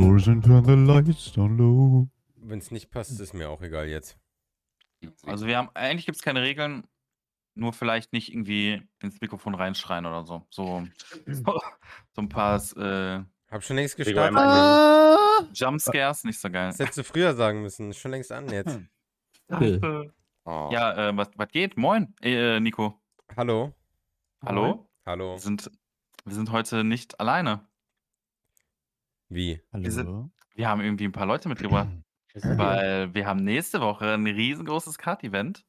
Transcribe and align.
doors 0.00 0.28
and 0.28 0.44
turn 0.44 0.64
the 0.64 0.74
lights 0.74 1.32
down 1.32 1.56
low. 1.56 2.08
Wenn 2.36 2.58
es 2.58 2.70
nicht 2.70 2.90
passt, 2.90 3.18
ist 3.20 3.34
mir 3.34 3.48
auch 3.50 3.60
egal 3.62 3.86
jetzt. 3.88 4.18
Also 5.26 5.46
wir 5.46 5.56
haben, 5.56 5.68
eigentlich 5.74 6.06
gibt 6.06 6.16
es 6.16 6.22
keine 6.22 6.42
Regeln, 6.42 6.84
nur 7.54 7.72
vielleicht 7.72 8.12
nicht 8.12 8.32
irgendwie 8.32 8.82
ins 9.00 9.20
Mikrofon 9.20 9.54
reinschreien 9.54 10.06
oder 10.06 10.24
so. 10.24 10.46
So, 10.50 10.86
so, 11.26 11.60
so 12.12 12.22
ein 12.22 12.28
paar 12.28 12.56
äh, 12.76 13.22
Hab 13.50 13.62
schon 13.62 13.76
längst 13.76 13.96
gestartet. 13.96 14.36
einmal- 14.36 15.16
Jumpscares, 15.54 16.24
nicht 16.24 16.38
so 16.38 16.50
geil. 16.50 16.68
Das 16.68 16.78
hättest 16.78 16.98
du 16.98 17.04
früher 17.04 17.34
sagen 17.34 17.62
müssen. 17.62 17.90
Ist 17.90 17.98
schon 17.98 18.10
längst 18.10 18.30
an 18.32 18.48
jetzt. 18.50 18.78
Oh. 20.44 20.68
Ja, 20.72 21.08
äh, 21.10 21.16
was, 21.16 21.28
was 21.36 21.48
geht? 21.48 21.76
Moin, 21.76 22.14
äh, 22.22 22.60
Nico. 22.60 23.00
Hallo? 23.36 23.74
Hallo? 24.44 24.88
Hallo? 25.04 25.34
Wir 25.34 25.38
sind, 25.40 25.70
wir 26.24 26.34
sind 26.34 26.50
heute 26.52 26.84
nicht 26.84 27.20
alleine. 27.20 27.66
Wie? 29.30 29.60
Wir 29.72 29.90
sind- 29.92 30.06
Hallo? 30.08 30.30
Wir 30.54 30.68
haben 30.68 30.80
irgendwie 30.80 31.04
ein 31.04 31.12
paar 31.12 31.26
Leute 31.26 31.48
mitgebracht, 31.48 31.88
weil 32.34 33.14
wir 33.14 33.26
haben 33.26 33.42
nächste 33.44 33.80
Woche 33.80 34.12
ein 34.14 34.26
riesengroßes 34.26 34.98
Kart-Event. 34.98 35.64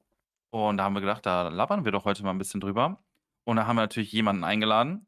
Und 0.49 0.77
da 0.77 0.83
haben 0.83 0.93
wir 0.93 0.99
gedacht, 1.01 1.25
da 1.25 1.47
labern 1.47 1.85
wir 1.85 1.91
doch 1.93 2.03
heute 2.03 2.23
mal 2.23 2.31
ein 2.31 2.37
bisschen 2.37 2.59
drüber. 2.59 3.01
Und 3.45 3.55
da 3.55 3.65
haben 3.67 3.77
wir 3.77 3.81
natürlich 3.83 4.11
jemanden 4.11 4.43
eingeladen. 4.43 5.05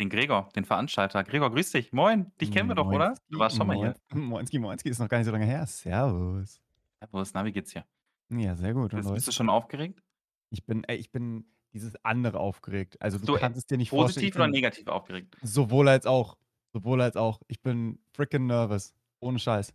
Den 0.00 0.10
Gregor, 0.10 0.48
den 0.54 0.64
Veranstalter. 0.64 1.24
Gregor, 1.24 1.50
grüß 1.50 1.70
dich. 1.72 1.92
Moin. 1.92 2.30
Dich 2.40 2.52
kennen 2.52 2.68
wir 2.68 2.74
doch, 2.74 2.86
oder? 2.86 3.14
Du 3.30 3.38
warst 3.38 3.56
schon 3.56 3.66
mal 3.66 3.76
hier. 3.76 3.94
Moinski, 4.12 4.58
Moinski 4.58 4.90
ist 4.90 4.98
noch 4.98 5.08
gar 5.08 5.18
nicht 5.18 5.24
so 5.26 5.32
lange 5.32 5.46
her. 5.46 5.66
Servus. 5.66 6.60
Servus, 7.00 7.32
na, 7.34 7.44
wie 7.44 7.52
geht's 7.52 7.72
dir? 7.72 7.84
Ja, 8.30 8.54
sehr 8.54 8.74
gut. 8.74 8.92
Und 8.92 9.00
Bist, 9.00 9.14
bist 9.14 9.28
euch? 9.28 9.34
du 9.34 9.36
schon 9.38 9.48
aufgeregt? 9.50 10.02
Ich 10.50 10.64
bin, 10.66 10.84
ey, 10.84 10.96
ich 10.98 11.10
bin 11.10 11.46
dieses 11.72 11.96
andere 12.04 12.38
aufgeregt. 12.38 13.00
Also 13.00 13.18
du 13.18 13.24
So, 13.26 13.36
äh, 13.36 13.40
kannst 13.40 13.58
es 13.58 13.66
dir 13.66 13.76
nicht 13.78 13.90
vorstellen. 13.90 14.14
Positiv 14.14 14.28
ich 14.28 14.36
oder 14.36 14.44
bin 14.44 14.52
negativ 14.52 14.86
aufgeregt? 14.88 15.36
Sowohl 15.42 15.88
als 15.88 16.06
auch. 16.06 16.36
Sowohl 16.78 17.00
als 17.00 17.16
auch. 17.16 17.40
Ich 17.48 17.60
bin 17.60 17.98
freaking 18.12 18.46
nervous. 18.46 18.94
Ohne 19.18 19.40
Scheiß. 19.40 19.74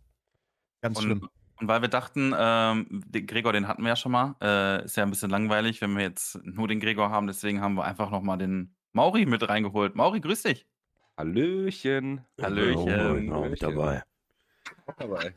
Ganz 0.80 1.02
schlimm. 1.02 1.20
Und, 1.20 1.30
und 1.60 1.68
weil 1.68 1.82
wir 1.82 1.90
dachten, 1.90 2.34
ähm, 2.34 2.86
den 2.90 3.26
Gregor, 3.26 3.52
den 3.52 3.68
hatten 3.68 3.82
wir 3.82 3.90
ja 3.90 3.96
schon 3.96 4.12
mal. 4.12 4.36
Äh, 4.40 4.86
ist 4.86 4.96
ja 4.96 5.02
ein 5.02 5.10
bisschen 5.10 5.28
langweilig, 5.28 5.82
wenn 5.82 5.94
wir 5.94 6.02
jetzt 6.02 6.42
nur 6.44 6.66
den 6.66 6.80
Gregor 6.80 7.10
haben. 7.10 7.26
Deswegen 7.26 7.60
haben 7.60 7.74
wir 7.74 7.84
einfach 7.84 8.10
nochmal 8.10 8.38
den 8.38 8.74
Mauri 8.92 9.26
mit 9.26 9.46
reingeholt. 9.46 9.96
Mauri, 9.96 10.20
grüß 10.20 10.44
dich. 10.44 10.66
Hallöchen. 11.18 12.24
Hallöchen. 12.40 13.30
Auch 13.30 13.50
mit 13.50 13.62
dabei. 13.62 14.02
dabei. 14.96 15.36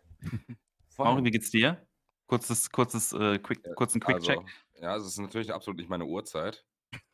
Mauri, 0.98 1.26
wie 1.26 1.32
geht's 1.32 1.52
dir? 1.52 1.86
Kurzes, 2.28 2.72
kurzes, 2.72 3.12
äh, 3.12 3.40
quick, 3.40 3.62
kurzen 3.76 4.00
Quick-Check. 4.00 4.38
Also, 4.38 4.50
ja, 4.82 4.96
es 4.96 5.06
ist 5.06 5.20
natürlich 5.20 5.54
absolut 5.54 5.80
nicht 5.80 5.90
meine 5.90 6.06
Uhrzeit. 6.06 6.66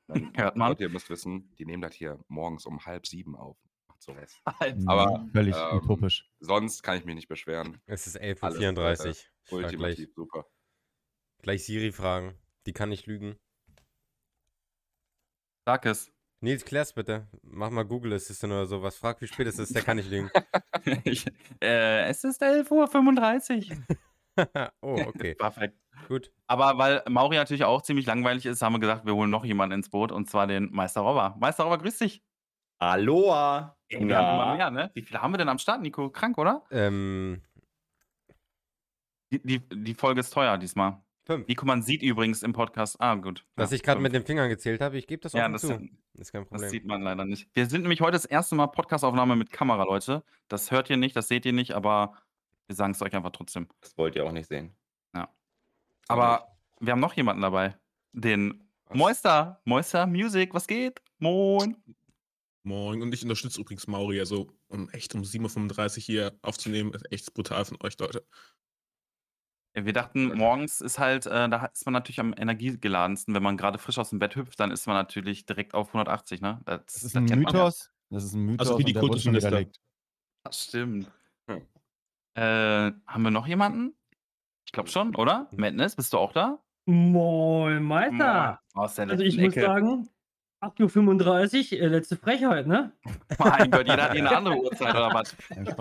Hört 0.35 0.55
man. 0.57 0.69
Leute, 0.69 0.83
ihr 0.83 0.89
müsst 0.89 1.09
wissen, 1.09 1.55
die 1.57 1.65
nehmen 1.65 1.81
das 1.81 1.95
hier 1.95 2.19
morgens 2.27 2.67
um 2.67 2.85
halb 2.85 3.07
sieben 3.07 3.35
auf. 3.35 3.57
Macht 4.07 4.29
sowas. 4.29 4.41
Mhm, 4.75 4.89
aber, 4.89 5.27
Völlig 5.31 5.55
ähm, 5.55 5.77
utopisch. 5.77 6.29
Sonst 6.39 6.83
kann 6.83 6.97
ich 6.97 7.05
mich 7.05 7.15
nicht 7.15 7.27
beschweren. 7.27 7.81
Es 7.85 8.07
ist 8.07 8.17
Alles 8.17 8.39
11.34 8.41 8.77
Uhr. 8.79 9.03
Gleich, 9.03 9.29
Ultimativ 9.51 10.09
super. 10.15 10.45
gleich 11.41 11.65
Siri 11.65 11.91
fragen. 11.91 12.37
Die 12.65 12.73
kann 12.73 12.89
nicht 12.89 13.05
lügen. 13.07 13.37
Sag 15.65 15.85
es. 15.85 16.11
Nils, 16.41 16.65
klär's 16.65 16.93
bitte. 16.93 17.27
Mach 17.41 17.69
mal 17.69 17.83
Google 17.83 18.13
Assistant 18.13 18.51
oder 18.51 18.65
sowas. 18.65 18.97
Frag, 18.97 19.21
wie 19.21 19.27
spät 19.27 19.47
es 19.47 19.59
ist. 19.59 19.75
Der 19.75 19.81
kann 19.81 19.97
nicht 19.97 20.09
lügen. 20.09 20.29
ich, 21.05 21.25
äh, 21.61 22.05
es 22.09 22.23
ist 22.23 22.41
11.35 22.41 23.71
Uhr. 23.71 23.97
oh, 24.81 24.99
okay. 25.07 25.35
Perfekt. 25.35 25.77
Gut. 26.07 26.31
Aber 26.47 26.77
weil 26.77 27.03
Mauri 27.07 27.35
natürlich 27.37 27.63
auch 27.63 27.81
ziemlich 27.81 28.05
langweilig 28.05 28.45
ist, 28.45 28.61
haben 28.61 28.73
wir 28.73 28.79
gesagt, 28.79 29.05
wir 29.05 29.15
holen 29.15 29.29
noch 29.29 29.45
jemanden 29.45 29.75
ins 29.75 29.89
Boot 29.89 30.11
und 30.11 30.29
zwar 30.29 30.47
den 30.47 30.69
Meister 30.71 31.01
Robber. 31.01 31.35
Meister 31.39 31.63
Robber, 31.63 31.77
grüß 31.77 31.99
dich. 31.99 32.23
Aloha. 32.91 33.77
Ey, 33.87 34.05
wir 34.07 34.17
haben 34.17 34.35
immer 34.35 34.55
mehr, 34.55 34.71
ne? 34.71 34.91
Wie 34.93 35.01
viele 35.01 35.21
haben 35.21 35.31
wir 35.33 35.37
denn 35.37 35.49
am 35.49 35.57
Start, 35.59 35.81
Nico? 35.81 36.09
Krank, 36.09 36.37
oder? 36.37 36.63
Ähm, 36.71 37.41
Die, 39.31 39.41
die, 39.41 39.59
die 39.69 39.93
Folge 39.93 40.19
ist 40.19 40.31
teuer 40.31 40.57
diesmal. 40.57 41.01
fünf. 41.25 41.47
Nico, 41.47 41.65
man 41.65 41.81
sieht 41.81 42.01
übrigens 42.03 42.43
im 42.43 42.53
Podcast. 42.53 42.99
Ah, 42.99 43.15
gut. 43.15 43.45
Was 43.55 43.71
Ja, 43.71 43.75
ich 43.75 43.83
gerade 43.83 44.01
mit 44.01 44.13
den 44.13 44.25
Fingern 44.25 44.49
gezählt 44.49 44.81
habe, 44.81 44.97
ich 44.97 45.07
gebe 45.07 45.21
das 45.21 45.33
Ja, 45.33 45.43
offen 45.43 45.53
das, 45.53 45.61
zu. 45.61 45.67
sind- 45.67 45.97
Ist 46.15 46.31
kein 46.31 46.41
das 46.41 46.49
Problem. 46.49 46.69
sieht 46.69 46.85
man 46.85 47.01
leider 47.01 47.25
nicht. 47.25 47.49
Wir 47.55 47.65
sind 47.67 47.81
nämlich 47.81 48.01
heute 48.01 48.11
das 48.11 48.25
erste 48.25 48.55
Mal 48.55 48.67
Podcastaufnahme 48.67 49.35
mit 49.35 49.51
Kamera, 49.51 49.83
Leute. 49.83 50.23
Das 50.49 50.69
hört 50.71 50.89
ihr 50.89 50.97
nicht, 50.97 51.15
das 51.15 51.27
seht 51.29 51.45
ihr 51.45 51.53
nicht, 51.53 51.71
aber 51.73 52.13
wir 52.67 52.75
sagen 52.75 52.91
es 52.91 53.01
euch 53.01 53.15
einfach 53.15 53.31
trotzdem. 53.31 53.67
Das 53.81 53.97
wollt 53.97 54.15
ihr 54.15 54.25
auch 54.25 54.31
nicht 54.31 54.47
sehen. 54.47 54.75
Aber 56.09 56.49
wir 56.81 56.91
haben 56.91 56.99
noch 56.99 57.13
jemanden 57.13 57.41
dabei. 57.41 57.77
Den 58.11 58.61
Was? 58.87 58.97
Moister. 58.97 59.61
Moister 59.63 60.05
Music, 60.05 60.53
was 60.53 60.67
geht? 60.67 61.01
Moin. 61.17 61.77
Moin. 62.63 63.01
Und 63.01 63.13
ich 63.13 63.23
unterstütze 63.23 63.59
übrigens 63.59 63.87
Mauri, 63.87 64.19
also 64.19 64.47
um 64.67 64.89
echt 64.89 65.13
um 65.15 65.21
7.35 65.21 65.97
Uhr 65.97 66.03
hier 66.03 66.39
aufzunehmen, 66.41 66.93
ist 66.93 67.11
echt 67.11 67.33
brutal 67.33 67.65
von 67.65 67.77
euch, 67.81 67.99
Leute. 67.99 68.25
Wir 69.75 69.91
dachten, 69.91 70.37
morgens 70.37 70.81
ist 70.81 70.99
halt, 70.99 71.25
äh, 71.25 71.49
da 71.49 71.65
ist 71.65 71.85
man 71.85 71.93
natürlich 71.93 72.19
am 72.19 72.33
energiegeladensten. 72.37 73.33
Wenn 73.33 73.41
man 73.41 73.57
gerade 73.57 73.79
frisch 73.79 73.97
aus 73.97 74.11
dem 74.11 74.19
Bett 74.19 74.35
hüpft, 74.35 74.59
dann 74.59 74.69
ist 74.69 74.85
man 74.85 74.95
natürlich 74.95 75.45
direkt 75.45 75.73
auf 75.73 75.87
180, 75.89 76.41
ne? 76.41 76.61
Das, 76.65 76.85
Das 76.85 76.95
ist 76.97 77.03
das 77.03 77.15
ein 77.15 77.23
man 77.23 77.29
ja. 77.29 77.35
Mythos. 77.37 77.91
Das 78.11 78.23
ist 78.23 78.33
ein 78.33 78.41
Mythos. 78.41 78.67
Also 78.67 78.79
wie 78.79 78.83
die 78.83 78.93
Kultusminister. 78.93 79.65
Das 80.43 80.63
stimmt. 80.65 81.11
Hm. 81.49 81.61
Äh, 82.35 82.91
haben 83.07 83.23
wir 83.23 83.31
noch 83.31 83.47
jemanden? 83.47 83.95
Ich 84.65 84.71
glaube 84.71 84.89
schon, 84.89 85.15
oder? 85.15 85.49
Madness, 85.51 85.95
bist 85.95 86.13
du 86.13 86.19
auch 86.19 86.33
da? 86.33 86.63
Moin, 86.85 87.81
Meister. 87.83 88.59
Moin. 88.75 88.83
Aus 88.85 88.95
der 88.95 89.09
Also 89.09 89.23
ich 89.23 89.35
letzten 89.35 89.45
muss 89.45 89.53
Ecke. 89.53 89.65
sagen, 89.65 90.09
8.35 90.63 91.73
Uhr, 91.73 91.81
äh, 91.81 91.87
letzte 91.87 92.15
Frechheit, 92.15 92.67
ne? 92.67 92.93
Mein 93.37 93.69
Gott, 93.69 93.87
jeder 93.87 94.03
hat 94.03 94.13
hier 94.13 94.25
eine 94.27 94.37
andere 94.37 94.57
Uhrzeit 94.57 94.95
oder 94.95 95.13
was? 95.13 95.35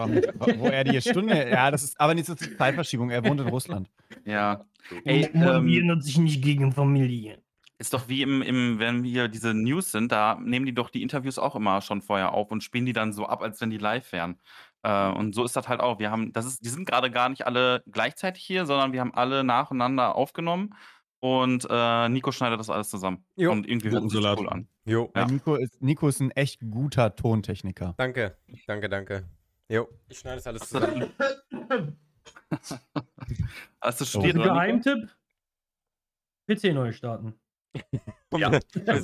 Mich, 0.08 0.58
wo 0.58 0.66
er 0.66 0.84
die 0.84 1.00
Stunde. 1.00 1.48
Ja, 1.48 1.70
das 1.70 1.84
ist 1.84 2.00
aber 2.00 2.14
nicht 2.14 2.26
so 2.26 2.34
viel 2.34 2.56
Zeitverschiebung. 2.56 3.10
Er 3.10 3.24
wohnt 3.24 3.40
in 3.40 3.48
Russland. 3.48 3.88
Ja. 4.24 4.64
Ey, 5.04 5.30
Man 5.32 5.68
ähm, 5.68 6.00
sich 6.00 6.18
nicht 6.18 6.42
gegen 6.42 6.72
Familie. 6.72 7.38
Ist 7.78 7.94
doch 7.94 8.08
wie 8.08 8.22
im, 8.22 8.42
im, 8.42 8.78
wenn 8.78 9.02
wir 9.02 9.28
diese 9.28 9.54
News 9.54 9.90
sind, 9.90 10.12
da 10.12 10.38
nehmen 10.40 10.66
die 10.66 10.74
doch 10.74 10.90
die 10.90 11.02
Interviews 11.02 11.38
auch 11.38 11.56
immer 11.56 11.80
schon 11.80 12.02
vorher 12.02 12.32
auf 12.32 12.50
und 12.50 12.62
spielen 12.62 12.86
die 12.86 12.92
dann 12.92 13.12
so 13.12 13.26
ab, 13.26 13.42
als 13.42 13.60
wenn 13.60 13.70
die 13.70 13.78
live 13.78 14.12
wären. 14.12 14.40
Äh, 14.82 15.10
und 15.10 15.34
so 15.34 15.44
ist 15.44 15.56
das 15.56 15.68
halt 15.68 15.80
auch. 15.80 15.98
Wir 15.98 16.10
haben, 16.10 16.32
das 16.32 16.46
ist, 16.46 16.64
die 16.64 16.68
sind 16.68 16.86
gerade 16.86 17.10
gar 17.10 17.28
nicht 17.28 17.46
alle 17.46 17.82
gleichzeitig 17.90 18.44
hier, 18.44 18.66
sondern 18.66 18.92
wir 18.92 19.00
haben 19.00 19.14
alle 19.14 19.44
nacheinander 19.44 20.14
aufgenommen 20.16 20.74
und 21.22 21.68
äh, 21.70 22.08
Nico 22.08 22.32
schneidet 22.32 22.58
das 22.58 22.68
alles 22.68 22.90
zusammen. 22.90 23.24
Jo. 23.36 23.52
Und 23.52 23.68
irgendwie 23.68 23.90
hört 23.90 24.02
Gurkensalat. 24.02 24.38
cool 24.38 24.48
an. 24.48 24.68
Jo, 24.84 25.10
Ja. 25.14 25.26
Nico, 25.26 25.54
ist, 25.56 25.80
Nico 25.80 26.08
ist 26.08 26.20
ein 26.20 26.30
echt 26.32 26.60
guter 26.70 27.14
Tontechniker. 27.14 27.94
danke. 27.98 28.36
Danke, 28.66 28.88
danke. 28.88 29.28
Jo, 29.68 29.88
ich 30.08 30.18
schneide 30.18 30.36
das 30.38 30.46
alles 30.48 30.68
zusammen. 30.68 31.12
Hast 33.80 34.00
du 34.00 34.04
Oh. 34.04 34.06
studiert, 34.06 34.36
Nico? 34.36 34.48
Geheimtipp: 34.48 35.08
PC 36.48 36.72
neu 36.74 36.92
starten. 36.92 37.34
Ja. 38.34 38.50
Fürs, 38.50 39.02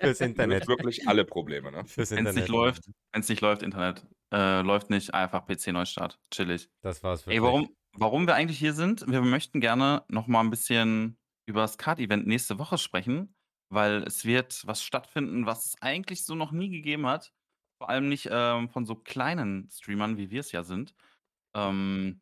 fürs 0.00 0.20
Internet. 0.22 0.66
wirklich 0.66 1.06
alle 1.06 1.26
Probleme, 1.26 1.70
ne? 1.70 1.84
Fürs 1.84 2.10
Wenn 2.10 2.18
es 2.26 2.30
Internet. 2.30 2.34
nicht 2.36 2.48
läuft, 2.48 2.86
wenn 3.12 3.20
es 3.20 3.28
nicht 3.28 3.42
läuft, 3.42 3.62
Internet. 3.62 4.06
Äh, 4.32 4.62
läuft 4.62 4.88
nicht, 4.88 5.12
einfach 5.12 5.44
PC 5.46 5.68
Neustart. 5.72 6.18
Chillig. 6.30 6.70
Das 6.80 7.02
war's 7.02 7.22
für 7.24 7.30
Ey, 7.32 7.42
warum, 7.42 7.68
warum 7.92 8.26
wir 8.26 8.34
eigentlich 8.34 8.58
hier 8.58 8.72
sind? 8.72 9.06
Wir 9.06 9.20
möchten 9.20 9.60
gerne 9.60 10.04
noch 10.08 10.26
mal 10.26 10.40
ein 10.40 10.48
bisschen 10.48 11.18
über 11.44 11.60
das 11.60 11.76
Card-Event 11.76 12.26
nächste 12.26 12.58
Woche 12.58 12.78
sprechen, 12.78 13.34
weil 13.68 14.02
es 14.04 14.24
wird 14.24 14.62
was 14.66 14.82
stattfinden, 14.82 15.46
was 15.46 15.66
es 15.66 15.82
eigentlich 15.82 16.24
so 16.24 16.34
noch 16.34 16.52
nie 16.52 16.70
gegeben 16.70 17.06
hat. 17.06 17.32
Vor 17.78 17.90
allem 17.90 18.08
nicht 18.08 18.28
ähm, 18.30 18.68
von 18.70 18.86
so 18.86 18.94
kleinen 18.94 19.68
Streamern, 19.70 20.16
wie 20.16 20.30
wir 20.30 20.40
es 20.40 20.52
ja 20.52 20.62
sind. 20.62 20.94
Ähm, 21.54 22.20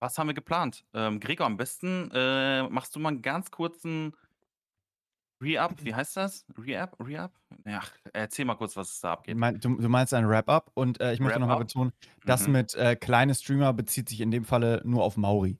was 0.00 0.16
haben 0.16 0.28
wir 0.28 0.34
geplant? 0.34 0.86
Ähm, 0.94 1.20
Gregor, 1.20 1.46
am 1.46 1.56
besten 1.56 2.10
äh, 2.12 2.68
machst 2.68 2.94
du 2.94 3.00
mal 3.00 3.10
einen 3.10 3.22
ganz 3.22 3.50
kurzen 3.50 4.14
Re-Up. 5.40 5.84
Wie 5.84 5.94
heißt 5.94 6.16
das? 6.16 6.46
Re-Up? 6.56 6.96
Re-Up? 7.00 7.32
Ja, 7.64 7.80
erzähl 8.12 8.44
mal 8.44 8.56
kurz, 8.56 8.76
was 8.76 8.92
es 8.94 9.00
da 9.00 9.12
abgeht. 9.12 9.36
Mein, 9.36 9.60
du, 9.60 9.76
du 9.76 9.88
meinst 9.88 10.12
ein 10.14 10.28
Wrap-up 10.28 10.70
und 10.74 11.00
äh, 11.00 11.12
ich 11.12 11.20
möchte 11.20 11.38
nochmal 11.38 11.58
betonen, 11.58 11.92
das 12.24 12.46
Mhm. 12.46 12.52
mit 12.52 12.74
äh, 12.74 12.96
kleine 12.96 13.34
Streamer 13.34 13.72
bezieht 13.72 14.08
sich 14.08 14.20
in 14.20 14.30
dem 14.30 14.44
Falle 14.44 14.82
nur 14.84 15.04
auf 15.04 15.16
Mauri. 15.16 15.58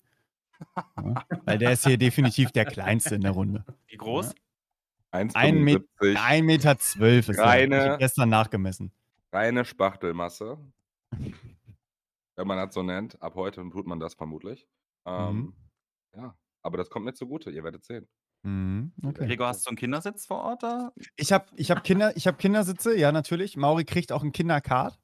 Ja? 0.76 1.24
Weil 1.44 1.58
der 1.58 1.72
ist 1.72 1.86
hier 1.86 1.98
definitiv 1.98 2.50
der 2.50 2.64
Kleinste 2.64 3.14
in 3.14 3.20
der 3.20 3.30
Runde. 3.32 3.64
Wie 3.86 3.96
groß? 3.96 4.34
1,75 5.12 6.14
1,12 6.16 6.42
Meter 6.42 6.78
zwölf 6.78 7.28
ist 7.28 7.38
er. 7.38 7.44
Reine- 7.46 7.76
Ich 7.84 7.88
hab 7.90 7.98
gestern 7.98 8.28
nachgemessen. 8.28 8.92
reine 9.32 9.64
Spachtelmasse. 9.64 10.58
Wenn 12.36 12.46
man 12.46 12.56
das 12.58 12.74
so 12.74 12.82
nennt. 12.82 13.20
Ab 13.22 13.34
heute 13.34 13.62
tut 13.70 13.86
man 13.86 13.98
das 14.00 14.14
vermutlich. 14.14 14.66
Ähm, 15.06 15.36
Mhm. 15.36 15.54
Ja, 16.16 16.34
aber 16.62 16.76
das 16.78 16.88
kommt 16.90 17.04
mir 17.04 17.14
zugute, 17.14 17.50
ihr 17.50 17.62
werdet 17.64 17.84
sehen. 17.84 18.08
Mhm, 18.42 18.92
okay. 19.04 19.26
Gregor, 19.26 19.48
hast 19.48 19.66
du 19.66 19.70
einen 19.70 19.76
Kindersitz 19.76 20.26
vor 20.26 20.38
Ort 20.42 20.62
da? 20.62 20.92
Ich 21.16 21.32
habe 21.32 21.46
ich 21.56 21.70
hab 21.70 21.82
Kinder, 21.84 22.16
ich 22.16 22.26
hab 22.26 22.38
Kindersitze, 22.38 22.96
ja, 22.96 23.10
natürlich. 23.12 23.56
Mauri 23.56 23.84
kriegt 23.84 24.12
auch 24.12 24.22
einen 24.22 24.32
Kindercard. 24.32 24.98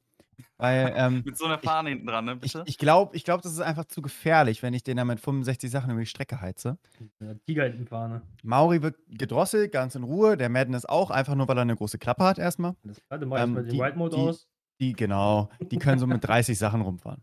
Weil 0.56 0.92
ähm, 0.96 1.22
Mit 1.25 1.36
so 1.36 1.44
einer 1.46 1.58
Fahne 1.58 1.90
hinten 1.90 2.06
dran, 2.06 2.25
ne, 2.25 2.32
ich, 2.42 2.52
bitte? 2.52 2.64
ich 2.66 2.78
glaube, 2.78 3.14
ich 3.16 3.25
glaub, 3.25 3.42
das 3.42 3.52
ist 3.52 3.60
einfach 3.60 3.84
zu 3.86 4.02
gefährlich, 4.02 4.62
wenn 4.62 4.72
ich 4.75 4.82
den 4.82 4.96
da 4.96 5.04
mit 5.04 5.20
65 5.20 5.70
Sachen 5.70 5.90
über 5.90 6.00
die 6.00 6.06
Strecke 6.06 6.40
heize. 6.40 6.78
Ja, 7.20 7.34
Tigerhändenfahne. 7.46 8.22
Mauri 8.42 8.82
wird 8.82 8.96
gedrosselt, 9.08 9.72
ganz 9.72 9.94
in 9.94 10.04
Ruhe. 10.04 10.36
Der 10.36 10.48
Madness 10.48 10.84
auch, 10.86 11.10
einfach 11.10 11.34
nur, 11.34 11.48
weil 11.48 11.58
er 11.58 11.62
eine 11.62 11.76
große 11.76 11.98
Klappe 11.98 12.25
hat 12.25 12.38
erstmal. 12.38 12.75
Das 12.84 12.98
warte 13.08 13.26
mal 13.26 13.36
Ähm, 13.36 13.40
erstmal 13.56 13.62
den 13.64 13.72
die- 13.72 13.78
White 13.81 13.98
Mode 13.98 14.16
die- 14.16 14.22
aus. 14.22 14.46
Die, 14.81 14.92
genau, 14.92 15.50
die 15.60 15.78
können 15.78 15.98
so 16.00 16.06
mit 16.06 16.22
30 16.26 16.58
Sachen 16.58 16.81
rumfahren. 16.81 17.22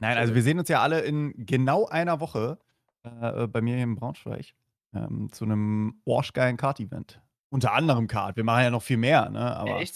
Nein, 0.00 0.18
also 0.18 0.34
wir 0.34 0.42
sehen 0.42 0.58
uns 0.58 0.68
ja 0.68 0.80
alle 0.82 1.00
in 1.00 1.32
genau 1.46 1.86
einer 1.86 2.20
Woche 2.20 2.58
äh, 3.04 3.46
bei 3.46 3.60
mir 3.60 3.74
hier 3.76 3.84
in 3.84 3.94
Braunschweig 3.94 4.52
ähm, 4.94 5.30
zu 5.32 5.44
einem 5.44 6.02
arschgeilen 6.06 6.56
Kart-Event. 6.56 7.20
Unter 7.50 7.72
anderem 7.72 8.06
Kart. 8.08 8.36
Wir 8.36 8.44
machen 8.44 8.64
ja 8.64 8.70
noch 8.70 8.82
viel 8.82 8.96
mehr, 8.96 9.30
ne? 9.30 9.56
Aber 9.56 9.80
Echt? 9.80 9.94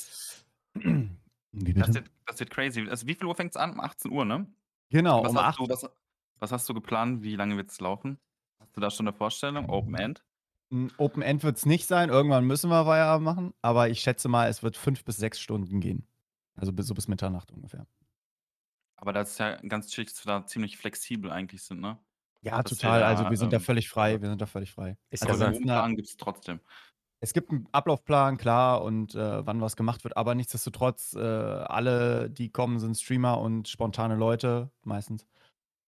Wie 1.59 1.73
Das 1.73 1.87
bitte? 1.89 2.01
wird, 2.05 2.11
das 2.27 2.41
wird 2.41 2.51
crazy. 2.51 2.87
Also 2.89 3.07
wie 3.07 3.15
viel 3.15 3.27
Uhr 3.27 3.35
fängt 3.35 3.53
es 3.53 3.57
an? 3.57 3.73
Um 3.73 3.81
18 3.81 4.11
Uhr, 4.13 4.25
ne? 4.25 4.47
Genau, 4.91 5.25
was, 5.25 5.31
um 5.31 5.39
hast 5.39 5.45
8 5.47 5.59
du, 5.61 5.69
was, 5.69 5.91
was 6.39 6.53
hast 6.53 6.69
du 6.69 6.75
geplant? 6.75 7.23
Wie 7.23 7.35
lange 7.37 7.57
wird 7.57 7.71
es 7.71 7.81
laufen? 7.81 8.19
Hast 8.61 8.77
du 8.77 8.81
da 8.81 8.91
schon 8.91 9.07
eine 9.09 9.17
Vorstellung? 9.17 9.69
Open 9.71 9.95
End? 9.95 10.25
Open 10.99 11.23
End 11.23 11.43
wird 11.45 11.57
es 11.57 11.65
nicht 11.67 11.87
sein. 11.87 12.09
Irgendwann 12.11 12.45
müssen 12.45 12.71
wir 12.71 12.85
Feierabend 12.85 13.25
machen. 13.25 13.55
Aber 13.63 13.89
ich 13.89 14.01
schätze 14.01 14.29
mal, 14.29 14.49
es 14.49 14.63
wird 14.63 14.77
fünf 14.77 15.05
bis 15.05 15.17
sechs 15.17 15.41
Stunden 15.41 15.81
gehen. 15.81 16.07
Also 16.57 16.73
so 16.77 16.95
bis 16.95 17.09
Mitternacht 17.09 17.51
ungefähr. 17.53 17.87
Aber 18.97 19.13
das 19.13 19.33
ist 19.33 19.39
ja 19.39 19.57
ganz 19.57 19.89
chillig, 19.89 20.11
dass 20.11 20.25
wir 20.27 20.33
da 20.41 20.47
ziemlich 20.47 20.77
flexibel 20.77 21.31
eigentlich 21.31 21.63
sind, 21.63 21.81
ne? 21.81 21.99
Ja, 22.43 22.63
Dass 22.63 22.73
wir 22.73 22.77
total. 22.79 23.01
da, 23.01 23.07
also 23.09 23.29
wir 23.31 23.37
sind 23.37 23.53
da 23.53 23.57
ähm, 23.57 23.63
völlig 23.63 23.89
frei. 23.89 24.21
Wir 24.21 24.29
sind 24.29 24.41
da 24.41 24.47
völlig 24.47 24.73
frei. 24.73 24.97
Ist 25.11 25.27
Also 25.27 25.41
wir 25.41 25.53
da- 25.53 25.59
Plan 25.59 25.97
gibt 25.97 26.09
es 26.09 26.17
trotzdem. 26.17 26.61
Es 27.21 27.33
gibt 27.33 27.51
einen 27.51 27.67
Ablaufplan, 27.73 28.37
klar, 28.37 28.83
und 28.83 29.15
äh, 29.15 29.47
wann 29.47 29.61
was 29.61 29.77
gemacht 29.77 30.05
wird, 30.05 30.17
aber 30.17 30.35
nichtsdestotrotz, 30.35 31.15
äh, 31.15 31.21
alle, 31.21 32.29
die 32.31 32.51
kommen, 32.51 32.79
sind 32.79 32.97
Streamer 32.97 33.41
und 33.41 33.69
spontane 33.69 34.17
Leute, 34.17 34.71
meistens. 34.85 35.27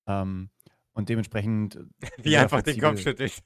Ähm, 0.07 0.51
und 0.99 1.09
dementsprechend. 1.09 1.77
äh, 1.77 1.85
Wie 2.25 2.37
einfach 2.37 2.61
den 2.63 2.81
Kopf 2.81 3.01
flexibel. 3.01 3.29
schüttelt. 3.29 3.43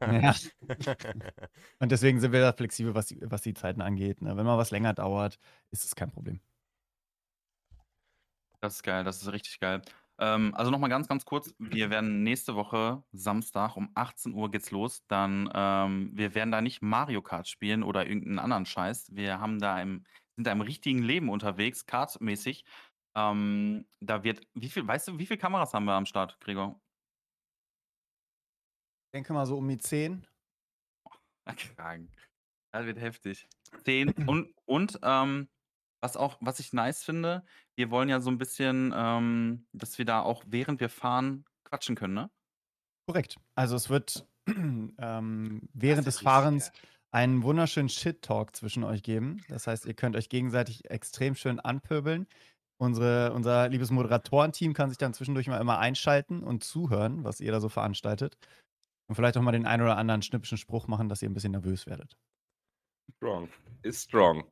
Ja. 0.00 0.34
Und 1.78 1.92
deswegen 1.92 2.18
sind 2.18 2.32
wir 2.32 2.40
da 2.40 2.54
flexibel, 2.54 2.94
was 2.94 3.06
die, 3.06 3.20
was 3.20 3.42
die 3.42 3.52
Zeiten 3.52 3.82
angeht. 3.82 4.22
Ne? 4.22 4.34
Wenn 4.38 4.46
mal 4.46 4.56
was 4.56 4.70
länger 4.70 4.94
dauert, 4.94 5.38
ist 5.70 5.84
es 5.84 5.94
kein 5.94 6.10
Problem. 6.10 6.40
Das 8.62 8.76
ist 8.76 8.82
geil, 8.82 9.04
das 9.04 9.20
ist 9.20 9.30
richtig 9.30 9.60
geil. 9.60 9.82
Ähm, 10.18 10.54
also 10.54 10.70
nochmal 10.70 10.90
ganz, 10.90 11.08
ganz 11.08 11.24
kurz. 11.24 11.54
Wir 11.58 11.90
werden 11.90 12.22
nächste 12.22 12.54
Woche, 12.54 13.02
Samstag, 13.12 13.76
um 13.76 13.90
18 13.94 14.32
Uhr 14.34 14.50
geht's 14.50 14.70
los. 14.70 15.04
Dann, 15.08 15.50
ähm, 15.54 16.10
wir 16.14 16.34
werden 16.34 16.52
da 16.52 16.60
nicht 16.60 16.82
Mario 16.82 17.22
Kart 17.22 17.48
spielen 17.48 17.82
oder 17.82 18.06
irgendeinen 18.06 18.38
anderen 18.38 18.66
Scheiß. 18.66 19.14
Wir 19.14 19.40
haben 19.40 19.58
da 19.58 19.80
im, 19.80 20.04
sind 20.36 20.46
da 20.46 20.52
im 20.52 20.60
richtigen 20.60 21.02
Leben 21.02 21.28
unterwegs, 21.28 21.86
kartmäßig. 21.86 22.64
Ähm, 23.16 23.86
da 24.00 24.24
wird, 24.24 24.46
wie 24.54 24.68
viel, 24.68 24.86
weißt 24.86 25.08
du, 25.08 25.18
wie 25.18 25.26
viele 25.26 25.38
Kameras 25.38 25.74
haben 25.74 25.84
wir 25.84 25.94
am 25.94 26.06
Start, 26.06 26.40
Gregor? 26.40 26.80
Ich 29.06 29.18
denke 29.18 29.32
mal 29.32 29.46
so 29.46 29.56
um 29.56 29.68
die 29.68 29.78
10. 29.78 30.26
Krank. 31.76 32.10
Das 32.72 32.86
wird 32.86 32.98
heftig. 32.98 33.48
Zehn. 33.84 34.08
Und, 34.28 34.52
und 34.64 34.98
ähm, 35.02 35.48
was 36.00 36.16
auch, 36.16 36.36
was 36.40 36.58
ich 36.58 36.72
nice 36.72 37.04
finde, 37.04 37.44
wir 37.76 37.90
wollen 37.90 38.08
ja 38.08 38.20
so 38.20 38.30
ein 38.30 38.38
bisschen, 38.38 38.92
ähm, 38.96 39.66
dass 39.72 39.98
wir 39.98 40.04
da 40.04 40.22
auch 40.22 40.44
während 40.46 40.80
wir 40.80 40.88
fahren 40.88 41.44
quatschen 41.64 41.96
können, 41.96 42.14
ne? 42.14 42.30
Korrekt. 43.06 43.36
Also 43.54 43.76
es 43.76 43.90
wird 43.90 44.26
ähm, 44.46 45.68
während 45.72 46.06
des 46.06 46.16
ist 46.16 46.20
richtig 46.20 46.32
Fahrens 46.32 46.72
geil. 46.72 46.80
einen 47.12 47.42
wunderschönen 47.42 47.88
Shit-Talk 47.88 48.54
zwischen 48.56 48.84
euch 48.84 49.02
geben. 49.02 49.42
Das 49.48 49.66
heißt, 49.66 49.86
ihr 49.86 49.94
könnt 49.94 50.16
euch 50.16 50.28
gegenseitig 50.28 50.90
extrem 50.90 51.34
schön 51.34 51.60
anpöbeln. 51.60 52.26
Unsere, 52.76 53.32
unser 53.32 53.68
liebes 53.68 53.90
Moderatorenteam 53.90 54.72
kann 54.72 54.88
sich 54.88 54.98
dann 54.98 55.14
zwischendurch 55.14 55.46
mal 55.46 55.60
immer 55.60 55.78
einschalten 55.78 56.42
und 56.42 56.64
zuhören, 56.64 57.24
was 57.24 57.40
ihr 57.40 57.52
da 57.52 57.60
so 57.60 57.68
veranstaltet. 57.68 58.36
Und 59.06 59.14
vielleicht 59.14 59.36
auch 59.36 59.42
mal 59.42 59.52
den 59.52 59.66
einen 59.66 59.82
oder 59.82 59.96
anderen 59.96 60.22
schnippischen 60.22 60.58
Spruch 60.58 60.88
machen, 60.88 61.08
dass 61.08 61.22
ihr 61.22 61.28
ein 61.28 61.34
bisschen 61.34 61.52
nervös 61.52 61.86
werdet. 61.86 62.16
Strong. 63.16 63.48
Ist 63.82 64.04
strong. 64.04 64.44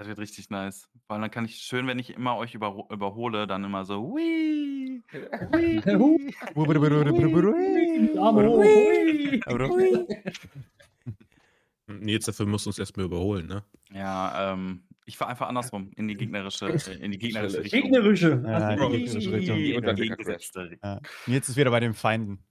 Das 0.00 0.08
wird 0.08 0.18
richtig 0.18 0.48
nice. 0.48 0.88
Weil 1.08 1.20
dann 1.20 1.30
kann 1.30 1.44
ich 1.44 1.56
schön, 1.56 1.86
wenn 1.86 1.98
ich 1.98 2.14
immer 2.14 2.34
euch 2.38 2.54
überro- 2.56 2.90
überhole, 2.90 3.46
dann 3.46 3.62
immer 3.64 3.84
so, 3.84 4.16
Wii. 4.16 5.02
Nils, 11.86 12.24
dafür 12.26 12.46
musst 12.46 12.64
du 12.64 12.70
uns 12.70 12.78
erstmal 12.78 13.04
überholen, 13.04 13.46
ne? 13.46 13.62
Ja, 13.92 14.54
ähm, 14.54 14.84
ich 15.04 15.18
fahre 15.18 15.32
einfach 15.32 15.48
andersrum 15.48 15.90
in 15.96 16.08
die 16.08 16.16
gegnerische, 16.16 16.68
äh, 16.68 16.94
in 17.04 17.12
die 17.12 17.18
gegnerische. 17.18 17.60
Richtung. 17.62 17.82
Gegnerische. 17.82 18.42
Ja, 18.42 18.52
Also, 18.54 18.88
die 18.88 18.96
gegnerische 19.02 19.32
Richtung. 19.32 19.56
Die 19.58 19.74
Unterweger 19.74 19.90
entgegengesetzte 19.90 20.78
Ja. 20.82 21.00
Jetzt 21.26 21.50
ist 21.50 21.56
wieder 21.58 21.70
bei 21.70 21.80
den 21.80 21.92
Feinden. 21.92 22.42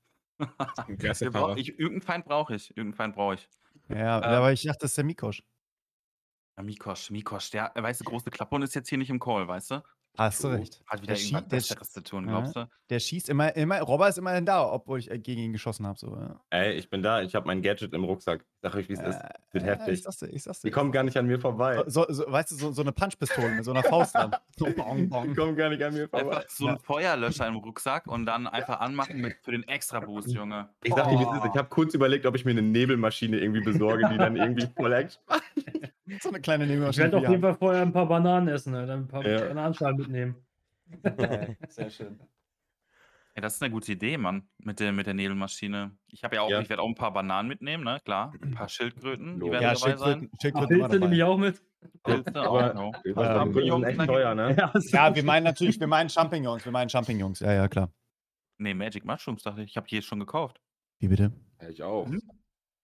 Ich, 1.58 1.70
irgendeinen 1.80 2.02
Feind 2.02 2.26
brauche 2.26 2.54
ich. 2.54 2.70
Irgendeinen 2.78 2.94
Feind 2.94 3.16
brauche 3.16 3.34
ich. 3.34 3.50
Ja, 3.90 4.18
Ähm. 4.20 4.24
aber 4.24 4.54
ich 4.54 4.62
dachte, 4.62 4.82
das 4.82 4.92
ist 4.92 4.98
der 4.98 5.06
Mikosch. 5.06 5.42
Ja, 6.60 6.64
Mikosch, 6.64 7.10
Mikosch, 7.10 7.52
der, 7.52 7.72
äh, 7.78 7.82
weißt 7.82 8.02
du, 8.02 8.04
große 8.04 8.30
Klappe 8.32 8.54
und 8.54 8.64
ist 8.64 8.76
jetzt 8.76 8.90
hier 8.90 8.98
nicht 8.98 9.10
im 9.10 9.20
Call, 9.20 9.48
weißt 9.48 9.72
du? 9.72 9.84
Hast 10.18 10.44
du 10.44 10.50
recht. 10.50 10.84
Hat 10.88 11.02
wieder 11.02 11.14
Der 11.14 11.24
irgendwas 11.24 11.48
Besseres 11.48 11.92
zu 11.92 12.04
tun, 12.04 12.28
glaubst 12.28 12.54
du? 12.58 12.70
Der 12.90 13.00
schießt 13.00 13.30
immer, 13.30 13.56
immer, 13.56 13.80
Robber 13.80 14.10
ist 14.10 14.18
immerhin 14.18 14.46
da, 14.46 14.70
obwohl 14.70 15.00
ich 15.00 15.10
äh, 15.10 15.20
gegen 15.20 15.40
ihn 15.40 15.54
geschossen 15.54 15.88
habe. 15.88 15.98
So, 15.98 16.14
ja. 16.18 16.42
Ey, 16.50 16.74
ich 16.74 16.90
bin 16.90 17.02
da, 17.02 17.22
ich 17.22 17.34
habe 17.34 17.48
mein 17.48 17.62
Gadget 17.62 17.94
im 17.94 18.04
Rucksack. 18.04 18.46
Sag 18.62 18.76
euch, 18.76 18.90
wie 18.90 18.94
es 18.94 19.00
ist. 19.00 19.18
Wird 19.54 19.64
Äh, 19.64 19.68
heftig. 19.68 19.94
Ich 19.94 20.04
sag's 20.04 20.18
dir, 20.18 20.28
ich 20.28 20.44
sag's 20.44 20.60
dir. 20.60 20.68
Die 20.68 20.72
kommen 20.74 20.92
gar 20.92 21.04
nicht 21.04 21.16
an 21.18 21.26
mir 21.28 21.40
vorbei. 21.40 21.82
so, 21.88 22.06
so, 22.10 22.30
weißt 22.30 22.52
du, 22.52 22.56
so, 22.56 22.72
so 22.74 22.82
eine 22.82 22.92
Punchpistole 22.92 23.50
mit 23.56 23.64
so 23.64 23.72
einer 23.72 23.84
Faust 23.84 24.16
dran. 24.16 24.36
So, 24.58 24.66
bong, 24.66 24.98
Die 24.98 25.04
bong. 25.06 25.34
kommen 25.36 25.56
gar 25.56 25.70
nicht 25.70 25.82
an 25.82 25.94
mir 25.94 26.10
vorbei. 26.10 26.36
Einfach 26.38 26.50
so 26.50 26.68
ein 26.68 26.78
Feuerlöscher 26.80 27.48
im 27.48 27.56
Rucksack 27.56 28.08
und 28.08 28.26
dann 28.26 28.46
einfach 28.48 28.82
anmachen 28.82 29.22
mit, 29.22 29.38
für 29.42 29.52
den 29.52 29.64
Extra-Boost, 29.66 30.32
Junge. 30.34 30.68
Ich 30.84 30.94
sag 30.94 31.08
dir, 31.08 31.18
wie 31.18 31.24
es 31.24 31.38
ist. 31.38 31.46
Ich 31.54 31.58
habe 31.58 31.70
kurz 31.70 31.94
überlegt, 31.94 32.26
ob 32.26 32.36
ich 32.36 32.44
mir 32.44 32.52
eine 32.52 32.62
Nebelmaschine 32.62 33.38
irgendwie 33.40 33.62
besorge, 33.62 34.10
die 34.12 34.18
dann 34.18 34.36
irgendwie 34.36 34.68
voll 34.76 34.90
macht. 34.90 35.20
So 36.22 36.28
eine 36.30 36.42
kleine 36.42 36.66
Ich 36.66 36.72
Nebenmaschine. 36.72 37.06
werde 37.06 37.18
auf 37.18 37.24
jeden 37.24 37.36
die 37.36 37.42
Fall 37.42 37.56
vorher 37.56 37.82
ein 37.84 37.94
paar 37.94 38.08
Bananen 38.08 38.50
essen, 38.50 38.74
ne? 38.74 38.86
dann 38.86 39.00
ein 39.04 39.08
paar 39.08 39.26
Ja. 39.26 39.46
Bananenschalen 39.48 39.96
mitnehmen. 39.96 40.36
Sehr 41.70 41.90
schön. 41.90 42.20
Ja, 43.40 43.42
das 43.44 43.56
ist 43.56 43.64
eine 43.64 43.72
gute 43.72 43.94
Idee, 43.94 44.18
Mann, 44.18 44.50
mit 44.58 44.82
der, 44.82 44.92
mit 44.92 45.08
der 45.08 45.14
Nebelmaschine. 45.14 45.98
Ich 46.08 46.26
habe 46.26 46.36
ja 46.36 46.42
auch, 46.42 46.50
Ja. 46.50 46.60
ich 46.60 46.68
werde 46.68 46.82
auch 46.82 46.90
ein 46.90 46.96
paar 46.96 47.14
Bananen 47.14 47.48
mitnehmen, 47.48 47.86
ne? 47.86 48.02
Klar. 48.04 48.34
Ein 48.42 48.52
paar 48.52 48.68
Schildkröten, 48.70 49.40
die 49.40 49.50
werden 49.50 49.62
Ja, 49.64 49.74
dabei 49.76 49.96
sein. 49.96 50.20
Schildkröten, 50.20 50.30
Schildkröten 50.42 50.76
immer 50.76 50.88
Pilze 50.90 51.00
nehme 51.00 51.14
ich 51.14 51.20
dabei. 51.22 51.32
auch 51.32 51.38
mit. 51.38 51.62
Pilze 52.04 52.36
Aber- 52.36 53.72
sind 53.72 53.84
echt 53.86 54.06
teuer, 54.06 54.36
ne? 54.36 54.56
Ja, 54.58 54.74
Ja, 54.92 55.16
wir 55.16 55.24
meinen 55.24 55.46
natürlich, 55.46 55.80
wir 55.80 55.88
meinen 55.88 56.10
Champignons, 56.10 56.66
wir 56.66 56.72
meinen 56.74 56.90
Champignons. 56.90 57.40
Ja, 57.40 57.54
ja, 57.54 57.68
klar. 57.70 57.94
Nee, 58.58 58.74
Magic 58.74 59.06
Mushrooms, 59.06 59.42
dachte 59.44 59.62
ich. 59.62 59.70
Ich 59.70 59.78
habe 59.78 59.88
die 59.88 59.96
jetzt 59.96 60.08
schon 60.08 60.20
gekauft. 60.20 60.60
Wie 61.00 61.08
bitte? 61.08 61.32
Ja, 61.62 61.70
ich 61.70 61.82
auch. 61.82 62.08
Mhm. 62.08 62.22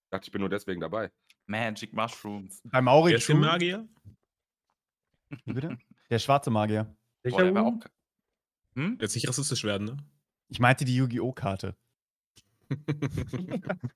Dachte, 0.09 0.27
ich 0.27 0.31
bin 0.31 0.39
nur 0.39 0.47
deswegen 0.50 0.79
dabei. 0.79 1.12
Magic 1.47 1.91
Mushrooms. 1.91 2.62
Bei 2.63 2.81
Mauri 2.81 3.09
Wer 3.12 3.17
ist 3.17 3.27
der 3.27 3.35
True- 3.35 3.45
Magier? 3.45 3.89
Wie 5.43 5.51
bitte? 5.53 5.77
Der 6.09 6.19
schwarze 6.19 6.50
Magier. 6.50 6.95
Boah, 7.24 7.43
der 7.43 7.53
war 7.53 7.63
Ruhm? 7.63 7.81
auch. 7.83 7.89
Hm? 8.77 8.97
Jetzt 9.01 9.15
nicht 9.15 9.27
rassistisch 9.27 9.65
werden, 9.65 9.88
ne? 9.88 9.97
Ich 10.49 10.59
meinte 10.59 10.85
die 10.85 10.95
Yu-Gi-Oh! 10.95 11.31
Karte. 11.33 11.75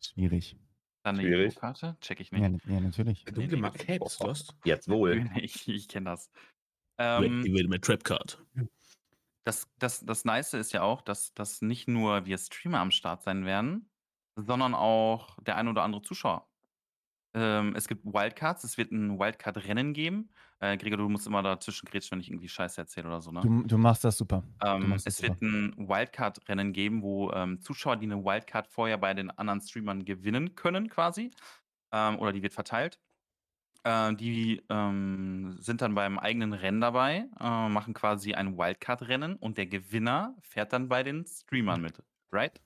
Schwierig. 0.00 0.56
Dann 1.04 1.18
eine 1.18 1.26
Schwierig. 1.28 1.56
Karte? 1.56 1.96
Check 2.00 2.20
ich 2.20 2.30
Ja, 2.30 2.48
nicht. 2.48 2.64
ja, 2.66 2.80
natürlich. 2.80 3.24
Du 3.24 3.46
gemacht 3.46 3.86
hättest, 3.88 4.20
was? 4.20 4.48
Jetzt 4.64 4.88
wohl. 4.88 5.28
Ich, 5.36 5.68
ich 5.68 5.88
kenne 5.88 6.10
das. 6.10 6.30
Ähm, 6.98 7.42
ich 7.44 7.52
will 7.52 7.68
mit 7.68 7.84
Trapcard. 7.84 8.44
das, 9.44 9.68
das, 9.78 10.04
das 10.04 10.24
Nice 10.24 10.54
ist 10.54 10.72
ja 10.72 10.82
auch, 10.82 11.02
dass, 11.02 11.32
dass 11.34 11.62
nicht 11.62 11.88
nur 11.88 12.26
wir 12.26 12.38
Streamer 12.38 12.80
am 12.80 12.90
Start 12.90 13.22
sein 13.22 13.44
werden, 13.44 13.88
sondern 14.36 14.74
auch 14.74 15.36
der 15.42 15.56
ein 15.56 15.68
oder 15.68 15.82
andere 15.82 16.02
Zuschauer. 16.02 16.47
Ähm, 17.34 17.74
es 17.76 17.88
gibt 17.88 18.04
Wildcards, 18.04 18.64
es 18.64 18.78
wird 18.78 18.90
ein 18.90 19.18
Wildcard-Rennen 19.18 19.92
geben. 19.92 20.30
Äh, 20.60 20.76
Gregor, 20.76 20.98
du 20.98 21.08
musst 21.08 21.26
immer 21.26 21.42
dazwischen 21.42 21.86
grätschen, 21.86 22.12
wenn 22.12 22.20
ich 22.20 22.30
irgendwie 22.30 22.48
Scheiße 22.48 22.80
erzähle 22.80 23.08
oder 23.08 23.20
so, 23.20 23.30
ne? 23.30 23.42
Du, 23.42 23.62
du 23.64 23.78
machst 23.78 24.04
das 24.04 24.16
super. 24.18 24.42
Ähm, 24.64 24.88
machst 24.88 25.06
das 25.06 25.16
es 25.16 25.22
wird 25.22 25.40
ein 25.42 25.74
Wildcard-Rennen 25.76 26.72
geben, 26.72 27.02
wo 27.02 27.30
ähm, 27.32 27.60
Zuschauer, 27.60 27.96
die 27.96 28.06
eine 28.06 28.24
Wildcard 28.24 28.66
vorher 28.66 28.98
bei 28.98 29.14
den 29.14 29.30
anderen 29.30 29.60
Streamern 29.60 30.04
gewinnen 30.04 30.54
können, 30.54 30.88
quasi. 30.88 31.30
Ähm, 31.92 32.18
oder 32.18 32.32
die 32.32 32.42
wird 32.42 32.54
verteilt. 32.54 32.98
Äh, 33.84 34.14
die 34.16 34.62
ähm, 34.70 35.56
sind 35.60 35.82
dann 35.82 35.94
beim 35.94 36.18
eigenen 36.18 36.52
Rennen 36.52 36.80
dabei, 36.80 37.28
äh, 37.40 37.68
machen 37.68 37.94
quasi 37.94 38.34
ein 38.34 38.58
Wildcard-Rennen 38.58 39.36
und 39.36 39.58
der 39.58 39.66
Gewinner 39.66 40.36
fährt 40.42 40.72
dann 40.72 40.88
bei 40.88 41.02
den 41.02 41.26
Streamern 41.26 41.80
mit. 41.80 42.02
Right? 42.32 42.60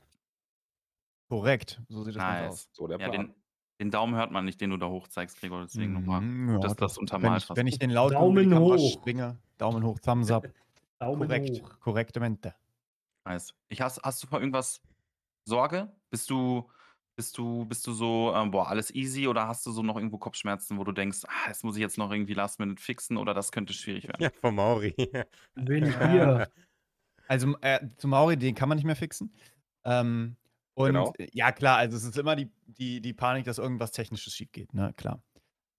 Korrekt. 1.28 1.80
So 1.88 2.04
sieht 2.04 2.14
das 2.16 2.24
Ganze 2.26 2.44
aus. 2.44 2.68
Nice. 2.68 2.68
So 2.72 2.86
der 2.86 2.98
Ja, 2.98 3.08
Plan. 3.08 3.10
den, 3.10 3.41
den 3.82 3.90
Daumen 3.90 4.14
hört 4.14 4.30
man 4.30 4.44
nicht, 4.44 4.60
den 4.60 4.70
du 4.70 4.76
da 4.76 4.86
hoch 4.86 5.08
zeigst, 5.08 5.40
Gregor. 5.40 5.62
Deswegen 5.62 5.92
nochmal. 5.92 6.20
Mhm, 6.20 6.52
ja, 6.54 6.58
dass 6.60 6.76
das 6.76 6.96
wenn 6.96 7.00
untermalt 7.00 7.48
hast. 7.48 7.56
wenn 7.56 7.66
ich 7.66 7.80
den 7.80 7.90
laut 7.90 8.12
Daumen 8.12 8.56
hoch. 8.56 9.02
schwinge, 9.02 9.38
Daumen 9.58 9.82
hoch, 9.82 9.98
Thumbs 9.98 10.30
up. 10.30 10.46
Daumen 11.00 11.26
Korrekt. 11.26 11.62
hoch. 11.62 11.80
Korrektamente. 11.80 12.54
Nice. 13.24 13.54
Ich 13.68 13.80
hast, 13.80 14.00
hast 14.04 14.22
du 14.22 14.28
vor 14.28 14.38
irgendwas 14.38 14.80
Sorge? 15.44 15.92
Bist 16.10 16.30
du, 16.30 16.68
bist 17.16 17.36
du, 17.36 17.64
bist 17.64 17.84
du 17.88 17.92
so, 17.92 18.32
ähm, 18.36 18.52
boah, 18.52 18.68
alles 18.68 18.94
easy 18.94 19.26
oder 19.26 19.48
hast 19.48 19.66
du 19.66 19.72
so 19.72 19.82
noch 19.82 19.96
irgendwo 19.96 20.18
Kopfschmerzen, 20.18 20.78
wo 20.78 20.84
du 20.84 20.92
denkst, 20.92 21.24
ah, 21.26 21.48
das 21.48 21.64
muss 21.64 21.74
ich 21.74 21.80
jetzt 21.80 21.98
noch 21.98 22.12
irgendwie 22.12 22.34
last 22.34 22.60
minute 22.60 22.80
fixen 22.80 23.16
oder 23.16 23.34
das 23.34 23.50
könnte 23.50 23.72
schwierig 23.72 24.04
werden? 24.04 24.22
Ja, 24.22 24.30
vom 24.40 24.54
Mauri. 24.54 24.94
Wenig 25.56 25.96
Bier. 25.96 26.48
Also 27.28 27.56
äh, 27.62 27.78
zu 27.96 28.08
Mauri, 28.08 28.36
den 28.36 28.54
kann 28.54 28.68
man 28.68 28.76
nicht 28.76 28.84
mehr 28.84 28.96
fixen. 28.96 29.32
Ähm, 29.84 30.36
und 30.74 30.86
Genau. 30.86 31.12
ja, 31.32 31.52
klar, 31.52 31.78
also 31.78 31.96
es 31.96 32.04
ist 32.04 32.16
immer 32.18 32.36
die, 32.36 32.50
die, 32.66 33.00
die 33.00 33.12
Panik, 33.12 33.44
dass 33.44 33.58
irgendwas 33.58 33.92
Technisches 33.92 34.34
schief 34.34 34.52
geht, 34.52 34.72
ne? 34.74 34.92
Klar. 34.96 35.22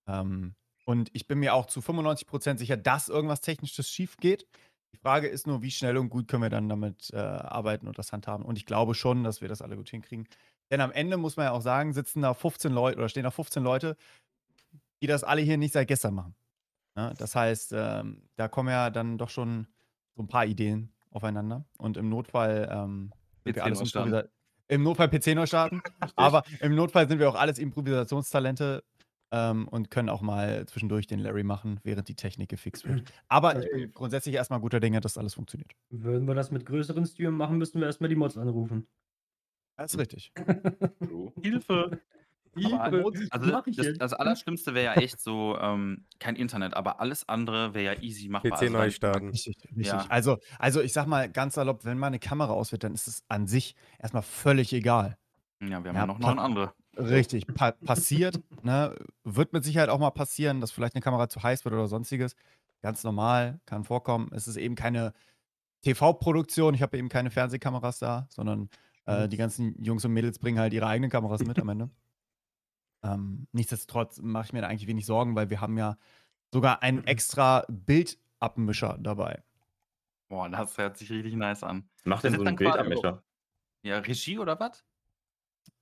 Ähm, 0.08 0.56
Und 0.86 1.10
ich 1.14 1.28
bin 1.28 1.40
mir 1.40 1.54
auch 1.54 1.66
zu 1.66 1.80
95% 1.82 2.58
sicher, 2.58 2.78
dass 2.78 3.10
irgendwas 3.10 3.42
Technisches 3.42 3.90
schief 3.90 4.18
geht. 4.18 4.46
Die 4.94 4.98
Frage 4.98 5.28
ist 5.28 5.48
nur, 5.48 5.62
wie 5.62 5.72
schnell 5.72 5.98
und 5.98 6.10
gut 6.10 6.28
können 6.28 6.44
wir 6.44 6.50
dann 6.50 6.70
damit 6.70 7.10
äh, 7.14 7.18
arbeiten 7.18 7.88
und 7.88 7.98
das 7.98 8.12
handhaben. 8.12 8.46
Und 8.46 8.58
ich 8.58 8.66
glaube 8.66 8.94
schon, 8.94 9.24
dass 9.24 9.42
wir 9.42 9.48
das 9.48 9.62
alle 9.62 9.76
gut 9.78 9.90
hinkriegen. 9.90 10.28
Denn 10.70 10.82
am 10.82 10.92
Ende 10.92 11.18
muss 11.18 11.38
man 11.38 11.46
ja 11.46 11.52
auch 11.52 11.62
sagen, 11.62 11.94
sitzen 11.94 12.22
da 12.22 12.34
15 12.34 12.72
Leute 12.72 12.98
oder 12.98 13.10
stehen 13.10 13.24
da 13.24 13.32
15 13.32 13.64
Leute, 13.64 13.96
die 15.02 15.08
das 15.08 15.24
alle 15.24 15.42
hier 15.42 15.58
nicht 15.58 15.74
seit 15.74 15.88
gestern 15.88 16.14
machen. 16.14 16.36
Ja, 16.96 17.14
das 17.16 17.36
heißt, 17.36 17.74
ähm, 17.76 18.30
da 18.36 18.48
kommen 18.48 18.70
ja 18.70 18.90
dann 18.90 19.18
doch 19.18 19.30
schon 19.30 19.68
so 20.16 20.22
ein 20.22 20.28
paar 20.28 20.46
Ideen 20.46 20.92
aufeinander. 21.12 21.66
Und 21.78 21.98
im 21.98 22.10
Notfall 22.10 22.70
ähm, 22.72 23.14
sind 23.44 23.56
wir 23.56 23.64
PC 23.64 23.66
alles 23.66 23.80
im 24.74 24.84
Notfall 24.84 25.10
PC 25.10 25.36
neu 25.36 25.46
starten. 25.46 25.82
aber 26.16 26.44
im 26.60 26.76
Notfall 26.76 27.08
sind 27.08 27.20
wir 27.20 27.30
auch 27.30 27.36
alles 27.36 27.60
Improvisationstalente 27.60 28.84
ähm, 29.32 29.68
und 29.68 29.90
können 29.92 30.10
auch 30.10 30.22
mal 30.22 30.66
zwischendurch 30.66 31.08
den 31.08 31.20
Larry 31.20 31.44
machen, 31.44 31.80
während 31.84 32.08
die 32.08 32.16
Technik 32.16 32.50
gefixt 32.50 32.88
wird. 32.88 33.04
Aber 33.28 33.64
ich 33.64 33.70
bin 33.72 33.92
grundsätzlich 33.92 34.36
erstmal 34.36 34.60
guter 34.60 34.80
Dinge, 34.80 35.02
dass 35.02 35.18
alles 35.18 35.34
funktioniert. 35.34 35.72
Würden 35.90 36.28
wir 36.28 36.36
das 36.36 36.52
mit 36.52 36.66
größeren 36.66 37.06
Streamen 37.06 37.38
machen, 37.38 37.58
müssten 37.58 37.80
wir 37.80 37.88
erstmal 37.88 38.10
die 38.10 38.16
Mods 38.16 38.38
anrufen. 38.38 38.88
Das 39.78 39.94
ist 39.94 40.00
richtig. 40.00 40.32
Hilfe! 41.42 42.00
Aber, 42.56 43.04
also 43.32 43.62
das, 43.76 43.98
das 43.98 44.14
Allerschlimmste 44.14 44.74
wäre 44.74 44.86
ja 44.86 44.94
echt 45.02 45.20
so, 45.20 45.58
ähm, 45.60 46.06
kein 46.20 46.36
Internet, 46.36 46.76
aber 46.76 47.00
alles 47.00 47.28
andere 47.28 47.74
wäre 47.74 47.96
ja 47.96 48.02
easy 48.02 48.30
machbar. 48.30 48.52
PC 48.52 48.62
Also 48.64 48.74
neu 48.78 48.90
starten. 48.92 49.30
Richtig, 49.30 49.56
richtig. 49.64 49.88
Ja. 49.88 50.06
Also, 50.10 50.38
also 50.60 50.82
ich 50.82 50.94
sag 50.94 51.08
mal 51.08 51.30
ganz 51.32 51.56
salopp, 51.56 51.84
wenn 51.86 51.98
mal 51.98 52.08
eine 52.08 52.20
Kamera 52.20 52.52
aus 52.54 52.72
wird, 52.72 52.84
dann 52.84 52.94
ist 52.94 53.08
es 53.08 53.24
an 53.28 53.48
sich 53.48 53.76
erstmal 54.00 54.24
völlig 54.24 54.72
egal. 54.74 55.18
Ja, 55.62 55.70
wir 55.70 55.76
haben 55.78 55.86
Ja, 55.96 56.02
ja, 56.02 56.06
noch 56.06 56.20
pa- 56.20 56.28
neun 56.28 56.40
andere. 56.40 56.74
Richtig, 56.96 57.48
pa 57.48 57.72
passiert, 57.72 58.40
ne? 58.62 58.96
Wird 59.24 59.52
mit 59.54 59.64
Sicherheit 59.64 59.90
auch 59.90 59.98
mal 59.98 60.12
passieren, 60.12 60.62
dass 60.62 60.72
vielleicht 60.72 60.94
eine 60.94 61.02
Kamera 61.02 61.28
zu 61.30 61.42
heiß 61.42 61.66
wird 61.66 61.74
oder 61.74 61.88
sonstiges. 61.88 62.36
Ganz 62.84 63.04
normal, 63.04 63.60
kann 63.66 63.84
vorkommen. 63.84 64.30
Es 64.32 64.48
ist 64.48 64.58
eben 64.58 64.76
keine 64.76 65.14
TV-Produktion, 65.82 66.74
ich 66.76 66.82
habe 66.82 66.98
eben 66.98 67.10
keine 67.10 67.32
Fernsehkameras 67.32 68.00
da, 68.00 68.28
sondern 68.30 68.70
äh, 69.06 69.28
die 69.28 69.38
ganzen 69.38 69.82
Jungs 69.84 70.06
und 70.06 70.14
Mädels 70.14 70.40
bringen 70.40 70.60
halt 70.60 70.74
ihre 70.74 70.88
eigenen 70.88 71.10
Kameras 71.10 71.44
mit 71.44 71.60
am 71.60 71.70
Ende. 71.70 71.90
Ähm, 73.04 73.48
nichtsdestotrotz 73.52 74.20
mache 74.22 74.48
ich 74.48 74.54
mir 74.54 74.62
da 74.62 74.68
eigentlich 74.68 74.88
wenig 74.88 75.06
Sorgen, 75.06 75.36
weil 75.36 75.50
wir 75.50 75.62
haben 75.62 75.78
ja 75.78 75.98
sogar 76.54 76.84
einen 76.84 77.04
extra 77.06 77.66
Bildabmischer 77.70 78.98
dabei. 79.02 79.44
Boah, 80.30 80.50
das 80.50 80.78
hört 80.78 80.98
sich 80.98 81.10
richtig 81.12 81.36
nice 81.36 81.64
an. 81.64 81.90
Was 82.04 82.06
macht 82.06 82.24
denn 82.26 82.38
so 82.38 82.44
ein 82.44 82.58
Bildermischer? 82.58 83.24
Ja, 83.84 84.00
Regie 84.00 84.40
oder 84.40 84.60
was? 84.60 84.86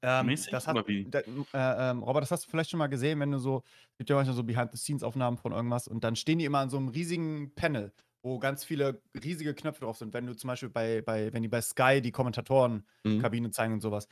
Ähm, 0.04 0.25
Mäßig 0.25 0.51
das 0.51 0.68
hat, 0.68 0.78
oder 0.78 0.88
wie? 0.88 1.12
Da, 1.12 1.20
äh, 1.20 1.92
ähm, 1.92 2.04
Robert, 2.04 2.24
das 2.24 2.32
hast 2.32 2.46
du 2.46 2.50
vielleicht 2.50 2.70
schon 2.72 2.80
mal 2.80 2.88
gesehen, 2.88 3.20
wenn 3.20 3.32
du 3.32 3.38
so, 3.40 3.63
es 3.94 3.98
gibt 4.00 4.10
ja 4.10 4.16
manchmal 4.16 4.36
so 4.36 4.44
Behind-the-Scenes-Aufnahmen 4.44 5.38
von 5.38 5.51
irgendwas 5.51 5.88
und 5.88 6.04
dann 6.04 6.16
stehen 6.16 6.40
die 6.40 6.46
immer 6.46 6.60
an 6.60 6.70
so 6.70 6.78
einem 6.78 6.88
riesigen 6.90 7.54
Panel, 7.56 7.94
wo 8.24 8.40
ganz 8.40 8.63
viele 8.63 9.01
riesige 9.24 9.54
Knöpfe 9.54 9.82
drauf 9.86 9.98
sind. 9.98 10.13
Wenn 10.13 10.25
du 10.25 10.36
zum 10.36 10.48
Beispiel 10.48 10.70
bei, 10.70 11.01
bei 11.01 11.32
wenn 11.34 11.44
die 11.44 11.48
bei 11.50 11.62
Sky 11.62 12.01
die 12.01 12.12
Kommentatorenkabine 12.12 13.48
Mhm. 13.50 13.51
zeigen 13.54 13.74
und 13.74 13.82
sowas. 13.82 14.08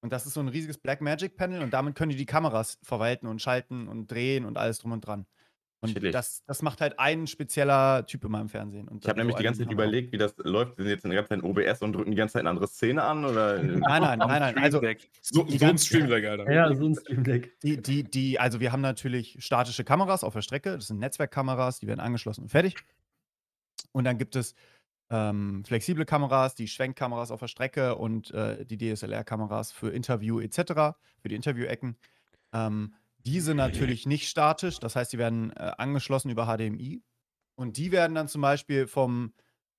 Und 0.00 0.12
das 0.12 0.26
ist 0.26 0.34
so 0.34 0.40
ein 0.40 0.48
riesiges 0.48 0.78
Blackmagic-Panel 0.78 1.60
und 1.62 1.72
damit 1.72 1.94
können 1.96 2.10
die 2.10 2.16
die 2.16 2.26
Kameras 2.26 2.78
verwalten 2.82 3.26
und 3.26 3.42
schalten 3.42 3.88
und 3.88 4.10
drehen 4.10 4.44
und 4.44 4.56
alles 4.56 4.78
drum 4.78 4.92
und 4.92 5.00
dran. 5.00 5.26
Und 5.80 5.92
Chillig. 5.94 6.10
das, 6.12 6.42
das 6.44 6.60
macht 6.62 6.80
halt 6.80 6.98
ein 6.98 7.28
spezieller 7.28 8.04
Typ 8.04 8.24
in 8.24 8.32
meinem 8.32 8.48
Fernsehen. 8.48 8.88
Und 8.88 9.04
Ich 9.04 9.08
habe 9.08 9.16
so 9.16 9.22
nämlich 9.22 9.36
die 9.36 9.44
ganze 9.44 9.60
Zeit 9.60 9.68
Kamera. 9.68 9.84
überlegt, 9.86 10.12
wie 10.12 10.18
das 10.18 10.34
läuft. 10.38 10.76
Wir 10.76 10.84
sind 10.84 10.90
jetzt 10.90 11.04
die 11.04 11.08
ganze 11.10 11.28
Zeit 11.28 11.38
in 11.38 11.44
OBS 11.44 11.82
und 11.82 11.92
drücken 11.92 12.10
die 12.10 12.16
ganze 12.16 12.32
Zeit 12.32 12.40
eine 12.40 12.50
andere 12.50 12.66
Szene 12.66 13.02
an 13.04 13.24
oder? 13.24 13.62
Nein, 13.62 13.80
nein, 13.80 14.18
nein, 14.18 14.18
nein. 14.18 14.58
Also, 14.58 14.78
Stream-Deck. 14.78 15.08
So, 15.20 15.46
so 15.46 15.52
ein 15.52 15.58
ganze- 15.58 15.86
Stream 15.86 16.08
Deck, 16.08 16.24
Alter. 16.26 16.52
Ja, 16.52 16.74
so 16.74 16.84
ein 16.84 16.94
Stream 16.96 17.22
Deck. 17.22 17.60
Die, 17.60 17.80
die, 17.80 18.02
die, 18.02 18.40
also 18.40 18.58
wir 18.58 18.72
haben 18.72 18.80
natürlich 18.80 19.36
statische 19.38 19.84
Kameras 19.84 20.24
auf 20.24 20.32
der 20.32 20.42
Strecke. 20.42 20.72
Das 20.74 20.88
sind 20.88 20.98
Netzwerkkameras, 20.98 21.78
die 21.78 21.86
werden 21.86 22.00
angeschlossen 22.00 22.42
und 22.42 22.48
fertig. 22.48 22.74
Und 23.92 24.02
dann 24.02 24.18
gibt 24.18 24.34
es 24.34 24.54
ähm, 25.10 25.64
flexible 25.64 26.04
Kameras, 26.04 26.54
die 26.54 26.68
Schwenkkameras 26.68 27.30
auf 27.30 27.40
der 27.40 27.48
Strecke 27.48 27.96
und 27.96 28.30
äh, 28.32 28.64
die 28.64 28.76
DSLR-Kameras 28.76 29.72
für 29.72 29.90
Interview 29.90 30.40
etc., 30.40 30.96
für 31.20 31.28
die 31.28 31.34
Interviewecken. 31.34 31.96
Ähm, 32.52 32.94
diese 33.18 33.54
natürlich 33.54 34.06
nicht 34.06 34.28
statisch, 34.28 34.78
das 34.78 34.96
heißt, 34.96 35.12
die 35.12 35.18
werden 35.18 35.50
äh, 35.52 35.72
angeschlossen 35.78 36.30
über 36.30 36.46
HDMI 36.46 37.02
und 37.56 37.76
die 37.76 37.92
werden 37.92 38.14
dann 38.14 38.28
zum 38.28 38.42
Beispiel 38.42 38.86
vom 38.86 39.32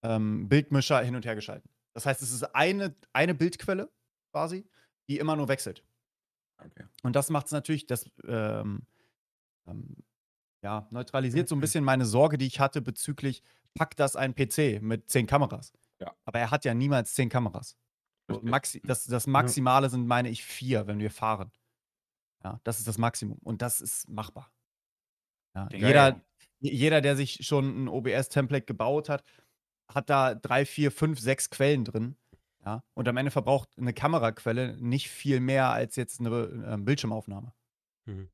ähm, 0.04 0.50
Bildmischer 0.50 1.02
hin 1.02 1.16
und 1.16 1.26
her 1.26 1.36
geschalten. 1.36 1.70
Das 1.94 2.06
heißt, 2.06 2.22
es 2.22 2.32
ist 2.32 2.44
eine, 2.56 2.96
eine 3.14 3.34
Bildquelle 3.34 3.90
quasi, 4.32 4.68
die 5.08 5.18
immer 5.18 5.36
nur 5.36 5.48
wechselt. 5.48 5.84
Okay. 6.58 6.86
Und 7.04 7.16
das 7.16 7.30
macht 7.30 7.48
es 7.48 7.52
natürlich, 7.52 7.88
das 7.88 8.10
ähm, 8.28 8.82
ähm, 9.68 9.96
ja, 10.62 10.88
neutralisiert 10.92 11.48
so 11.48 11.56
ein 11.56 11.62
bisschen 11.62 11.84
meine 11.84 12.06
Sorge, 12.06 12.38
die 12.38 12.48
ich 12.48 12.60
hatte 12.60 12.82
bezüglich, 12.82 13.44
packt 13.74 14.00
das 14.00 14.16
ein 14.16 14.36
PC 14.36 14.82
mit 14.82 15.10
zehn 15.10 15.28
Kameras. 15.28 15.74
Ja. 16.00 16.14
Aber 16.26 16.40
er 16.40 16.52
hat 16.52 16.66
ja 16.66 16.74
niemals 16.74 17.14
zehn 17.14 17.30
Kameras. 17.30 17.78
Maxi 18.42 18.82
das, 18.82 19.06
das 19.06 19.28
Maximale 19.28 19.90
sind, 19.90 20.06
meine 20.06 20.30
ich, 20.30 20.44
vier, 20.44 20.88
wenn 20.88 21.00
wir 21.00 21.12
fahren. 21.12 21.52
Ja, 22.44 22.60
das 22.64 22.80
ist 22.80 22.88
das 22.88 22.98
Maximum. 22.98 23.40
Und 23.40 23.62
das 23.62 23.82
ist 23.82 24.08
machbar. 24.08 24.52
Ja, 25.56 25.68
jeder, 25.72 26.22
jeder, 26.60 27.02
der 27.02 27.16
sich 27.16 27.46
schon 27.46 27.86
ein 27.86 27.88
OBS-Template 27.88 28.66
gebaut 28.66 29.10
hat, 29.10 29.24
hat 29.92 30.10
da 30.10 30.36
drei, 30.36 30.66
vier, 30.66 30.92
fünf, 30.92 31.20
sechs 31.20 31.50
Quellen 31.50 31.84
drin. 31.84 32.16
Ja, 32.66 32.84
und 32.94 33.08
am 33.08 33.18
Ende 33.18 33.32
verbraucht 33.32 33.70
eine 33.78 33.94
Kameraquelle 33.94 34.78
nicht 34.78 35.10
viel 35.10 35.40
mehr 35.40 35.70
als 35.70 35.96
jetzt 35.96 36.20
eine 36.20 36.30
äh, 36.30 36.78
Bildschirmaufnahme. 36.78 37.54
Mhm. 38.06 38.30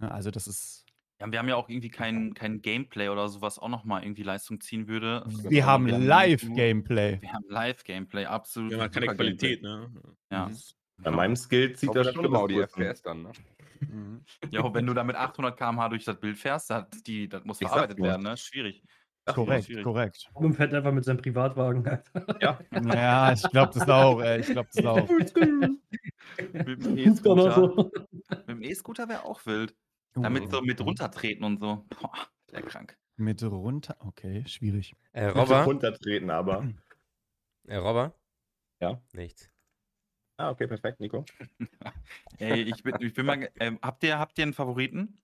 Ja, 0.00 0.08
also 0.08 0.30
das 0.30 0.46
ist. 0.46 0.85
Ja, 1.20 1.32
wir 1.32 1.38
haben 1.38 1.48
ja 1.48 1.56
auch 1.56 1.68
irgendwie 1.68 1.88
kein, 1.88 2.34
kein 2.34 2.60
Gameplay 2.60 3.08
oder 3.08 3.28
sowas 3.28 3.58
auch 3.58 3.68
nochmal 3.68 4.02
irgendwie 4.02 4.22
Leistung 4.22 4.60
ziehen 4.60 4.86
würde. 4.86 5.24
Wir 5.48 5.64
haben 5.64 5.86
wir 5.86 5.94
haben 5.94 6.06
Live-Gameplay. 6.06 7.22
Wir 7.22 7.32
haben 7.32 7.44
Live-Gameplay, 7.48 8.26
absolut. 8.26 8.72
Ja, 8.72 8.78
man 8.78 8.86
hat 8.86 8.92
keine 8.92 9.06
Qualität, 9.14 9.62
ne? 9.62 9.90
Ja. 10.30 10.50
Bei 10.98 11.10
meinem 11.10 11.36
Skill 11.36 11.74
zieht 11.74 11.94
das 11.94 12.12
schon 12.12 12.30
mal 12.30 12.46
die. 12.48 12.60
FPS 12.60 13.02
dann, 13.02 13.22
ne? 13.22 13.32
ja, 14.50 14.62
auch 14.62 14.74
wenn 14.74 14.86
du 14.86 14.94
da 14.94 15.04
mit 15.04 15.16
800 15.16 15.56
km/h 15.56 15.88
durch 15.88 16.04
das 16.04 16.18
Bild 16.18 16.38
fährst, 16.38 16.70
das, 16.70 16.86
die, 17.06 17.28
das 17.28 17.44
muss 17.44 17.60
Ich 17.60 17.68
verarbeitet 17.68 17.98
werden, 17.98 18.22
ne? 18.22 18.36
Schwierig. 18.36 18.82
Korrekt, 19.26 19.66
schwierig. 19.66 19.84
korrekt. 19.84 20.30
Robin 20.36 20.52
fährt 20.52 20.72
einfach 20.72 20.92
mit 20.92 21.04
seinem 21.04 21.16
Privatwagen. 21.16 21.86
Alter. 21.86 22.38
Ja, 22.40 22.58
Ja, 22.72 23.32
ich 23.32 23.42
glaube 23.50 23.72
das 23.74 23.88
auch, 23.88 24.20
ey. 24.20 24.40
Ich 24.40 24.46
glaube 24.46 24.68
das 24.72 24.84
auch. 24.86 25.08
Mit 26.52 26.84
dem 26.84 26.98
E-Scooter 26.98 27.52
so. 27.52 27.90
mit 28.30 28.48
dem 28.48 28.62
E-Scooter 28.62 29.08
wäre 29.08 29.24
auch 29.24 29.44
wild. 29.46 29.74
Damit 30.22 30.50
so 30.50 30.62
mit 30.62 30.80
runtertreten 30.80 31.44
und 31.44 31.58
so. 31.60 31.84
Boah, 32.00 32.12
sehr 32.50 32.62
krank. 32.62 32.96
Mit 33.16 33.42
runter. 33.42 33.96
Okay, 34.00 34.44
schwierig. 34.46 34.94
Äh, 35.12 35.26
Robber? 35.26 35.40
Robber? 35.40 35.64
runtertreten, 35.64 36.30
aber. 36.30 36.66
Äh, 37.68 37.78
Robber? 37.78 38.14
Ja? 38.80 39.02
Nichts. 39.12 39.50
Ah, 40.36 40.50
okay, 40.50 40.68
perfekt, 40.68 41.00
Nico. 41.00 41.24
Ey, 42.38 42.62
ich 42.62 42.80
bin, 42.84 42.94
ich 43.00 43.12
bin 43.12 43.26
mal. 43.26 43.50
Ähm, 43.58 43.80
habt, 43.82 44.04
ihr, 44.04 44.20
habt 44.20 44.38
ihr 44.38 44.44
einen 44.44 44.52
Favoriten? 44.52 45.18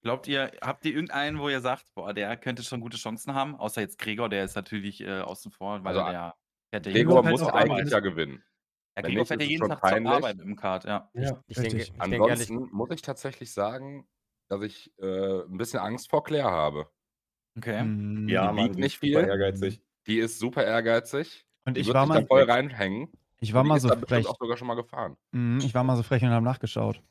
Glaubt 0.00 0.26
ihr, 0.28 0.52
habt 0.62 0.86
ihr 0.86 0.92
irgendeinen, 0.94 1.38
wo 1.38 1.48
ihr 1.50 1.60
sagt, 1.60 1.92
boah, 1.94 2.14
der 2.14 2.34
könnte 2.38 2.62
schon 2.62 2.80
gute 2.80 2.96
Chancen 2.96 3.34
haben? 3.34 3.56
Außer 3.56 3.80
jetzt 3.82 3.98
Gregor, 3.98 4.28
der 4.28 4.44
ist 4.44 4.54
natürlich 4.54 5.00
äh, 5.02 5.20
außen 5.20 5.50
vor, 5.50 5.84
weil 5.84 5.98
Also, 5.98 6.00
er 6.00 6.34
der. 6.72 6.80
der, 6.80 6.92
Gregor 6.92 7.22
muss 7.24 7.42
eigentlich 7.42 7.86
ein. 7.86 7.88
ja 7.88 8.00
gewinnen. 8.00 8.42
Ja, 9.00 9.08
wenn 9.08 9.18
ist 9.18 9.30
es 9.30 9.48
jeden 9.48 9.68
Tag 9.68 9.80
zur 9.80 9.90
peinlich. 9.90 10.12
Arbeit 10.12 10.40
im 10.40 10.56
Kart, 10.56 10.84
ja. 10.84 11.10
Ja. 11.14 11.42
Ich 11.46 11.56
denke, 11.56 11.76
ich 11.78 11.92
denke 11.92 12.16
ehrlich, 12.16 12.50
Ansonsten 12.50 12.76
muss 12.76 12.90
ich 12.90 13.02
tatsächlich 13.02 13.52
sagen, 13.52 14.06
dass 14.48 14.62
ich 14.62 14.92
äh, 14.98 15.42
ein 15.42 15.56
bisschen 15.58 15.80
Angst 15.80 16.10
vor 16.10 16.24
Claire 16.24 16.50
habe. 16.50 16.86
Okay. 17.56 17.82
Mm, 17.82 18.28
Ja, 18.28 18.52
die 18.52 18.58
wiegt 18.58 18.76
die 18.76 18.80
nicht 18.80 18.94
ist 18.94 19.00
super 19.00 19.20
viel. 19.20 19.28
ehrgeizig. 19.28 19.82
Die 20.06 20.18
ist 20.18 20.38
super 20.38 20.64
ehrgeizig. 20.64 21.46
Und 21.66 21.76
Die 21.76 21.80
ich 21.82 21.86
wird 21.88 21.94
war 21.96 22.06
sich 22.06 22.14
da 22.14 22.20
mal, 22.20 22.26
voll 22.26 22.42
reinhängen. 22.44 23.08
ich 23.40 23.52
war 23.52 23.62
die 23.62 23.68
mal 23.68 23.80
so 23.80 23.88
frech. 23.88 24.26
auch 24.26 24.36
sogar 24.38 24.56
schon 24.56 24.68
mal 24.68 24.74
gefahren. 24.74 25.16
Mm, 25.32 25.58
Ich 25.58 25.74
war 25.74 25.84
mal 25.84 25.96
so 25.96 26.02
frech 26.02 26.22
und 26.22 26.30
habe 26.30 26.44
nachgeschaut. 26.44 27.02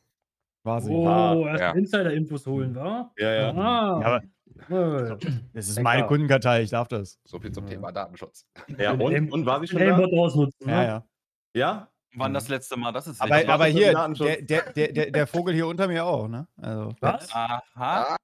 War 0.63 0.82
sie. 0.82 0.91
Oh, 0.91 1.46
erst 1.46 1.62
Ja. 1.62 1.72
Insider-Infos 1.72 2.46
holen, 2.48 2.75
wa? 2.75 3.12
Ja, 3.17 3.34
ja. 3.34 3.50
Ah. 3.51 4.00
Ja, 4.01 4.06
aber 4.08 5.17
das 5.53 5.67
ist 5.70 5.79
meine. 5.82 6.08
Kundenkartei, 6.08 6.63
ich 6.63 6.72
darf 6.72 6.88
das. 6.88 7.20
So 7.25 7.39
viel 7.39 7.51
zum. 7.51 7.67
Thema 7.67 7.91
Datenschutz. 7.91 8.48
Ja, 8.77 8.94
und, 8.94 9.32
und 9.32 9.46
war 9.46 9.60
sie 9.62 9.67
schon 9.67 9.79
da? 9.79 9.98
Ausnutzen. 9.98 10.67
Ja, 10.67 10.77
ne? 10.79 10.86
ja. 10.88 11.08
Ja? 11.54 11.88
Wann 12.16 12.34
das 12.34 12.50
letzte 12.50 12.77
Mal? 12.77 12.92
Das 12.92 13.06
ist 13.08 13.22
Aber, 13.22 13.36
wichtig. 13.36 13.50
aber 13.50 13.66
hier, 13.66 13.94
der, 13.94 14.42
der, 14.42 14.74
der, 14.74 14.92
der, 14.94 15.12
der 15.12 15.27
Vogel 15.27 15.54
hier 15.54 15.68
unter 15.68 15.88
mir 15.88 16.06
auch, 16.06 16.27
ne? 16.27 16.48
Also, 16.58 16.96
Was? 17.00 17.30
Aha. 17.32 18.16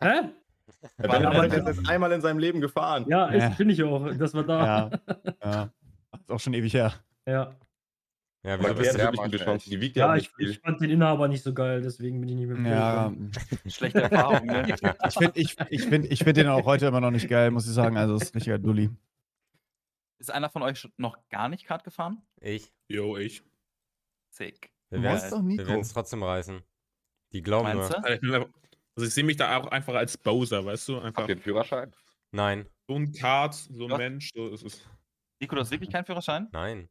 Hä? 0.00 0.20
Der 0.98 1.08
Ben 1.08 1.22
denn? 1.50 1.66
ist 1.66 1.78
jetzt 1.78 1.88
einmal 1.88 2.12
in 2.12 2.20
seinem 2.20 2.38
Leben 2.38 2.60
gefahren. 2.60 3.04
Ja, 3.08 3.32
Ja. 3.32 3.48
ist, 3.48 3.58
bin 3.58 3.70
ich 3.70 3.82
auch. 3.82 4.10
Das 4.16 4.34
war 4.34 4.44
da. 4.44 4.66
ja. 4.66 4.90
ja. 5.44 5.70
Ist 6.18 6.30
auch 6.30 6.40
schon 6.40 6.54
ewig 6.54 6.74
her. 6.74 6.94
Ja, 7.26 7.54
ja, 8.42 8.58
wieso 8.58 8.74
bist 8.74 8.94
du, 8.94 8.98
sehr 8.98 9.10
gute 9.10 9.18
mal 9.20 9.30
Chancen. 9.44 9.70
Die 9.70 9.80
wiegt 9.80 9.96
ja, 9.96 10.06
ja 10.06 10.14
nicht 10.14 10.30
ich, 10.30 10.34
viel. 10.36 10.50
ich 10.50 10.60
fand 10.60 10.80
den 10.80 10.90
Inhaber 10.90 11.28
nicht 11.28 11.42
so 11.42 11.52
geil, 11.52 11.82
deswegen 11.82 12.20
bin 12.20 12.30
ich 12.30 12.36
nicht 12.36 12.48
mehr 12.48 12.72
Ja, 12.72 13.12
Schlechte 13.66 14.02
Erfahrung, 14.02 14.46
ne? 14.46 14.66
ich 14.68 15.14
finde 15.14 15.32
ich, 15.38 15.56
ich 15.68 15.82
find, 15.82 16.10
ich 16.10 16.24
find 16.24 16.36
den 16.38 16.48
auch 16.48 16.64
heute 16.64 16.86
immer 16.86 17.02
noch 17.02 17.10
nicht 17.10 17.28
geil, 17.28 17.50
muss 17.50 17.66
ich 17.66 17.74
sagen. 17.74 17.98
Also, 17.98 18.16
ist 18.16 18.34
richtiger 18.34 18.58
Dulli. 18.58 18.90
Ist 20.20 20.30
einer 20.30 20.50
von 20.50 20.62
euch 20.62 20.86
noch 20.98 21.16
gar 21.30 21.48
nicht 21.48 21.64
Kart 21.66 21.82
gefahren? 21.82 22.22
ich? 22.40 22.70
Yo, 22.88 23.16
ich. 23.16 23.42
Sick. 24.28 24.70
Wir 24.90 24.98
Du 24.98 25.02
werden 25.04 25.12
wolltest 25.14 25.32
doch 25.32 25.42
Nico. 25.42 25.80
es 25.80 25.92
trotzdem 25.92 26.22
reißen. 26.22 26.62
Die 27.32 27.42
glauben 27.42 27.72
Meinst 27.74 27.90
nur. 27.90 28.00
du? 28.02 28.06
Einfach, 28.06 28.50
Also 28.96 29.06
ich 29.08 29.14
sehe 29.14 29.24
mich 29.24 29.36
da 29.38 29.56
auch 29.58 29.68
einfach 29.68 29.94
als 29.94 30.18
Bowser, 30.18 30.64
weißt 30.64 30.88
du? 30.88 30.98
Einfach 31.00 31.22
Habt 31.22 31.28
ihr 31.30 31.36
einen 31.36 31.42
Führerschein? 31.42 31.94
Nein, 32.32 32.68
so 32.86 32.96
ein 32.96 33.12
Kart, 33.12 33.54
so 33.54 33.86
ein? 33.88 33.96
Mensch. 33.96 34.30
So 34.34 34.48
ist 34.48 34.62
es. 34.64 34.86
Nico, 35.40 35.54
du 35.54 35.62
hast 35.62 35.70
wirklich 35.70 35.90
keinen 35.90 36.04
Führerschein? 36.04 36.48
nein. 36.52 36.88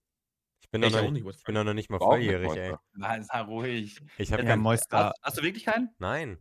Ich 0.62 0.70
bin, 0.72 0.82
doch 0.82 0.90
Ich 0.90 0.96
noch, 0.96 1.04
auch 1.04 1.12
nicht, 1.12 1.26
ich 1.26 1.44
bin 1.44 1.56
doch 1.56 1.64
noch 1.64 1.74
nicht 1.74 1.90
mal 1.90 2.00
volljährig, 2.00 2.52
ey. 2.56 2.76
Nein, 2.94 3.24
sei 3.24 3.42
ruhig. 3.42 4.00
Ich 4.18 4.32
habe 4.32 4.44
Ja, 4.44 4.50
Ja, 4.50 4.54
kein. 4.56 4.60
Moista. 4.60 5.06
Hast, 5.10 5.16
hast 5.24 5.38
du 5.38 5.44
wirklich 5.44 5.66
keinen? 5.66 5.90
Nein. 6.00 6.38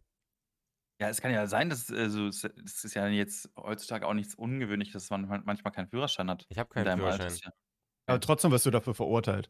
Ja, 1.00 1.08
es 1.08 1.20
kann 1.20 1.30
ja 1.32 1.46
sein, 1.46 1.70
dass 1.70 1.90
also, 1.92 2.26
es 2.26 2.42
es 2.44 2.84
ist 2.84 2.94
ja 2.94 3.06
jetzt 3.06 3.48
heutzutage 3.56 4.06
auch 4.06 4.14
nichts 4.14 4.34
Ungewöhnliches, 4.34 4.94
dass 4.94 5.10
man 5.10 5.28
man- 5.28 5.42
manchmal 5.44 5.72
keinen 5.72 5.86
Führerschein 5.88 6.28
hat. 6.28 6.44
Ich 6.48 6.58
habe 6.58 6.68
in 6.70 6.74
keinen 6.74 6.84
deinem 6.86 6.98
Führerschein. 6.98 7.20
Alter. 7.22 7.32
Ist 7.34 7.44
ja- 7.44 7.52
Aber 8.06 8.20
trotzdem 8.20 8.50
wirst 8.50 8.66
du 8.66 8.70
dafür 8.70 8.94
verurteilt. 8.94 9.48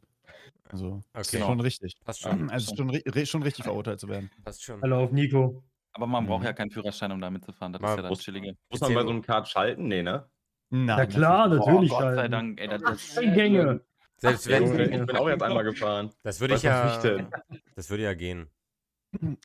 Also, 0.70 1.02
das 1.14 1.28
Okay. 1.28 1.38
ist 1.38 1.46
schon 1.46 1.60
richtig. 1.60 1.94
Passt 2.04 2.20
schon. 2.20 2.50
Also, 2.50 2.64
es 2.66 2.72
ist 2.72 2.76
schon, 2.76 2.90
ri- 2.90 3.06
ri- 3.08 3.26
schon 3.26 3.42
richtig 3.42 3.64
verurteilt 3.64 3.98
zu 4.00 4.08
werden. 4.08 4.30
Passt 4.44 4.62
schon. 4.62 4.82
Hallo 4.82 5.04
auf 5.04 5.12
Nico. 5.12 5.62
Aber 5.92 6.06
man 6.06 6.26
braucht 6.26 6.40
Mhm. 6.40 6.46
ja 6.46 6.52
keinen 6.52 6.70
Führerschein, 6.70 7.10
um 7.12 7.20
da 7.20 7.30
mitzufahren. 7.30 7.72
Das 7.72 7.80
Mal 7.80 7.90
ist 7.92 7.96
ja 7.96 8.02
das 8.02 8.10
muss- 8.10 8.20
Chillige. 8.22 8.54
Muss 8.70 8.80
man 8.80 8.94
bei 8.94 9.02
so 9.02 9.08
einem 9.08 9.22
Kart 9.22 9.48
schalten? 9.48 9.88
Nee, 9.88 10.02
ne? 10.02 10.28
Nein, 10.70 10.98
Ja 10.98 11.06
klar, 11.06 11.48
Boah, 11.48 11.56
natürlich. 11.56 11.90
Gott 11.90 12.14
sei. 12.14 12.28
Dank, 12.28 12.60
ey, 12.60 12.68
das, 12.68 12.82
das, 12.82 13.14
Gänge. 13.20 13.80
Selbst 14.18 14.46
wenn. 14.48 14.64
Junge, 14.66 14.82
ich 14.84 15.06
bin 15.06 15.16
auch 15.22 15.28
jetzt 15.28 15.42
einmal 15.42 15.64
gefahren. 15.64 16.10
Das 16.22 16.40
würde 16.40 16.54
ich 16.56 16.64
Was 16.64 16.64
ja. 16.64 16.98
denn? 17.16 17.30
Das 17.74 17.88
würde 17.88 18.02
ja 18.02 18.12
gehen. 18.12 18.50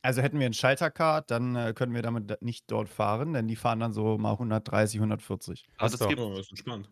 Also 0.02 0.22
hätten 0.22 0.38
wir 0.38 0.46
einen 0.46 0.54
Schalterkart, 0.54 1.30
dann 1.30 1.56
äh, 1.56 1.72
können 1.74 1.94
wir 1.94 2.02
damit 2.02 2.30
da- 2.30 2.36
nicht 2.40 2.70
dort 2.70 2.88
fahren, 2.88 3.32
denn 3.32 3.48
die 3.48 3.56
fahren 3.56 3.80
dann 3.80 3.92
so 3.92 4.18
mal 4.18 4.38
130, 4.38 5.00
140. 5.00 5.64
also 5.78 5.96
doch. 5.98 6.08
gibt, 6.08 6.20
Oh, 6.20 6.30
das 6.30 6.40
ist 6.46 6.50
entspannt. 6.50 6.90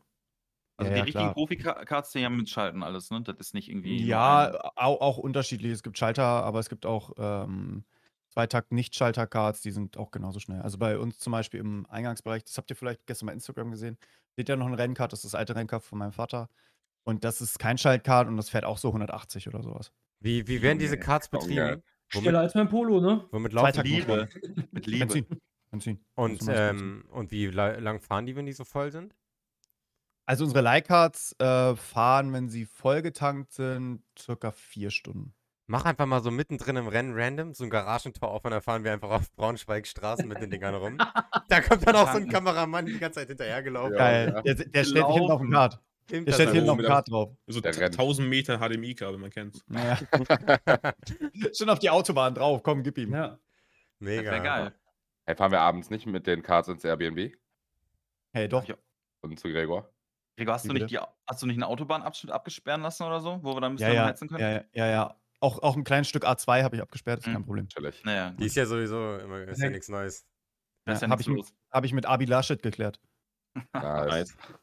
also 0.77 0.91
Ja, 0.91 0.95
die 0.95 0.99
ja, 0.99 1.05
richtigen 1.05 1.33
klar. 1.33 1.35
Profi-Cards, 1.35 2.13
die 2.13 2.25
haben 2.25 2.37
mit 2.37 2.49
Schalten 2.51 2.83
alles, 2.83 3.11
ne? 3.11 3.23
Das 3.23 3.37
ist 3.39 3.55
nicht 3.55 3.69
irgendwie. 3.69 4.05
Ja, 4.07 4.53
auch, 4.77 5.01
auch 5.01 5.19
unterschiedlich. 5.19 5.73
Es 5.73 5.83
gibt 5.83 5.99
Schalter, 5.99 6.25
aber 6.25 6.59
es 6.61 6.69
gibt 6.69 6.87
auch 6.87 7.13
ähm, 7.19 7.85
Zweitakt-Nicht-Schalter-Cards, 8.31 9.61
die 9.63 9.71
sind 9.71 9.97
auch 9.97 10.11
genauso 10.11 10.41
schnell. 10.41 10.63
Also 10.63 10.79
bei 10.79 10.99
uns 10.99 11.19
zum 11.19 11.33
Beispiel 11.33 11.61
im 11.61 11.87
Eingangsbereich, 11.89 12.45
das 12.45 12.57
habt 12.59 12.71
ihr 12.71 12.77
vielleicht 12.77 13.07
gestern 13.07 13.27
bei 13.27 13.33
Instagram 13.35 13.71
gesehen, 13.71 13.99
seht 14.37 14.49
ihr 14.49 14.57
noch 14.57 14.67
ein 14.67 14.75
Rennkart, 14.75 15.13
das 15.13 15.21
ist 15.25 15.33
das 15.33 15.39
alte 15.39 15.55
Rennkart 15.55 15.83
von 15.85 15.99
meinem 15.99 16.13
Vater. 16.13 16.49
Und 17.05 17.25
das 17.25 17.41
ist 17.41 17.59
kein 17.59 17.79
Schaltkart 17.79 18.29
und 18.29 18.37
das 18.37 18.49
fährt 18.51 18.65
auch 18.65 18.79
so 18.79 18.93
180 18.93 19.49
oder 19.49 19.63
sowas. 19.63 19.93
Wie, 20.21 20.47
wie 20.49 20.63
werden 20.63 20.79
diese 20.79 20.99
Cards 20.99 21.29
betrieben? 21.29 21.83
Schneller 22.21 22.41
als 22.41 22.55
mein 22.55 22.69
Polo, 22.69 23.01
ne? 23.01 23.27
womit 23.31 23.53
laufen 23.53 23.83
die? 23.85 24.01
Liebe. 24.01 24.29
Mit 24.71 24.87
Liebe. 24.87 25.07
Benzin. 25.07 25.27
Benzin. 25.71 26.05
Und, 26.15 26.43
ähm, 26.49 27.05
und 27.11 27.31
wie 27.31 27.47
la 27.47 27.79
lang 27.79 28.01
fahren 28.01 28.27
die, 28.27 28.37
wenn 28.37 28.47
die 28.47 28.53
so 28.53 28.65
voll 28.65 28.93
sind? 28.93 29.15
Also 30.27 30.45
unsere 30.45 30.61
Leihcards 30.61 31.35
äh, 31.41 31.75
fahren, 31.75 32.33
wenn 32.33 32.49
sie 32.49 32.65
vollgetankt 32.67 33.53
sind, 33.53 34.03
circa 34.19 34.53
vier 34.53 34.91
Stunden. 34.91 35.35
Mach 35.67 35.85
einfach 35.85 36.07
mal 36.07 36.23
so 36.23 36.31
mittendrin 36.31 36.77
im 36.77 36.87
Rennen 36.87 37.13
random 37.15 37.55
so 37.55 37.65
ein 37.65 37.71
Garagentor 37.71 38.31
auf 38.31 38.45
und 38.45 38.51
dann 38.51 38.63
fahren 38.63 38.85
wir 38.85 38.93
einfach 38.93 39.11
auf 39.11 39.33
Braunschweig 39.33 39.87
Straßen 39.87 40.29
mit 40.29 40.41
den 40.41 40.51
Dingern 40.51 40.75
rum. 40.75 40.99
Da 41.49 41.61
kommt 41.61 41.87
dann 41.87 41.97
auch 41.97 42.11
so 42.11 42.19
ein 42.19 42.29
Kameramann 42.29 42.87
die 42.87 42.99
ganze 42.99 43.21
Zeit 43.21 43.29
hinterhergelaufen. 43.29 43.93
Ja, 43.93 43.99
Geil. 43.99 44.33
ja. 44.35 44.43
Der, 44.43 44.55
der 44.55 44.85
steht 44.85 45.07
hinten 45.07 45.31
auf 45.31 45.41
dem 45.41 45.51
Kart. 45.51 45.81
Der 46.11 46.23
das 46.23 46.35
steht 46.35 46.49
auf 46.49 46.55
oben. 46.69 46.79
dem 46.83 46.87
Kart 46.87 47.11
drauf. 47.11 47.37
So 47.47 47.61
Der 47.61 47.73
rennt. 47.77 47.99
1000 47.99 48.29
Meter 48.29 48.59
HDMI-Kabel, 48.59 49.19
man 49.19 49.31
kennt's. 49.31 49.65
Naja. 49.69 49.99
Schon 51.57 51.71
auf 51.71 51.79
die 51.79 51.91
Autobahn 51.91 52.35
drauf. 52.35 52.63
Komm, 52.63 52.83
gib 52.83 52.99
ihm. 52.99 53.13
Ja. 53.13 53.29
Das 53.29 53.39
Mega. 54.01 54.31
wäre 54.31 54.43
geil. 54.43 54.75
Hey, 55.25 55.37
fahren 55.37 55.53
wir 55.53 55.61
abends 55.61 55.91
nicht 55.91 56.07
mit 56.07 56.27
den 56.27 56.43
Cards 56.43 56.69
ins 56.69 56.85
Airbnb 56.85 57.33
Hey, 58.33 58.49
doch. 58.49 58.65
Und 59.21 59.39
zu 59.39 59.49
Gregor? 59.49 59.89
Gregor, 60.37 60.55
hast 60.55 60.65
Wie 60.65 60.69
du, 60.69 60.75
nicht 60.75 60.89
bitte? 60.89 61.01
die, 61.05 61.23
hast 61.29 61.43
du 61.43 61.47
nicht 61.47 61.57
einen 61.57 61.63
Autobahnabschnitt 61.65 62.33
abgesperren 62.33 62.81
lassen 62.83 63.05
oder 63.05 63.21
so, 63.21 63.39
wo 63.43 63.55
wir 63.55 63.61
dann 63.61 63.73
ein 63.73 63.77
bisschen 63.77 63.93
ja, 63.95 64.07
heizen 64.07 64.29
können? 64.29 64.41
ja, 64.41 64.51
ja, 64.51 64.65
ja, 64.73 64.87
ja. 64.87 65.17
Auch, 65.41 65.63
auch 65.63 65.77
ein 65.77 65.85
kleines 65.85 66.09
Stück 66.09 66.25
A2 66.27 66.63
habe 66.63 66.77
ich 66.77 66.83
abgesperrt, 66.83 67.21
ist 67.21 67.27
Mhm. 67.27 67.33
kein 67.35 67.45
Problem. 67.45 67.69
Chillig. 67.69 68.03
Naja, 68.05 68.31
Die 68.31 68.47
ist 68.47 68.57
ja 68.57 68.65
sowieso 68.67 69.19
immer 69.19 69.43
ist 69.43 69.61
ja 69.61 69.71
nichts 69.71 69.89
Neues. 69.89 70.27
da 70.85 70.93
ist 70.95 71.03
ja, 71.03 71.09
Ja, 71.09 71.13
hab 71.13 71.19
nichts 71.27 71.51
ich. 71.51 71.55
Habe 71.73 71.87
ich 71.87 71.93
mit 71.93 72.07
Abi 72.07 72.25
Laschet 72.25 72.63
geklärt. 72.63 73.01
Nice. 73.75 74.35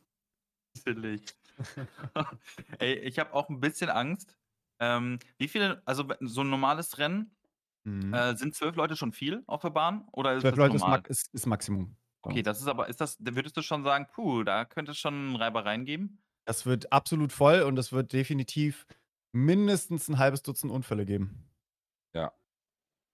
Chillig. 0.77 1.34
Ey, 2.79 2.93
ich 2.99 3.19
habe 3.19 3.34
auch 3.34 3.49
ein 3.49 3.60
bisschen 3.60 3.89
Angst. 3.89 4.38
Ähm, 4.79 5.19
wie 5.38 5.47
viele, 5.47 5.82
also 5.86 6.05
so 6.21 6.41
ein 6.41 6.49
normales 6.49 6.97
Rennen, 6.97 7.36
Mhm. 7.86 8.13
äh, 8.13 8.36
sind 8.36 8.53
zwölf 8.55 8.75
Leute 8.75 8.97
schon 8.97 9.13
viel 9.13 9.43
auf 9.47 9.62
der 9.62 9.69
Bahn? 9.69 10.05
Oder 10.12 10.34
ist 10.34 10.41
Zwölf 10.41 10.55
das 10.55 10.82
Leute 10.82 11.10
ist, 11.10 11.23
ist, 11.27 11.34
ist 11.34 11.45
Maximum. 11.45 11.95
Okay, 12.21 12.43
das 12.43 12.60
ist 12.60 12.67
aber, 12.67 12.89
ist 12.89 12.99
das, 12.99 13.17
da 13.17 13.34
würdest 13.36 13.55
du 13.55 13.62
schon 13.62 13.84
sagen, 13.84 14.05
puh, 14.13 14.43
da 14.43 14.65
könnte 14.65 14.91
es 14.91 14.97
schon 14.97 15.36
Reibereien 15.38 15.86
geben? 15.86 16.21
Das 16.45 16.65
wird 16.65 16.91
absolut 16.91 17.32
voll 17.32 17.62
und 17.62 17.79
es 17.79 17.93
wird 17.93 18.12
definitiv 18.12 18.86
mindestens 19.32 20.10
ein 20.10 20.17
halbes 20.17 20.41
Dutzend 20.43 20.71
Unfälle 20.71 21.05
geben. 21.05 21.45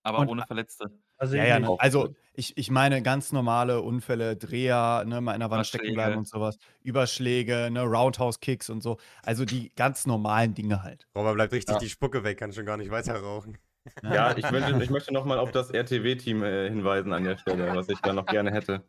Aber 0.04 0.20
Und- 0.20 0.30
ohne 0.30 0.46
Verletzte. 0.46 0.91
Also 1.17 1.36
Ja, 1.38 1.45
ja, 1.45 1.58
ich- 1.58 1.63
ne, 1.65 1.75
also 1.80 2.13
ich, 2.34 2.58
ich 2.58 2.69
meine 2.69 3.01
ganz 3.01 3.32
normale 3.32 3.82
Unfälle, 3.82 4.36
Dreher, 4.36 5.04
ne, 5.06 5.21
mal 5.21 5.34
in 5.34 5.39
der 5.39 5.49
Wand 5.49 5.65
stecken 5.65 5.93
bleiben 5.93 6.17
und 6.17 6.28
sowas, 6.28 6.58
Überschläge, 6.82 7.69
ne, 7.71 7.82
Roundhouse-Kicks 7.84 8.69
und 8.69 8.82
so. 8.82 8.97
Also 9.23 9.45
die 9.45 9.71
ganz 9.75 10.06
normalen 10.06 10.54
Dinge 10.54 10.84
halt. 10.84 11.08
Robert 11.15 11.36
bleibt 11.36 11.54
richtig 11.54 11.73
Ja. 11.73 11.80
die 11.80 11.89
Spucke 11.89 12.23
weg, 12.25 12.38
kann 12.39 12.51
schon 12.51 12.65
gar 12.65 12.75
nicht 12.78 12.91
weiter 12.91 13.15
rauchen. 13.17 13.58
Ja, 14.04 14.36
ich, 14.36 14.49
möchte, 14.51 14.84
ich 14.84 14.89
möchte 14.89 15.13
nochmal 15.13 15.38
auf 15.39 15.51
das 15.51 15.69
RTW-Team 15.69 16.43
äh, 16.43 16.69
hinweisen 16.69 17.13
an 17.13 17.23
der 17.23 17.38
Stelle, 17.38 17.73
was 17.75 17.88
ich 17.88 17.99
da 17.99 18.13
noch 18.13 18.25
gerne 18.25 18.51
hätte. 18.51 18.84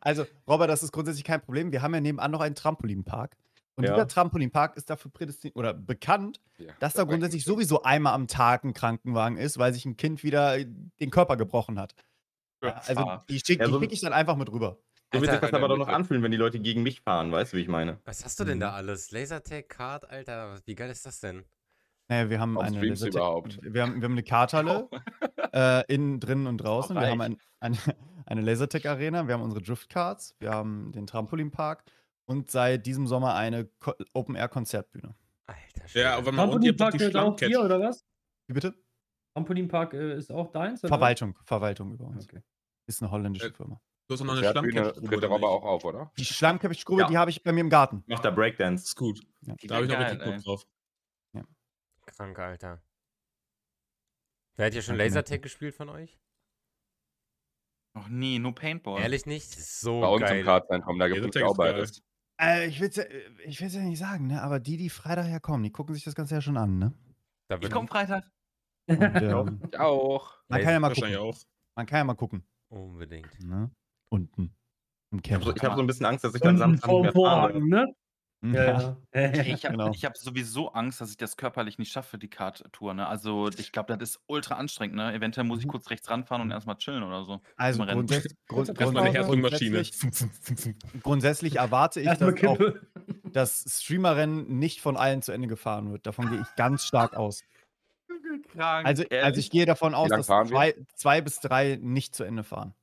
Also, 0.00 0.24
Robert, 0.48 0.70
das 0.70 0.82
ist 0.82 0.92
grundsätzlich 0.92 1.24
kein 1.24 1.40
Problem. 1.42 1.70
Wir 1.72 1.82
haben 1.82 1.94
ja 1.94 2.00
nebenan 2.00 2.30
noch 2.30 2.40
einen 2.40 2.54
Trampolinpark. 2.54 3.36
Und 3.76 3.84
Ja. 3.84 3.94
dieser 3.94 4.06
Trampolinpark 4.06 4.76
ist 4.76 4.88
dafür 4.88 5.10
prädestiniert 5.10 5.56
oder 5.56 5.74
bekannt, 5.74 6.40
Ja, 6.58 6.72
dass 6.78 6.94
da 6.94 7.02
grundsätzlich 7.04 7.44
sowieso 7.44 7.82
einmal 7.82 8.14
am 8.14 8.28
Tag 8.28 8.64
ein 8.64 8.72
Krankenwagen 8.72 9.36
ist, 9.36 9.58
weil 9.58 9.72
sich 9.72 9.84
ein 9.84 9.96
Kind 9.96 10.22
wieder 10.22 10.56
den 10.62 11.10
Körper 11.10 11.36
gebrochen 11.36 11.78
hat. 11.80 11.94
Ja, 12.62 12.80
also 12.86 13.20
die 13.28 13.40
schicke 13.44 13.64
Ja, 13.64 13.68
so- 13.70 13.80
schick 13.80 13.92
ich 13.92 14.00
dann 14.00 14.12
einfach 14.12 14.36
mit 14.36 14.50
rüber. 14.50 14.78
So 15.12 15.20
wird 15.20 15.30
sich 15.30 15.40
das 15.40 15.52
aber 15.52 15.68
doch 15.68 15.76
noch 15.76 15.88
anfühlen, 15.88 16.22
wenn 16.22 16.30
die 16.32 16.36
Leute 16.36 16.58
gegen 16.60 16.82
mich 16.82 17.00
fahren, 17.00 17.30
weißt 17.30 17.52
du, 17.52 17.56
wie 17.56 17.60
ich 17.62 17.68
meine? 17.68 18.00
Was 18.04 18.24
hast 18.24 18.38
du 18.40 18.44
denn 18.44 18.58
da 18.60 18.70
Mhm. 18.70 18.74
alles? 18.76 19.10
Lasertag, 19.10 19.68
Card, 19.68 20.08
Alter, 20.10 20.58
wie 20.64 20.74
geil 20.74 20.90
ist 20.90 21.04
das 21.06 21.20
denn? 21.20 21.44
Naja, 22.08 22.30
wir 22.30 22.40
haben 22.40 22.54
Warum 22.54 22.66
eine 22.68 22.76
streamst 22.78 23.02
du 23.02 23.06
Lasertag- 23.06 23.14
überhaupt? 23.20 23.58
Wir 23.62 23.82
haben, 23.82 23.96
wir 24.00 24.04
haben 24.04 24.12
eine 24.12 24.22
Karthalle, 24.22 24.88
äh, 25.52 25.92
innen, 25.92 26.20
drinnen 26.20 26.46
und 26.46 26.58
draußen. 26.58 26.94
Wir 26.96 27.08
haben 27.08 27.20
ein, 27.20 27.36
ein, 27.60 27.72
eine 28.26 28.40
Lasertag-Arena, 28.40 29.26
wir 29.26 29.34
haben 29.34 29.42
unsere 29.42 29.62
Driftcards, 29.62 30.34
wir 30.40 30.50
haben 30.50 30.90
den 30.92 31.06
Trampolinpark 31.06 31.84
und 32.26 32.50
seit 32.50 32.86
diesem 32.86 33.06
Sommer 33.06 33.34
eine 33.34 33.66
Ko- 33.80 33.94
Open-Air-Konzertbühne. 34.12 35.14
Alter, 35.46 35.60
Ja, 35.82 35.88
Schwede. 35.88 36.12
aber 36.12 36.32
man 36.32 36.48
und 36.50 36.64
doch 36.64 36.76
Trampolinpark 36.76 36.92
die 36.92 36.98
gehört 36.98 37.16
auch 37.16 37.38
hier, 37.38 37.60
oder 37.62 37.80
was? 37.80 38.04
Wie 38.46 38.54
bitte? 38.54 38.74
Trampolinpark 39.34 39.94
äh, 39.94 40.16
ist 40.16 40.32
auch 40.32 40.50
deins? 40.52 40.82
Oder? 40.82 40.88
Verwaltung, 40.88 41.38
Verwaltung 41.44 41.92
über 41.92 42.06
uns. 42.06 42.24
Okay. 42.24 42.42
Ist 42.86 43.02
eine 43.02 43.10
holländische 43.10 43.48
Äh, 43.48 43.52
Firma. 43.52 43.80
Du 44.06 44.14
hast 44.14 44.22
noch 44.22 44.36
eine 44.36 44.52
tritt 44.52 45.22
der 45.22 45.30
Robber 45.30 45.48
auch 45.48 45.62
auf, 45.64 45.84
oder? 45.84 46.12
Die 46.18 46.24
Schlammkeppichgrube, 46.26 47.02
Ja. 47.02 47.08
die 47.08 47.16
habe 47.16 47.30
ich 47.30 47.42
bei 47.42 47.52
mir 47.52 47.62
im 47.62 47.70
Garten. 47.70 48.04
Macht 48.06 48.24
da 48.24 48.30
Breakdance. 48.30 48.84
ist 48.84 48.96
gut. 48.96 49.20
Ja. 49.40 49.54
Die 49.56 49.66
Da 49.66 49.76
habe 49.76 49.86
ich 49.86 49.90
noch 49.92 49.98
richtig 49.98 50.18
geil, 50.18 50.26
Bock 50.28 50.34
ey. 50.36 50.42
drauf. 50.42 50.66
Krank, 52.06 52.38
Alter. 52.38 52.82
Wer 54.56 54.66
hat 54.66 54.72
hier 54.74 54.82
schon 54.82 54.96
Ja. 54.98 55.04
Lasertag 55.04 55.40
gespielt 55.42 55.74
von 55.74 55.88
euch? 55.88 56.18
Noch 57.94 58.08
nie, 58.08 58.38
nur 58.38 58.54
Paintball. 58.54 59.00
Ehrlich 59.00 59.24
nicht? 59.24 59.50
Das 59.52 59.58
ist 59.58 59.80
so 59.80 60.00
Bei 60.00 60.08
uns 60.08 60.20
geil. 60.22 60.40
im 60.40 60.44
Kartzentrum, 60.44 60.98
da 60.98 61.08
gibt 61.08 61.34
es 61.34 61.42
auch 61.42 61.56
geil. 61.56 61.72
beides. 61.74 62.02
Äh, 62.40 62.66
ich 62.66 62.80
will 62.80 62.88
es 62.88 62.96
ja, 62.96 63.04
ich 63.44 63.60
will's 63.60 63.74
ja 63.74 63.82
nicht 63.82 63.98
sagen, 63.98 64.26
ne? 64.26 64.42
aber 64.42 64.58
die, 64.60 64.76
die 64.76 64.90
Freitag 64.90 65.26
herkommen, 65.26 65.62
die 65.62 65.70
gucken 65.70 65.94
sich 65.94 66.04
das 66.04 66.14
Ganze 66.14 66.34
ja 66.34 66.40
schon 66.40 66.56
an. 66.56 66.78
Ne? 66.78 66.92
Da 67.48 67.58
Ich 67.60 67.70
komme 67.70 67.88
Freitag. 67.88 68.24
Und, 68.86 69.00
ähm, 69.00 69.60
Ich 69.70 69.78
auch. 69.78 70.38
man, 70.48 70.60
kann 70.60 70.72
ja 70.72 70.80
mal 70.80 70.92
gucken. 70.92 71.16
auch. 71.16 71.38
man 71.76 71.86
kann 71.86 71.98
ja 71.98 72.04
mal 72.04 72.14
gucken. 72.14 72.44
unbedingt. 72.68 73.40
Ne? 73.42 73.70
Unten. 74.10 74.54
Im 75.10 75.20
Ich 75.24 75.32
habe 75.32 75.44
so, 75.44 75.54
hab 75.54 75.74
so 75.74 75.80
ein 75.80 75.86
bisschen 75.86 76.06
Angst, 76.06 76.24
dass 76.24 76.34
ich 76.34 76.40
dann 76.40 76.58
Samstag 76.58 76.90
nicht 76.90 77.02
mehr 77.02 77.12
fahre. 77.12 77.60
Ne? 77.60 77.94
Ja. 78.42 78.96
Ja, 79.14 79.20
ja. 79.20 79.42
Ich 79.56 79.64
habe 79.64 79.76
Genau. 79.76 79.92
hab 79.92 80.16
sowieso 80.18 80.68
Angst, 80.72 81.00
dass 81.00 81.10
ich 81.10 81.16
das 81.16 81.36
körperlich 81.36 81.78
nicht 81.78 81.90
schaffe, 81.92 82.18
die 82.18 82.28
Kart-Tour. 82.28 82.92
Ne? 82.94 83.06
Also 83.06 83.48
ich 83.56 83.72
glaube, 83.72 83.96
das 83.96 84.10
ist 84.10 84.20
ultra 84.26 84.56
anstrengend. 84.56 84.96
Ne? 84.96 85.12
Eventuell 85.14 85.46
muss 85.46 85.60
ich 85.60 85.66
Mhm. 85.66 85.70
kurz 85.70 85.88
rechts 85.90 86.10
ranfahren 86.10 86.42
und 86.42 86.50
erstmal 86.50 86.76
chillen 86.76 87.02
oder 87.02 87.24
so. 87.24 87.40
Also 87.56 87.84
grundsätzlich, 87.86 88.34
grund, 88.48 88.68
Erstmal 88.68 89.04
eine 89.04 89.24
grund, 89.24 89.42
Herzrhythmaschine. 89.42 89.82
grundsätzlich, 89.82 90.76
grundsätzlich 91.02 91.56
erwarte 91.56 92.00
ich, 92.00 92.08
dass 92.08 92.22
auch 92.44 92.58
das 93.32 93.64
Streamerrennen 93.82 94.58
nicht 94.58 94.80
von 94.82 94.96
allen 94.96 95.22
zu 95.22 95.32
Ende 95.32 95.48
gefahren 95.48 95.90
wird. 95.90 96.06
Davon 96.06 96.28
gehe 96.30 96.40
ich 96.40 96.54
ganz 96.56 96.84
stark 96.84 97.14
aus. 97.14 97.40
Krank, 98.52 98.86
Also, 98.86 99.04
also 99.10 99.40
ich 99.40 99.50
gehe 99.50 99.64
davon 99.64 99.94
aus, 99.94 100.08
dass 100.10 100.26
zwei, 100.26 100.74
zwei 100.94 101.20
bis 101.22 101.40
drei 101.40 101.78
nicht 101.80 102.14
zu 102.14 102.24
Ende 102.24 102.44
fahren. 102.44 102.74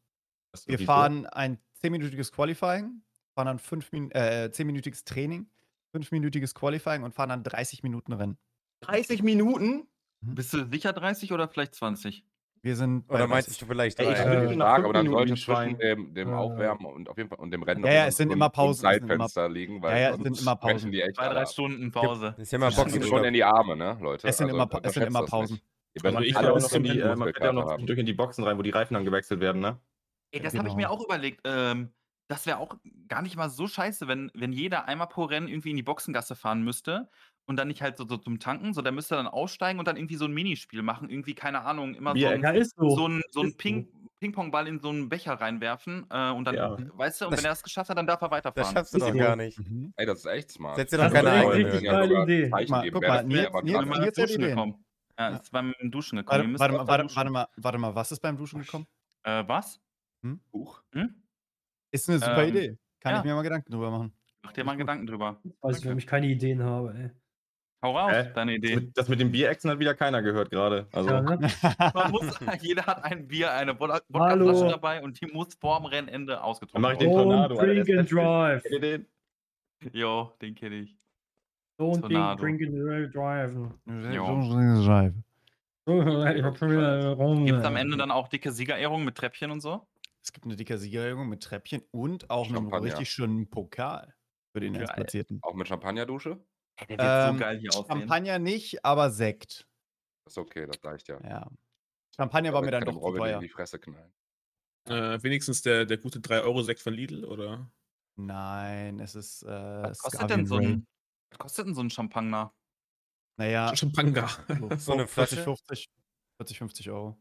Wir 0.65 0.79
fahren 0.79 1.25
ein 1.27 1.59
10-minütiges 1.83 2.31
Qualifying, 2.31 3.01
fahren 3.41 3.47
dann 3.47 3.59
5 3.59 3.91
Min 3.91 4.11
äh, 4.11 4.49
10-minütiges 4.53 5.03
Training, 5.03 5.47
5-minütiges 5.95 6.53
Qualifying 6.53 7.01
und 7.03 7.15
fahren 7.15 7.29
dann 7.29 7.43
30 7.43 7.81
Minuten 7.81 8.13
Rennen. 8.13 8.37
so. 8.83 8.91
30 8.91 9.23
Minuten? 9.23 9.87
Bist 10.23 10.53
du 10.53 10.65
sicher 10.69 10.93
30 10.93 11.33
oder 11.33 11.47
vielleicht 11.47 11.73
20? 11.73 12.23
Wir 12.61 12.75
sind 12.75 13.09
Oder 13.09 13.25
30. 13.27 13.29
meinst 13.29 13.61
du 13.61 13.65
vielleicht 13.65 13.99
Ey, 13.99 14.11
ich 14.13 14.19
Äh, 14.19 14.47
fünf 14.49 14.61
aber 14.61 14.93
dann 14.93 15.07
sollte 15.09 15.33
zwischen 15.33 15.79
dem, 15.79 16.13
dem 16.13 16.29
Äh. 16.29 16.33
Aufwärmen 16.33 16.85
und 16.85 17.09
auf 17.09 17.17
jeden 17.17 17.29
Fall 17.29 17.39
und 17.39 17.49
dem 17.49 17.63
Rennen 17.63 17.81
Ja, 17.83 17.87
noch 17.89 17.93
ja, 17.95 17.99
immer 18.01 18.07
es 18.09 18.17
sind 18.17 18.31
immer 18.31 18.49
Pausen, 18.49 18.85
immer- 18.85 18.91
Zeitfenster 18.99 19.49
liegen, 19.49 19.81
weil 19.81 19.93
Ja, 19.93 19.97
ja, 19.97 20.09
es 20.15 20.21
sind 20.21 20.39
immer 20.41 20.55
Pausen. 20.55 20.91
Die 20.91 21.01
echt 21.01 21.15
Zwei, 21.15 21.29
drei. 21.29 21.45
Stunden 21.47 21.91
Pause. 21.91 22.35
Ist 22.37 22.51
ja 22.51 22.59
mal 22.59 22.67
Das 22.67 22.75
Boxen 22.75 23.01
schon 23.01 23.23
in 23.23 23.33
die 23.33 23.43
Arme, 23.43 23.75
ne, 23.75 23.97
Leute? 23.99 24.27
Es 24.27 24.37
sind 24.37 24.51
Also, 24.51 24.55
immer, 24.61 24.69
es 24.83 24.93
sind 24.93 25.07
immer 25.07 25.21
das 25.21 25.29
Pausen. 25.31 25.59
Also 26.03 26.19
ich 26.19 26.33
das 26.33 26.43
ja 26.43 26.51
auch 26.51 26.59
noch 26.59 26.71
in 26.73 26.83
die, 26.83 26.99
äh, 26.99 27.15
man 27.15 27.33
fährt 27.33 27.43
ja 27.43 27.51
noch 27.51 27.65
zwischendurch 27.71 27.99
in 27.99 28.05
die 28.05 28.13
Boxen 28.13 28.43
rein, 28.43 28.57
wo 28.59 28.61
die 28.61 28.69
Reifen 28.69 28.93
dann 28.93 29.05
gewechselt 29.05 29.39
werden, 29.39 29.59
ne? 29.59 29.79
Ey, 30.31 30.39
das 30.39 30.55
habe 30.55 30.67
ich 30.67 30.75
mir 30.75 30.83
Genau. 30.83 30.93
auch 30.93 31.03
überlegt. 31.03 31.41
Ähm, 31.45 31.91
das 32.31 32.45
wäre 32.45 32.57
auch 32.59 32.75
gar 33.07 33.21
nicht 33.21 33.35
mal 33.35 33.49
so 33.49 33.67
scheiße, 33.67 34.07
wenn, 34.07 34.31
wenn 34.33 34.53
jeder 34.53 34.87
einmal 34.87 35.07
pro 35.07 35.25
Rennen 35.25 35.47
irgendwie 35.47 35.71
in 35.71 35.75
die 35.75 35.83
Boxengasse 35.83 36.35
fahren 36.35 36.63
müsste 36.63 37.09
und 37.45 37.57
dann 37.57 37.67
nicht 37.67 37.81
halt 37.81 37.97
so, 37.97 38.07
so 38.07 38.17
zum 38.17 38.39
Tanken, 38.39 38.73
so 38.73 38.81
der 38.81 38.91
müsste 38.91 39.15
dann 39.15 39.27
aussteigen 39.27 39.79
und 39.79 39.87
dann 39.87 39.97
irgendwie 39.97 40.15
so 40.15 40.25
ein 40.25 40.31
Minispiel 40.33 40.81
machen. 40.81 41.09
Irgendwie, 41.09 41.35
keine 41.35 41.61
Ahnung, 41.61 41.93
immer 41.95 42.11
so 42.11 42.13
Bier- 42.15 42.29
ein, 42.31 42.41
Ja, 42.41 42.63
so. 42.63 42.89
so 42.95 43.07
ein, 43.07 43.21
so 43.31 43.41
ein 43.41 43.49
so. 43.51 43.57
Ping, 43.57 43.87
Ping-Pong-Ball 44.19 44.67
in 44.67 44.79
so 44.79 44.89
einen 44.89 45.09
Becher 45.09 45.33
reinwerfen 45.33 46.05
äh, 46.09 46.29
und 46.31 46.45
dann, 46.45 46.55
Ja. 46.55 46.77
weißt 46.97 47.21
du, 47.21 47.25
und 47.25 47.31
Das- 47.31 47.39
wenn 47.41 47.45
er 47.49 47.51
es 47.53 47.63
geschafft 47.63 47.89
hat, 47.89 47.97
dann 47.97 48.07
darf 48.07 48.21
er 48.21 48.29
Das 48.29 48.37
weiterfahren. 48.37 48.73
schaffst 48.75 48.93
du 48.93 48.99
doch 48.99 49.11
so. 49.11 49.17
gar 49.17 49.35
nicht. 49.35 49.59
Mhm. 49.59 49.93
Ey, 49.97 50.05
das 50.05 50.19
ist 50.19 50.25
echt 50.25 50.51
smart. 50.51 50.75
Setz 50.77 50.91
dir 50.91 50.97
Das 50.97 51.07
doch 51.07 51.13
keine 51.15 51.29
ist 51.29 51.35
echt 51.35 51.45
eigene. 51.51 51.65
richtig 51.73 51.89
geile 51.89 52.23
Idee. 52.23 52.49
Mal, 52.49 52.91
guck 52.91 53.01
mal, 53.07 53.23
das 54.05 54.17
jetzt 54.17 54.35
Ideen. 54.35 54.49
gekommen. 54.49 54.85
Ja, 55.19 55.29
Ja. 55.31 55.35
ist 55.37 55.51
beim 55.51 55.73
Duschen 55.83 56.17
gekommen. 56.17 56.57
Warte, 56.59 56.73
warte, 56.77 56.87
warte, 56.87 57.15
warte, 57.15 57.29
mal, 57.31 57.47
warte 57.57 57.77
mal, 57.77 57.93
was 57.95 58.11
ist 58.11 58.21
beim 58.21 58.37
Duschen 58.37 58.61
gekommen? 58.61 58.87
Äh, 59.23 59.43
was? 59.47 59.79
Huch. 60.53 60.81
Hm? 60.93 61.20
Ist 61.91 62.09
eine 62.09 62.19
super 62.19 62.43
Ähm, 62.43 62.49
Idee. 62.49 62.77
Kann 62.99 63.13
ja. 63.13 63.19
ich 63.19 63.25
mir 63.25 63.35
mal 63.35 63.41
Gedanken 63.41 63.71
drüber 63.71 63.91
machen. 63.91 64.13
Mach 64.43 64.51
dir 64.53 64.63
mal 64.63 64.77
Gedanken 64.77 65.05
drüber. 65.07 65.39
Weiß 65.61 65.79
ich, 65.79 65.85
warum 65.85 65.97
ich 65.97 66.07
keine 66.07 66.27
Ideen 66.27 66.63
habe, 66.63 66.93
ey. 66.95 67.09
Hau 67.83 67.97
raus, 67.97 68.11
Hä? 68.13 68.31
deine 68.35 68.59
Das 68.59 68.69
Idee. 68.69 68.75
mit, 68.81 68.97
das 68.97 69.09
mit 69.09 69.19
dem 69.19 69.31
Bierechsen 69.31 69.71
hat 69.71 69.79
wieder 69.79 69.95
keiner 69.95 70.21
gehört 70.21 70.51
gerade. 70.51 70.87
Also, 70.91 71.09
Ja, 71.09 71.21
ne? 71.21 71.39
Man 71.95 72.11
muss, 72.11 72.39
jeder 72.61 72.85
hat 72.85 73.03
ein 73.03 73.27
Bier, 73.27 73.51
eine 73.53 73.71
Hallo. 73.79 73.99
Wodkaflasche 74.09 74.67
dabei 74.69 75.01
und 75.01 75.19
die 75.19 75.25
muss 75.25 75.55
vorm 75.55 75.85
Rennende 75.85 76.33
Dann 76.33 76.41
ausgetrunken 76.43 76.81
mach 76.81 76.91
ich 76.91 76.99
den 76.99 77.09
werden. 77.09 77.23
Tornado, 77.29 77.55
Alter, 77.57 77.73
drink 77.73 77.89
and 77.89 77.99
ist 78.01 78.11
drive. 78.11 78.61
Kennt 78.63 78.73
ihr 78.75 78.79
den? 78.81 79.05
Jo, 79.93 80.31
den 80.41 80.53
kenne 80.53 80.75
ich. 80.75 80.95
Don't 81.79 82.01
Tornado. 82.01 82.43
drink 82.43 82.61
and 82.61 82.75
drive. 82.75 83.11
Drive. 84.83 85.13
Ich 85.87 86.43
hab 86.43 86.55
schon 86.59 86.69
wieder 86.71 87.13
rum. 87.13 87.45
Gibt 87.47 87.57
es 87.59 87.65
am 87.65 87.75
Ende 87.75 87.97
dann 87.97 88.11
auch 88.11 88.27
dicke 88.27 88.51
Siegerehrungen 88.51 89.03
mit 89.03 89.15
Treppchen 89.15 89.49
und 89.49 89.61
so? 89.61 89.87
Es 90.23 90.31
gibt 90.33 90.45
eine 90.45 90.55
dicke 90.55 90.77
Siegerehrung 90.77 91.29
mit 91.29 91.43
Treppchen 91.43 91.81
und 91.91 92.29
auch 92.29 92.47
einen 92.47 92.71
richtig 92.73 93.11
schönen 93.11 93.49
Pokal 93.49 94.15
für 94.53 94.59
den 94.59 94.73
Geil. 94.73 94.83
Erstplatzierten. 94.83 95.39
Auch 95.41 95.53
mit 95.55 95.67
Champagnerdusche? 95.67 96.39
Der 96.81 96.89
wird 96.89 96.99
Ähm, 97.01 97.33
so 97.33 97.39
geil 97.39 97.59
hier 97.59 97.69
aussehen. 97.71 97.99
Champagner 97.99 98.39
nicht, 98.39 98.85
aber 98.85 99.09
Sekt. 99.11 99.67
Ist 100.27 100.37
okay, 100.37 100.65
das 100.67 100.83
reicht 100.83 101.07
ja. 101.07 101.19
Ja. 101.23 101.49
Champagner 102.15 102.53
war 102.53 102.61
mir 102.61 102.71
dann 102.71 102.83
doch 102.83 102.93
dem 102.93 102.99
zu 102.99 103.05
Robin 103.05 103.21
teuer. 103.21 103.35
in 103.35 103.41
die 103.41 103.49
Fresse 103.49 103.79
knallen. 103.79 104.11
Äh, 104.87 105.21
wenigstens 105.23 105.61
der, 105.61 105.85
der 105.85 105.97
gute 105.97 106.19
3-Euro-Sekt 106.19 106.81
von 106.81 106.93
Lidl, 106.93 107.25
oder? 107.25 107.71
Nein, 108.15 108.99
es 108.99 109.15
ist. 109.15 109.43
Äh, 109.43 109.47
Was 109.47 109.99
kostet 109.99 110.19
Scavian 110.19 110.39
denn 110.39 110.47
so 110.47 110.57
ein, 110.57 110.87
was 111.31 111.39
kostet 111.39 111.67
denn 111.67 111.75
so 111.75 111.81
ein 111.81 111.89
Champagner? 111.89 112.53
Naja, 113.37 113.75
Champagner. 113.75 114.27
So 114.77 114.93
eine 114.93 115.07
40, 115.07 115.39
Flasche? 115.39 115.43
50, 115.43 115.89
40, 116.39 116.57
50 116.57 116.89
Euro. 116.91 117.17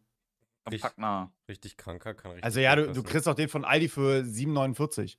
Ich- 0.73 0.81
Champagner. 0.83 1.33
Richtig 1.49 1.77
kranker, 1.77 2.15
kann 2.15 2.33
richtig 2.33 2.45
Also 2.45 2.61
ja, 2.61 2.77
du, 2.77 2.93
du 2.93 3.03
kriegst 3.03 3.27
auch 3.29 3.35
den 3.35 3.49
von 3.49 3.65
Aldi 3.65 3.89
für 3.89 4.23
7,49. 4.23 5.17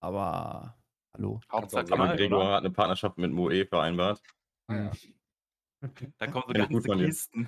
Aber 0.00 0.76
hallo. 1.14 1.40
Hauptsache 1.50 1.84
Gregor 2.16 2.38
oder? 2.40 2.50
hat 2.52 2.60
eine 2.64 2.70
Partnerschaft 2.70 3.18
mit 3.18 3.32
Moe 3.32 3.66
vereinbart. 3.66 4.22
Ah, 4.68 4.74
ja. 4.76 4.90
Da 6.18 6.26
kommen 6.26 6.44
so 6.46 6.52
ganze. 6.52 7.06
Kisten. 7.06 7.46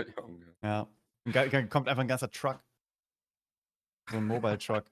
Ja. 0.63 0.89
Ge- 1.27 1.67
kommt 1.69 1.89
einfach 1.89 2.01
ein 2.03 2.09
ganzer 2.09 2.31
Truck. 2.31 2.63
So 4.11 4.17
ein 4.17 4.27
Mobile 4.27 4.59
Truck. 4.59 4.85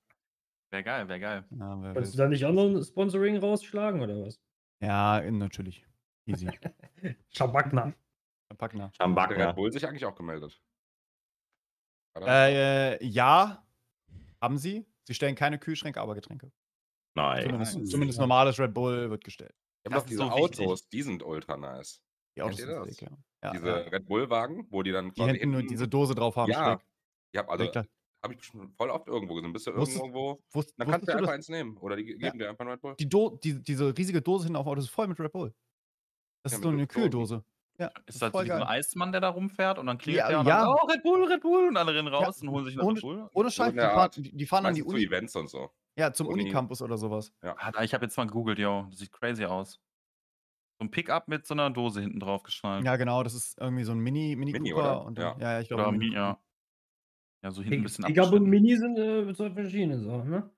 Wäre 0.70 0.84
geil, 0.84 1.08
wäre 1.08 1.20
geil. 1.20 1.44
Ja, 1.50 1.82
wer 1.82 1.94
Kannst 1.94 2.14
du 2.14 2.18
da 2.18 2.28
nicht 2.28 2.44
auch 2.44 2.52
noch 2.52 2.66
ein 2.68 2.84
Sponsoring 2.84 3.38
rausschlagen 3.38 4.00
oder 4.00 4.24
was? 4.24 4.40
ja 4.80 5.20
natürlich. 5.30 5.84
Easy. 6.26 6.48
Schabakna. 7.30 7.92
Packner. 8.56 8.84
Hat 8.84 8.92
der 8.98 9.04
Schambakner. 9.04 9.48
Red 9.48 9.56
Bull 9.56 9.72
sich 9.72 9.86
eigentlich 9.86 10.04
auch 10.04 10.14
gemeldet? 10.14 10.60
Äh, 12.18 13.04
ja, 13.04 13.64
haben 14.40 14.58
sie. 14.58 14.86
Sie 15.04 15.14
stellen 15.14 15.34
keine 15.34 15.58
Kühlschränke, 15.58 16.00
aber 16.00 16.14
Getränke. 16.14 16.52
Nein. 17.14 17.42
Zumindest, 17.44 17.86
zumindest 17.88 18.18
normales 18.18 18.58
Red 18.58 18.74
Bull 18.74 19.10
wird 19.10 19.24
gestellt. 19.24 19.54
Ich 19.84 19.90
das 19.90 19.94
hab 19.94 19.98
doch 20.00 20.04
ist 20.04 20.10
diese 20.10 20.22
so 20.22 20.36
wichtig. 20.36 20.66
Autos, 20.66 20.88
die 20.88 21.02
sind 21.02 21.22
ultra 21.22 21.56
nice. 21.56 22.00
Die 22.36 22.42
Autos 22.42 22.56
sind 22.58 22.68
das? 22.68 22.88
sick, 22.88 23.02
ja. 23.02 23.08
ja, 23.42 23.52
diese 23.52 23.66
ja. 23.68 23.74
Red 23.76 24.06
Bull-Wagen, 24.06 24.66
wo 24.70 24.82
die 24.82 24.92
dann 24.92 25.12
Die 25.12 25.22
hinten 25.24 25.50
nur 25.50 25.62
diese 25.62 25.88
Dose 25.88 26.14
drauf 26.14 26.36
haben. 26.36 26.50
Ja, 26.50 26.64
schräg. 26.78 26.86
Ja, 27.34 27.48
also 27.48 27.64
Schräg 27.64 27.72
da. 27.72 27.84
habe 28.22 28.34
ich 28.34 28.44
schon 28.44 28.70
voll 28.72 28.90
oft 28.90 29.08
irgendwo 29.08 29.34
gesehen. 29.34 29.52
Bist 29.52 29.66
du 29.66 29.74
Wusstest- 29.74 30.00
irgendwo, 30.00 30.42
Wusst, 30.52 30.74
dann 30.76 30.88
kannst 30.88 31.08
du 31.08 31.12
einfach 31.12 31.26
dass 31.26 31.34
eins 31.34 31.48
nehmen. 31.48 31.76
Oder 31.78 31.96
die 31.96 32.04
geben 32.04 32.20
Ja. 32.22 32.30
dir 32.32 32.48
einfach 32.50 32.60
einen 32.60 32.70
Red 32.72 32.80
Bull. 32.82 32.94
die 32.98 33.08
Do 33.08 33.38
die, 33.42 33.62
diese 33.62 33.96
riesige 33.96 34.20
Dose 34.22 34.44
hinten 34.44 34.56
auf 34.56 34.64
dem 34.66 34.70
Auto 34.70 34.80
ist 34.80 34.90
voll 34.90 35.08
mit 35.08 35.18
Red 35.18 35.32
Bull. 35.32 35.54
Das 36.44 36.52
Ja, 36.52 36.58
ist 36.58 36.62
so 36.62 36.68
eine 36.68 36.86
Dosen. 36.86 36.88
Kühldose. 36.88 37.44
Ja, 37.80 37.90
Ist 38.06 38.20
das 38.20 38.30
voll 38.30 38.44
wie 38.44 38.48
so 38.48 38.54
ein. 38.54 38.62
Eismann, 38.62 39.10
der 39.10 39.22
da 39.22 39.30
rumfährt 39.30 39.78
und 39.78 39.86
dann 39.86 39.96
klingelt 39.96 40.20
Ja, 40.24 40.28
der 40.28 40.40
und 40.40 40.46
ja. 40.46 40.60
dann, 40.60 40.68
oh, 40.68 40.86
Red 40.86 41.02
Bull, 41.02 41.24
Red 41.24 41.40
Bull 41.40 41.68
und 41.68 41.76
alle 41.78 41.94
rennen 41.94 42.08
raus 42.08 42.42
und 42.42 42.50
holen 42.50 42.66
sich 42.66 42.74
eine 42.74 42.84
ohne- 42.84 42.96
Red 42.96 43.02
Bull. 43.02 43.28
Ohne 43.32 43.50
Scheiß, 43.50 43.72
die 43.72 43.78
fahren, 43.80 44.10
die, 44.16 44.36
die 44.36 44.46
fahren 44.46 44.66
an 44.66 44.74
die 44.74 44.82
Meistens 44.82 44.92
zu 44.92 44.96
Uni. 44.96 45.06
Events 45.06 45.36
und 45.36 45.48
so. 45.48 45.70
Ja, 45.96 46.12
zum 46.12 46.26
Uni. 46.26 46.42
Unicampus 46.42 46.82
oder 46.82 46.98
sowas. 46.98 47.32
Alter, 47.40 47.82
ich 47.82 47.94
habe 47.94 48.04
jetzt 48.04 48.16
mal 48.18 48.26
gegoogelt, 48.26 48.58
yo. 48.58 48.86
Das 48.90 48.98
sieht 48.98 49.10
crazy 49.12 49.44
aus. 49.46 49.80
So 50.78 50.84
ein 50.84 50.90
Pickup 50.90 51.26
mit 51.28 51.46
so 51.46 51.54
einer 51.54 51.70
Dose 51.70 52.00
hinten 52.02 52.20
drauf 52.20 52.42
geschnallt. 52.42 52.84
Ja, 52.84 52.96
genau, 52.96 53.22
das 53.22 53.34
ist 53.34 53.58
irgendwie 53.58 53.84
so 53.84 53.92
ein 53.92 53.98
Mini, 53.98 54.36
Mini, 54.36 54.52
Mini, 54.52 54.70
Cooper. 54.72 54.82
oder? 54.98 55.04
Und 55.06 55.18
Ja. 55.18 55.30
dann, 55.32 55.40
ja. 55.40 55.52
ja, 55.52 55.60
ich 55.60 55.68
glaube. 55.68 55.82
Oder 55.84 55.92
Mini 55.92 56.08
Mi, 56.10 56.14
ja. 56.14 56.38
Ja, 57.42 57.50
so 57.50 57.62
hinten 57.62 57.80
ein 57.80 57.82
bisschen 57.84 58.06
Ich 58.08 58.14
glaube. 58.14 58.40
Mini 58.40 58.76
sind 58.76 58.98
äh, 58.98 59.32
so 59.32 59.48
verschiedene 59.50 59.98
Sachen, 60.00 60.28
ne? 60.28 60.50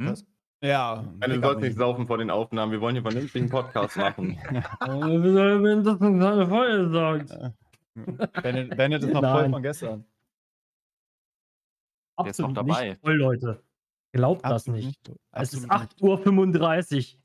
Hm? 0.00 0.08
Was? 0.10 0.26
Ja. 0.64 1.04
Nein, 1.18 1.20
du 1.20 1.26
Pickup 1.26 1.44
sollst 1.44 1.56
Mini. 1.56 1.68
nicht 1.68 1.78
saufen 1.78 2.06
vor 2.06 2.18
den 2.18 2.30
Aufnahmen. 2.30 2.72
Wir 2.72 2.80
wollen 2.80 2.94
hier 2.94 3.02
vernünftigen 3.02 3.50
Podcast 3.50 3.96
machen. 3.98 4.38
Wenn 4.80 5.84
das 5.84 6.00
eine 6.00 6.18
kleine 6.18 6.46
Feuer 6.48 6.90
sagt? 6.90 8.42
Bennett, 8.42 8.76
Bennett 8.76 9.02
ist 9.02 9.12
noch 9.12 9.20
voll 9.20 9.42
Nein. 9.42 9.50
von 9.52 9.62
gestern. 9.62 10.04
Der 12.18 12.30
ist 12.30 12.38
noch 12.38 12.48
Absolut 12.48 12.56
dabei. 12.56 12.88
nicht 12.88 13.00
voll, 13.02 13.14
Leute. 13.16 13.62
Glaubt 14.12 14.44
das 14.44 14.52
Absolut 14.52 14.80
nicht. 14.80 15.08
nicht. 15.08 15.20
Es 15.32 15.52
ist 15.52 15.70
Absolut 15.70 16.20
nicht. 16.20 16.28
8.35 16.28 17.14
Uhr. 17.14 17.20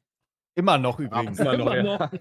Immer 0.56 0.78
noch 0.78 1.00
übrigens. 1.00 1.40
Immer 1.40 1.58
noch, 1.58 1.74
ja. 1.74 2.12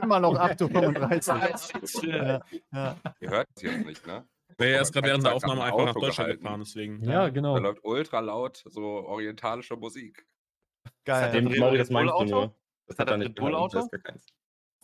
Immer 0.00 0.20
noch 0.20 0.34
8.35 0.38 2.04
Uhr. 2.04 2.14
ja, 2.14 2.40
ja. 2.72 2.96
Ihr 3.18 3.30
hört 3.30 3.48
es 3.56 3.62
jetzt 3.62 3.86
nicht, 3.86 4.06
ne? 4.06 4.24
Nee, 4.60 4.72
er 4.72 4.82
ist 4.82 4.92
gerade 4.92 5.06
während 5.08 5.24
der 5.24 5.34
Aufnahme 5.34 5.62
einfach 5.62 5.78
nach 5.78 5.86
Auto 5.90 6.00
Deutschland 6.00 6.16
gehalten. 6.28 6.42
gefahren, 6.42 6.60
deswegen. 6.60 7.04
Ja, 7.04 7.28
genau. 7.28 7.54
Da 7.54 7.60
läuft 7.60 7.84
ultra 7.84 8.20
laut 8.20 8.64
so 8.66 8.82
orientalische 8.82 9.76
Musik. 9.76 10.26
Geil. 11.04 11.34
Ähm, 11.36 11.46
Red 11.46 11.54
Dem 11.54 11.60
Mauri, 11.60 11.78
das 11.78 11.88
Bull 11.88 11.94
meinst 12.04 12.14
Auto? 12.14 12.54
Das 12.86 12.98
Hat 12.98 13.08
hat 13.08 13.08
er 13.08 13.20
er 13.22 13.24
Red 13.28 13.34
Bull. 13.36 13.54
Auto? 13.54 13.88
Das 13.90 14.14
ist. 14.16 14.32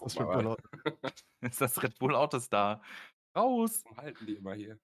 Das 0.01 0.17
wird 0.19 0.29
mal, 0.29 0.45
wohl- 0.45 0.57
Ist 1.41 1.61
das 1.61 1.83
Red 1.83 1.99
Bull 1.99 2.15
Auto 2.15 2.37
ist 2.37 2.53
da? 2.53 2.83
Raus! 3.37 3.83
warum 3.85 3.99
halten 3.99 4.27
die 4.27 4.35
immer 4.35 4.55
hier? 4.55 4.79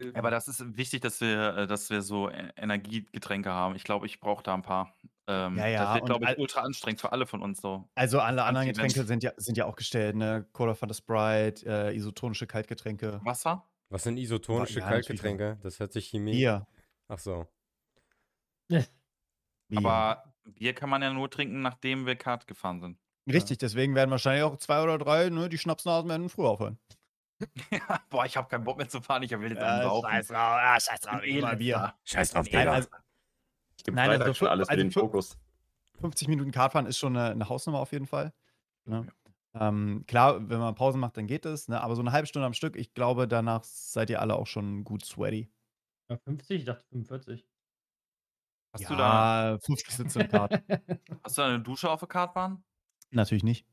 Ja, 0.00 0.10
aber 0.14 0.30
das 0.30 0.46
ist 0.46 0.76
wichtig, 0.76 1.00
dass 1.00 1.20
wir, 1.20 1.56
äh, 1.56 1.66
dass 1.66 1.90
wir 1.90 2.02
so 2.02 2.30
E- 2.30 2.52
Energiegetränke 2.56 3.50
haben. 3.50 3.74
Ich 3.74 3.82
glaube, 3.82 4.06
ich 4.06 4.20
brauche 4.20 4.42
da 4.44 4.54
ein 4.54 4.62
paar. 4.62 4.96
Ähm, 5.26 5.56
Ja, 5.58 5.66
ja, 5.66 5.84
Das 5.84 5.94
wird, 5.96 6.06
glaube 6.06 6.24
ich, 6.30 6.38
ultra 6.38 6.60
anstrengend 6.60 7.00
für 7.00 7.10
alle 7.12 7.26
von 7.26 7.42
uns 7.42 7.60
so. 7.60 7.88
Also 7.96 8.20
alle 8.20 8.44
anderen. 8.44 8.68
Getränke 8.68 9.02
sind 9.04 9.22
ja, 9.24 9.32
sind 9.36 9.58
ja 9.58 9.66
auch 9.66 9.74
gestellt, 9.76 10.14
ne? 10.16 10.46
Cola 10.52 10.74
Fanta 10.74 10.94
Sprite, 10.94 11.66
äh, 11.66 11.96
isotonische 11.96 12.46
Kaltgetränke. 12.46 13.20
Wasser? 13.24 13.68
Was 13.90 14.02
sind 14.02 14.16
isotonische 14.18 14.80
Ja. 14.80 14.88
Kaltgetränke? 14.88 15.58
Das 15.62 15.80
hört 15.80 15.92
sich 15.92 16.08
Chemie. 16.08 16.32
Bier. 16.32 16.66
Ach 17.08 17.18
so. 17.18 17.46
Bier. 18.68 18.84
Aber 19.76 20.24
Bier 20.44 20.74
kann 20.74 20.90
man 20.90 21.02
ja 21.02 21.12
nur 21.12 21.30
trinken, 21.30 21.62
nachdem 21.62 22.06
wir 22.06 22.16
Kart 22.16 22.46
gefahren 22.46 22.80
sind. 22.80 22.98
Richtig, 23.30 23.58
deswegen 23.58 23.94
werden 23.94 24.10
wahrscheinlich 24.10 24.42
auch 24.42 24.56
zwei 24.56 24.82
oder 24.82 24.96
drei, 24.98 25.28
ne, 25.28 25.48
die 25.50 25.58
Schnapsnasen 25.58 26.08
werden 26.08 26.28
früher 26.30 26.48
aufhören. 26.48 26.78
Ja, 27.70 28.00
boah, 28.10 28.24
ich 28.24 28.36
habe 28.36 28.48
keinen 28.48 28.64
Bock 28.64 28.78
mehr 28.78 28.88
zu 28.88 29.02
fahren, 29.02 29.22
ich 29.22 29.30
will 29.30 29.50
jetzt 29.50 29.62
einen 29.62 29.82
saufen. 29.82 30.10
drauf, 30.10 30.30
ah, 30.32 30.80
scheiß 30.80 31.00
drauf, 31.00 31.14
Ein 31.14 31.22
Elender. 31.22 31.94
Scheiß 32.04 32.30
drauf, 32.30 32.46
Nein, 32.50 32.68
also 32.68 32.88
Ich 33.76 33.84
gebe 33.84 33.94
Nein, 33.96 34.08
also 34.10 34.22
Freitag 34.24 34.36
schon 34.36 34.48
alles 34.48 34.66
für 34.68 34.70
also 34.72 34.82
den 34.82 34.90
für- 34.90 35.00
Fokus. 35.00 35.38
50 36.00 36.28
Minuten 36.28 36.52
Kartfahren 36.52 36.86
ist 36.86 36.98
schon 36.98 37.16
eine, 37.16 37.32
eine 37.32 37.48
Hausnummer 37.48 37.80
auf 37.80 37.92
jeden 37.92 38.06
Fall. 38.06 38.32
Ne? 38.86 39.06
Ähm, 39.60 40.04
klar, 40.06 40.48
wenn 40.48 40.58
man 40.58 40.74
Pause 40.74 40.98
macht, 40.98 41.16
dann 41.16 41.26
geht 41.26 41.46
es, 41.46 41.68
ne? 41.68 41.80
aber 41.80 41.94
so 41.96 42.02
eine 42.02 42.12
halbe 42.12 42.26
Stunde 42.26 42.46
am 42.46 42.54
Stück, 42.54 42.76
ich 42.76 42.94
glaube, 42.94 43.26
danach 43.26 43.64
seid 43.64 44.10
ihr 44.10 44.20
alle 44.20 44.36
auch 44.36 44.46
schon 44.46 44.84
gut 44.84 45.04
sweaty. 45.04 45.50
Ja, 46.10 46.16
50? 46.18 46.58
Ich 46.58 46.64
dachte 46.64 46.84
45. 46.90 47.46
Hast, 48.74 48.90
du 48.90 48.96
da, 48.96 49.52
ja, 49.52 49.58
50 49.58 49.94
Sitze 49.94 50.20
im 50.20 50.28
Kart. 50.28 50.52
hast 51.24 51.38
du 51.38 51.42
da 51.42 51.48
eine 51.48 51.60
Dusche 51.60 51.90
auf 51.90 52.00
der 52.00 52.08
Kartbahn? 52.08 52.62
Natürlich 53.10 53.44
nicht. 53.44 53.66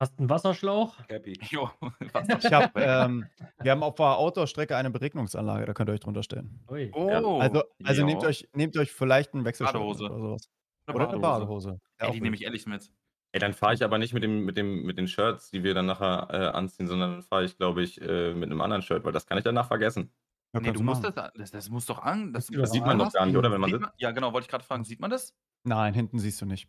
Hast 0.00 0.18
einen 0.18 0.28
Wasserschlauch? 0.28 0.98
Cappy. 1.06 1.38
Jo, 1.50 1.70
was 2.12 2.28
Ich 2.44 2.52
hab, 2.52 2.76
ähm, 2.76 3.26
wir 3.62 3.72
haben 3.72 3.82
auf 3.82 3.94
der 3.94 4.18
Outdoor-Strecke 4.18 4.76
eine 4.76 4.90
Beregnungsanlage, 4.90 5.64
da 5.66 5.72
könnt 5.72 5.88
ihr 5.88 5.92
euch 5.94 6.00
drunter 6.00 6.22
stellen. 6.22 6.62
Ui. 6.68 6.90
Oh, 6.92 7.38
Also, 7.38 7.64
also 7.84 8.04
nehmt, 8.04 8.22
euch, 8.24 8.48
nehmt 8.52 8.76
euch 8.76 8.92
vielleicht 8.92 9.34
einen 9.34 9.44
Wechselschirm 9.44 9.80
Badehose. 9.80 10.04
oder 10.04 10.18
sowas. 10.18 10.50
Eine 10.86 10.96
Oder 10.96 11.08
eine 11.08 11.18
Badehose. 11.18 11.80
Ja, 12.00 12.08
Ey, 12.08 12.12
die 12.12 12.20
nehme 12.20 12.36
ich 12.36 12.42
ehrlich 12.42 12.66
mit. 12.66 12.92
Ey, 13.34 13.40
dann 13.40 13.52
fahre 13.52 13.74
ich 13.74 13.82
aber 13.82 13.98
nicht 13.98 14.14
mit, 14.14 14.22
dem, 14.22 14.44
mit, 14.44 14.56
dem, 14.56 14.84
mit 14.84 14.96
den 14.96 15.08
Shirts, 15.08 15.50
die 15.50 15.64
wir 15.64 15.74
dann 15.74 15.86
nachher 15.86 16.28
äh, 16.30 16.56
anziehen, 16.56 16.86
sondern 16.86 17.14
dann 17.14 17.22
fahre 17.24 17.44
ich, 17.44 17.56
glaube 17.56 17.82
ich, 17.82 18.00
äh, 18.00 18.32
mit 18.32 18.48
einem 18.48 18.60
anderen 18.60 18.80
Shirt, 18.80 19.02
weil 19.04 19.10
das 19.12 19.26
kann 19.26 19.36
ich 19.38 19.42
danach 19.42 19.66
vergessen. 19.66 20.12
Ja, 20.54 20.60
nee, 20.60 20.70
du 20.70 20.84
musst 20.84 21.02
machen. 21.02 21.14
das, 21.16 21.32
das, 21.34 21.50
das 21.50 21.68
muss 21.68 21.84
doch 21.86 21.98
an. 21.98 22.32
Das, 22.32 22.46
Das 22.46 22.70
sieht 22.70 22.86
man 22.86 22.96
doch 22.96 23.12
gar 23.12 23.26
nicht, 23.26 23.36
oder, 23.36 23.50
wenn 23.50 23.60
man 23.60 23.70
Sieht 23.70 23.80
sitzt? 23.80 23.82
man, 23.90 23.92
ja, 23.98 24.12
genau, 24.12 24.32
wollte 24.32 24.44
ich 24.44 24.50
gerade 24.50 24.62
fragen. 24.64 24.84
Sieht 24.84 25.00
man 25.00 25.10
das? 25.10 25.34
Nein, 25.64 25.94
hinten 25.94 26.20
siehst 26.20 26.40
du 26.40 26.46
nicht. 26.46 26.68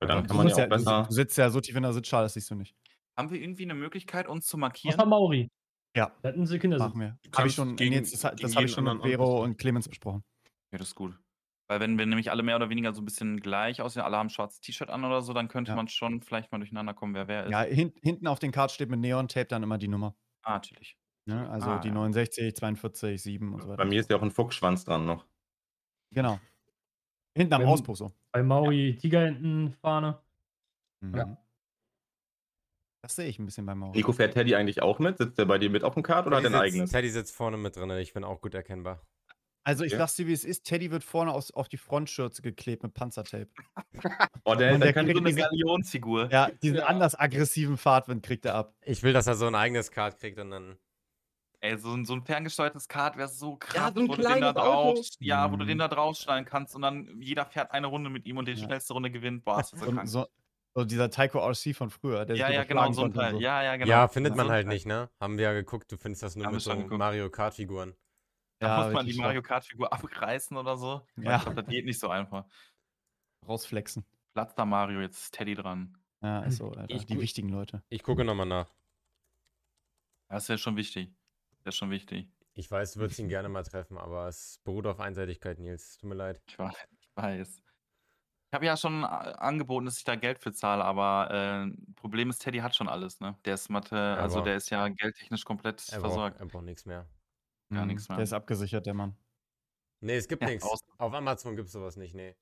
Weil 0.00 0.08
dann 0.08 0.22
Du 0.22 0.28
kann 0.28 0.36
man 0.38 0.48
ja 0.48 0.54
sitzt 0.54 0.64
auch 0.64 0.68
besser. 0.70 1.04
Du, 1.06 1.12
sitzt 1.14 1.36
ja 1.36 1.50
so 1.50 1.60
tief 1.60 1.76
in 1.76 1.82
der 1.82 1.92
Sitzschale, 1.92 2.24
das 2.24 2.32
siehst 2.32 2.50
du 2.50 2.54
nicht. 2.54 2.74
Haben 3.18 3.30
wir 3.30 3.38
irgendwie 3.38 3.64
eine 3.64 3.74
Möglichkeit, 3.74 4.26
uns 4.28 4.46
zu 4.46 4.56
Außer 4.56 4.60
markieren? 4.60 5.08
Mauri. 5.08 5.50
Ja, 5.94 6.12
Da 6.22 6.30
hatten 6.30 6.46
sie 6.46 6.58
Kindersitz. 6.58 6.88
machen 6.88 7.00
wir. 7.00 7.18
Habe 7.36 7.48
ich 7.48 7.54
schon, 7.54 7.76
gegen- 7.76 7.94
nee, 7.94 8.00
das, 8.00 8.10
das 8.12 8.36
gegen 8.36 8.54
habe 8.54 8.64
ich 8.64 8.72
schon 8.72 8.84
mit 8.84 9.02
Vero 9.02 9.42
und 9.44 9.58
Clemens 9.58 9.86
besprochen. 9.86 10.24
Ja, 10.72 10.78
das 10.78 10.88
ist 10.88 10.94
gut. 10.94 11.18
Weil 11.72 11.80
wenn 11.80 11.98
wir 11.98 12.04
nämlich 12.04 12.30
alle 12.30 12.42
mehr 12.42 12.56
oder 12.56 12.68
weniger 12.68 12.92
so 12.92 13.00
ein 13.00 13.06
bisschen 13.06 13.40
gleich 13.40 13.80
aussehen, 13.80 14.02
alle 14.02 14.18
haben 14.18 14.26
ein 14.26 14.30
schwarzes 14.30 14.60
T-Shirt 14.60 14.90
an 14.90 15.04
oder 15.06 15.22
so, 15.22 15.32
dann 15.32 15.48
könnte 15.48 15.70
Ja. 15.70 15.76
man 15.76 15.88
schon 15.88 16.20
vielleicht 16.20 16.52
mal 16.52 16.58
durcheinander 16.58 16.92
kommen, 16.92 17.14
wer 17.14 17.28
wer 17.28 17.44
ist. 17.46 17.50
Ja, 17.50 17.62
hin, 17.62 17.94
hinten 18.02 18.26
auf 18.26 18.38
den 18.38 18.52
Cards 18.52 18.74
steht 18.74 18.90
mit 18.90 19.00
Neon-Tape 19.00 19.46
dann 19.46 19.62
immer 19.62 19.78
die 19.78 19.88
Nummer. 19.88 20.14
Ah, 20.42 20.52
natürlich. 20.52 20.98
Ne? 21.24 21.48
Also 21.48 21.70
Ah, 21.70 21.78
die 21.78 21.88
ja. 21.88 21.94
69, 21.94 22.54
42, 22.54 23.22
7 23.22 23.54
und 23.54 23.62
so 23.62 23.68
weiter. 23.68 23.78
Bei 23.78 23.84
mir 23.86 24.00
ist 24.00 24.10
ja 24.10 24.16
auch 24.18 24.22
ein 24.22 24.30
Fuchsschwanz 24.30 24.84
dran 24.84 25.06
noch. 25.06 25.24
Genau. 26.10 26.38
Hinten 27.34 27.54
am 27.54 27.62
Wenn- 27.62 27.68
Auspuff 27.68 27.96
so. 27.96 28.12
Bei 28.32 28.42
Mauri 28.42 28.98
Tigerenten-Fahne. 29.00 30.20
Mhm. 31.00 31.16
Ja. 31.16 31.36
Das 33.02 33.16
sehe 33.16 33.26
ich 33.28 33.38
ein 33.38 33.46
bisschen 33.46 33.66
beim 33.66 33.78
Mauro. 33.78 33.92
Nico, 33.94 34.12
fährt 34.12 34.34
Teddy 34.34 34.54
eigentlich 34.54 34.82
auch 34.82 34.98
mit? 34.98 35.18
Sitzt 35.18 35.38
der 35.38 35.46
bei 35.46 35.58
dir 35.58 35.70
mit 35.70 35.82
auf 35.84 35.94
dem 35.94 36.02
Kart 36.02 36.26
oder 36.26 36.36
hat 36.36 36.44
er 36.44 36.50
Teddy 36.50 36.58
ein 36.58 36.62
sitzt, 36.64 36.74
eigenes? 36.76 36.90
Teddy 36.92 37.08
sitzt 37.10 37.34
vorne 37.34 37.56
mit 37.56 37.74
drin, 37.76 37.90
ich 37.92 38.12
bin 38.12 38.22
auch 38.24 38.40
gut 38.40 38.54
erkennbar. 38.54 39.00
Also 39.64 39.84
ich 39.84 39.92
Okay. 39.92 39.98
sag's 39.98 40.16
dir, 40.16 40.26
wie 40.26 40.32
es 40.32 40.44
ist. 40.44 40.64
Teddy 40.64 40.90
wird 40.90 41.04
vorne 41.04 41.32
aus, 41.32 41.50
auf 41.52 41.68
die 41.68 41.76
Frontschürze 41.76 42.42
geklebt 42.42 42.82
mit 42.82 42.94
Panzertape. 42.94 43.48
Oh, 44.44 44.54
der, 44.56 44.74
Und 44.74 44.80
der 44.80 44.92
der 44.92 45.04
kriegt 45.04 45.16
So 45.16 45.22
eine 45.22 45.34
Galionsfigur. 45.34 46.28
Ja, 46.32 46.50
diesen 46.62 46.80
anders 46.80 47.18
aggressiven 47.18 47.76
Fahrtwind 47.76 48.24
kriegt 48.24 48.44
er 48.44 48.56
ab. 48.56 48.74
Ich 48.84 49.02
will, 49.04 49.12
dass 49.12 49.28
er 49.28 49.36
so 49.36 49.46
ein 49.46 49.54
eigenes 49.54 49.90
Card 49.92 50.18
kriegt 50.18 50.38
und 50.40 50.50
dann. 50.50 50.78
Ey, 51.60 51.78
so 51.78 51.92
ein, 51.94 52.04
so 52.04 52.14
ein 52.14 52.24
ferngesteuertes 52.24 52.88
Kart 52.88 53.16
wäre 53.16 53.28
so 53.28 53.54
krass, 53.54 53.74
Ja, 53.76 53.92
so 53.94 54.00
ein 54.00 54.08
wo 54.08 54.16
du 54.16 54.22
den 54.22 54.24
da 54.24 54.36
kleines 54.52 54.56
Auto. 54.56 54.94
drauf, 54.94 55.06
ja, 55.20 55.52
wo 55.52 55.56
du 55.56 55.62
Mhm. 55.64 55.68
den 55.68 55.78
da 55.78 55.86
draufschneiden 55.86 56.44
kannst 56.44 56.74
und 56.74 56.82
dann 56.82 57.20
jeder 57.20 57.46
fährt 57.46 57.70
eine 57.70 57.86
Runde 57.86 58.10
mit 58.10 58.26
ihm 58.26 58.36
und 58.38 58.48
die 58.48 58.52
Ja. 58.54 58.64
schnellste 58.64 58.94
Runde 58.94 59.12
gewinnt. 59.12 59.44
Boah, 59.44 59.60
ist 59.60 59.72
das 59.72 59.78
so 59.78 59.86
So, 59.86 59.92
krank. 59.92 60.08
so, 60.08 60.26
so 60.74 60.84
dieser 60.84 61.08
Taiko 61.10 61.38
RC 61.38 61.72
von 61.76 61.90
früher. 61.90 62.24
Der 62.24 62.34
sich 62.34 62.40
ja, 62.40 62.50
ja, 62.50 62.64
genau, 62.64 62.90
so 62.90 63.02
ein 63.02 63.06
und 63.10 63.14
Teil. 63.14 63.34
so. 63.34 63.40
Ja, 63.40 63.62
ja, 63.62 63.76
genau. 63.76 63.88
ja, 63.88 64.08
findet 64.08 64.34
man 64.34 64.50
halt 64.50 64.66
nicht, 64.66 64.86
ne? 64.86 65.08
Haben 65.20 65.38
wir 65.38 65.44
ja 65.44 65.52
geguckt, 65.52 65.92
du 65.92 65.96
findest 65.98 66.24
das 66.24 66.34
nur 66.34 66.46
Haben 66.46 66.54
mit 66.54 66.62
so 66.62 66.74
geguckt. 66.74 66.98
Mario 66.98 67.30
Kart-Figuren. 67.30 67.94
Da 68.62 68.78
Ja, 68.78 68.84
muss 68.84 68.94
man 68.94 69.06
die 69.06 69.14
Mario 69.14 69.42
Kart-Figur 69.42 69.92
abreißen 69.92 70.56
oder 70.56 70.76
so. 70.76 71.04
Ja. 71.16 71.36
Ich 71.36 71.42
glaube, 71.42 71.62
das 71.62 71.68
geht 71.70 71.84
nicht 71.84 71.98
so 71.98 72.08
einfach. 72.08 72.44
Rausflexen. 73.46 74.04
Platz 74.34 74.54
da 74.54 74.64
Mario, 74.64 75.00
jetzt 75.00 75.18
ist 75.18 75.34
Teddy 75.34 75.56
dran. 75.56 75.98
Ja, 76.22 76.42
ist 76.44 76.58
so, 76.58 76.70
Alter. 76.70 76.94
Ich 76.94 77.04
die 77.04 77.20
wichtigen 77.20 77.48
Leute. 77.48 77.82
Ich 77.88 78.04
gucke 78.04 78.24
nochmal 78.24 78.46
nach. 78.46 78.72
Das 80.28 80.48
wäre 80.48 80.58
schon 80.58 80.76
wichtig. 80.76 81.12
Das 81.64 81.74
ist 81.74 81.78
schon 81.78 81.90
wichtig. 81.90 82.30
Ich 82.54 82.70
weiß, 82.70 82.92
du 82.92 83.00
würdest 83.00 83.18
ihn 83.18 83.28
gerne 83.28 83.48
mal 83.48 83.64
treffen, 83.64 83.98
aber 83.98 84.28
es 84.28 84.60
beruht 84.62 84.86
auf 84.86 85.00
Einseitigkeit, 85.00 85.58
Nils. 85.58 85.98
Tut 85.98 86.08
mir 86.08 86.14
leid. 86.14 86.40
Ich 86.46 86.56
weiß. 86.56 86.74
Ich, 87.00 87.10
weiß. 87.16 87.56
ich 87.58 88.54
habe 88.54 88.64
ja 88.66 88.76
schon 88.76 89.02
äh, 89.02 89.06
angeboten, 89.06 89.86
dass 89.86 89.98
ich 89.98 90.04
da 90.04 90.14
Geld 90.14 90.38
für 90.38 90.52
zahle, 90.52 90.84
aber 90.84 91.66
äh, 91.66 91.92
Problem 91.96 92.30
ist, 92.30 92.38
Teddy 92.38 92.58
hat 92.58 92.76
schon 92.76 92.88
alles, 92.88 93.18
ne? 93.18 93.36
Der 93.44 93.54
ist 93.54 93.70
Mathe, 93.70 93.98
also 94.18 94.40
der 94.40 94.54
ist 94.56 94.70
ja 94.70 94.86
geldtechnisch 94.88 95.44
komplett 95.44 95.88
Er 95.88 95.98
braucht, 96.00 96.10
versorgt. 96.12 96.40
er 96.40 96.46
braucht 96.46 96.64
nichts 96.64 96.84
mehr. 96.86 97.08
Gar 97.72 97.82
Mhm. 97.82 97.88
nichts 97.92 98.08
mehr. 98.08 98.16
Der 98.16 98.24
ist 98.24 98.32
abgesichert, 98.32 98.86
der 98.86 98.94
Mann. 98.94 99.16
Nee, 100.00 100.16
es 100.16 100.28
gibt 100.28 100.42
Ja, 100.42 100.48
nichts. 100.50 100.66
Auf 100.98 101.14
Amazon 101.14 101.56
gibt 101.56 101.66
es 101.66 101.72
sowas 101.72 101.96
nicht, 101.96 102.14
nee. 102.14 102.36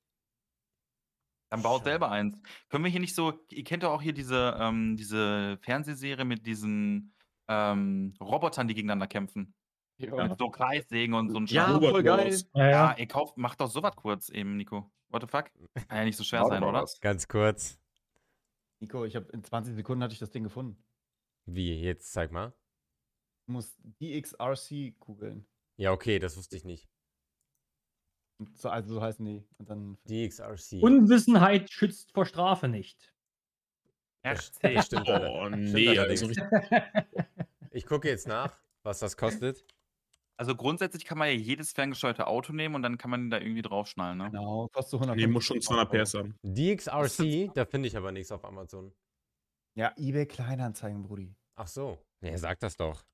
Dann 1.49 1.61
baut 1.61 1.79
Schade. 1.81 1.91
selber 1.91 2.11
eins. 2.11 2.41
Können 2.69 2.83
wir 2.85 2.91
hier 2.91 2.99
nicht 3.01 3.13
so, 3.15 3.33
ihr 3.51 3.63
kennt 3.63 3.83
doch 3.83 3.91
auch 3.91 4.01
hier 4.01 4.13
diese, 4.13 4.57
ähm, 4.59 4.95
diese 4.95 5.57
Fernsehserie 5.61 6.25
mit 6.25 6.45
diesen 6.45 7.13
ähm, 7.47 8.13
Robotern, 8.21 8.67
die 8.67 8.73
gegeneinander 8.73 9.07
kämpfen. 9.07 9.53
Mit 9.97 10.39
so 10.39 10.49
Kreissägen 10.49 11.13
und 11.13 11.29
so 11.29 11.37
ein 11.37 11.45
Ja. 11.47 11.71
Robert 11.73 11.91
voll 11.91 12.03
geil. 12.03 12.33
Ja, 12.55 12.63
Ja, 12.63 12.69
ja. 12.69 12.97
ihr 12.97 13.07
kauft, 13.07 13.37
macht 13.37 13.59
doch 13.61 13.69
sowas 13.69 13.95
kurz 13.95 14.29
eben, 14.29 14.55
Nico. 14.57 14.91
What 15.09 15.21
the 15.21 15.27
fuck? 15.27 15.51
Kann 15.89 15.97
ja 15.99 16.03
nicht 16.05 16.15
so 16.17 16.23
schwer 16.23 16.45
sein, 16.45 16.63
oder? 16.63 16.85
Ganz 17.01 17.27
kurz. 17.27 17.77
Nico, 18.79 19.03
ich 19.05 19.15
habe 19.15 19.29
in 19.33 19.43
20 19.43 19.75
Sekunden 19.75 20.01
hatte 20.03 20.13
ich 20.13 20.19
das 20.19 20.31
Ding 20.31 20.43
gefunden. 20.43 20.81
Wie? 21.45 21.79
Jetzt 21.81 22.13
zeig 22.13 22.31
mal. 22.31 22.53
Du 23.51 23.55
musst 23.55 23.75
DXRC 23.99 24.97
googeln. 25.01 25.45
Ja, 25.75 25.91
okay, 25.91 26.19
das 26.19 26.37
wusste 26.37 26.55
ich 26.55 26.63
nicht. 26.63 26.87
So, 28.53 28.69
also 28.69 28.93
so 28.93 29.01
heißen 29.01 29.25
die. 29.25 29.43
Und 29.57 29.69
dann. 29.69 29.97
DXRC. 30.05 30.81
Unwissenheit 30.81 31.69
schützt 31.69 32.13
vor 32.13 32.25
Strafe 32.25 32.69
nicht. 32.69 33.13
Das, 34.23 34.53
das 34.53 34.85
stimmt. 34.85 35.09
Oh, 35.09 35.49
nee, 35.49 35.99
also 35.99 36.27
richtig. 36.27 36.37
Ich 37.73 37.85
gucke 37.85 38.07
jetzt 38.09 38.27
nach, 38.27 38.57
was 38.83 38.99
das 38.99 39.15
kostet. 39.17 39.65
Also 40.37 40.55
grundsätzlich 40.55 41.05
kann 41.05 41.17
man 41.17 41.27
ja 41.27 41.33
jedes 41.33 41.71
ferngesteuerte 41.73 42.27
Auto 42.27 42.53
nehmen 42.53 42.75
und 42.75 42.83
dann 42.83 42.97
kann 42.97 43.11
man 43.11 43.25
ihn 43.25 43.29
da 43.29 43.39
irgendwie 43.39 43.61
draufschnallen, 43.61 44.17
ne? 44.17 44.29
Genau, 44.31 44.67
kostet 44.69 44.91
so 44.91 44.97
100 44.97 45.15
Nee, 45.17 45.27
muss 45.27 45.45
schon 45.45 45.61
200 45.61 45.89
PS 45.89 46.13
haben. 46.13 46.35
DXRC, 46.43 47.53
da 47.53 47.65
finde 47.65 47.87
ich 47.87 47.95
aber 47.95 48.11
nichts 48.11 48.31
auf 48.31 48.43
Amazon. 48.45 48.93
Ja, 49.75 49.93
eBay 49.97 50.25
Kleinanzeigen, 50.25 51.03
Brudi. 51.03 51.35
Ach 51.55 51.67
so. 51.67 51.97
Nee, 52.21 52.35
sag 52.37 52.59
das 52.59 52.75
doch. 52.75 53.05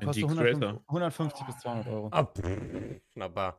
Da 0.00 0.06
kostet 0.06 0.22
Deep 0.24 0.30
150, 0.30 0.60
Creator. 0.60 0.82
150 0.88 1.46
bis 1.46 1.58
200 1.58 1.86
Euro. 1.88 2.08
Ah, 2.12 2.24
pff, 2.24 3.00
Schnapper. 3.12 3.58